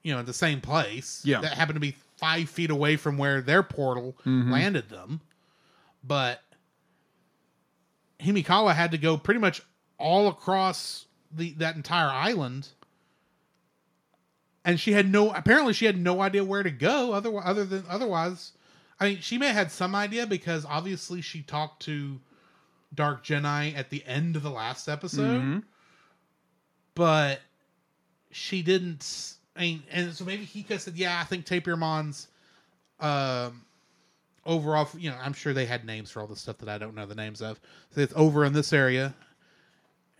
you 0.05 0.15
know 0.15 0.23
the 0.23 0.33
same 0.33 0.61
place, 0.61 1.23
Yeah. 1.25 1.41
that 1.41 1.55
happened 1.55 1.75
to 1.77 1.81
be 1.81 1.97
five 2.17 2.49
feet 2.49 2.71
away 2.71 2.95
from 2.97 3.19
where 3.19 3.41
their 3.41 3.65
portal 3.65 4.17
Mhm. 4.25 4.53
landed 4.53 4.89
them, 4.91 5.21
but 6.05 6.41
Himekawa 8.21 8.75
had 8.77 8.93
to 8.93 8.99
go 8.99 9.17
pretty 9.17 9.41
much 9.41 9.61
all 9.99 10.29
across 10.29 11.07
the 11.33 11.51
that 11.55 11.75
entire 11.75 12.09
island. 12.09 12.69
And 14.65 14.81
she 14.81 14.93
had 14.93 15.11
no 15.11 15.31
apparently 15.31 15.73
she 15.75 15.85
had 15.85 15.99
no 15.99 16.21
idea 16.23 16.43
where 16.45 16.63
to 16.63 16.71
go 16.71 17.13
other 17.13 17.31
other 17.39 17.65
than 17.65 17.85
otherwise 17.89 18.53
I 18.99 19.09
mean 19.11 19.21
she 19.21 19.37
may 19.39 19.49
have 19.49 19.57
had 19.57 19.71
some 19.73 19.95
idea 19.95 20.27
because 20.27 20.65
obviously 20.65 21.21
she 21.21 21.43
talked 21.43 21.83
to 21.83 22.19
Dark 22.95 23.25
Gennai 23.25 23.77
at 23.77 23.91
the 23.91 24.03
end 24.07 24.37
of 24.37 24.43
the 24.43 24.51
last 24.51 24.89
episode, 24.89 25.43
Mhm. 25.43 25.63
but 26.95 27.41
she 28.31 28.63
didn't 28.63 29.35
I 29.57 29.61
mean 29.61 29.83
and 29.91 30.15
so 30.15 30.25
maybe 30.25 30.45
he 30.45 30.63
could 30.63 30.81
said, 30.81 30.95
Yeah, 30.97 31.21
I 31.21 31.25
think 31.25 31.45
Tapirmon's 31.47 32.29
um 33.01 33.65
overall 34.47 34.89
you 34.97 35.11
know, 35.11 35.17
I'm 35.23 35.33
sure 35.33 35.53
they 35.53 35.67
had 35.67 35.85
names 35.85 36.11
for 36.11 36.21
all 36.21 36.27
the 36.27 36.37
stuff 36.37 36.59
that 36.59 36.69
I 36.69 36.79
don't 36.79 36.95
know 36.95 37.07
the 37.07 37.15
names 37.15 37.43
of. 37.43 37.61
So 37.91 38.01
it's 38.01 38.13
over 38.17 38.45
in 38.45 38.53
this 38.53 38.73
area. 38.73 39.15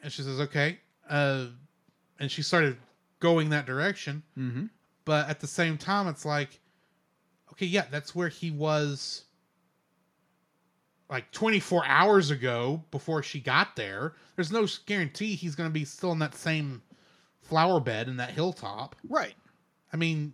And 0.03 0.13
she 0.13 0.23
says, 0.23 0.41
Okay. 0.41 0.79
Uh 1.09 1.47
and 2.21 2.31
she 2.31 2.43
started 2.43 2.77
going 3.21 3.51
that 3.51 3.67
direction. 3.67 4.23
Mhm. 4.37 4.71
but 5.05 5.29
at 5.29 5.41
the 5.41 5.47
same 5.47 5.77
time, 5.77 6.07
it's 6.09 6.25
like, 6.25 6.61
okay, 7.53 7.67
yeah, 7.67 7.85
that's 7.91 8.15
where 8.15 8.29
he 8.29 8.51
was 8.51 9.25
like 11.11 11.31
24 11.33 11.85
hours 11.87 12.31
ago 12.31 12.83
before 12.91 13.23
she 13.23 13.39
got 13.41 13.77
there. 13.77 14.15
There's 14.37 14.51
no 14.51 14.67
guarantee 14.87 15.35
he's 15.35 15.55
going 15.55 15.69
to 15.69 15.73
be 15.75 15.85
still 15.85 16.13
in 16.13 16.19
that 16.21 16.35
same 16.35 16.83
flower 17.43 17.81
bed 17.81 18.09
in 18.09 18.17
that 18.17 18.31
hilltop. 18.31 18.97
Right. 19.09 19.35
I 19.93 19.97
mean, 19.99 20.33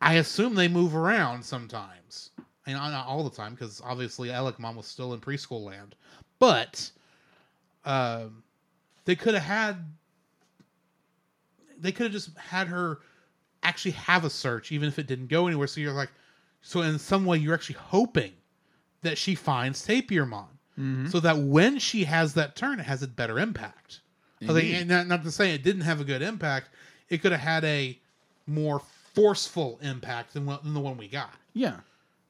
I 0.00 0.14
assume 0.14 0.54
they 0.54 0.68
move 0.68 0.94
around 0.94 1.44
sometimes. 1.44 2.30
And 2.66 2.76
not 2.76 3.06
all 3.06 3.24
the 3.24 3.36
time, 3.36 3.52
because 3.54 3.82
obviously 3.84 4.28
Elecmon 4.28 4.76
was 4.76 4.86
still 4.86 5.12
in 5.12 5.20
preschool 5.20 5.64
land. 5.64 5.96
But 6.38 6.90
um, 7.84 8.42
they 9.04 9.16
could 9.16 9.34
have 9.34 9.42
had. 9.42 9.92
They 11.78 11.92
could 11.92 12.04
have 12.04 12.12
just 12.12 12.36
had 12.38 12.68
her 12.68 13.00
actually 13.62 13.92
have 13.92 14.24
a 14.24 14.30
search, 14.30 14.72
even 14.72 14.88
if 14.88 14.98
it 14.98 15.06
didn't 15.06 15.28
go 15.28 15.46
anywhere. 15.46 15.66
So 15.66 15.80
you're 15.80 15.92
like, 15.92 16.10
so 16.62 16.82
in 16.82 16.98
some 16.98 17.24
way, 17.24 17.38
you're 17.38 17.54
actually 17.54 17.76
hoping 17.76 18.32
that 19.02 19.18
she 19.18 19.34
finds 19.34 19.86
Tapirmon, 19.86 20.46
Mm-hmm. 20.78 21.06
so 21.06 21.20
that 21.20 21.38
when 21.38 21.78
she 21.78 22.02
has 22.02 22.34
that 22.34 22.56
turn, 22.56 22.80
it 22.80 22.82
has 22.86 23.00
a 23.04 23.06
better 23.06 23.38
impact. 23.38 24.00
Indeed. 24.40 24.88
not, 24.88 25.06
not 25.06 25.22
to 25.22 25.30
say 25.30 25.54
it 25.54 25.62
didn't 25.62 25.82
have 25.82 26.00
a 26.00 26.04
good 26.04 26.20
impact, 26.20 26.70
it 27.08 27.18
could 27.18 27.30
have 27.30 27.40
had 27.40 27.64
a 27.64 27.96
more 28.48 28.82
forceful 29.14 29.78
impact 29.82 30.34
than, 30.34 30.46
than 30.46 30.74
the 30.74 30.80
one 30.80 30.96
we 30.96 31.06
got. 31.06 31.32
Yeah. 31.52 31.76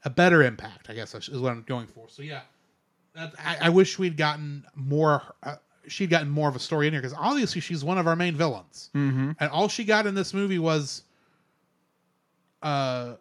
A 0.05 0.11
better 0.11 0.43
impact, 0.43 0.91
I 0.91 0.95
guess, 0.95 1.15
is 1.15 1.41
what 1.41 1.53
I'm 1.53 1.63
going 1.63 1.87
for. 1.87 2.07
So 2.11 2.23
yeah, 2.23 2.43
I, 3.17 3.57
I 3.63 3.69
wish 3.71 3.99
we'd 3.99 4.19
gotten 4.19 4.67
more. 4.75 5.23
Uh, 5.43 5.57
she'd 5.89 6.11
gotten 6.11 6.29
more 6.31 6.49
of 6.49 6.57
a 6.57 6.59
story 6.61 6.87
in 6.87 6.93
here 6.95 7.01
because 7.03 7.17
obviously 7.19 7.61
she's 7.61 7.85
one 7.85 7.99
of 7.99 8.07
our 8.07 8.17
main 8.17 8.35
villains, 8.37 8.91
Mm-hmm. 8.95 9.33
and 9.41 9.51
all 9.51 9.69
she 9.69 9.85
got 9.85 10.07
in 10.07 10.15
this 10.15 10.33
movie 10.35 10.59
was 10.59 11.03
uh, 12.63 13.15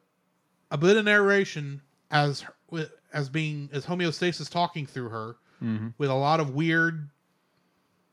a 0.72 0.78
bit 0.78 0.98
of 0.98 1.06
narration 1.06 1.82
as 2.12 2.42
her- 2.42 2.90
as 3.14 3.30
being 3.30 3.70
as 3.74 3.86
homeostasis 3.86 4.50
talking 4.50 4.86
through 4.86 5.10
her 5.10 5.36
Mm-hmm. 5.64 5.88
with 5.98 6.10
a 6.10 6.14
lot 6.16 6.40
of 6.42 6.56
weird 6.56 7.10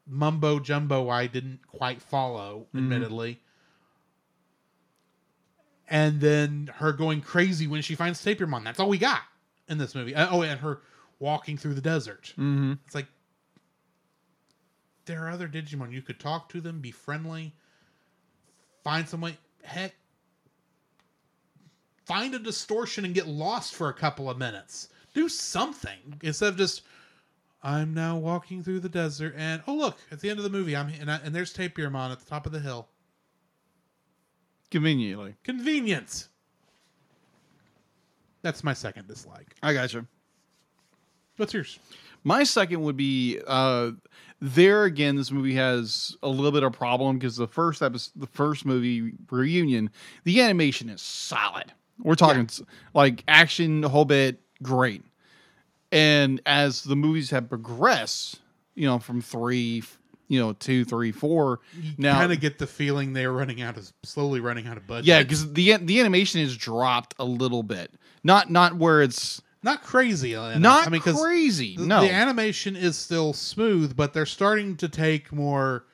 mumbo 0.07 0.59
jumbo 0.61 1.09
I 1.09 1.27
didn't 1.27 1.61
quite 1.67 2.01
follow, 2.03 2.67
admittedly. 2.75 3.41
And 5.89 6.21
then 6.21 6.71
her 6.77 6.93
going 6.93 7.21
crazy 7.21 7.67
when 7.67 7.83
she 7.83 7.95
finds 7.97 8.25
Tapirmon. 8.25 8.63
That's 8.65 8.79
all 8.79 8.89
we 8.89 8.99
got 8.99 9.23
in 9.69 9.79
this 9.79 9.95
movie. 9.95 10.15
Uh, 10.15 10.29
Oh, 10.31 10.43
and 10.43 10.61
her 10.61 10.81
walking 11.19 11.57
through 11.57 11.75
the 11.75 11.81
desert. 11.81 12.33
Mm-hmm. 12.39 12.75
It's 12.87 12.95
like 12.95 13.07
there 15.11 15.27
are 15.27 15.31
other 15.31 15.49
Digimon. 15.49 15.93
You 15.93 16.03
could 16.03 16.21
talk 16.21 16.49
to 16.51 16.61
them, 16.61 16.81
be 16.81 16.93
friendly, 16.93 17.53
find 18.85 19.09
some 19.09 19.21
way. 19.21 19.37
Heck, 19.63 19.95
find 22.05 22.33
a 22.35 22.39
distortion 22.39 23.05
and 23.05 23.13
get 23.13 23.27
lost 23.27 23.75
for 23.75 23.89
a 23.89 23.95
couple 23.95 24.31
of 24.31 24.39
minutes. 24.39 24.89
Do 25.13 25.29
something 25.29 26.21
instead 26.23 26.51
of 26.51 26.57
just. 26.57 26.83
I'm 27.63 27.93
now 27.93 28.17
walking 28.17 28.63
through 28.63 28.81
the 28.81 28.89
desert, 28.89 29.35
and 29.37 29.63
oh 29.67 29.75
look! 29.75 29.99
At 30.11 30.21
the 30.21 30.31
end 30.31 30.39
of 30.39 30.45
the 30.45 30.51
movie, 30.51 30.77
I'm 30.77 30.89
and, 31.01 31.11
I, 31.11 31.17
and 31.25 31.35
there's 31.35 31.53
Tapirmon 31.53 32.13
at 32.13 32.21
the 32.21 32.25
top 32.25 32.47
of 32.47 32.53
the 32.53 32.61
hill. 32.61 32.89
Conveniently. 34.71 35.35
Convenience. 35.43 36.29
That's 38.43 38.63
my 38.63 38.73
second 38.73 39.09
dislike. 39.09 39.57
I 39.63 39.75
gotcha. 39.75 40.07
What's 41.37 41.53
yours? 41.53 41.79
My 42.25 42.45
second 42.45 42.83
would 42.83 42.97
be 42.97 43.39
uh 43.47 43.93
there 44.43 44.85
again 44.85 45.17
this 45.17 45.31
movie 45.31 45.55
has 45.55 46.17
a 46.23 46.29
little 46.29 46.51
bit 46.53 46.63
of 46.63 46.73
problem 46.73 47.19
because 47.19 47.37
the 47.37 47.47
first 47.47 47.83
episode 47.83 48.13
the 48.17 48.27
first 48.27 48.65
movie 48.65 49.13
reunion 49.31 49.91
the 50.25 50.41
animation 50.41 50.89
is 50.89 51.03
solid. 51.03 51.73
We're 52.03 52.15
talking 52.15 52.45
s- 52.45 52.63
like 52.95 53.23
action 53.29 53.81
the 53.83 53.89
whole 53.91 54.05
bit 54.07 54.41
great. 54.63 55.03
And 55.93 56.41
as 56.47 56.83
the 56.85 56.97
movies 56.97 57.31
have 57.31 57.49
progressed, 57.49 58.41
you 58.75 58.87
know, 58.87 58.99
from 58.99 59.21
3 59.21 59.83
you 60.29 60.39
know, 60.39 60.53
two, 60.53 60.85
three, 60.85 61.11
four. 61.11 61.59
You 61.77 61.91
Now- 61.99 62.15
kind 62.21 62.33
of 62.33 62.39
get 62.39 62.57
the 62.61 62.67
feeling 62.69 63.15
they're 63.15 63.33
running 63.33 63.61
out 63.63 63.77
of 63.77 63.93
slowly 64.05 64.39
running 64.39 64.69
out 64.69 64.77
of 64.77 64.87
budget. 64.87 65.07
Yeah, 65.07 65.23
because 65.25 65.53
the 65.55 65.77
the 65.79 65.99
animation 65.99 66.41
has 66.41 66.57
dropped 66.57 67.17
a 67.19 67.25
little 67.25 67.65
bit. 67.65 67.93
Not 68.23 68.49
not 68.49 68.77
where 68.77 69.03
it's 69.03 69.43
not 69.63 69.83
crazy. 69.83 70.35
enough. 70.35 70.59
not 70.59 70.87
I 70.87 70.91
mean, 70.91 71.01
crazy. 71.03 71.77
no, 71.79 72.01
the 72.01 72.11
animation 72.11 72.77
is 72.77 72.97
still 72.97 73.33
smooth, 73.33 73.97
but 73.97 74.13
they're 74.13 74.27
starting 74.27 74.77
to 74.79 74.89
take 74.89 75.33
more 75.33 75.85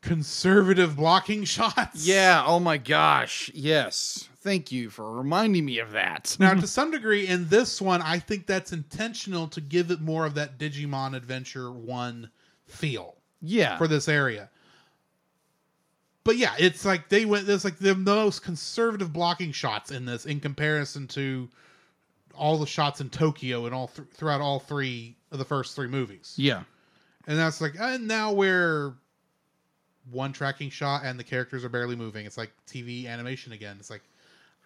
conservative 0.00 0.96
blocking 0.96 1.44
shots. 1.44 2.06
Yeah. 2.06 2.44
Oh 2.46 2.60
my 2.60 2.78
gosh. 2.78 3.50
Yes. 3.54 4.28
Thank 4.40 4.70
you 4.70 4.90
for 4.90 5.12
reminding 5.12 5.64
me 5.64 5.80
of 5.80 5.92
that. 5.92 6.36
Now, 6.38 6.54
to 6.54 6.66
some 6.66 6.92
degree, 6.92 7.26
in 7.26 7.48
this 7.48 7.80
one, 7.80 8.00
I 8.00 8.18
think 8.18 8.46
that's 8.46 8.72
intentional 8.72 9.48
to 9.48 9.60
give 9.60 9.90
it 9.90 10.00
more 10.00 10.24
of 10.24 10.34
that 10.34 10.58
Digimon 10.58 11.16
Adventure 11.16 11.72
One 11.72 12.30
feel 12.66 13.16
yeah. 13.42 13.76
for 13.76 13.88
this 13.88 14.08
area. 14.08 14.50
But 16.22 16.36
yeah, 16.36 16.54
it's 16.58 16.84
like 16.84 17.08
they 17.08 17.24
went. 17.24 17.46
There's 17.46 17.64
like 17.64 17.78
the 17.78 17.94
most 17.94 18.42
conservative 18.42 19.12
blocking 19.12 19.52
shots 19.52 19.92
in 19.92 20.06
this, 20.06 20.26
in 20.26 20.40
comparison 20.40 21.06
to 21.08 21.48
all 22.36 22.58
the 22.58 22.66
shots 22.66 23.00
in 23.00 23.10
Tokyo 23.10 23.66
and 23.66 23.74
all 23.74 23.88
th- 23.88 24.08
throughout 24.12 24.40
all 24.40 24.58
three 24.58 25.16
of 25.30 25.38
the 25.38 25.44
first 25.44 25.74
three 25.76 25.88
movies. 25.88 26.34
yeah. 26.36 26.62
And 27.28 27.36
that's 27.36 27.60
like, 27.60 27.74
and 27.80 28.06
now 28.06 28.32
we're 28.32 28.94
one 30.12 30.32
tracking 30.32 30.70
shot 30.70 31.02
and 31.04 31.18
the 31.18 31.24
characters 31.24 31.64
are 31.64 31.68
barely 31.68 31.96
moving. 31.96 32.24
It's 32.24 32.38
like 32.38 32.52
TV 32.68 33.08
animation 33.08 33.52
again. 33.52 33.76
It's 33.80 33.90
like, 33.90 34.02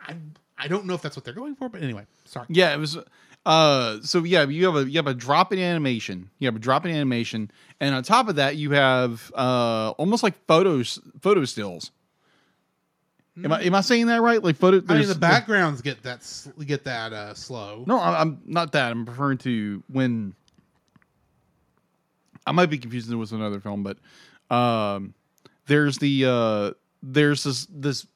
I 0.06 0.14
I 0.58 0.68
don't 0.68 0.84
know 0.84 0.92
if 0.94 1.00
that's 1.00 1.16
what 1.16 1.24
they're 1.24 1.32
going 1.32 1.54
for, 1.54 1.70
but 1.70 1.82
anyway, 1.82 2.04
sorry. 2.26 2.46
Yeah. 2.50 2.74
It 2.74 2.78
was. 2.78 2.98
Uh. 3.46 3.98
So 4.02 4.24
yeah, 4.24 4.44
you 4.46 4.66
have 4.66 4.76
a 4.76 4.90
you 4.90 4.98
have 4.98 5.06
a 5.06 5.14
drop 5.14 5.52
in 5.54 5.58
animation. 5.58 6.28
You 6.38 6.48
have 6.48 6.56
a 6.56 6.58
drop 6.58 6.84
in 6.84 6.90
animation, 6.90 7.50
and 7.80 7.94
on 7.94 8.02
top 8.02 8.28
of 8.28 8.36
that, 8.36 8.56
you 8.56 8.72
have 8.72 9.32
uh 9.34 9.92
almost 9.96 10.22
like 10.22 10.34
photos 10.46 11.00
photo 11.22 11.46
stills. 11.46 11.90
Am 13.42 13.52
I 13.52 13.62
am 13.62 13.74
I 13.74 13.80
saying 13.80 14.06
that 14.06 14.20
right? 14.20 14.42
Like 14.42 14.56
photo. 14.56 14.82
I 14.88 14.98
mean, 14.98 15.08
the 15.08 15.14
backgrounds 15.14 15.80
get 15.82 16.02
that 16.02 16.20
get 16.66 16.84
that 16.84 17.12
uh, 17.12 17.34
slow. 17.34 17.84
No, 17.86 17.98
I- 17.98 18.20
I'm 18.20 18.40
not 18.44 18.72
that. 18.72 18.90
I'm 18.90 19.04
referring 19.04 19.38
to 19.38 19.82
when 19.90 20.34
I 22.46 22.52
might 22.52 22.66
be 22.66 22.78
confusing 22.78 23.12
it 23.12 23.16
with 23.16 23.32
another 23.32 23.60
film, 23.60 23.82
but 23.82 23.98
um, 24.54 25.14
there's 25.66 25.98
the 25.98 26.24
uh, 26.26 26.70
there's 27.02 27.44
this 27.44 27.66
this 27.70 28.06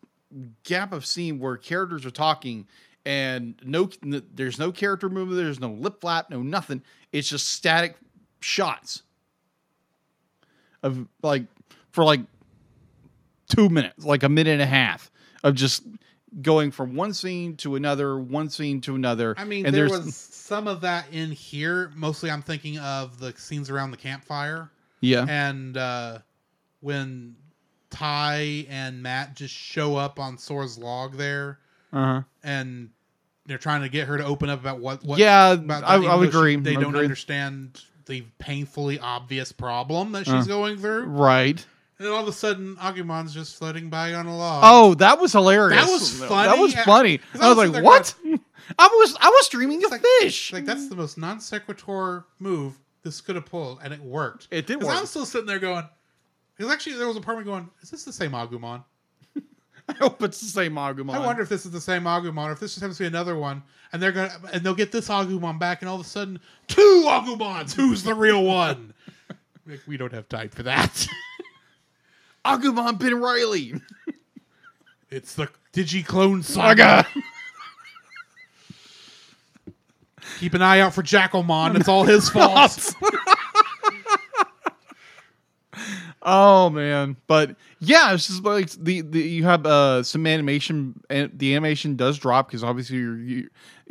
gap 0.64 0.92
of 0.92 1.06
scene 1.06 1.38
where 1.38 1.56
characters 1.56 2.04
are 2.04 2.10
talking 2.10 2.66
and 3.06 3.54
no 3.62 3.88
there's 4.02 4.58
no 4.58 4.72
character 4.72 5.08
movement, 5.08 5.36
there's 5.40 5.60
no 5.60 5.70
lip 5.70 6.00
flap, 6.00 6.30
no 6.30 6.42
nothing. 6.42 6.82
It's 7.12 7.28
just 7.28 7.48
static 7.48 7.96
shots 8.40 9.02
of 10.82 11.06
like 11.22 11.44
for 11.92 12.04
like 12.04 12.20
two 13.54 13.68
minutes, 13.68 14.04
like 14.04 14.22
a 14.22 14.28
minute 14.28 14.52
and 14.52 14.62
a 14.62 14.66
half 14.66 15.10
of 15.42 15.54
just 15.54 15.82
going 16.42 16.70
from 16.70 16.94
one 16.96 17.12
scene 17.12 17.56
to 17.56 17.76
another, 17.76 18.18
one 18.18 18.48
scene 18.50 18.80
to 18.82 18.94
another. 18.94 19.34
I 19.38 19.44
mean, 19.44 19.66
and 19.66 19.74
there 19.74 19.88
was 19.88 20.14
some 20.16 20.66
of 20.66 20.80
that 20.82 21.06
in 21.12 21.30
here. 21.30 21.92
Mostly, 21.94 22.30
I'm 22.30 22.42
thinking 22.42 22.78
of 22.78 23.18
the 23.18 23.32
scenes 23.36 23.70
around 23.70 23.90
the 23.90 23.96
campfire 23.96 24.70
yeah, 25.00 25.26
and 25.28 25.76
uh, 25.76 26.18
when 26.80 27.36
Tai 27.90 28.66
and 28.68 29.02
Matt 29.02 29.36
just 29.36 29.54
show 29.54 29.96
up 29.96 30.18
on 30.18 30.38
Sora's 30.38 30.78
log 30.78 31.16
there, 31.16 31.58
uh-huh. 31.92 32.22
and 32.42 32.90
they're 33.46 33.58
trying 33.58 33.82
to 33.82 33.88
get 33.88 34.08
her 34.08 34.18
to 34.18 34.24
open 34.24 34.48
up 34.48 34.60
about 34.60 34.80
what. 34.80 35.04
what 35.04 35.18
yeah. 35.18 35.52
about 35.52 35.84
I, 35.84 35.96
I 35.96 35.96
would 35.96 36.04
even 36.04 36.10
though 36.10 36.22
she- 36.22 36.28
agree. 36.28 36.56
They 36.56 36.76
I 36.76 36.80
don't 36.80 36.94
agree. 36.94 37.04
understand 37.04 37.82
the 38.06 38.24
painfully 38.38 38.98
obvious 38.98 39.52
problem 39.52 40.12
that 40.12 40.24
she's 40.24 40.34
Uh. 40.34 40.44
going 40.44 40.78
through. 40.78 41.04
Right. 41.04 41.64
And 41.98 42.06
then 42.06 42.12
all 42.12 42.22
of 42.22 42.28
a 42.28 42.32
sudden, 42.32 42.74
Agumon's 42.76 43.32
just 43.32 43.56
floating 43.56 43.88
by 43.88 44.14
on 44.14 44.26
a 44.26 44.36
log. 44.36 44.62
Oh, 44.66 44.94
that 44.94 45.20
was 45.20 45.32
hilarious. 45.32 45.80
That 45.84 45.90
was 45.92 46.18
funny. 46.24 46.48
That 46.48 46.58
was 46.58 46.74
funny. 46.74 47.18
'Cause 47.18 47.28
I 47.40 47.48
was 47.48 47.48
I 47.48 47.48
was 47.48 47.56
like, 47.56 47.66
sitting 47.66 47.72
there 47.72 47.82
"What?" 47.84 48.14
I 48.78 48.86
was 48.86 49.16
I 49.20 49.28
was 49.28 49.48
dreaming 49.48 49.84
of 49.84 49.90
like- 49.92 50.02
fish. 50.20 50.52
like 50.52 50.64
that's 50.64 50.88
the 50.88 50.96
most 50.96 51.18
non 51.18 51.40
sequitur 51.40 52.24
move 52.40 52.78
this 53.04 53.20
could 53.20 53.36
have 53.36 53.46
pulled, 53.46 53.78
and 53.84 53.92
it 53.94 54.00
worked. 54.00 54.48
It 54.50 54.66
did 54.66 54.80
'Cause 54.80 54.88
work. 54.88 54.96
I'm 54.98 55.06
still 55.06 55.26
sitting 55.26 55.46
there 55.46 55.58
going. 55.58 55.88
Because 56.56 56.72
actually, 56.72 56.96
there 56.96 57.06
was 57.08 57.16
a 57.16 57.20
part 57.20 57.38
of 57.38 57.44
me 57.44 57.50
going, 57.50 57.68
"Is 57.82 57.90
this 57.90 58.04
the 58.04 58.12
same 58.12 58.32
Agumon?" 58.32 58.82
I 59.88 59.92
hope 59.94 60.22
it's 60.22 60.40
the 60.40 60.46
same 60.48 60.74
Agumon. 60.74 61.14
I 61.14 61.18
wonder 61.24 61.42
if 61.42 61.48
this 61.48 61.64
is 61.66 61.70
the 61.72 61.80
same 61.80 62.04
Agumon, 62.04 62.46
or 62.48 62.52
if 62.52 62.60
this 62.60 62.72
just 62.72 62.80
happens 62.80 62.96
to 62.98 63.02
be 63.04 63.06
another 63.08 63.36
one, 63.36 63.62
and 63.92 64.02
they're 64.02 64.12
gonna 64.12 64.32
and 64.52 64.62
they'll 64.64 64.74
get 64.74 64.90
this 64.92 65.08
Agumon 65.08 65.58
back, 65.60 65.82
and 65.82 65.88
all 65.88 65.96
of 65.96 66.00
a 66.00 66.08
sudden, 66.08 66.40
two 66.66 67.04
Agumons. 67.06 67.72
Who's 67.74 68.02
the 68.02 68.14
real 68.14 68.42
one? 68.42 68.94
Like, 69.66 69.80
we 69.86 69.96
don't 69.96 70.12
have 70.12 70.28
time 70.28 70.50
for 70.50 70.62
that. 70.64 71.06
Agumon 72.44 72.98
Ben 72.98 73.20
Riley. 73.20 73.74
it's 75.10 75.34
the 75.34 75.48
Digiclone 75.72 76.44
Saga. 76.44 77.06
Saga. 77.06 77.06
Keep 80.40 80.54
an 80.54 80.62
eye 80.62 80.80
out 80.80 80.94
for 80.94 81.02
Jackalmon. 81.02 81.76
It's 81.76 81.88
all 81.88 82.04
his 82.04 82.28
fault. 82.30 82.94
Oh 86.26 86.70
man, 86.70 87.16
but 87.26 87.54
yeah, 87.80 88.14
it's 88.14 88.28
just 88.28 88.42
like 88.44 88.70
the, 88.70 89.02
the 89.02 89.20
you 89.20 89.44
have 89.44 89.66
uh 89.66 90.02
some 90.02 90.26
animation 90.26 90.98
and 91.10 91.30
the 91.38 91.52
animation 91.54 91.96
does 91.96 92.18
drop 92.18 92.48
because 92.48 92.64
obviously 92.64 92.96
you're, 92.96 93.18
you, 93.18 93.48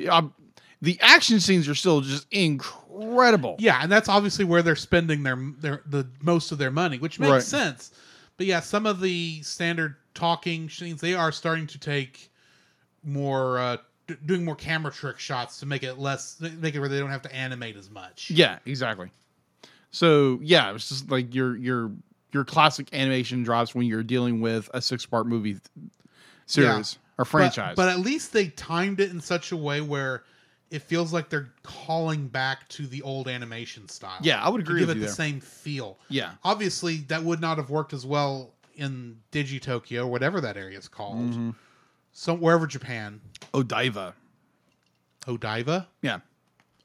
um, 0.09 0.33
the 0.81 0.97
action 1.01 1.39
scenes 1.39 1.69
are 1.69 1.75
still 1.75 2.01
just 2.01 2.25
incredible. 2.31 3.55
Yeah, 3.59 3.79
and 3.83 3.91
that's 3.91 4.09
obviously 4.09 4.45
where 4.45 4.63
they're 4.63 4.75
spending 4.75 5.21
their 5.21 5.37
their 5.59 5.81
the 5.85 6.07
most 6.23 6.51
of 6.51 6.57
their 6.57 6.71
money, 6.71 6.97
which 6.97 7.19
makes 7.19 7.31
Right. 7.31 7.43
sense. 7.43 7.91
But 8.37 8.47
yeah, 8.47 8.59
some 8.61 8.85
of 8.85 8.99
the 8.99 9.41
standard 9.43 9.95
talking 10.13 10.69
scenes 10.69 11.01
they 11.01 11.13
are 11.15 11.31
starting 11.31 11.65
to 11.67 11.79
take 11.79 12.31
more 13.03 13.57
uh 13.59 13.77
d- 14.07 14.15
doing 14.25 14.45
more 14.45 14.55
camera 14.55 14.91
trick 14.91 15.19
shots 15.19 15.59
to 15.59 15.65
make 15.65 15.83
it 15.83 15.97
less 15.97 16.39
make 16.39 16.75
it 16.75 16.79
where 16.79 16.89
they 16.89 16.99
don't 16.99 17.09
have 17.09 17.21
to 17.23 17.35
animate 17.35 17.75
as 17.75 17.89
much. 17.89 18.29
Yeah, 18.29 18.59
exactly. 18.65 19.09
So 19.91 20.39
yeah, 20.41 20.73
it's 20.73 20.89
just 20.89 21.09
like 21.11 21.33
your 21.33 21.55
your 21.57 21.91
your 22.31 22.43
classic 22.43 22.87
animation 22.93 23.43
drops 23.43 23.75
when 23.75 23.85
you're 23.85 24.03
dealing 24.03 24.41
with 24.41 24.69
a 24.73 24.81
six 24.81 25.05
part 25.05 25.27
movie 25.27 25.53
th- 25.53 25.61
series 26.45 26.97
or 27.17 27.25
But- 27.25 27.27
franchise. 27.27 27.75
But, 27.75 27.89
at 27.89 27.99
least 27.99 28.33
they 28.33 28.47
timed 28.47 28.99
it 28.99 29.11
in 29.11 29.21
such 29.21 29.51
a 29.51 29.57
way 29.57 29.81
where 29.81 30.23
it 30.73 30.81
feels 30.81 31.13
like 31.13 31.29
they're 31.29 31.53
calling 31.61 32.27
back 32.27 32.67
to 32.67 32.87
the 32.87 33.01
old 33.03 33.27
animation 33.27 33.87
style. 33.87 34.17
yeah, 34.23 34.43
I 34.43 34.49
would 34.49 34.61
agree. 34.61 34.75
to 34.75 34.79
give 34.79 34.87
with 34.87 34.97
it 34.97 34.99
the 35.01 35.05
there. 35.05 35.13
same 35.15 35.39
feel. 35.39 35.97
Yeah, 36.09 36.31
Obviously, 36.43 36.97
that 37.09 37.23
would 37.23 37.39
not 37.39 37.57
have 37.57 37.69
worked 37.69 37.93
as 37.93 38.05
well 38.05 38.53
in 38.75 39.19
Digi 39.31 39.61
Tokyo, 39.61 40.07
whatever 40.07 40.41
that 40.41 40.57
area 40.57 40.77
is 40.79 40.87
called. 40.87 41.29
Mhm. 41.31 41.53
So 42.11 42.33
wherever 42.33 42.65
Japan, 42.65 43.21
Odaiba. 43.53 44.13
Odaiba. 45.27 45.85
Yeah, 46.01 46.19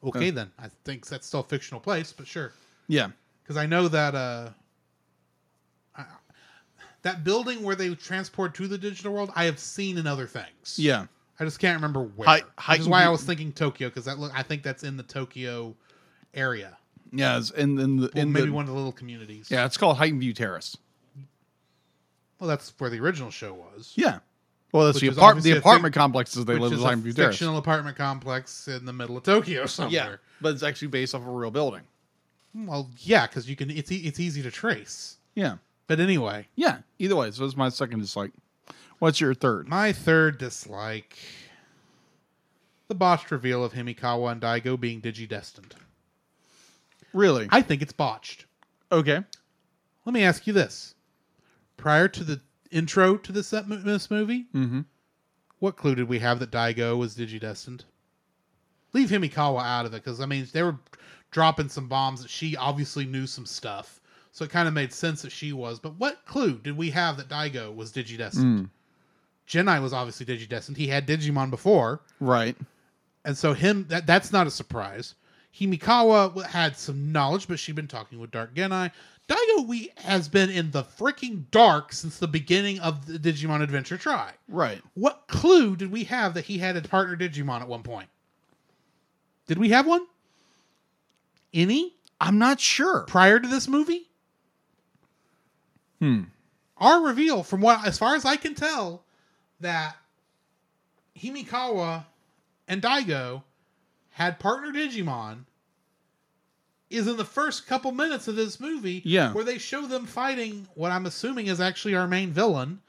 Okay, 0.05 0.31
then 0.31 0.53
I 0.59 0.69
think 0.85 1.07
that's 1.07 1.27
still 1.27 1.41
a 1.41 1.45
fictional 1.45 1.81
place, 1.81 2.13
but 2.13 2.27
sure, 2.27 2.53
yeah, 2.89 3.09
because 3.43 3.57
I 3.57 3.65
know 3.67 3.89
that 3.89 4.15
uh, 4.15 4.51
I, 5.97 6.05
that 7.03 7.25
building 7.25 7.63
where 7.63 7.75
they 7.75 7.95
transport 7.95 8.55
to 8.57 8.69
the 8.69 8.77
digital 8.79 9.13
world, 9.15 9.33
I 9.35 9.45
have 9.47 9.59
seen 9.59 9.97
in 9.99 10.07
other 10.07 10.27
things. 10.27 10.77
yeah. 10.79 11.07
I 11.41 11.45
just 11.45 11.59
can't 11.61 11.77
remember 11.77 12.03
where. 12.03 12.29
Hi- 12.29 12.73
which 12.73 12.81
is 12.81 12.89
why 12.89 13.05
I 13.05 13.09
was 13.09 13.23
thinking 13.23 13.53
Tokyo 13.53 13.89
because 13.89 14.05
that 14.07 14.19
look, 14.19 14.33
I 14.35 14.43
think 14.43 14.63
that's 14.63 14.83
in 14.83 14.97
the 14.97 15.03
Tokyo 15.05 15.75
area, 16.35 16.77
Yeah, 17.13 17.39
it's 17.39 17.51
in, 17.51 17.79
in 17.79 17.97
the 17.97 18.11
Well, 18.15 18.23
in 18.23 18.33
maybe 18.33 18.47
the 18.47 18.53
one 18.53 18.65
of 18.65 18.71
the 18.71 18.75
little 18.77 18.93
communities. 18.93 19.49
yeah, 19.51 19.65
it's 19.65 19.77
called 19.77 19.97
Highton 19.99 20.19
View 20.21 20.33
Terrace. 20.35 20.77
well, 22.41 22.49
that's 22.49 22.73
where 22.79 22.91
the 22.91 23.01
original 23.01 23.31
show 23.31 23.53
was. 23.55 23.93
Yeah, 23.97 24.19
well, 24.73 24.87
that's 24.87 25.01
the 25.01 25.09
apart 25.09 25.43
the 25.43 25.53
apartment 25.53 25.95
complexes 25.95 26.45
they 26.45 26.57
live 26.57 26.73
in 26.73 26.79
a 26.79 26.83
Highton 26.83 27.03
View 27.03 27.13
Terrace. 27.13 27.35
fictional 27.37 27.57
apartment 27.59 27.97
complex 27.97 28.69
in 28.69 28.85
the 28.85 28.93
middle 28.93 29.17
of 29.17 29.23
Tokyo 29.25 29.67
somewhere. 29.67 29.93
Yeah, 29.93 30.17
but 30.41 30.55
it's 30.55 30.63
actually 30.63 30.89
based 30.89 31.15
off 31.15 31.23
of 31.23 31.29
a 31.29 31.31
real 31.33 31.51
building. 31.51 31.83
Well, 32.55 32.91
yeah, 32.99 33.27
because 33.27 33.49
you 33.49 33.57
can. 33.57 33.71
It's 33.71 33.91
e- 33.93 34.03
it's 34.07 34.19
easy 34.21 34.43
to 34.43 34.51
trace. 34.51 35.17
Yeah, 35.35 35.57
But 35.87 36.01
anyway, 36.01 36.49
yeah. 36.57 36.79
Either 36.99 37.15
way, 37.15 37.31
so 37.31 37.45
that's 37.45 37.57
my 37.57 37.69
second 37.69 38.01
dislike. 38.01 38.33
What's 38.99 39.21
your 39.21 39.35
third? 39.35 39.69
my 39.69 39.93
third 39.93 40.39
dislike: 40.39 41.17
the 42.89 42.95
botched 42.95 43.31
reveal 43.31 43.65
of 43.65 43.73
Himekawa 43.73 44.33
and 44.33 44.41
Daigo 44.41 44.79
being 44.79 45.01
digidestined. 45.01 45.73
Really? 47.13 47.49
I 47.51 47.63
think 47.63 47.83
it's 47.83 47.93
botched. 47.93 48.47
okay. 48.93 49.23
Let 50.05 50.13
me 50.13 50.23
ask 50.25 50.47
you 50.47 50.53
this: 50.53 50.95
prior 51.77 52.09
to 52.09 52.25
the 52.25 52.41
intro 52.71 53.17
to 53.19 53.33
this 53.33 53.47
set- 53.49 53.69
this 53.69 54.11
movie, 54.11 54.47
Mm-hmm. 54.55 54.81
what 55.59 55.77
clue 55.77 55.95
did 55.95 56.09
we 56.09 56.19
have 56.19 56.39
that 56.41 56.51
Daigo 56.51 56.97
was 56.99 57.15
digidestined? 57.17 57.83
Leave 58.95 59.11
Himekawa 59.11 59.63
out 59.63 59.85
of 59.87 59.93
it 59.95 60.03
because 60.03 60.21
I 60.21 60.27
mean 60.27 60.47
they 60.53 60.63
were 60.63 60.79
dropping 61.31 61.69
some 61.69 61.89
bombs 61.89 62.23
that 62.23 62.31
she 62.31 62.57
obviously 62.57 63.05
knew 63.05 63.27
some 63.27 63.45
stuff, 63.47 64.01
so 64.33 64.45
it 64.45 64.51
kind 64.51 64.67
of 64.67 64.73
made 64.75 64.93
sense 64.93 65.21
that 65.23 65.31
she 65.33 65.53
was. 65.53 65.79
But 65.79 65.97
what 65.99 66.25
clue 66.25 66.59
did 66.59 66.77
we 66.77 66.91
have 66.91 67.17
that 67.19 67.29
Daigo 67.29 67.75
was 67.75 67.93
digidestined? 67.93 68.45
Mm. 68.63 68.71
Gennai 69.49 69.81
was 69.83 69.93
obviously 69.93 70.27
digidestined. 70.27 70.77
He 70.77 70.89
had 70.89 71.07
Digimon 71.07 71.51
before, 71.51 72.01
Right. 72.21 72.57
and 73.25 73.37
so 73.37 73.55
him 73.55 73.87
that 73.89 74.07
that's 74.07 74.31
not 74.33 74.47
a 74.47 74.51
surprise. 74.51 75.15
Himekawa 75.59 76.45
had 76.47 76.77
some 76.77 77.11
knowledge, 77.11 77.49
but 77.49 77.59
she'd 77.59 77.75
been 77.75 77.89
talking 77.89 78.19
with 78.21 78.31
Dark 78.31 78.55
Gennai. 78.55 78.93
Daigo 79.29 79.67
we 79.67 79.91
has 79.99 80.29
been 80.29 80.49
in 80.51 80.71
the 80.71 80.83
freaking 80.85 81.45
dark 81.51 81.93
since 81.93 82.19
the 82.19 82.29
beginning 82.29 82.79
of 82.81 83.07
the 83.07 83.19
Digimon 83.19 83.63
Adventure 83.63 83.99
Tri. 83.99 84.33
Right. 84.49 84.81
What 84.95 85.25
clue 85.27 85.77
did 85.77 85.91
we 85.91 86.05
have 86.05 86.35
that 86.35 86.45
he 86.47 86.59
had 86.59 86.77
a 86.77 86.83
partner 86.83 87.17
Digimon 87.17 87.61
at 87.61 87.69
one 87.69 87.83
point? 87.83 88.09
Did 89.47 89.59
we 89.59 89.71
have 89.71 89.87
one? 89.87 90.07
Any 91.53 91.95
I'm 92.21 92.39
not 92.39 92.61
sure. 92.61 93.03
prior 93.07 93.39
to 93.41 93.49
this 93.49 93.69
movie? 93.69 94.09
Hmm. 96.01 96.25
Our 96.77 97.03
reveal, 97.03 97.43
from 97.43 97.61
what 97.61 97.87
as 97.87 97.99
far 97.99 98.15
as 98.15 98.25
I 98.25 98.37
can 98.37 98.55
tell, 98.55 99.03
that 99.61 99.97
Himekawa 101.17 102.05
and 102.67 102.83
Daigo 102.83 103.43
had 104.11 104.39
partner 104.39 104.73
Digimon 104.73 105.45
is 106.91 107.07
in 107.07 107.17
the 107.17 107.25
first 107.25 107.67
couple 107.67 107.93
minutes 107.93 108.29
of 108.29 108.37
this 108.37 108.59
movie 108.61 109.03
Yeah. 109.05 109.33
where 109.33 109.45
they 109.45 109.59
show 109.59 109.87
them 109.87 110.07
fighting 110.07 110.67
what 110.75 110.91
I'm 110.91 111.07
assuming 111.07 111.47
is 111.49 111.61
actually 111.61 111.95
our 111.95 112.09
main 112.09 112.31
villain 112.33 112.81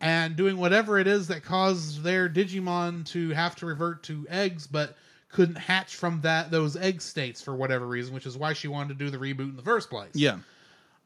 and 0.00 0.34
doing 0.36 0.56
whatever 0.56 0.98
it 0.98 1.06
is 1.06 1.28
that 1.28 1.42
caused 1.42 2.02
their 2.02 2.28
Digimon 2.28 3.04
to 3.06 3.30
have 3.30 3.54
to 3.56 3.66
revert 3.66 4.02
to 4.04 4.26
eggs 4.30 4.66
but 4.66 4.96
couldn't 5.28 5.56
hatch 5.56 5.96
from 5.96 6.20
that 6.22 6.50
those 6.50 6.76
egg 6.76 7.02
states 7.02 7.42
for 7.42 7.54
whatever 7.54 7.86
reason, 7.86 8.14
which 8.14 8.24
is 8.26 8.36
why 8.38 8.52
she 8.52 8.68
wanted 8.68 8.98
to 8.98 9.04
do 9.04 9.10
the 9.10 9.18
reboot 9.18 9.50
in 9.50 9.56
the 9.56 9.62
first 9.62 9.90
place. 9.90 10.12
Yeah. 10.14 10.38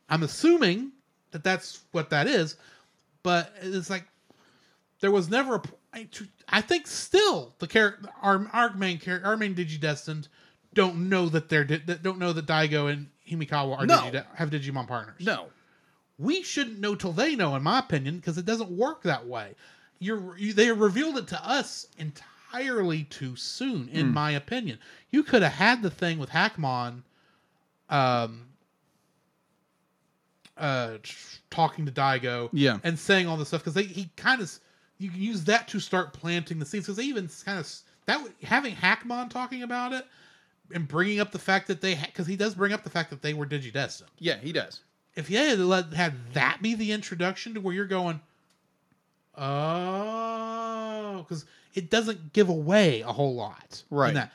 I'm 0.08 0.22
assuming 0.22 0.92
that 1.32 1.42
that's 1.42 1.80
what 1.92 2.10
that 2.10 2.26
is, 2.26 2.56
but 3.22 3.52
it's 3.62 3.90
like 3.90 4.04
there 5.00 5.10
was 5.10 5.28
never 5.30 5.56
a. 5.56 5.62
I, 5.92 6.08
I 6.48 6.60
think 6.60 6.86
still 6.86 7.54
the 7.58 7.66
character, 7.66 8.08
our 8.22 8.48
our 8.52 8.74
main 8.74 8.98
character, 8.98 9.26
our 9.26 9.36
main 9.36 9.54
Digidestined, 9.54 10.28
don't 10.74 11.08
know 11.08 11.28
that 11.30 11.48
they're 11.48 11.64
that 11.64 12.02
don't 12.02 12.18
know 12.18 12.32
that 12.32 12.46
Daigo 12.46 12.92
and 12.92 13.08
Himekawa 13.28 13.78
are 13.78 13.86
No. 13.86 14.10
Have 14.34 14.50
Digimon 14.50 14.86
partners. 14.86 15.16
No. 15.20 15.46
we 16.18 16.42
shouldn't 16.42 16.78
know 16.80 16.94
till 16.94 17.12
they 17.12 17.36
know, 17.36 17.54
in 17.56 17.62
my 17.62 17.78
opinion, 17.78 18.16
because 18.16 18.36
it 18.38 18.44
doesn't 18.44 18.70
work 18.70 19.02
that 19.04 19.26
way. 19.26 19.54
You're 19.98 20.36
you, 20.36 20.52
they 20.52 20.70
revealed 20.72 21.16
it 21.18 21.26
to 21.28 21.48
us 21.48 21.86
entirely 21.98 23.04
too 23.04 23.34
soon, 23.36 23.88
in 23.90 24.06
Hmm. 24.08 24.14
my 24.14 24.30
opinion. 24.32 24.78
You 25.10 25.22
could 25.22 25.42
have 25.42 25.52
had 25.52 25.82
the 25.82 25.90
thing 25.90 26.18
with 26.18 26.30
Hackmon, 26.30 27.02
um, 27.88 28.46
uh, 30.56 30.98
talking 31.50 31.86
to 31.86 31.92
Daigo, 31.92 32.48
Yeah. 32.52 32.78
and 32.82 32.98
saying 32.98 33.26
all 33.26 33.36
this 33.36 33.48
stuff 33.48 33.64
because 33.64 33.80
he 33.86 34.10
kind 34.16 34.40
of 34.40 34.50
you 34.98 35.10
can 35.10 35.20
use 35.20 35.44
that 35.44 35.68
to 35.68 35.80
start 35.80 36.12
planting 36.12 36.58
the 36.58 36.66
seeds 36.66 36.86
because 36.86 36.96
they 36.96 37.04
even 37.04 37.28
kind 37.44 37.58
of 37.58 37.72
that 38.06 38.20
having 38.42 38.74
Hackmon 38.74 39.30
talking 39.30 39.62
about 39.62 39.92
it 39.92 40.06
and 40.74 40.86
bringing 40.88 41.20
up 41.20 41.30
the 41.32 41.38
fact 41.38 41.66
that 41.68 41.80
they 41.80 41.94
because 41.94 42.26
he 42.26 42.36
does 42.36 42.54
bring 42.54 42.72
up 42.72 42.82
the 42.84 42.90
fact 42.90 43.10
that 43.10 43.22
they 43.22 43.34
were 43.34 43.46
digidestined 43.46 44.02
Yeah, 44.18 44.36
he 44.38 44.52
does. 44.52 44.80
if 45.14 45.30
you 45.30 45.38
had 45.38 45.58
let 45.58 45.92
had 45.92 46.14
that 46.34 46.58
be 46.62 46.74
the 46.74 46.92
introduction 46.92 47.54
to 47.54 47.60
where 47.60 47.74
you're 47.74 47.86
going, 47.86 48.20
oh, 49.36 51.24
because 51.26 51.44
it 51.74 51.90
doesn't 51.90 52.32
give 52.32 52.48
away 52.48 53.02
a 53.02 53.12
whole 53.12 53.34
lot, 53.34 53.82
Right. 53.90 54.14
that. 54.14 54.32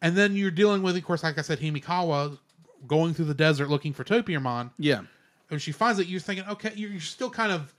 And 0.00 0.16
then 0.16 0.34
you're 0.36 0.50
dealing 0.50 0.82
with, 0.82 0.96
of 0.96 1.04
course, 1.04 1.22
like 1.22 1.38
I 1.38 1.42
said, 1.42 1.60
Himekawa 1.60 2.36
going 2.88 3.14
through 3.14 3.26
the 3.26 3.34
desert 3.34 3.70
looking 3.70 3.92
for 3.92 4.02
Tapirmon. 4.02 4.70
Yeah. 4.76 5.02
And 5.50 5.62
she 5.62 5.70
finds 5.70 6.00
it, 6.00 6.08
you're 6.08 6.18
thinking, 6.20 6.44
okay, 6.48 6.72
you're, 6.74 6.90
you're 6.90 7.00
still 7.00 7.30
kind 7.30 7.52
of 7.52 7.72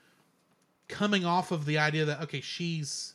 coming 0.87 1.25
off 1.25 1.51
of 1.51 1.65
the 1.65 1.77
idea 1.77 2.05
that 2.05 2.21
okay, 2.23 2.41
she's 2.41 3.13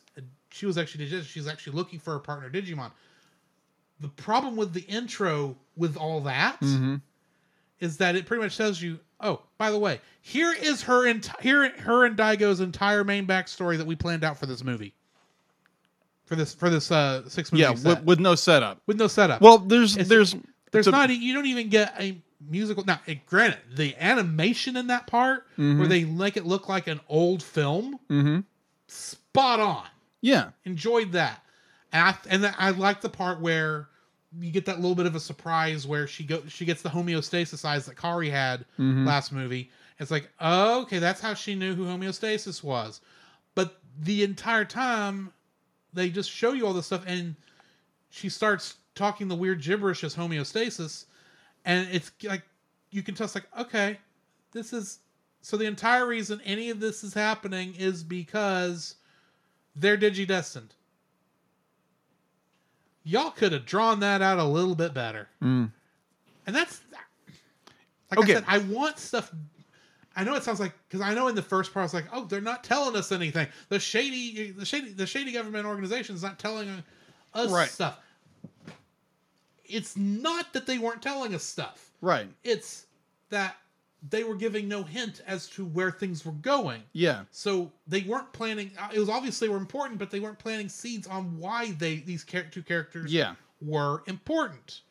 she 0.51 0.65
was 0.65 0.77
actually 0.77 1.07
Digis- 1.07 1.25
she's 1.25 1.47
actually 1.47 1.73
looking 1.73 1.99
for 1.99 2.15
a 2.15 2.19
partner 2.19 2.49
Digimon. 2.49 2.91
The 4.01 4.07
problem 4.09 4.55
with 4.55 4.73
the 4.73 4.81
intro 4.81 5.55
with 5.75 5.95
all 5.97 6.21
that 6.21 6.59
Mm-hmm. 6.61 6.95
is 7.79 7.97
that 7.97 8.15
it 8.15 8.25
pretty 8.25 8.41
much 8.43 8.55
tells 8.57 8.81
you, 8.81 8.99
oh, 9.19 9.41
by 9.57 9.71
the 9.71 9.79
way, 9.79 9.99
here 10.21 10.53
is 10.53 10.81
her 10.83 11.03
enti- 11.05 11.39
here 11.41 11.69
her 11.79 12.05
and 12.05 12.15
Daigo's 12.15 12.59
entire 12.61 13.03
main 13.03 13.27
backstory 13.27 13.77
that 13.77 13.85
we 13.87 13.95
planned 13.95 14.23
out 14.23 14.37
for 14.37 14.45
this 14.45 14.63
movie. 14.63 14.93
For 16.25 16.35
this 16.35 16.53
for 16.53 16.69
this 16.69 16.91
uh 16.91 17.27
six 17.27 17.51
movie 17.51 17.63
Yeah, 17.63 17.71
with, 17.71 18.03
with 18.03 18.19
no 18.19 18.35
setup. 18.35 18.81
with 18.85 18.97
no 18.97 19.07
setup. 19.07 19.41
Well, 19.41 19.57
there's 19.57 19.93
It's- 19.93 20.07
there's 20.07 20.35
there's 20.71 20.87
a- 20.87 20.91
not 20.91 21.09
you 21.09 21.33
don't 21.33 21.47
even 21.47 21.69
get 21.69 21.93
a 21.99 22.17
musical 22.47 22.83
now 22.85 22.99
it, 23.05 23.25
granted 23.25 23.59
the 23.75 23.95
animation 23.97 24.77
in 24.77 24.87
that 24.87 25.07
part 25.07 25.45
where 25.57 25.87
they 25.87 26.05
make 26.05 26.37
it 26.37 26.45
look 26.45 26.69
like 26.69 26.87
an 26.87 26.99
old 27.09 27.43
film 27.43 27.99
Mhm. 28.09 28.45
spot 28.87 29.59
on 29.59 29.85
Yeah. 30.21 30.51
enjoyed 30.65 31.11
that 31.13 31.43
and 31.91 32.03
I, 32.07 32.15
and 32.29 32.43
then 32.43 32.53
I 32.57 32.69
like 32.71 33.01
the 33.01 33.09
part 33.09 33.41
where 33.41 33.87
you 34.39 34.51
get 34.51 34.65
that 34.67 34.77
little 34.79 34.95
bit 34.95 35.05
of 35.07 35.15
a 35.15 35.19
surprise 35.19 35.85
where 35.87 36.07
she 36.07 36.23
go 36.23 36.41
she 36.47 36.63
gets 36.65 36.81
the 36.81 36.89
homeostasis 36.89 37.65
eyes 37.65 37.85
that 37.87 37.97
Kari 37.97 38.29
had 38.29 38.63
Mhm. 38.77 39.05
last 39.05 39.31
movie 39.31 39.69
it's 39.99 40.11
like 40.11 40.29
oh, 40.39 40.81
okay 40.83 40.99
that's 40.99 41.19
how 41.19 41.33
she 41.33 41.55
knew 41.55 41.75
who 41.75 41.85
homeostasis 41.85 42.63
was 42.63 43.01
but 43.55 43.81
the 44.01 44.23
entire 44.23 44.63
time 44.65 45.33
they 45.93 46.09
just 46.09 46.29
show 46.31 46.53
you 46.53 46.65
all 46.65 46.73
this 46.73 46.85
stuff 46.85 47.03
and 47.05 47.35
she 48.09 48.29
starts 48.29 48.75
talking 48.95 49.27
the 49.27 49.35
weird 49.35 49.61
gibberish 49.61 50.03
as 50.03 50.15
homeostasis 50.15 51.05
and 51.69 51.87
it's 51.91 52.11
like 52.23 52.41
you 52.91 53.03
can 53.03 53.13
tell 53.15 53.25
it's 53.25 53.35
like 53.35 53.47
okay 53.57 53.97
this 54.53 54.73
is 54.73 54.99
so 55.41 55.55
the 55.55 55.65
entire 55.65 56.05
reason 56.07 56.41
any 56.43 56.69
of 56.69 56.79
this 56.79 57.03
is 57.03 57.13
happening 57.13 57.73
is 57.77 58.03
because 58.03 58.95
they're 59.75 59.97
digidestined. 59.97 60.71
Y'all 63.03 63.31
could 63.31 63.53
have 63.53 63.65
drawn 63.65 64.01
that 64.01 64.21
out 64.21 64.37
a 64.37 64.43
little 64.43 64.75
bit 64.75 64.93
better. 64.93 65.27
Mm. 65.41 65.71
And 66.45 66.55
that's 66.55 66.81
like 68.11 68.19
Okay. 68.19 68.31
I 68.33 68.35
said, 68.35 68.43
I 68.47 68.57
want 68.59 68.99
stuff. 68.99 69.31
I 70.15 70.23
know 70.23 70.35
it 70.35 70.43
sounds 70.43 70.59
like 70.59 70.73
because 70.87 71.01
I 71.01 71.13
know 71.13 71.27
in 71.27 71.35
the 71.35 71.41
first 71.41 71.73
part 71.73 71.83
I 71.83 71.85
was 71.85 71.93
like, 71.93 72.07
oh, 72.11 72.25
they're 72.25 72.41
not 72.41 72.63
telling 72.63 72.95
us 72.95 73.11
anything. 73.11 73.47
The 73.69 73.79
shady, 73.79 74.51
the 74.51 74.65
shady, 74.65 74.91
the 74.91 75.07
shady 75.07 75.31
government 75.31 75.65
organization 75.65 76.15
is 76.15 76.23
not 76.23 76.39
telling 76.39 76.83
us 77.33 77.51
Right. 77.51 77.69
stuff. 77.69 77.99
It's 79.69 79.95
not 79.95 80.51
that 80.53 80.65
they 80.65 80.77
weren't 80.77 81.01
telling 81.01 81.33
us 81.35 81.43
stuff. 81.43 81.91
Right. 82.01 82.27
It's 82.43 82.85
that 83.29 83.55
they 84.09 84.23
were 84.23 84.35
giving 84.35 84.67
no 84.67 84.83
hint 84.83 85.21
as 85.27 85.47
to 85.49 85.65
where 85.65 85.91
things 85.91 86.25
were 86.25 86.31
going. 86.31 86.81
Yeah. 86.93 87.23
So 87.31 87.71
they 87.87 88.01
weren't 88.01 88.31
planning. 88.33 88.71
uh, 88.79 88.89
It 88.93 88.99
was 88.99 89.09
obviously 89.09 89.49
were 89.49 89.57
important, 89.57 89.99
but 89.99 90.09
they 90.09 90.19
weren't 90.19 90.39
planting 90.39 90.69
seeds 90.69 91.05
on 91.07 91.37
why 91.37 91.71
they 91.71 91.97
these 91.97 92.23
two 92.51 92.63
characters 92.63 93.11
Yeah. 93.11 93.35
were 93.61 94.03
important. 94.07 94.81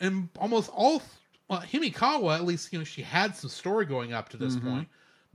And 0.00 0.28
almost 0.38 0.70
all 0.72 1.02
well, 1.48 1.60
Himekawa, 1.60 2.36
at 2.36 2.44
least 2.44 2.72
you 2.72 2.78
know 2.78 2.84
she 2.84 3.02
had 3.02 3.36
some 3.36 3.50
story 3.50 3.84
going 3.84 4.12
up 4.12 4.28
to 4.30 4.36
this 4.36 4.54
Mhm. 4.56 4.62
point. 4.62 4.88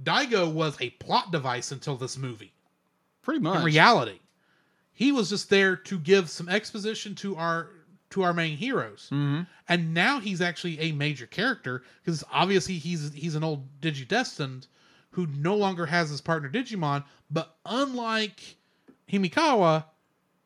Daigo 0.03 0.51
was 0.51 0.79
a 0.79 0.89
plot 0.91 1.31
device 1.31 1.71
until 1.71 1.97
this 1.97 2.17
movie. 2.17 2.53
Pretty 3.21 3.41
much. 3.41 3.57
In 3.59 3.63
reality, 3.65 4.19
he 4.93 5.11
was 5.11 5.29
just 5.29 5.49
there 5.49 5.75
to 5.75 5.99
give 5.99 6.29
some 6.29 6.47
exposition 6.49 7.13
to 7.15 7.35
our 7.35 7.69
to 8.11 8.23
our 8.23 8.33
main 8.33 8.57
heroes 8.57 9.07
hmm 9.09 9.41
and 9.67 9.93
now 9.93 10.19
he's 10.19 10.41
actually 10.41 10.79
a 10.79 10.91
major 10.93 11.25
character 11.27 11.83
because 12.03 12.23
obviously 12.31 12.75
he's 12.75 13.13
he's 13.13 13.35
an 13.35 13.43
old 13.43 13.67
digidestined 13.81 14.67
who 15.11 15.27
no 15.27 15.55
longer 15.55 15.85
has 15.85 16.09
his 16.09 16.21
partner 16.21 16.49
digimon 16.49 17.03
but 17.29 17.55
unlike 17.65 18.55
himekawa 19.11 19.85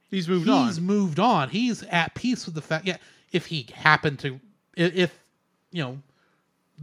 He's 0.09 0.27
moved 0.27 0.45
he's 0.45 0.53
on. 0.53 0.67
He's 0.67 0.79
moved 0.81 1.19
on 1.19 1.49
he's 1.49 1.83
at 1.83 2.13
peace 2.15 2.45
with 2.45 2.55
the 2.55 2.61
fact 2.61 2.85
yeah 2.85 2.97
if 3.31 3.45
he 3.47 3.67
happened 3.73 4.19
to 4.19 4.39
if 4.75 5.17
you 5.71 5.81
know 5.83 5.97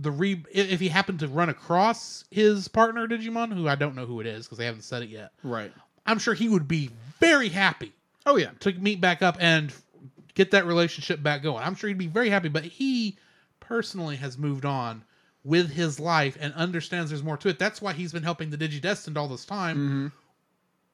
the 0.00 0.10
re 0.10 0.42
if 0.52 0.80
he 0.80 0.88
happened 0.88 1.20
to 1.20 1.28
run 1.28 1.48
across 1.48 2.24
his 2.30 2.68
partner 2.68 3.06
digimon 3.06 3.52
who 3.52 3.68
i 3.68 3.74
don't 3.74 3.94
know 3.94 4.06
who 4.06 4.20
it 4.20 4.26
is 4.26 4.46
because 4.46 4.58
they 4.58 4.64
haven't 4.64 4.82
said 4.82 5.02
it 5.02 5.08
yet 5.10 5.30
Right. 5.42 5.72
i'm 6.06 6.18
sure 6.18 6.34
he 6.34 6.48
would 6.48 6.66
be 6.68 6.90
very 7.20 7.48
happy 7.50 7.92
Oh 8.26 8.36
yeah. 8.36 8.50
to 8.60 8.72
meet 8.74 9.00
back 9.00 9.22
up 9.22 9.36
and 9.40 9.72
get 10.40 10.52
that 10.52 10.64
relationship 10.64 11.22
back 11.22 11.42
going. 11.42 11.62
I'm 11.62 11.74
sure 11.74 11.88
he'd 11.88 11.98
be 11.98 12.06
very 12.06 12.30
happy, 12.30 12.48
but 12.48 12.64
he 12.64 13.18
personally 13.60 14.16
has 14.16 14.38
moved 14.38 14.64
on 14.64 15.04
with 15.44 15.70
his 15.70 16.00
life 16.00 16.38
and 16.40 16.54
understands 16.54 17.10
there's 17.10 17.22
more 17.22 17.36
to 17.36 17.48
it. 17.48 17.58
That's 17.58 17.82
why 17.82 17.92
he's 17.92 18.12
been 18.12 18.22
helping 18.22 18.48
the 18.48 18.56
Digidestined 18.56 19.18
all 19.18 19.28
this 19.28 19.44
time. 19.44 19.76
hmm 19.76 20.06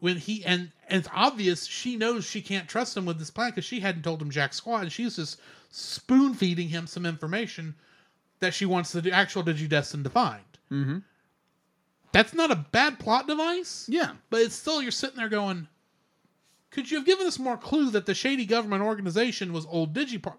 When 0.00 0.16
he 0.16 0.44
and, 0.44 0.72
and 0.88 0.98
it's 0.98 1.08
obvious 1.14 1.64
she 1.66 1.94
knows 1.96 2.24
she 2.24 2.42
can't 2.42 2.68
trust 2.68 2.96
him 2.96 3.06
with 3.06 3.20
this 3.20 3.30
plan 3.30 3.50
because 3.50 3.64
she 3.64 3.78
hadn't 3.78 4.02
told 4.02 4.20
him 4.20 4.30
jack 4.30 4.52
squat, 4.52 4.82
and 4.82 4.92
she's 4.92 5.14
just 5.14 5.40
spoon 5.70 6.34
feeding 6.34 6.68
him 6.68 6.88
some 6.88 7.06
information 7.06 7.76
that 8.40 8.52
she 8.52 8.66
wants 8.66 8.90
the 8.90 9.12
actual 9.12 9.44
Digidestined 9.44 10.02
to 10.02 10.10
find. 10.10 10.42
hmm 10.68 10.98
That's 12.10 12.34
not 12.34 12.50
a 12.50 12.56
bad 12.72 12.98
plot 12.98 13.28
device. 13.28 13.86
Yeah. 13.88 14.12
But 14.28 14.40
it's 14.40 14.56
still 14.56 14.82
you're 14.82 14.90
sitting 14.90 15.16
there 15.16 15.28
going, 15.28 15.68
could 16.76 16.90
you 16.90 16.98
have 16.98 17.06
given 17.06 17.26
us 17.26 17.38
more 17.38 17.56
clue 17.56 17.88
that 17.88 18.04
the 18.04 18.12
shady 18.12 18.44
government 18.44 18.82
organization 18.82 19.50
was 19.54 19.64
old 19.64 19.94
Digipart? 19.94 20.36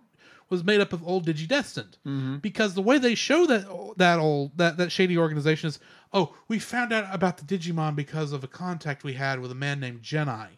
was 0.50 0.64
made 0.64 0.80
up 0.80 0.94
of 0.94 1.04
old 1.04 1.26
Digidestined? 1.26 1.96
hmm 2.04 2.36
Because 2.36 2.76
the 2.76 2.82
way 2.84 3.00
they 3.00 3.16
show 3.16 3.48
that 3.48 3.66
that 3.98 4.20
old 4.20 4.56
that 4.56 4.78
that 4.78 4.92
shady 4.92 5.18
organization 5.18 5.70
is, 5.70 5.80
oh, 6.14 6.36
we 6.48 6.60
found 6.60 6.94
out 6.94 7.08
about 7.12 7.38
the 7.38 7.58
Digimon 7.58 7.96
because 7.96 8.34
of 8.34 8.44
a 8.44 8.48
contact 8.48 9.04
we 9.04 9.14
had 9.14 9.40
with 9.40 9.52
a 9.52 9.56
man 9.56 9.80
named 9.80 10.04
Gennai. 10.04 10.50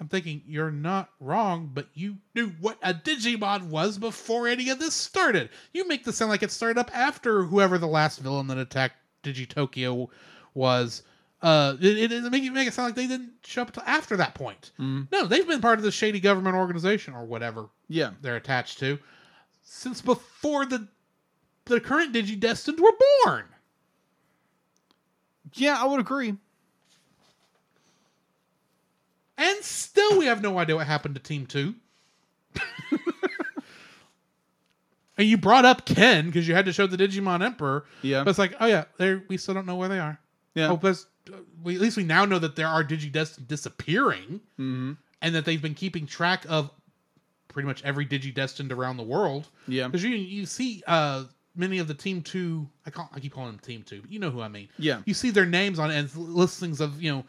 I'm 0.00 0.08
thinking 0.08 0.42
you're 0.44 0.72
not 0.72 1.10
wrong, 1.20 1.70
but 1.72 1.86
you 1.94 2.16
knew 2.34 2.48
what 2.60 2.78
a 2.82 2.92
Digimon 2.92 3.68
was 3.68 3.96
before 3.96 4.48
any 4.48 4.70
of 4.70 4.80
this 4.80 4.92
started. 4.92 5.50
You 5.72 5.86
make 5.86 6.02
this 6.04 6.16
sound 6.16 6.30
like 6.32 6.42
it 6.42 6.50
started 6.50 6.80
up 6.80 6.90
after 6.92 7.44
whoever 7.44 7.78
the 7.78 7.86
last 7.86 8.18
villain 8.18 8.48
that 8.48 8.58
attacked 8.58 8.96
Digitokyo 9.22 10.08
was. 10.52 11.04
Uh, 11.44 11.76
it, 11.78 11.98
it, 11.98 12.12
it 12.12 12.22
make 12.30 12.42
it 12.42 12.50
make 12.52 12.66
it 12.66 12.72
sound 12.72 12.86
like 12.88 12.94
they 12.96 13.06
didn't 13.06 13.32
show 13.44 13.60
up 13.62 13.68
until 13.68 13.82
after 13.86 14.16
that 14.16 14.34
point. 14.34 14.72
Mhm. 14.80 15.08
No, 15.12 15.26
they've 15.26 15.46
been 15.46 15.60
part 15.60 15.78
of 15.78 15.84
the 15.84 15.90
shady 15.92 16.18
government 16.18 16.56
organization 16.56 17.12
or 17.12 17.26
whatever 17.26 17.68
Yeah. 17.86 18.12
they're 18.22 18.36
attached 18.36 18.78
to 18.78 18.98
since 19.62 20.00
before 20.00 20.64
the 20.64 20.88
the 21.66 21.80
current 21.80 22.14
Digidestined 22.14 22.80
were 22.80 22.92
born. 23.24 23.44
Yeah, 25.52 25.76
I 25.80 25.84
would 25.84 26.00
agree. 26.00 26.34
And 29.36 29.62
still 29.64 30.18
we 30.18 30.24
have 30.26 30.40
no 30.42 30.58
idea 30.58 30.76
what 30.76 30.86
happened 30.86 31.14
to 31.16 31.20
Team 31.20 31.44
2. 31.46 31.74
and 35.18 35.28
you 35.28 35.36
brought 35.36 35.64
up 35.64 35.84
Ken 35.84 36.26
because 36.26 36.46
you 36.48 36.54
had 36.54 36.64
to 36.66 36.72
show 36.72 36.86
the 36.86 36.96
Digimon 36.96 37.42
Emperor. 37.44 37.84
Yeah. 38.02 38.24
But 38.24 38.30
it's 38.30 38.38
like, 38.38 38.54
oh 38.60 38.66
yeah, 38.66 38.84
they 38.98 39.16
we 39.28 39.36
still 39.36 39.54
don't 39.54 39.66
know 39.66 39.76
where 39.76 39.88
they 39.88 39.98
are. 39.98 40.18
Yeah. 40.54 40.70
Oh, 40.70 40.76
we, 41.62 41.74
at 41.74 41.80
least 41.80 41.96
we 41.96 42.04
now 42.04 42.24
know 42.24 42.38
that 42.38 42.56
there 42.56 42.66
are 42.68 42.84
Digidestined 42.84 43.46
disappearing 43.48 44.40
hmm 44.56 44.92
and 45.22 45.34
that 45.34 45.46
they've 45.46 45.62
been 45.62 45.74
keeping 45.74 46.06
track 46.06 46.44
of 46.50 46.70
pretty 47.48 47.66
much 47.66 47.82
every 47.82 48.04
Digidestined 48.04 48.70
around 48.72 48.98
the 48.98 49.02
world. 49.04 49.48
Yeah. 49.66 49.86
Because 49.86 50.04
you 50.04 50.10
you 50.10 50.44
see 50.46 50.82
uh 50.86 51.24
many 51.56 51.78
of 51.78 51.88
the 51.88 51.94
Team 51.94 52.20
Two, 52.20 52.68
I 52.86 52.90
call 52.90 53.08
I 53.14 53.20
keep 53.20 53.32
calling 53.32 53.52
them 53.52 53.58
Team 53.60 53.82
Two, 53.82 54.00
but 54.02 54.10
you 54.12 54.18
know 54.18 54.30
who 54.30 54.42
I 54.42 54.48
mean. 54.48 54.68
Yeah. 54.78 55.00
You 55.06 55.14
see 55.14 55.30
their 55.30 55.46
names 55.46 55.78
on 55.78 55.90
and 55.90 56.14
listings 56.16 56.80
of 56.80 57.02
you 57.02 57.10
know 57.12 57.24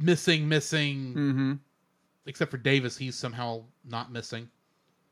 missing, 0.00 0.48
missing. 0.48 1.12
hmm 1.14 1.52
Except 2.26 2.50
for 2.50 2.58
Davis, 2.58 2.96
he's 2.96 3.16
somehow 3.16 3.62
not 3.88 4.12
missing, 4.12 4.50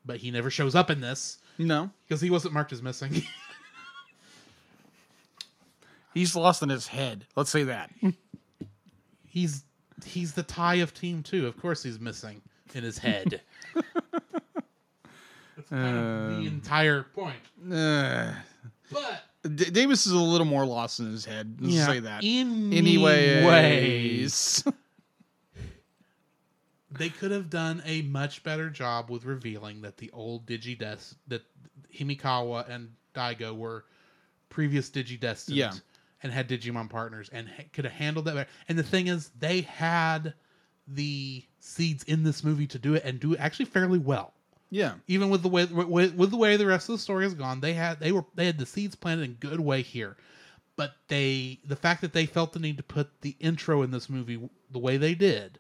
but 0.05 0.19
he 0.19 0.31
never 0.31 0.51
shows 0.51 0.75
up 0.75 0.91
in 0.91 1.01
this 1.01 1.39
No. 1.59 1.91
because 2.07 2.21
he 2.21 2.29
wasn't 2.29 2.53
marked 2.53 2.73
as 2.75 2.83
missing. 2.83 3.23
He's 6.17 6.35
lost 6.35 6.63
in 6.63 6.71
his 6.71 6.87
head. 6.87 7.27
Let's 7.37 7.51
say 7.51 7.65
that. 7.65 7.91
he's 9.27 9.65
he's 10.05 10.33
the 10.33 10.43
Tai 10.43 10.77
of 10.77 10.95
Team 10.95 11.23
Two. 11.23 11.47
Of 11.47 11.61
course, 11.61 11.83
he's 11.83 12.01
missing 12.01 12.41
in 12.75 12.83
his 12.85 12.97
head. 12.99 13.43
That's 13.75 15.69
kind 15.71 15.97
of 15.97 16.05
the 16.31 16.37
Um. 16.37 16.47
entire 16.47 17.03
point. 17.03 17.37
Uh, 17.71 18.33
But 18.91 19.25
D- 19.57 19.71
Davis 19.71 20.07
is 20.07 20.13
a 20.13 20.19
little 20.19 20.47
more 20.47 20.65
lost 20.65 21.01
in 21.01 21.11
his 21.11 21.25
head. 21.27 21.57
Let's 21.61 21.85
say 21.85 22.01
that. 22.01 22.25
In 22.25 22.73
Anyways, 22.73 23.45
Anyways. 23.45 24.65
they 26.93 27.09
could 27.11 27.31
have 27.31 27.51
done 27.51 27.83
a 27.85 28.03
much 28.03 28.43
better 28.43 28.71
job 28.71 29.11
with 29.11 29.25
revealing 29.25 29.83
that 29.83 29.97
the 29.99 30.11
old 30.13 30.47
Digides 30.47 31.15
that 31.29 31.43
Himekawa 31.95 32.69
and 32.71 32.91
Daigo 33.15 33.55
were 33.57 33.85
previous 34.49 34.89
Digidestined 34.91 35.57
Yeah. 35.57 35.73
And 36.23 36.33
had 36.33 36.49
Digimon 36.49 36.89
partners 36.91 37.29
and 37.33 37.49
ha- 37.49 37.65
could 37.73 37.85
have 37.85 37.95
handled 37.95 38.25
that 38.27 38.35
better. 38.35 38.51
And 38.69 38.79
the 38.79 38.83
thing 38.83 39.07
is, 39.09 39.31
they 39.39 39.63
had 39.63 40.35
the 40.89 41.43
seeds 41.61 42.05
in 42.05 42.23
this 42.23 42.45
movie 42.45 42.67
to 42.69 42.79
do 42.79 42.95
it 42.95 43.05
and 43.05 43.19
do 43.21 43.35
it 43.35 43.41
actually 43.41 43.67
fairly 43.67 43.99
well. 43.99 44.33
yeah. 44.71 44.95
Even 45.09 45.31
with 45.31 45.43
the 45.43 45.49
way 45.49 45.65
with, 45.65 46.15
with 46.15 46.31
the 46.31 46.37
way 46.37 46.57
the 46.57 46.67
rest 46.67 46.89
of 46.89 46.95
the 46.95 47.03
story 47.03 47.25
has 47.25 47.35
gone, 47.35 47.61
they 47.61 47.75
had 47.75 48.01
they 48.01 48.13
were 48.13 48.25
they 48.35 48.47
had 48.47 48.59
the 48.59 48.67
seeds 48.67 48.95
planted 48.95 49.25
in 49.25 49.33
good 49.35 49.61
way 49.61 49.83
here. 49.83 50.17
But 50.77 50.93
they 51.09 51.59
the 51.67 51.77
fact 51.77 52.03
that 52.03 52.13
they 52.13 52.27
felt 52.27 52.53
the 52.53 52.59
need 52.59 52.77
to 52.77 52.83
put 52.83 53.21
the 53.23 53.35
intro 53.41 53.83
in 53.83 53.91
this 53.91 54.09
movie 54.11 54.49
the 54.71 54.79
way 54.79 54.97
they 54.97 55.15
did, 55.15 55.59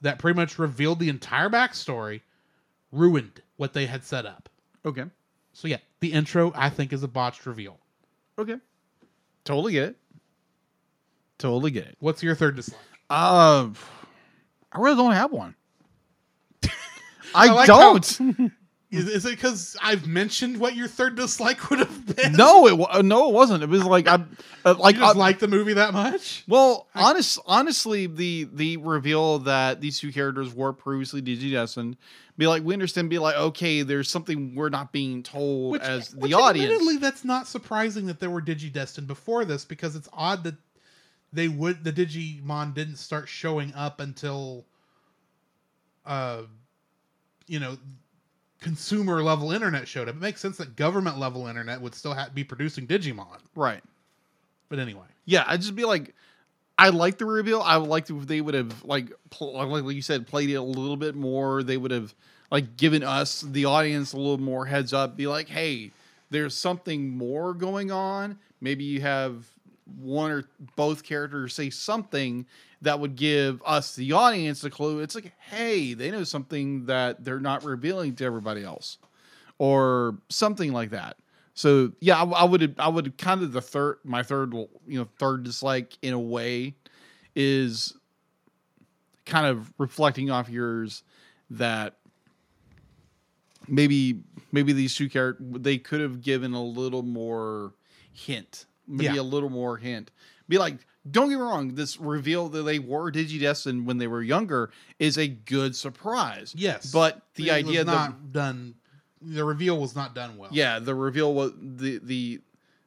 that 0.00 0.18
pretty 0.18 0.36
much 0.36 0.58
revealed 0.58 0.98
the 1.00 1.08
entire 1.08 1.50
backstory, 1.50 2.22
ruined 2.90 3.42
what 3.56 3.74
they 3.74 3.86
had 3.86 4.04
set 4.04 4.26
up. 4.26 4.48
Okay. 4.84 5.04
So 5.52 5.68
yeah, 5.68 5.78
the 6.00 6.12
intro 6.12 6.52
I 6.56 6.70
think 6.70 6.92
is 6.92 7.02
a 7.02 7.08
botched 7.08 7.46
reveal. 7.46 7.78
Okay. 8.38 8.56
Totally 9.48 9.72
get 9.72 9.84
it. 9.84 9.96
Totally 11.38 11.70
get 11.70 11.86
it. 11.86 11.96
What's 12.00 12.22
your 12.22 12.34
third 12.34 12.56
dislike? 12.56 12.78
Uh, 13.08 13.70
I 14.70 14.78
really 14.78 14.96
don't 14.96 15.12
have 15.12 15.32
one. 15.32 15.54
I, 17.34 17.46
like 17.46 17.66
don't. 17.66 18.52
Is, 18.90 19.06
is 19.06 19.26
it 19.26 19.30
because 19.30 19.76
I've 19.82 20.06
mentioned 20.06 20.58
what 20.58 20.74
your 20.74 20.88
third 20.88 21.14
dislike 21.16 21.68
would 21.68 21.80
have 21.80 22.16
been? 22.16 22.32
no, 22.32 22.66
it 22.66 22.76
wa- 22.78 23.02
no, 23.02 23.28
it 23.28 23.34
wasn't. 23.34 23.62
It 23.62 23.68
was 23.68 23.84
like 23.84 24.08
I 24.08 24.24
uh, 24.64 24.74
like 24.78 24.94
you 24.94 25.02
just 25.02 25.16
I- 25.16 25.18
like 25.18 25.38
the 25.40 25.48
movie 25.48 25.74
that 25.74 25.92
much? 25.92 26.44
Well, 26.48 26.88
honest, 26.94 27.38
honestly, 27.44 28.06
the 28.06 28.48
the 28.50 28.78
reveal 28.78 29.40
that 29.40 29.82
these 29.82 29.98
two 29.98 30.10
characters 30.10 30.54
were 30.54 30.72
previously 30.72 31.20
digidestined, 31.20 31.96
be 32.38 32.46
like, 32.46 32.62
we 32.62 32.72
understand, 32.72 33.10
be 33.10 33.18
like, 33.18 33.36
okay, 33.36 33.82
there's 33.82 34.08
something 34.08 34.54
we're 34.54 34.70
not 34.70 34.90
being 34.90 35.22
told 35.22 35.76
as 35.82 36.08
the 36.08 36.20
which 36.20 36.32
audience. 36.32 36.72
Admittedly, 36.72 36.96
that's 36.96 37.24
not 37.24 37.46
surprising 37.46 38.06
that 38.06 38.20
there 38.20 38.30
were 38.30 38.40
Digidestined 38.40 39.06
before 39.06 39.44
this 39.44 39.66
because 39.66 39.96
it's 39.96 40.08
odd 40.14 40.44
that 40.44 40.54
they 41.30 41.48
would 41.48 41.84
the 41.84 41.92
Digimon 41.92 42.72
didn't 42.72 42.96
start 42.96 43.28
showing 43.28 43.74
up 43.74 44.00
until, 44.00 44.64
uh, 46.06 46.42
you 47.46 47.60
know, 47.60 47.76
consumer 48.60 49.22
level 49.22 49.52
internet 49.52 49.86
showed 49.86 50.08
up. 50.08 50.16
It 50.16 50.20
makes 50.20 50.40
sense 50.40 50.56
that 50.58 50.76
government 50.76 51.18
level 51.18 51.46
internet 51.46 51.80
would 51.80 51.94
still 51.94 52.14
ha- 52.14 52.28
be 52.32 52.44
producing 52.44 52.86
Digimon. 52.86 53.38
Right. 53.54 53.82
But 54.68 54.78
anyway, 54.78 55.06
Yeah, 55.24 55.44
I'd 55.46 55.60
just 55.60 55.74
be 55.76 55.84
like, 55.84 56.14
I 56.78 56.90
like 56.90 57.18
the 57.18 57.24
reveal. 57.24 57.60
I 57.60 57.76
would 57.76 57.88
like 57.88 58.08
if 58.10 58.26
they 58.26 58.40
would 58.40 58.54
have 58.54 58.84
like, 58.84 59.12
pl- 59.30 59.54
like 59.54 59.82
like 59.84 59.94
you 59.94 60.02
said, 60.02 60.26
played 60.26 60.50
it 60.50 60.54
a 60.54 60.62
little 60.62 60.96
bit 60.96 61.14
more. 61.14 61.62
They 61.62 61.76
would 61.76 61.90
have 61.90 62.14
like 62.50 62.76
given 62.76 63.02
us 63.02 63.40
the 63.42 63.64
audience 63.64 64.12
a 64.12 64.16
little 64.16 64.38
more 64.38 64.66
heads 64.66 64.92
up. 64.92 65.16
Be 65.16 65.26
like, 65.26 65.48
hey, 65.48 65.90
there's 66.30 66.54
something 66.54 67.08
more 67.16 67.54
going 67.54 67.90
on. 67.90 68.38
Maybe 68.60 68.84
you 68.84 69.00
have 69.00 69.46
one 69.96 70.30
or 70.30 70.44
both 70.76 71.02
characters 71.02 71.54
say 71.54 71.70
something 71.70 72.46
that 72.82 73.00
would 73.00 73.16
give 73.16 73.62
us 73.64 73.94
the 73.94 74.12
audience 74.12 74.62
a 74.64 74.70
clue. 74.70 75.00
It's 75.00 75.14
like, 75.14 75.32
hey, 75.38 75.94
they 75.94 76.10
know 76.10 76.24
something 76.24 76.86
that 76.86 77.24
they're 77.24 77.40
not 77.40 77.64
revealing 77.64 78.14
to 78.16 78.24
everybody 78.24 78.62
else, 78.62 78.98
or 79.58 80.18
something 80.28 80.72
like 80.72 80.90
that. 80.90 81.16
So 81.54 81.92
yeah, 82.00 82.22
I, 82.22 82.24
I 82.24 82.44
would 82.44 82.74
I 82.78 82.88
would 82.88 83.18
kind 83.18 83.42
of 83.42 83.52
the 83.52 83.60
third 83.60 83.98
my 84.04 84.22
third 84.22 84.54
you 84.54 84.98
know 84.98 85.08
third 85.18 85.42
dislike 85.42 85.98
in 86.02 86.14
a 86.14 86.20
way 86.20 86.74
is 87.34 87.94
kind 89.26 89.46
of 89.46 89.72
reflecting 89.78 90.30
off 90.30 90.48
yours 90.48 91.02
that 91.50 91.96
maybe 93.66 94.20
maybe 94.52 94.72
these 94.72 94.94
two 94.94 95.08
characters 95.08 95.46
they 95.60 95.78
could 95.78 96.00
have 96.00 96.22
given 96.22 96.54
a 96.54 96.62
little 96.62 97.02
more 97.02 97.74
hint 98.12 98.66
maybe 98.88 99.14
Yeah. 99.14 99.20
a 99.20 99.22
little 99.22 99.50
more 99.50 99.76
hint 99.76 100.10
be 100.48 100.58
like 100.58 100.78
don't 101.10 101.28
get 101.30 101.36
me 101.36 101.40
wrong 101.42 101.74
this 101.74 101.98
reveal 101.98 102.48
that 102.48 102.62
they 102.62 102.78
were 102.78 103.10
digidestined 103.12 103.84
when 103.84 103.98
they 103.98 104.06
were 104.06 104.22
younger 104.22 104.70
is 104.98 105.16
a 105.18 105.26
good 105.28 105.74
surprise 105.76 106.52
yes, 106.56 106.90
but 106.92 107.22
the 107.34 107.48
It 107.48 107.52
idea 107.52 107.84
not 107.84 108.32
done. 108.32 108.74
The 109.20 109.44
reveal 109.44 109.80
was 109.80 109.96
not 109.96 110.14
done 110.14 110.36
well. 110.36 110.50
yeah, 110.52 110.78
the 110.78 110.94
reveal 110.94 111.34
was 111.34 111.52
the 111.60 111.98
the 112.02 112.40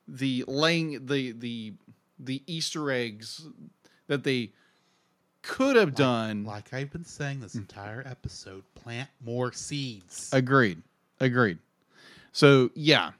the 0.08 0.44
laying 0.48 1.06
the 1.06 1.32
the 1.34 1.74
the 2.20 2.42
Easter 2.48 2.90
eggs 2.92 3.46
that 4.08 4.24
they 4.24 4.52
could 5.42 5.76
have 5.76 5.96
done. 5.96 6.44
Like 6.46 6.74
I've 6.74 6.92
been 6.92 7.04
saying 7.06 7.40
this 7.42 7.56
entire 7.56 8.04
episode, 8.06 8.64
plant 8.76 9.10
more 9.26 9.52
seeds. 9.52 10.30
Agreed. 10.32 10.82
Agreed. 11.20 11.58
So 12.32 12.70
yeah, 12.76 13.12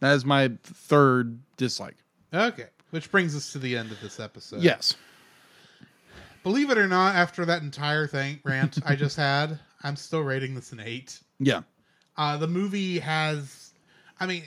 that 0.00 0.14
is 0.14 0.24
my 0.24 0.50
third 0.62 1.38
dislike. 1.56 1.96
Okay, 2.32 2.66
which 2.90 3.10
brings 3.10 3.34
us 3.36 3.52
to 3.52 3.58
the 3.58 3.76
end 3.76 3.90
of 3.92 4.00
this 4.00 4.18
episode. 4.20 4.62
Yes. 4.62 4.96
Believe 6.42 6.70
it 6.70 6.78
or 6.78 6.86
not, 6.88 7.14
after 7.16 7.44
that 7.44 7.62
entire 7.62 8.06
thing 8.06 8.40
rant 8.44 8.78
I 8.86 8.96
just 8.96 9.16
had, 9.28 9.58
I'm 9.82 9.96
still 9.96 10.22
rating 10.22 10.54
this 10.54 10.72
an 10.72 10.80
eight. 10.80 11.20
Yeah. 11.38 11.62
Uh, 12.16 12.36
the 12.38 12.46
movie 12.48 12.98
has, 12.98 13.72
I 14.18 14.26
mean, 14.26 14.44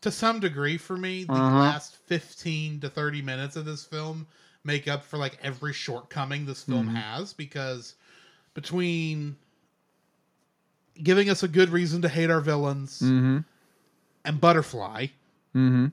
to 0.00 0.10
some 0.10 0.40
degree 0.40 0.76
for 0.76 0.96
me, 0.96 1.24
the 1.24 1.32
Uh-huh. 1.32 1.58
last 1.60 1.96
15 2.06 2.80
to 2.80 2.88
30 2.90 3.22
minutes 3.22 3.56
of 3.56 3.64
this 3.64 3.84
film 3.84 4.26
make 4.64 4.88
up 4.88 5.04
for 5.04 5.16
like 5.18 5.38
every 5.42 5.72
shortcoming 5.72 6.46
this 6.46 6.64
film 6.64 6.88
Mhm. 6.88 6.94
has 6.96 7.32
because 7.32 7.94
between 8.54 9.36
giving 11.02 11.28
us 11.30 11.42
a 11.42 11.48
good 11.48 11.68
reason 11.70 12.02
to 12.02 12.08
hate 12.08 12.30
our 12.30 12.40
villains 12.40 13.00
Mm-hmm. 13.00 13.38
And 14.24 14.40
Butterfly, 14.40 15.06
Mm-hmm. 15.54 15.86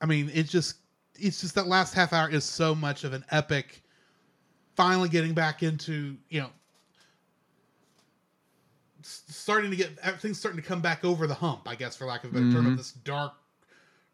I 0.00 0.06
mean, 0.06 0.30
it's 0.34 0.50
just 0.50 0.76
it's 1.16 1.40
just 1.40 1.54
that 1.54 1.66
last 1.68 1.94
half 1.94 2.12
hour 2.12 2.28
is 2.28 2.44
so 2.44 2.74
much 2.74 3.04
of 3.04 3.12
an 3.12 3.24
epic. 3.30 3.82
Finally, 4.74 5.08
getting 5.08 5.34
back 5.34 5.62
into 5.62 6.16
you 6.28 6.40
know, 6.40 6.50
starting 9.02 9.70
to 9.70 9.76
get 9.76 9.96
everything's 10.02 10.38
starting 10.38 10.60
to 10.60 10.66
come 10.66 10.80
back 10.80 11.04
over 11.04 11.26
the 11.26 11.34
hump. 11.34 11.62
I 11.66 11.74
guess, 11.74 11.96
for 11.96 12.06
lack 12.06 12.24
of 12.24 12.30
a 12.30 12.34
better 12.34 12.50
term, 12.52 12.66
Mhm. 12.66 12.72
of 12.72 12.76
this 12.78 12.92
dark, 12.92 13.34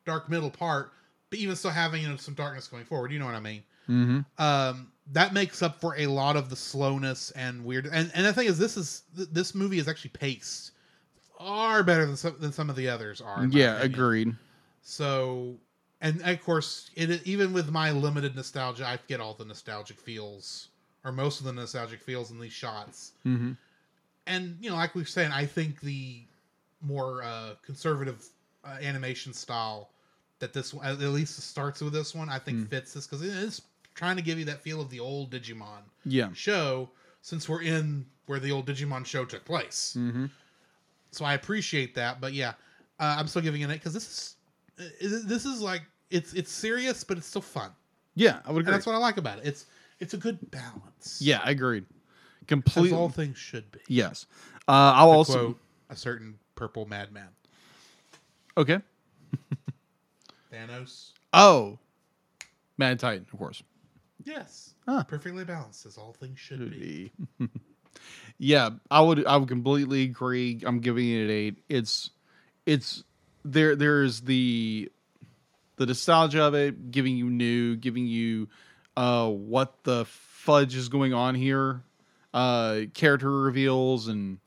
dark 0.05 0.29
middle 0.29 0.51
part, 0.51 0.93
but 1.31 1.39
even 1.39 1.57
still 1.57 1.71
having 1.71 2.03
you 2.03 2.09
know 2.09 2.17
some 2.17 2.35
darkness 2.35 2.67
going 2.69 2.85
forward. 2.85 3.13
You 3.13 3.19
know 3.19 3.27
what 3.27 3.35
I 3.35 3.41
mean? 3.41 3.63
Mm-hmm. 3.89 4.43
Um, 4.43 4.93
that 5.13 5.33
makes 5.33 5.63
up 5.63 5.81
for 5.81 5.97
a 5.97 6.07
lot 6.07 6.37
of 6.37 6.51
the 6.51 6.57
slowness 6.57 7.31
and 7.33 7.65
weird. 7.65 7.87
And 7.87 8.11
and 8.15 8.27
the 8.27 8.33
thing 8.33 8.47
is, 8.47 8.59
this 8.59 8.77
is 8.77 9.03
this 9.15 9.55
movie 9.55 9.79
is 9.79 9.89
actually 9.89 10.11
paced 10.11 10.73
far 11.41 11.83
better 11.83 12.07
than 12.07 12.17
some 12.17 12.37
than 12.39 12.53
some 12.53 12.71
of 12.71 12.77
the 12.77 12.89
others 12.89 13.21
are. 13.21 13.47
Yeah, 13.51 13.79
agreed. 13.81 14.35
So, 14.83 15.57
and 16.01 16.23
of 16.23 16.43
course, 16.43 16.91
it 16.95 17.27
even 17.27 17.53
with 17.53 17.71
my 17.71 17.91
limited 17.91 18.35
nostalgia, 18.37 18.87
I 18.87 18.99
get 19.09 19.21
all 19.21 19.35
the 19.35 19.45
nostalgic 19.45 19.99
feels, 19.99 20.69
or 21.05 21.13
most 21.13 21.41
of 21.41 21.47
the 21.47 21.53
nostalgic 21.53 22.03
feels 22.03 22.31
in 22.31 22.39
these 22.39 22.53
shots. 22.53 23.13
Mm-hmm. 23.27 23.53
And 24.27 24.57
you 24.61 24.71
know, 24.71 24.77
like 24.77 24.95
we 24.95 25.03
were 25.03 25.07
saying, 25.07 25.33
I 25.33 25.47
think 25.47 25.81
the 25.81 26.23
more 26.81 27.23
uh, 27.23 27.55
conservative 27.63 28.25
uh, 28.65 28.77
animation 28.83 29.33
style 29.33 29.91
that 30.39 30.53
this 30.53 30.73
one, 30.73 30.87
at 30.87 30.99
least 30.99 31.39
starts 31.43 31.81
with 31.81 31.93
this 31.93 32.15
one, 32.15 32.29
I 32.31 32.39
think 32.39 32.59
Mm. 32.59 32.69
fits 32.71 32.95
this 32.95 33.07
because 33.07 33.23
it 33.23 33.29
is 33.35 33.63
trying 33.95 34.17
to 34.17 34.23
give 34.23 34.39
you 34.39 34.47
that 34.47 34.63
feel 34.63 34.81
of 34.81 34.89
the 34.89 35.01
old 35.01 35.31
Digimon 35.31 35.83
Yeah. 36.07 36.33
show. 36.33 36.91
Since 37.23 37.47
we're 37.51 37.61
in 37.63 38.07
where 38.25 38.41
the 38.41 38.51
old 38.51 38.67
Digimon 38.67 39.05
show 39.05 39.27
took 39.27 39.45
place, 39.45 39.95
Mm-hmm. 39.99 40.27
So 41.13 41.25
I 41.25 41.35
appreciate 41.35 41.95
that. 41.97 42.21
But 42.21 42.33
yeah, 42.33 42.51
uh, 42.99 43.17
I'm 43.19 43.27
still 43.27 43.43
giving 43.43 43.63
it 43.63 43.69
because 43.69 43.93
this 43.95 44.07
is 44.09 44.37
uh, 44.79 45.19
this 45.27 45.45
is 45.45 45.61
like 45.61 45.83
it's 46.11 46.33
it's 46.35 46.51
serious, 46.53 47.05
but 47.05 47.19
it's 47.19 47.27
still 47.27 47.43
fun, 47.43 47.71
Yeah, 48.15 48.41
I 48.47 48.53
would 48.53 48.67
that's 48.67 48.87
what 48.87 48.95
I 48.95 48.99
like 48.99 49.17
about 49.17 49.39
it. 49.39 49.47
It's 49.47 49.67
it's 50.01 50.15
a 50.15 50.17
good 50.19 50.39
balance. 50.51 51.19
Yeah, 51.21 51.41
I 51.45 51.51
agreed. 51.51 51.85
as 52.43 52.47
Completely. 52.47 52.93
all 52.97 53.09
things 53.09 53.37
should 53.39 53.71
be. 53.71 53.81
yes. 53.89 54.27
Uh, 54.69 54.93
I'll 54.97 55.11
To 55.11 55.17
also. 55.17 55.45
quote 55.47 55.59
a 55.91 55.97
certain 55.97 56.39
purple 56.55 56.87
madman, 56.87 57.29
Okay. 58.57 58.81
Thanos. 60.53 61.13
Oh, 61.33 61.79
Mad 62.79 62.99
Titan, 62.99 63.27
of 63.33 63.39
course. 63.39 63.63
Yes, 64.25 64.75
Huh. 64.87 65.05
perfectly 65.05 65.45
balanced 65.45 65.87
as 65.87 65.97
all 65.97 66.13
things 66.13 66.39
should 66.39 66.71
be. 66.71 67.13
yeah, 68.43 68.71
I 68.91 69.03
would 69.03 69.27
I 69.27 69.37
would 69.37 69.49
completely 69.49 70.05
agree. 70.05 70.63
I'm 70.65 70.81
giving 70.81 71.11
it 71.11 71.25
an 71.25 71.31
eight. 71.31 71.59
It's 71.69 72.09
it's 72.65 73.05
there 73.45 73.77
there's 73.77 74.23
the 74.23 74.91
the 75.77 75.85
nostalgia 75.85 76.43
of 76.45 76.55
it, 76.55 76.91
giving 76.91 77.19
you 77.19 77.29
new, 77.29 77.77
giving 77.77 78.07
you 78.07 78.49
uh 78.97 79.29
what 79.29 79.85
the 79.85 80.07
fudge 80.07 80.75
is 80.75 80.89
going 80.89 81.13
on 81.13 81.35
here, 81.35 81.83
uh 82.33 82.81
character 82.95 83.31
reveals 83.31 84.09
and 84.09 84.39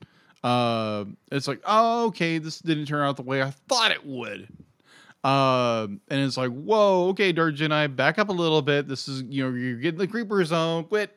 uh 0.42 1.04
it's 1.30 1.46
like, 1.46 1.60
oh 1.64 2.06
okay, 2.06 2.38
this 2.38 2.58
didn't 2.58 2.86
turn 2.86 3.06
out 3.06 3.14
the 3.14 3.22
way 3.22 3.42
I 3.42 3.50
thought 3.50 3.92
it 3.92 4.04
would. 4.04 4.48
Um, 5.22 6.00
and 6.08 6.20
it's 6.20 6.36
like, 6.36 6.50
whoa, 6.50 7.08
okay, 7.10 7.30
Dark 7.30 7.54
Gennai, 7.54 7.94
back 7.94 8.18
up 8.18 8.28
a 8.28 8.32
little 8.32 8.60
bit. 8.60 8.88
This 8.88 9.08
is, 9.08 9.22
you 9.22 9.42
know, 9.42 9.56
you're 9.56 9.78
getting 9.78 9.98
the 9.98 10.06
creeper 10.06 10.44
zone. 10.44 10.84
Quit. 10.84 11.16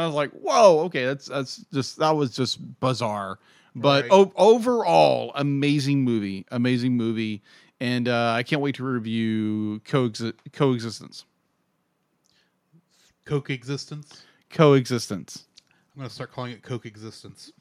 I 0.00 0.06
was 0.06 0.14
like, 0.14 0.30
whoa, 0.32 0.80
okay, 0.86 1.04
that's 1.06 1.26
that's 1.26 1.56
just 1.72 1.98
that 1.98 2.14
was 2.16 2.34
just 2.34 2.58
bizarre. 2.80 3.38
But 3.74 4.04
Right. 4.04 4.12
o- 4.12 4.32
overall, 4.36 5.32
amazing 5.34 6.02
movie, 6.02 6.44
amazing 6.50 6.96
movie, 6.96 7.42
and 7.80 8.08
uh, 8.08 8.32
I 8.36 8.42
can't 8.42 8.60
wait 8.62 8.74
to 8.76 8.84
review 8.84 9.80
Coexi- 9.84 10.34
Coexistence. 10.52 11.24
Coke 13.24 13.50
existence. 13.50 14.22
Coexistence. 14.50 15.44
I'm 15.94 16.00
gonna 16.02 16.10
start 16.10 16.32
calling 16.32 16.52
it 16.52 16.62
Coke 16.62 16.86
existence. 16.86 17.52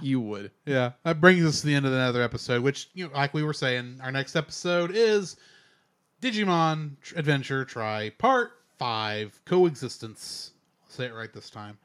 You 0.00 0.18
would. 0.20 0.50
Yeah, 0.66 0.92
that 1.04 1.20
brings 1.20 1.44
us 1.44 1.60
to 1.60 1.66
the 1.66 1.74
end 1.74 1.84
of 1.86 1.92
another 1.92 2.22
episode. 2.22 2.62
Which, 2.62 2.88
you 2.94 3.06
know, 3.06 3.14
like 3.14 3.34
we 3.34 3.42
were 3.42 3.52
saying, 3.52 3.98
our 4.02 4.10
next 4.10 4.34
episode 4.34 4.92
is 4.94 5.36
Digimon 6.22 6.92
Adventure 7.16 7.64
Tri 7.64 8.10
Part 8.10 8.52
Five: 8.78 9.40
Coexistence. 9.44 10.52
Say 10.94 11.06
it 11.06 11.14
right 11.14 11.32
this 11.32 11.50
time. 11.50 11.76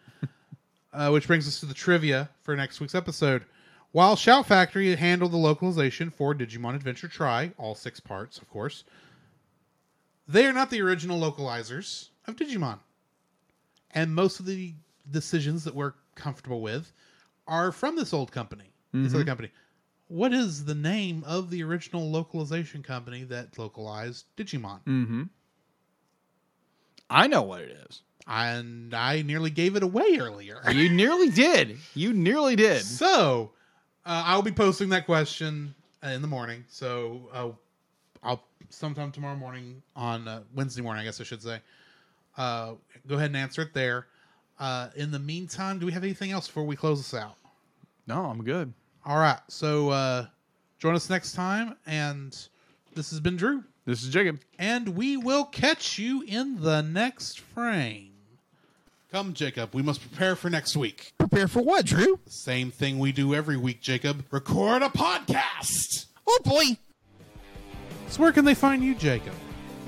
uh, 0.93 1.09
which 1.09 1.25
brings 1.25 1.47
us 1.47 1.59
to 1.61 1.65
the 1.65 1.73
trivia 1.73 2.29
for 2.41 2.55
next 2.55 2.79
week's 2.79 2.93
episode. 2.93 3.43
While 3.91 4.15
Shout 4.15 4.45
Factory 4.45 4.95
handled 4.95 5.31
the 5.31 5.37
localization 5.37 6.11
for 6.11 6.35
Digimon 6.35 6.75
Adventure 6.75 7.07
Tri, 7.07 7.51
all 7.57 7.73
six 7.73 7.99
parts, 7.99 8.37
of 8.37 8.47
course, 8.49 8.83
they 10.27 10.45
are 10.45 10.53
not 10.53 10.69
the 10.69 10.81
original 10.81 11.19
localizers 11.19 12.09
of 12.27 12.35
Digimon. 12.35 12.77
And 13.95 14.13
most 14.13 14.39
of 14.39 14.45
the 14.45 14.75
decisions 15.09 15.63
that 15.63 15.73
we're 15.73 15.93
comfortable 16.13 16.61
with 16.61 16.91
are 17.47 17.71
from 17.71 17.95
this 17.95 18.13
old 18.13 18.31
company, 18.31 18.71
this 18.93 19.15
other 19.15 19.25
company. 19.25 19.49
What 20.07 20.33
is 20.33 20.65
the 20.65 20.75
name 20.75 21.23
of 21.25 21.49
the 21.49 21.63
original 21.63 22.11
localization 22.11 22.83
company 22.83 23.23
that 23.23 23.57
localized 23.57 24.25
Digimon? 24.37 24.81
Mm-hmm. 24.85 25.23
I 27.09 27.25
know 27.25 27.41
what 27.41 27.61
it 27.61 27.75
is. 27.89 28.03
And 28.29 28.93
I 28.93 29.23
nearly 29.23 29.49
gave 29.49 29.75
it 29.75 29.83
away 29.83 30.17
earlier. 30.19 30.61
You 30.71 30.89
nearly 30.89 31.29
did. 31.29 31.77
You 31.95 32.13
nearly 32.13 32.55
did. 32.55 32.83
So 32.83 33.51
uh, 34.05 34.23
I'll 34.25 34.43
be 34.43 34.51
posting 34.51 34.89
that 34.89 35.05
question 35.05 35.73
in 36.03 36.21
the 36.21 36.27
morning. 36.27 36.63
So 36.69 37.29
uh, 37.33 37.49
I'll 38.23 38.43
sometime 38.69 39.11
tomorrow 39.11 39.35
morning 39.35 39.81
on 39.95 40.27
uh, 40.27 40.41
Wednesday 40.53 40.81
morning, 40.81 41.01
I 41.01 41.05
guess 41.05 41.19
I 41.19 41.23
should 41.23 41.41
say. 41.41 41.59
Uh, 42.37 42.73
go 43.07 43.15
ahead 43.15 43.27
and 43.27 43.37
answer 43.37 43.63
it 43.63 43.73
there. 43.73 44.05
Uh, 44.59 44.89
in 44.95 45.11
the 45.11 45.19
meantime, 45.19 45.79
do 45.79 45.85
we 45.85 45.91
have 45.91 46.03
anything 46.03 46.31
else 46.31 46.47
before 46.47 46.65
we 46.65 46.75
close 46.75 46.99
this 46.99 47.19
out? 47.19 47.35
No, 48.07 48.25
I'm 48.25 48.43
good. 48.43 48.73
All 49.05 49.17
right. 49.17 49.39
So 49.47 49.89
uh, 49.89 50.25
join 50.77 50.95
us 50.95 51.09
next 51.09 51.33
time. 51.33 51.75
And 51.87 52.31
this 52.93 53.09
has 53.09 53.19
been 53.19 53.37
Drew. 53.37 53.63
This 53.85 54.03
is 54.03 54.09
Jacob. 54.09 54.39
And 54.57 54.89
we 54.89 55.17
will 55.17 55.45
catch 55.45 55.97
you 55.97 56.23
in 56.23 56.61
the 56.61 56.81
next 56.81 57.39
frame. 57.39 58.11
Come, 59.11 59.33
Jacob. 59.33 59.73
We 59.73 59.81
must 59.81 60.01
prepare 60.01 60.35
for 60.35 60.51
next 60.51 60.77
week. 60.77 61.13
Prepare 61.17 61.47
for 61.47 61.63
what, 61.63 61.85
Drew? 61.85 62.19
Same 62.27 62.69
thing 62.69 62.99
we 62.99 63.11
do 63.11 63.33
every 63.33 63.57
week, 63.57 63.81
Jacob. 63.81 64.23
Record 64.29 64.83
a 64.83 64.89
podcast. 64.89 66.05
Oh 66.27 66.37
boy. 66.45 66.77
So 68.09 68.21
where 68.21 68.31
can 68.31 68.45
they 68.45 68.53
find 68.53 68.83
you, 68.83 68.93
Jacob? 68.93 69.33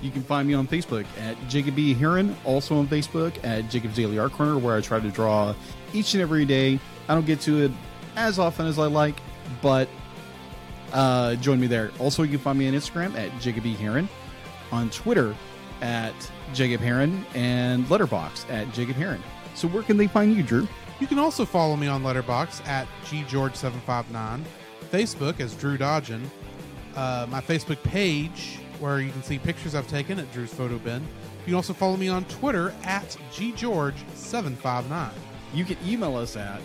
You 0.02 0.10
can 0.10 0.24
find 0.24 0.48
me 0.48 0.56
on 0.56 0.68
Facebook 0.68 1.06
at 1.20 1.38
Jacob 1.48 1.76
B. 1.76 1.94
Heron, 1.94 2.36
also 2.46 2.76
on 2.78 2.88
Facebook 2.88 3.34
at 3.44 3.70
Jacob's 3.70 3.96
Daily 3.96 4.18
Art 4.18 4.32
Corner, 4.32 4.58
where 4.58 4.76
I 4.76 4.82
try 4.82 5.00
to 5.00 5.10
draw 5.10 5.54
each 5.94 6.16
and 6.16 6.22
every 6.22 6.44
day. 6.46 6.80
I 7.08 7.14
don't 7.14 7.26
get 7.28 7.42
to 7.42 7.66
it 7.66 7.72
as 8.16 8.40
often 8.40 8.66
as 8.66 8.80
I 8.80 8.88
like, 8.88 9.20
but 9.62 9.88
uh, 10.94 11.36
join 11.36 11.60
me 11.60 11.68
there. 11.68 11.92
Also, 12.00 12.24
you 12.24 12.30
can 12.30 12.40
find 12.40 12.58
me 12.58 12.68
on 12.68 12.74
Instagram 12.74 13.16
at 13.16 13.40
Jacob 13.40 13.62
B. 13.62 13.76
Heron, 13.76 14.10
on 14.72 14.90
Twitter 14.90 15.36
at 15.82 16.14
Jacob 16.54 16.82
Heron, 16.82 17.26
and 17.34 17.86
Letterboxd 17.86 18.50
at 18.50 18.72
Jacob 18.74 18.96
Heron. 18.96 19.22
So, 19.56 19.68
where 19.68 19.84
can 19.84 19.98
they 19.98 20.08
find 20.08 20.36
you, 20.36 20.44
Drew? 20.44 20.68
You 21.00 21.08
can 21.08 21.20
also 21.20 21.46
follow 21.46 21.76
me 21.76 21.88
on 21.88 22.04
Letterbox 22.04 22.62
at 22.68 22.88
ggeorge759, 23.06 24.44
Facebook 24.92 25.40
as 25.40 25.56
Drew 25.56 25.78
Dodgen, 25.78 26.22
uh, 26.96 27.26
my 27.30 27.42
Facebook 27.42 27.82
page 27.84 28.60
where 28.80 29.00
you 29.00 29.12
can 29.12 29.24
see 29.24 29.38
pictures 29.38 29.76
I've 29.76 29.88
taken 29.88 30.20
at 30.20 30.32
Drew's 30.34 30.54
Photo 30.54 30.78
Bin. 30.80 31.02
You 31.02 31.46
can 31.46 31.54
also 31.54 31.74
follow 31.74 31.96
me 31.98 32.08
on 32.08 32.26
Twitter 32.26 32.74
at 32.84 33.16
ggeorge759. 33.32 35.12
You 35.54 35.66
can 35.66 35.78
email 35.86 36.16
us 36.16 36.36
at 36.36 36.62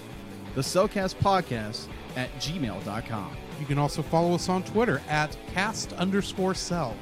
the 0.55 0.62
Cel 0.62 0.88
Cast 0.88 1.18
Podcast 1.20 1.86
at 2.16 2.32
gmail.com. 2.40 3.36
You 3.60 3.66
can 3.66 3.78
also 3.78 4.02
follow 4.02 4.34
us 4.34 4.48
on 4.48 4.62
Twitter 4.64 5.02
at 5.09 5.36
cast 5.52 5.93
underscore 5.94 6.55
cel. 6.55 6.97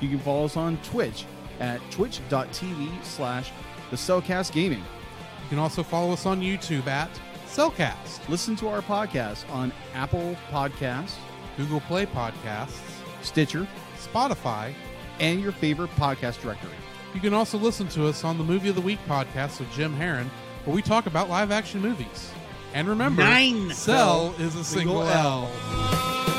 You 0.00 0.08
can 0.08 0.18
follow 0.18 0.44
us 0.44 0.56
on 0.56 0.78
Twitch 0.78 1.24
at 1.60 1.80
twitch.tv 1.90 3.04
slash 3.04 3.52
the 3.90 3.96
Cel 3.96 4.20
Cast 4.20 4.52
Gaming. 4.52 4.80
You 4.80 5.48
can 5.50 5.58
also 5.58 5.82
follow 5.82 6.12
us 6.12 6.26
on 6.26 6.40
YouTube 6.40 6.86
at 6.86 7.10
Cel 7.46 7.70
Cast, 7.70 8.28
Listen 8.28 8.56
to 8.56 8.68
our 8.68 8.82
podcast 8.82 9.48
on 9.50 9.72
Apple 9.94 10.36
Podcasts, 10.50 11.14
Google 11.56 11.80
Play 11.80 12.04
Podcasts, 12.06 12.80
Stitcher, 13.22 13.66
Spotify. 13.98 14.72
and 15.20 15.40
your 15.40 15.52
favorite 15.52 15.90
podcast 15.96 16.42
directory. 16.42 16.72
You 17.14 17.20
can 17.20 17.32
also 17.32 17.56
listen 17.56 17.88
to 17.88 18.06
us 18.06 18.24
on 18.24 18.36
the 18.36 18.44
Movie 18.44 18.68
of 18.68 18.74
the 18.74 18.82
Week 18.82 18.98
podcast 19.08 19.60
with 19.60 19.72
Jim 19.72 19.94
Heron, 19.94 20.30
where 20.66 20.76
we 20.76 20.82
talk 20.82 21.06
about 21.06 21.30
live 21.30 21.50
action 21.50 21.80
movies. 21.80 22.30
And 22.74 22.86
remember, 22.86 23.22
Nine. 23.22 23.70
Cel 23.70 24.34
is 24.38 24.54
a 24.56 24.62
single 24.64 25.00
Single 25.00 25.02
L. 25.04 25.48
L. 25.48 26.35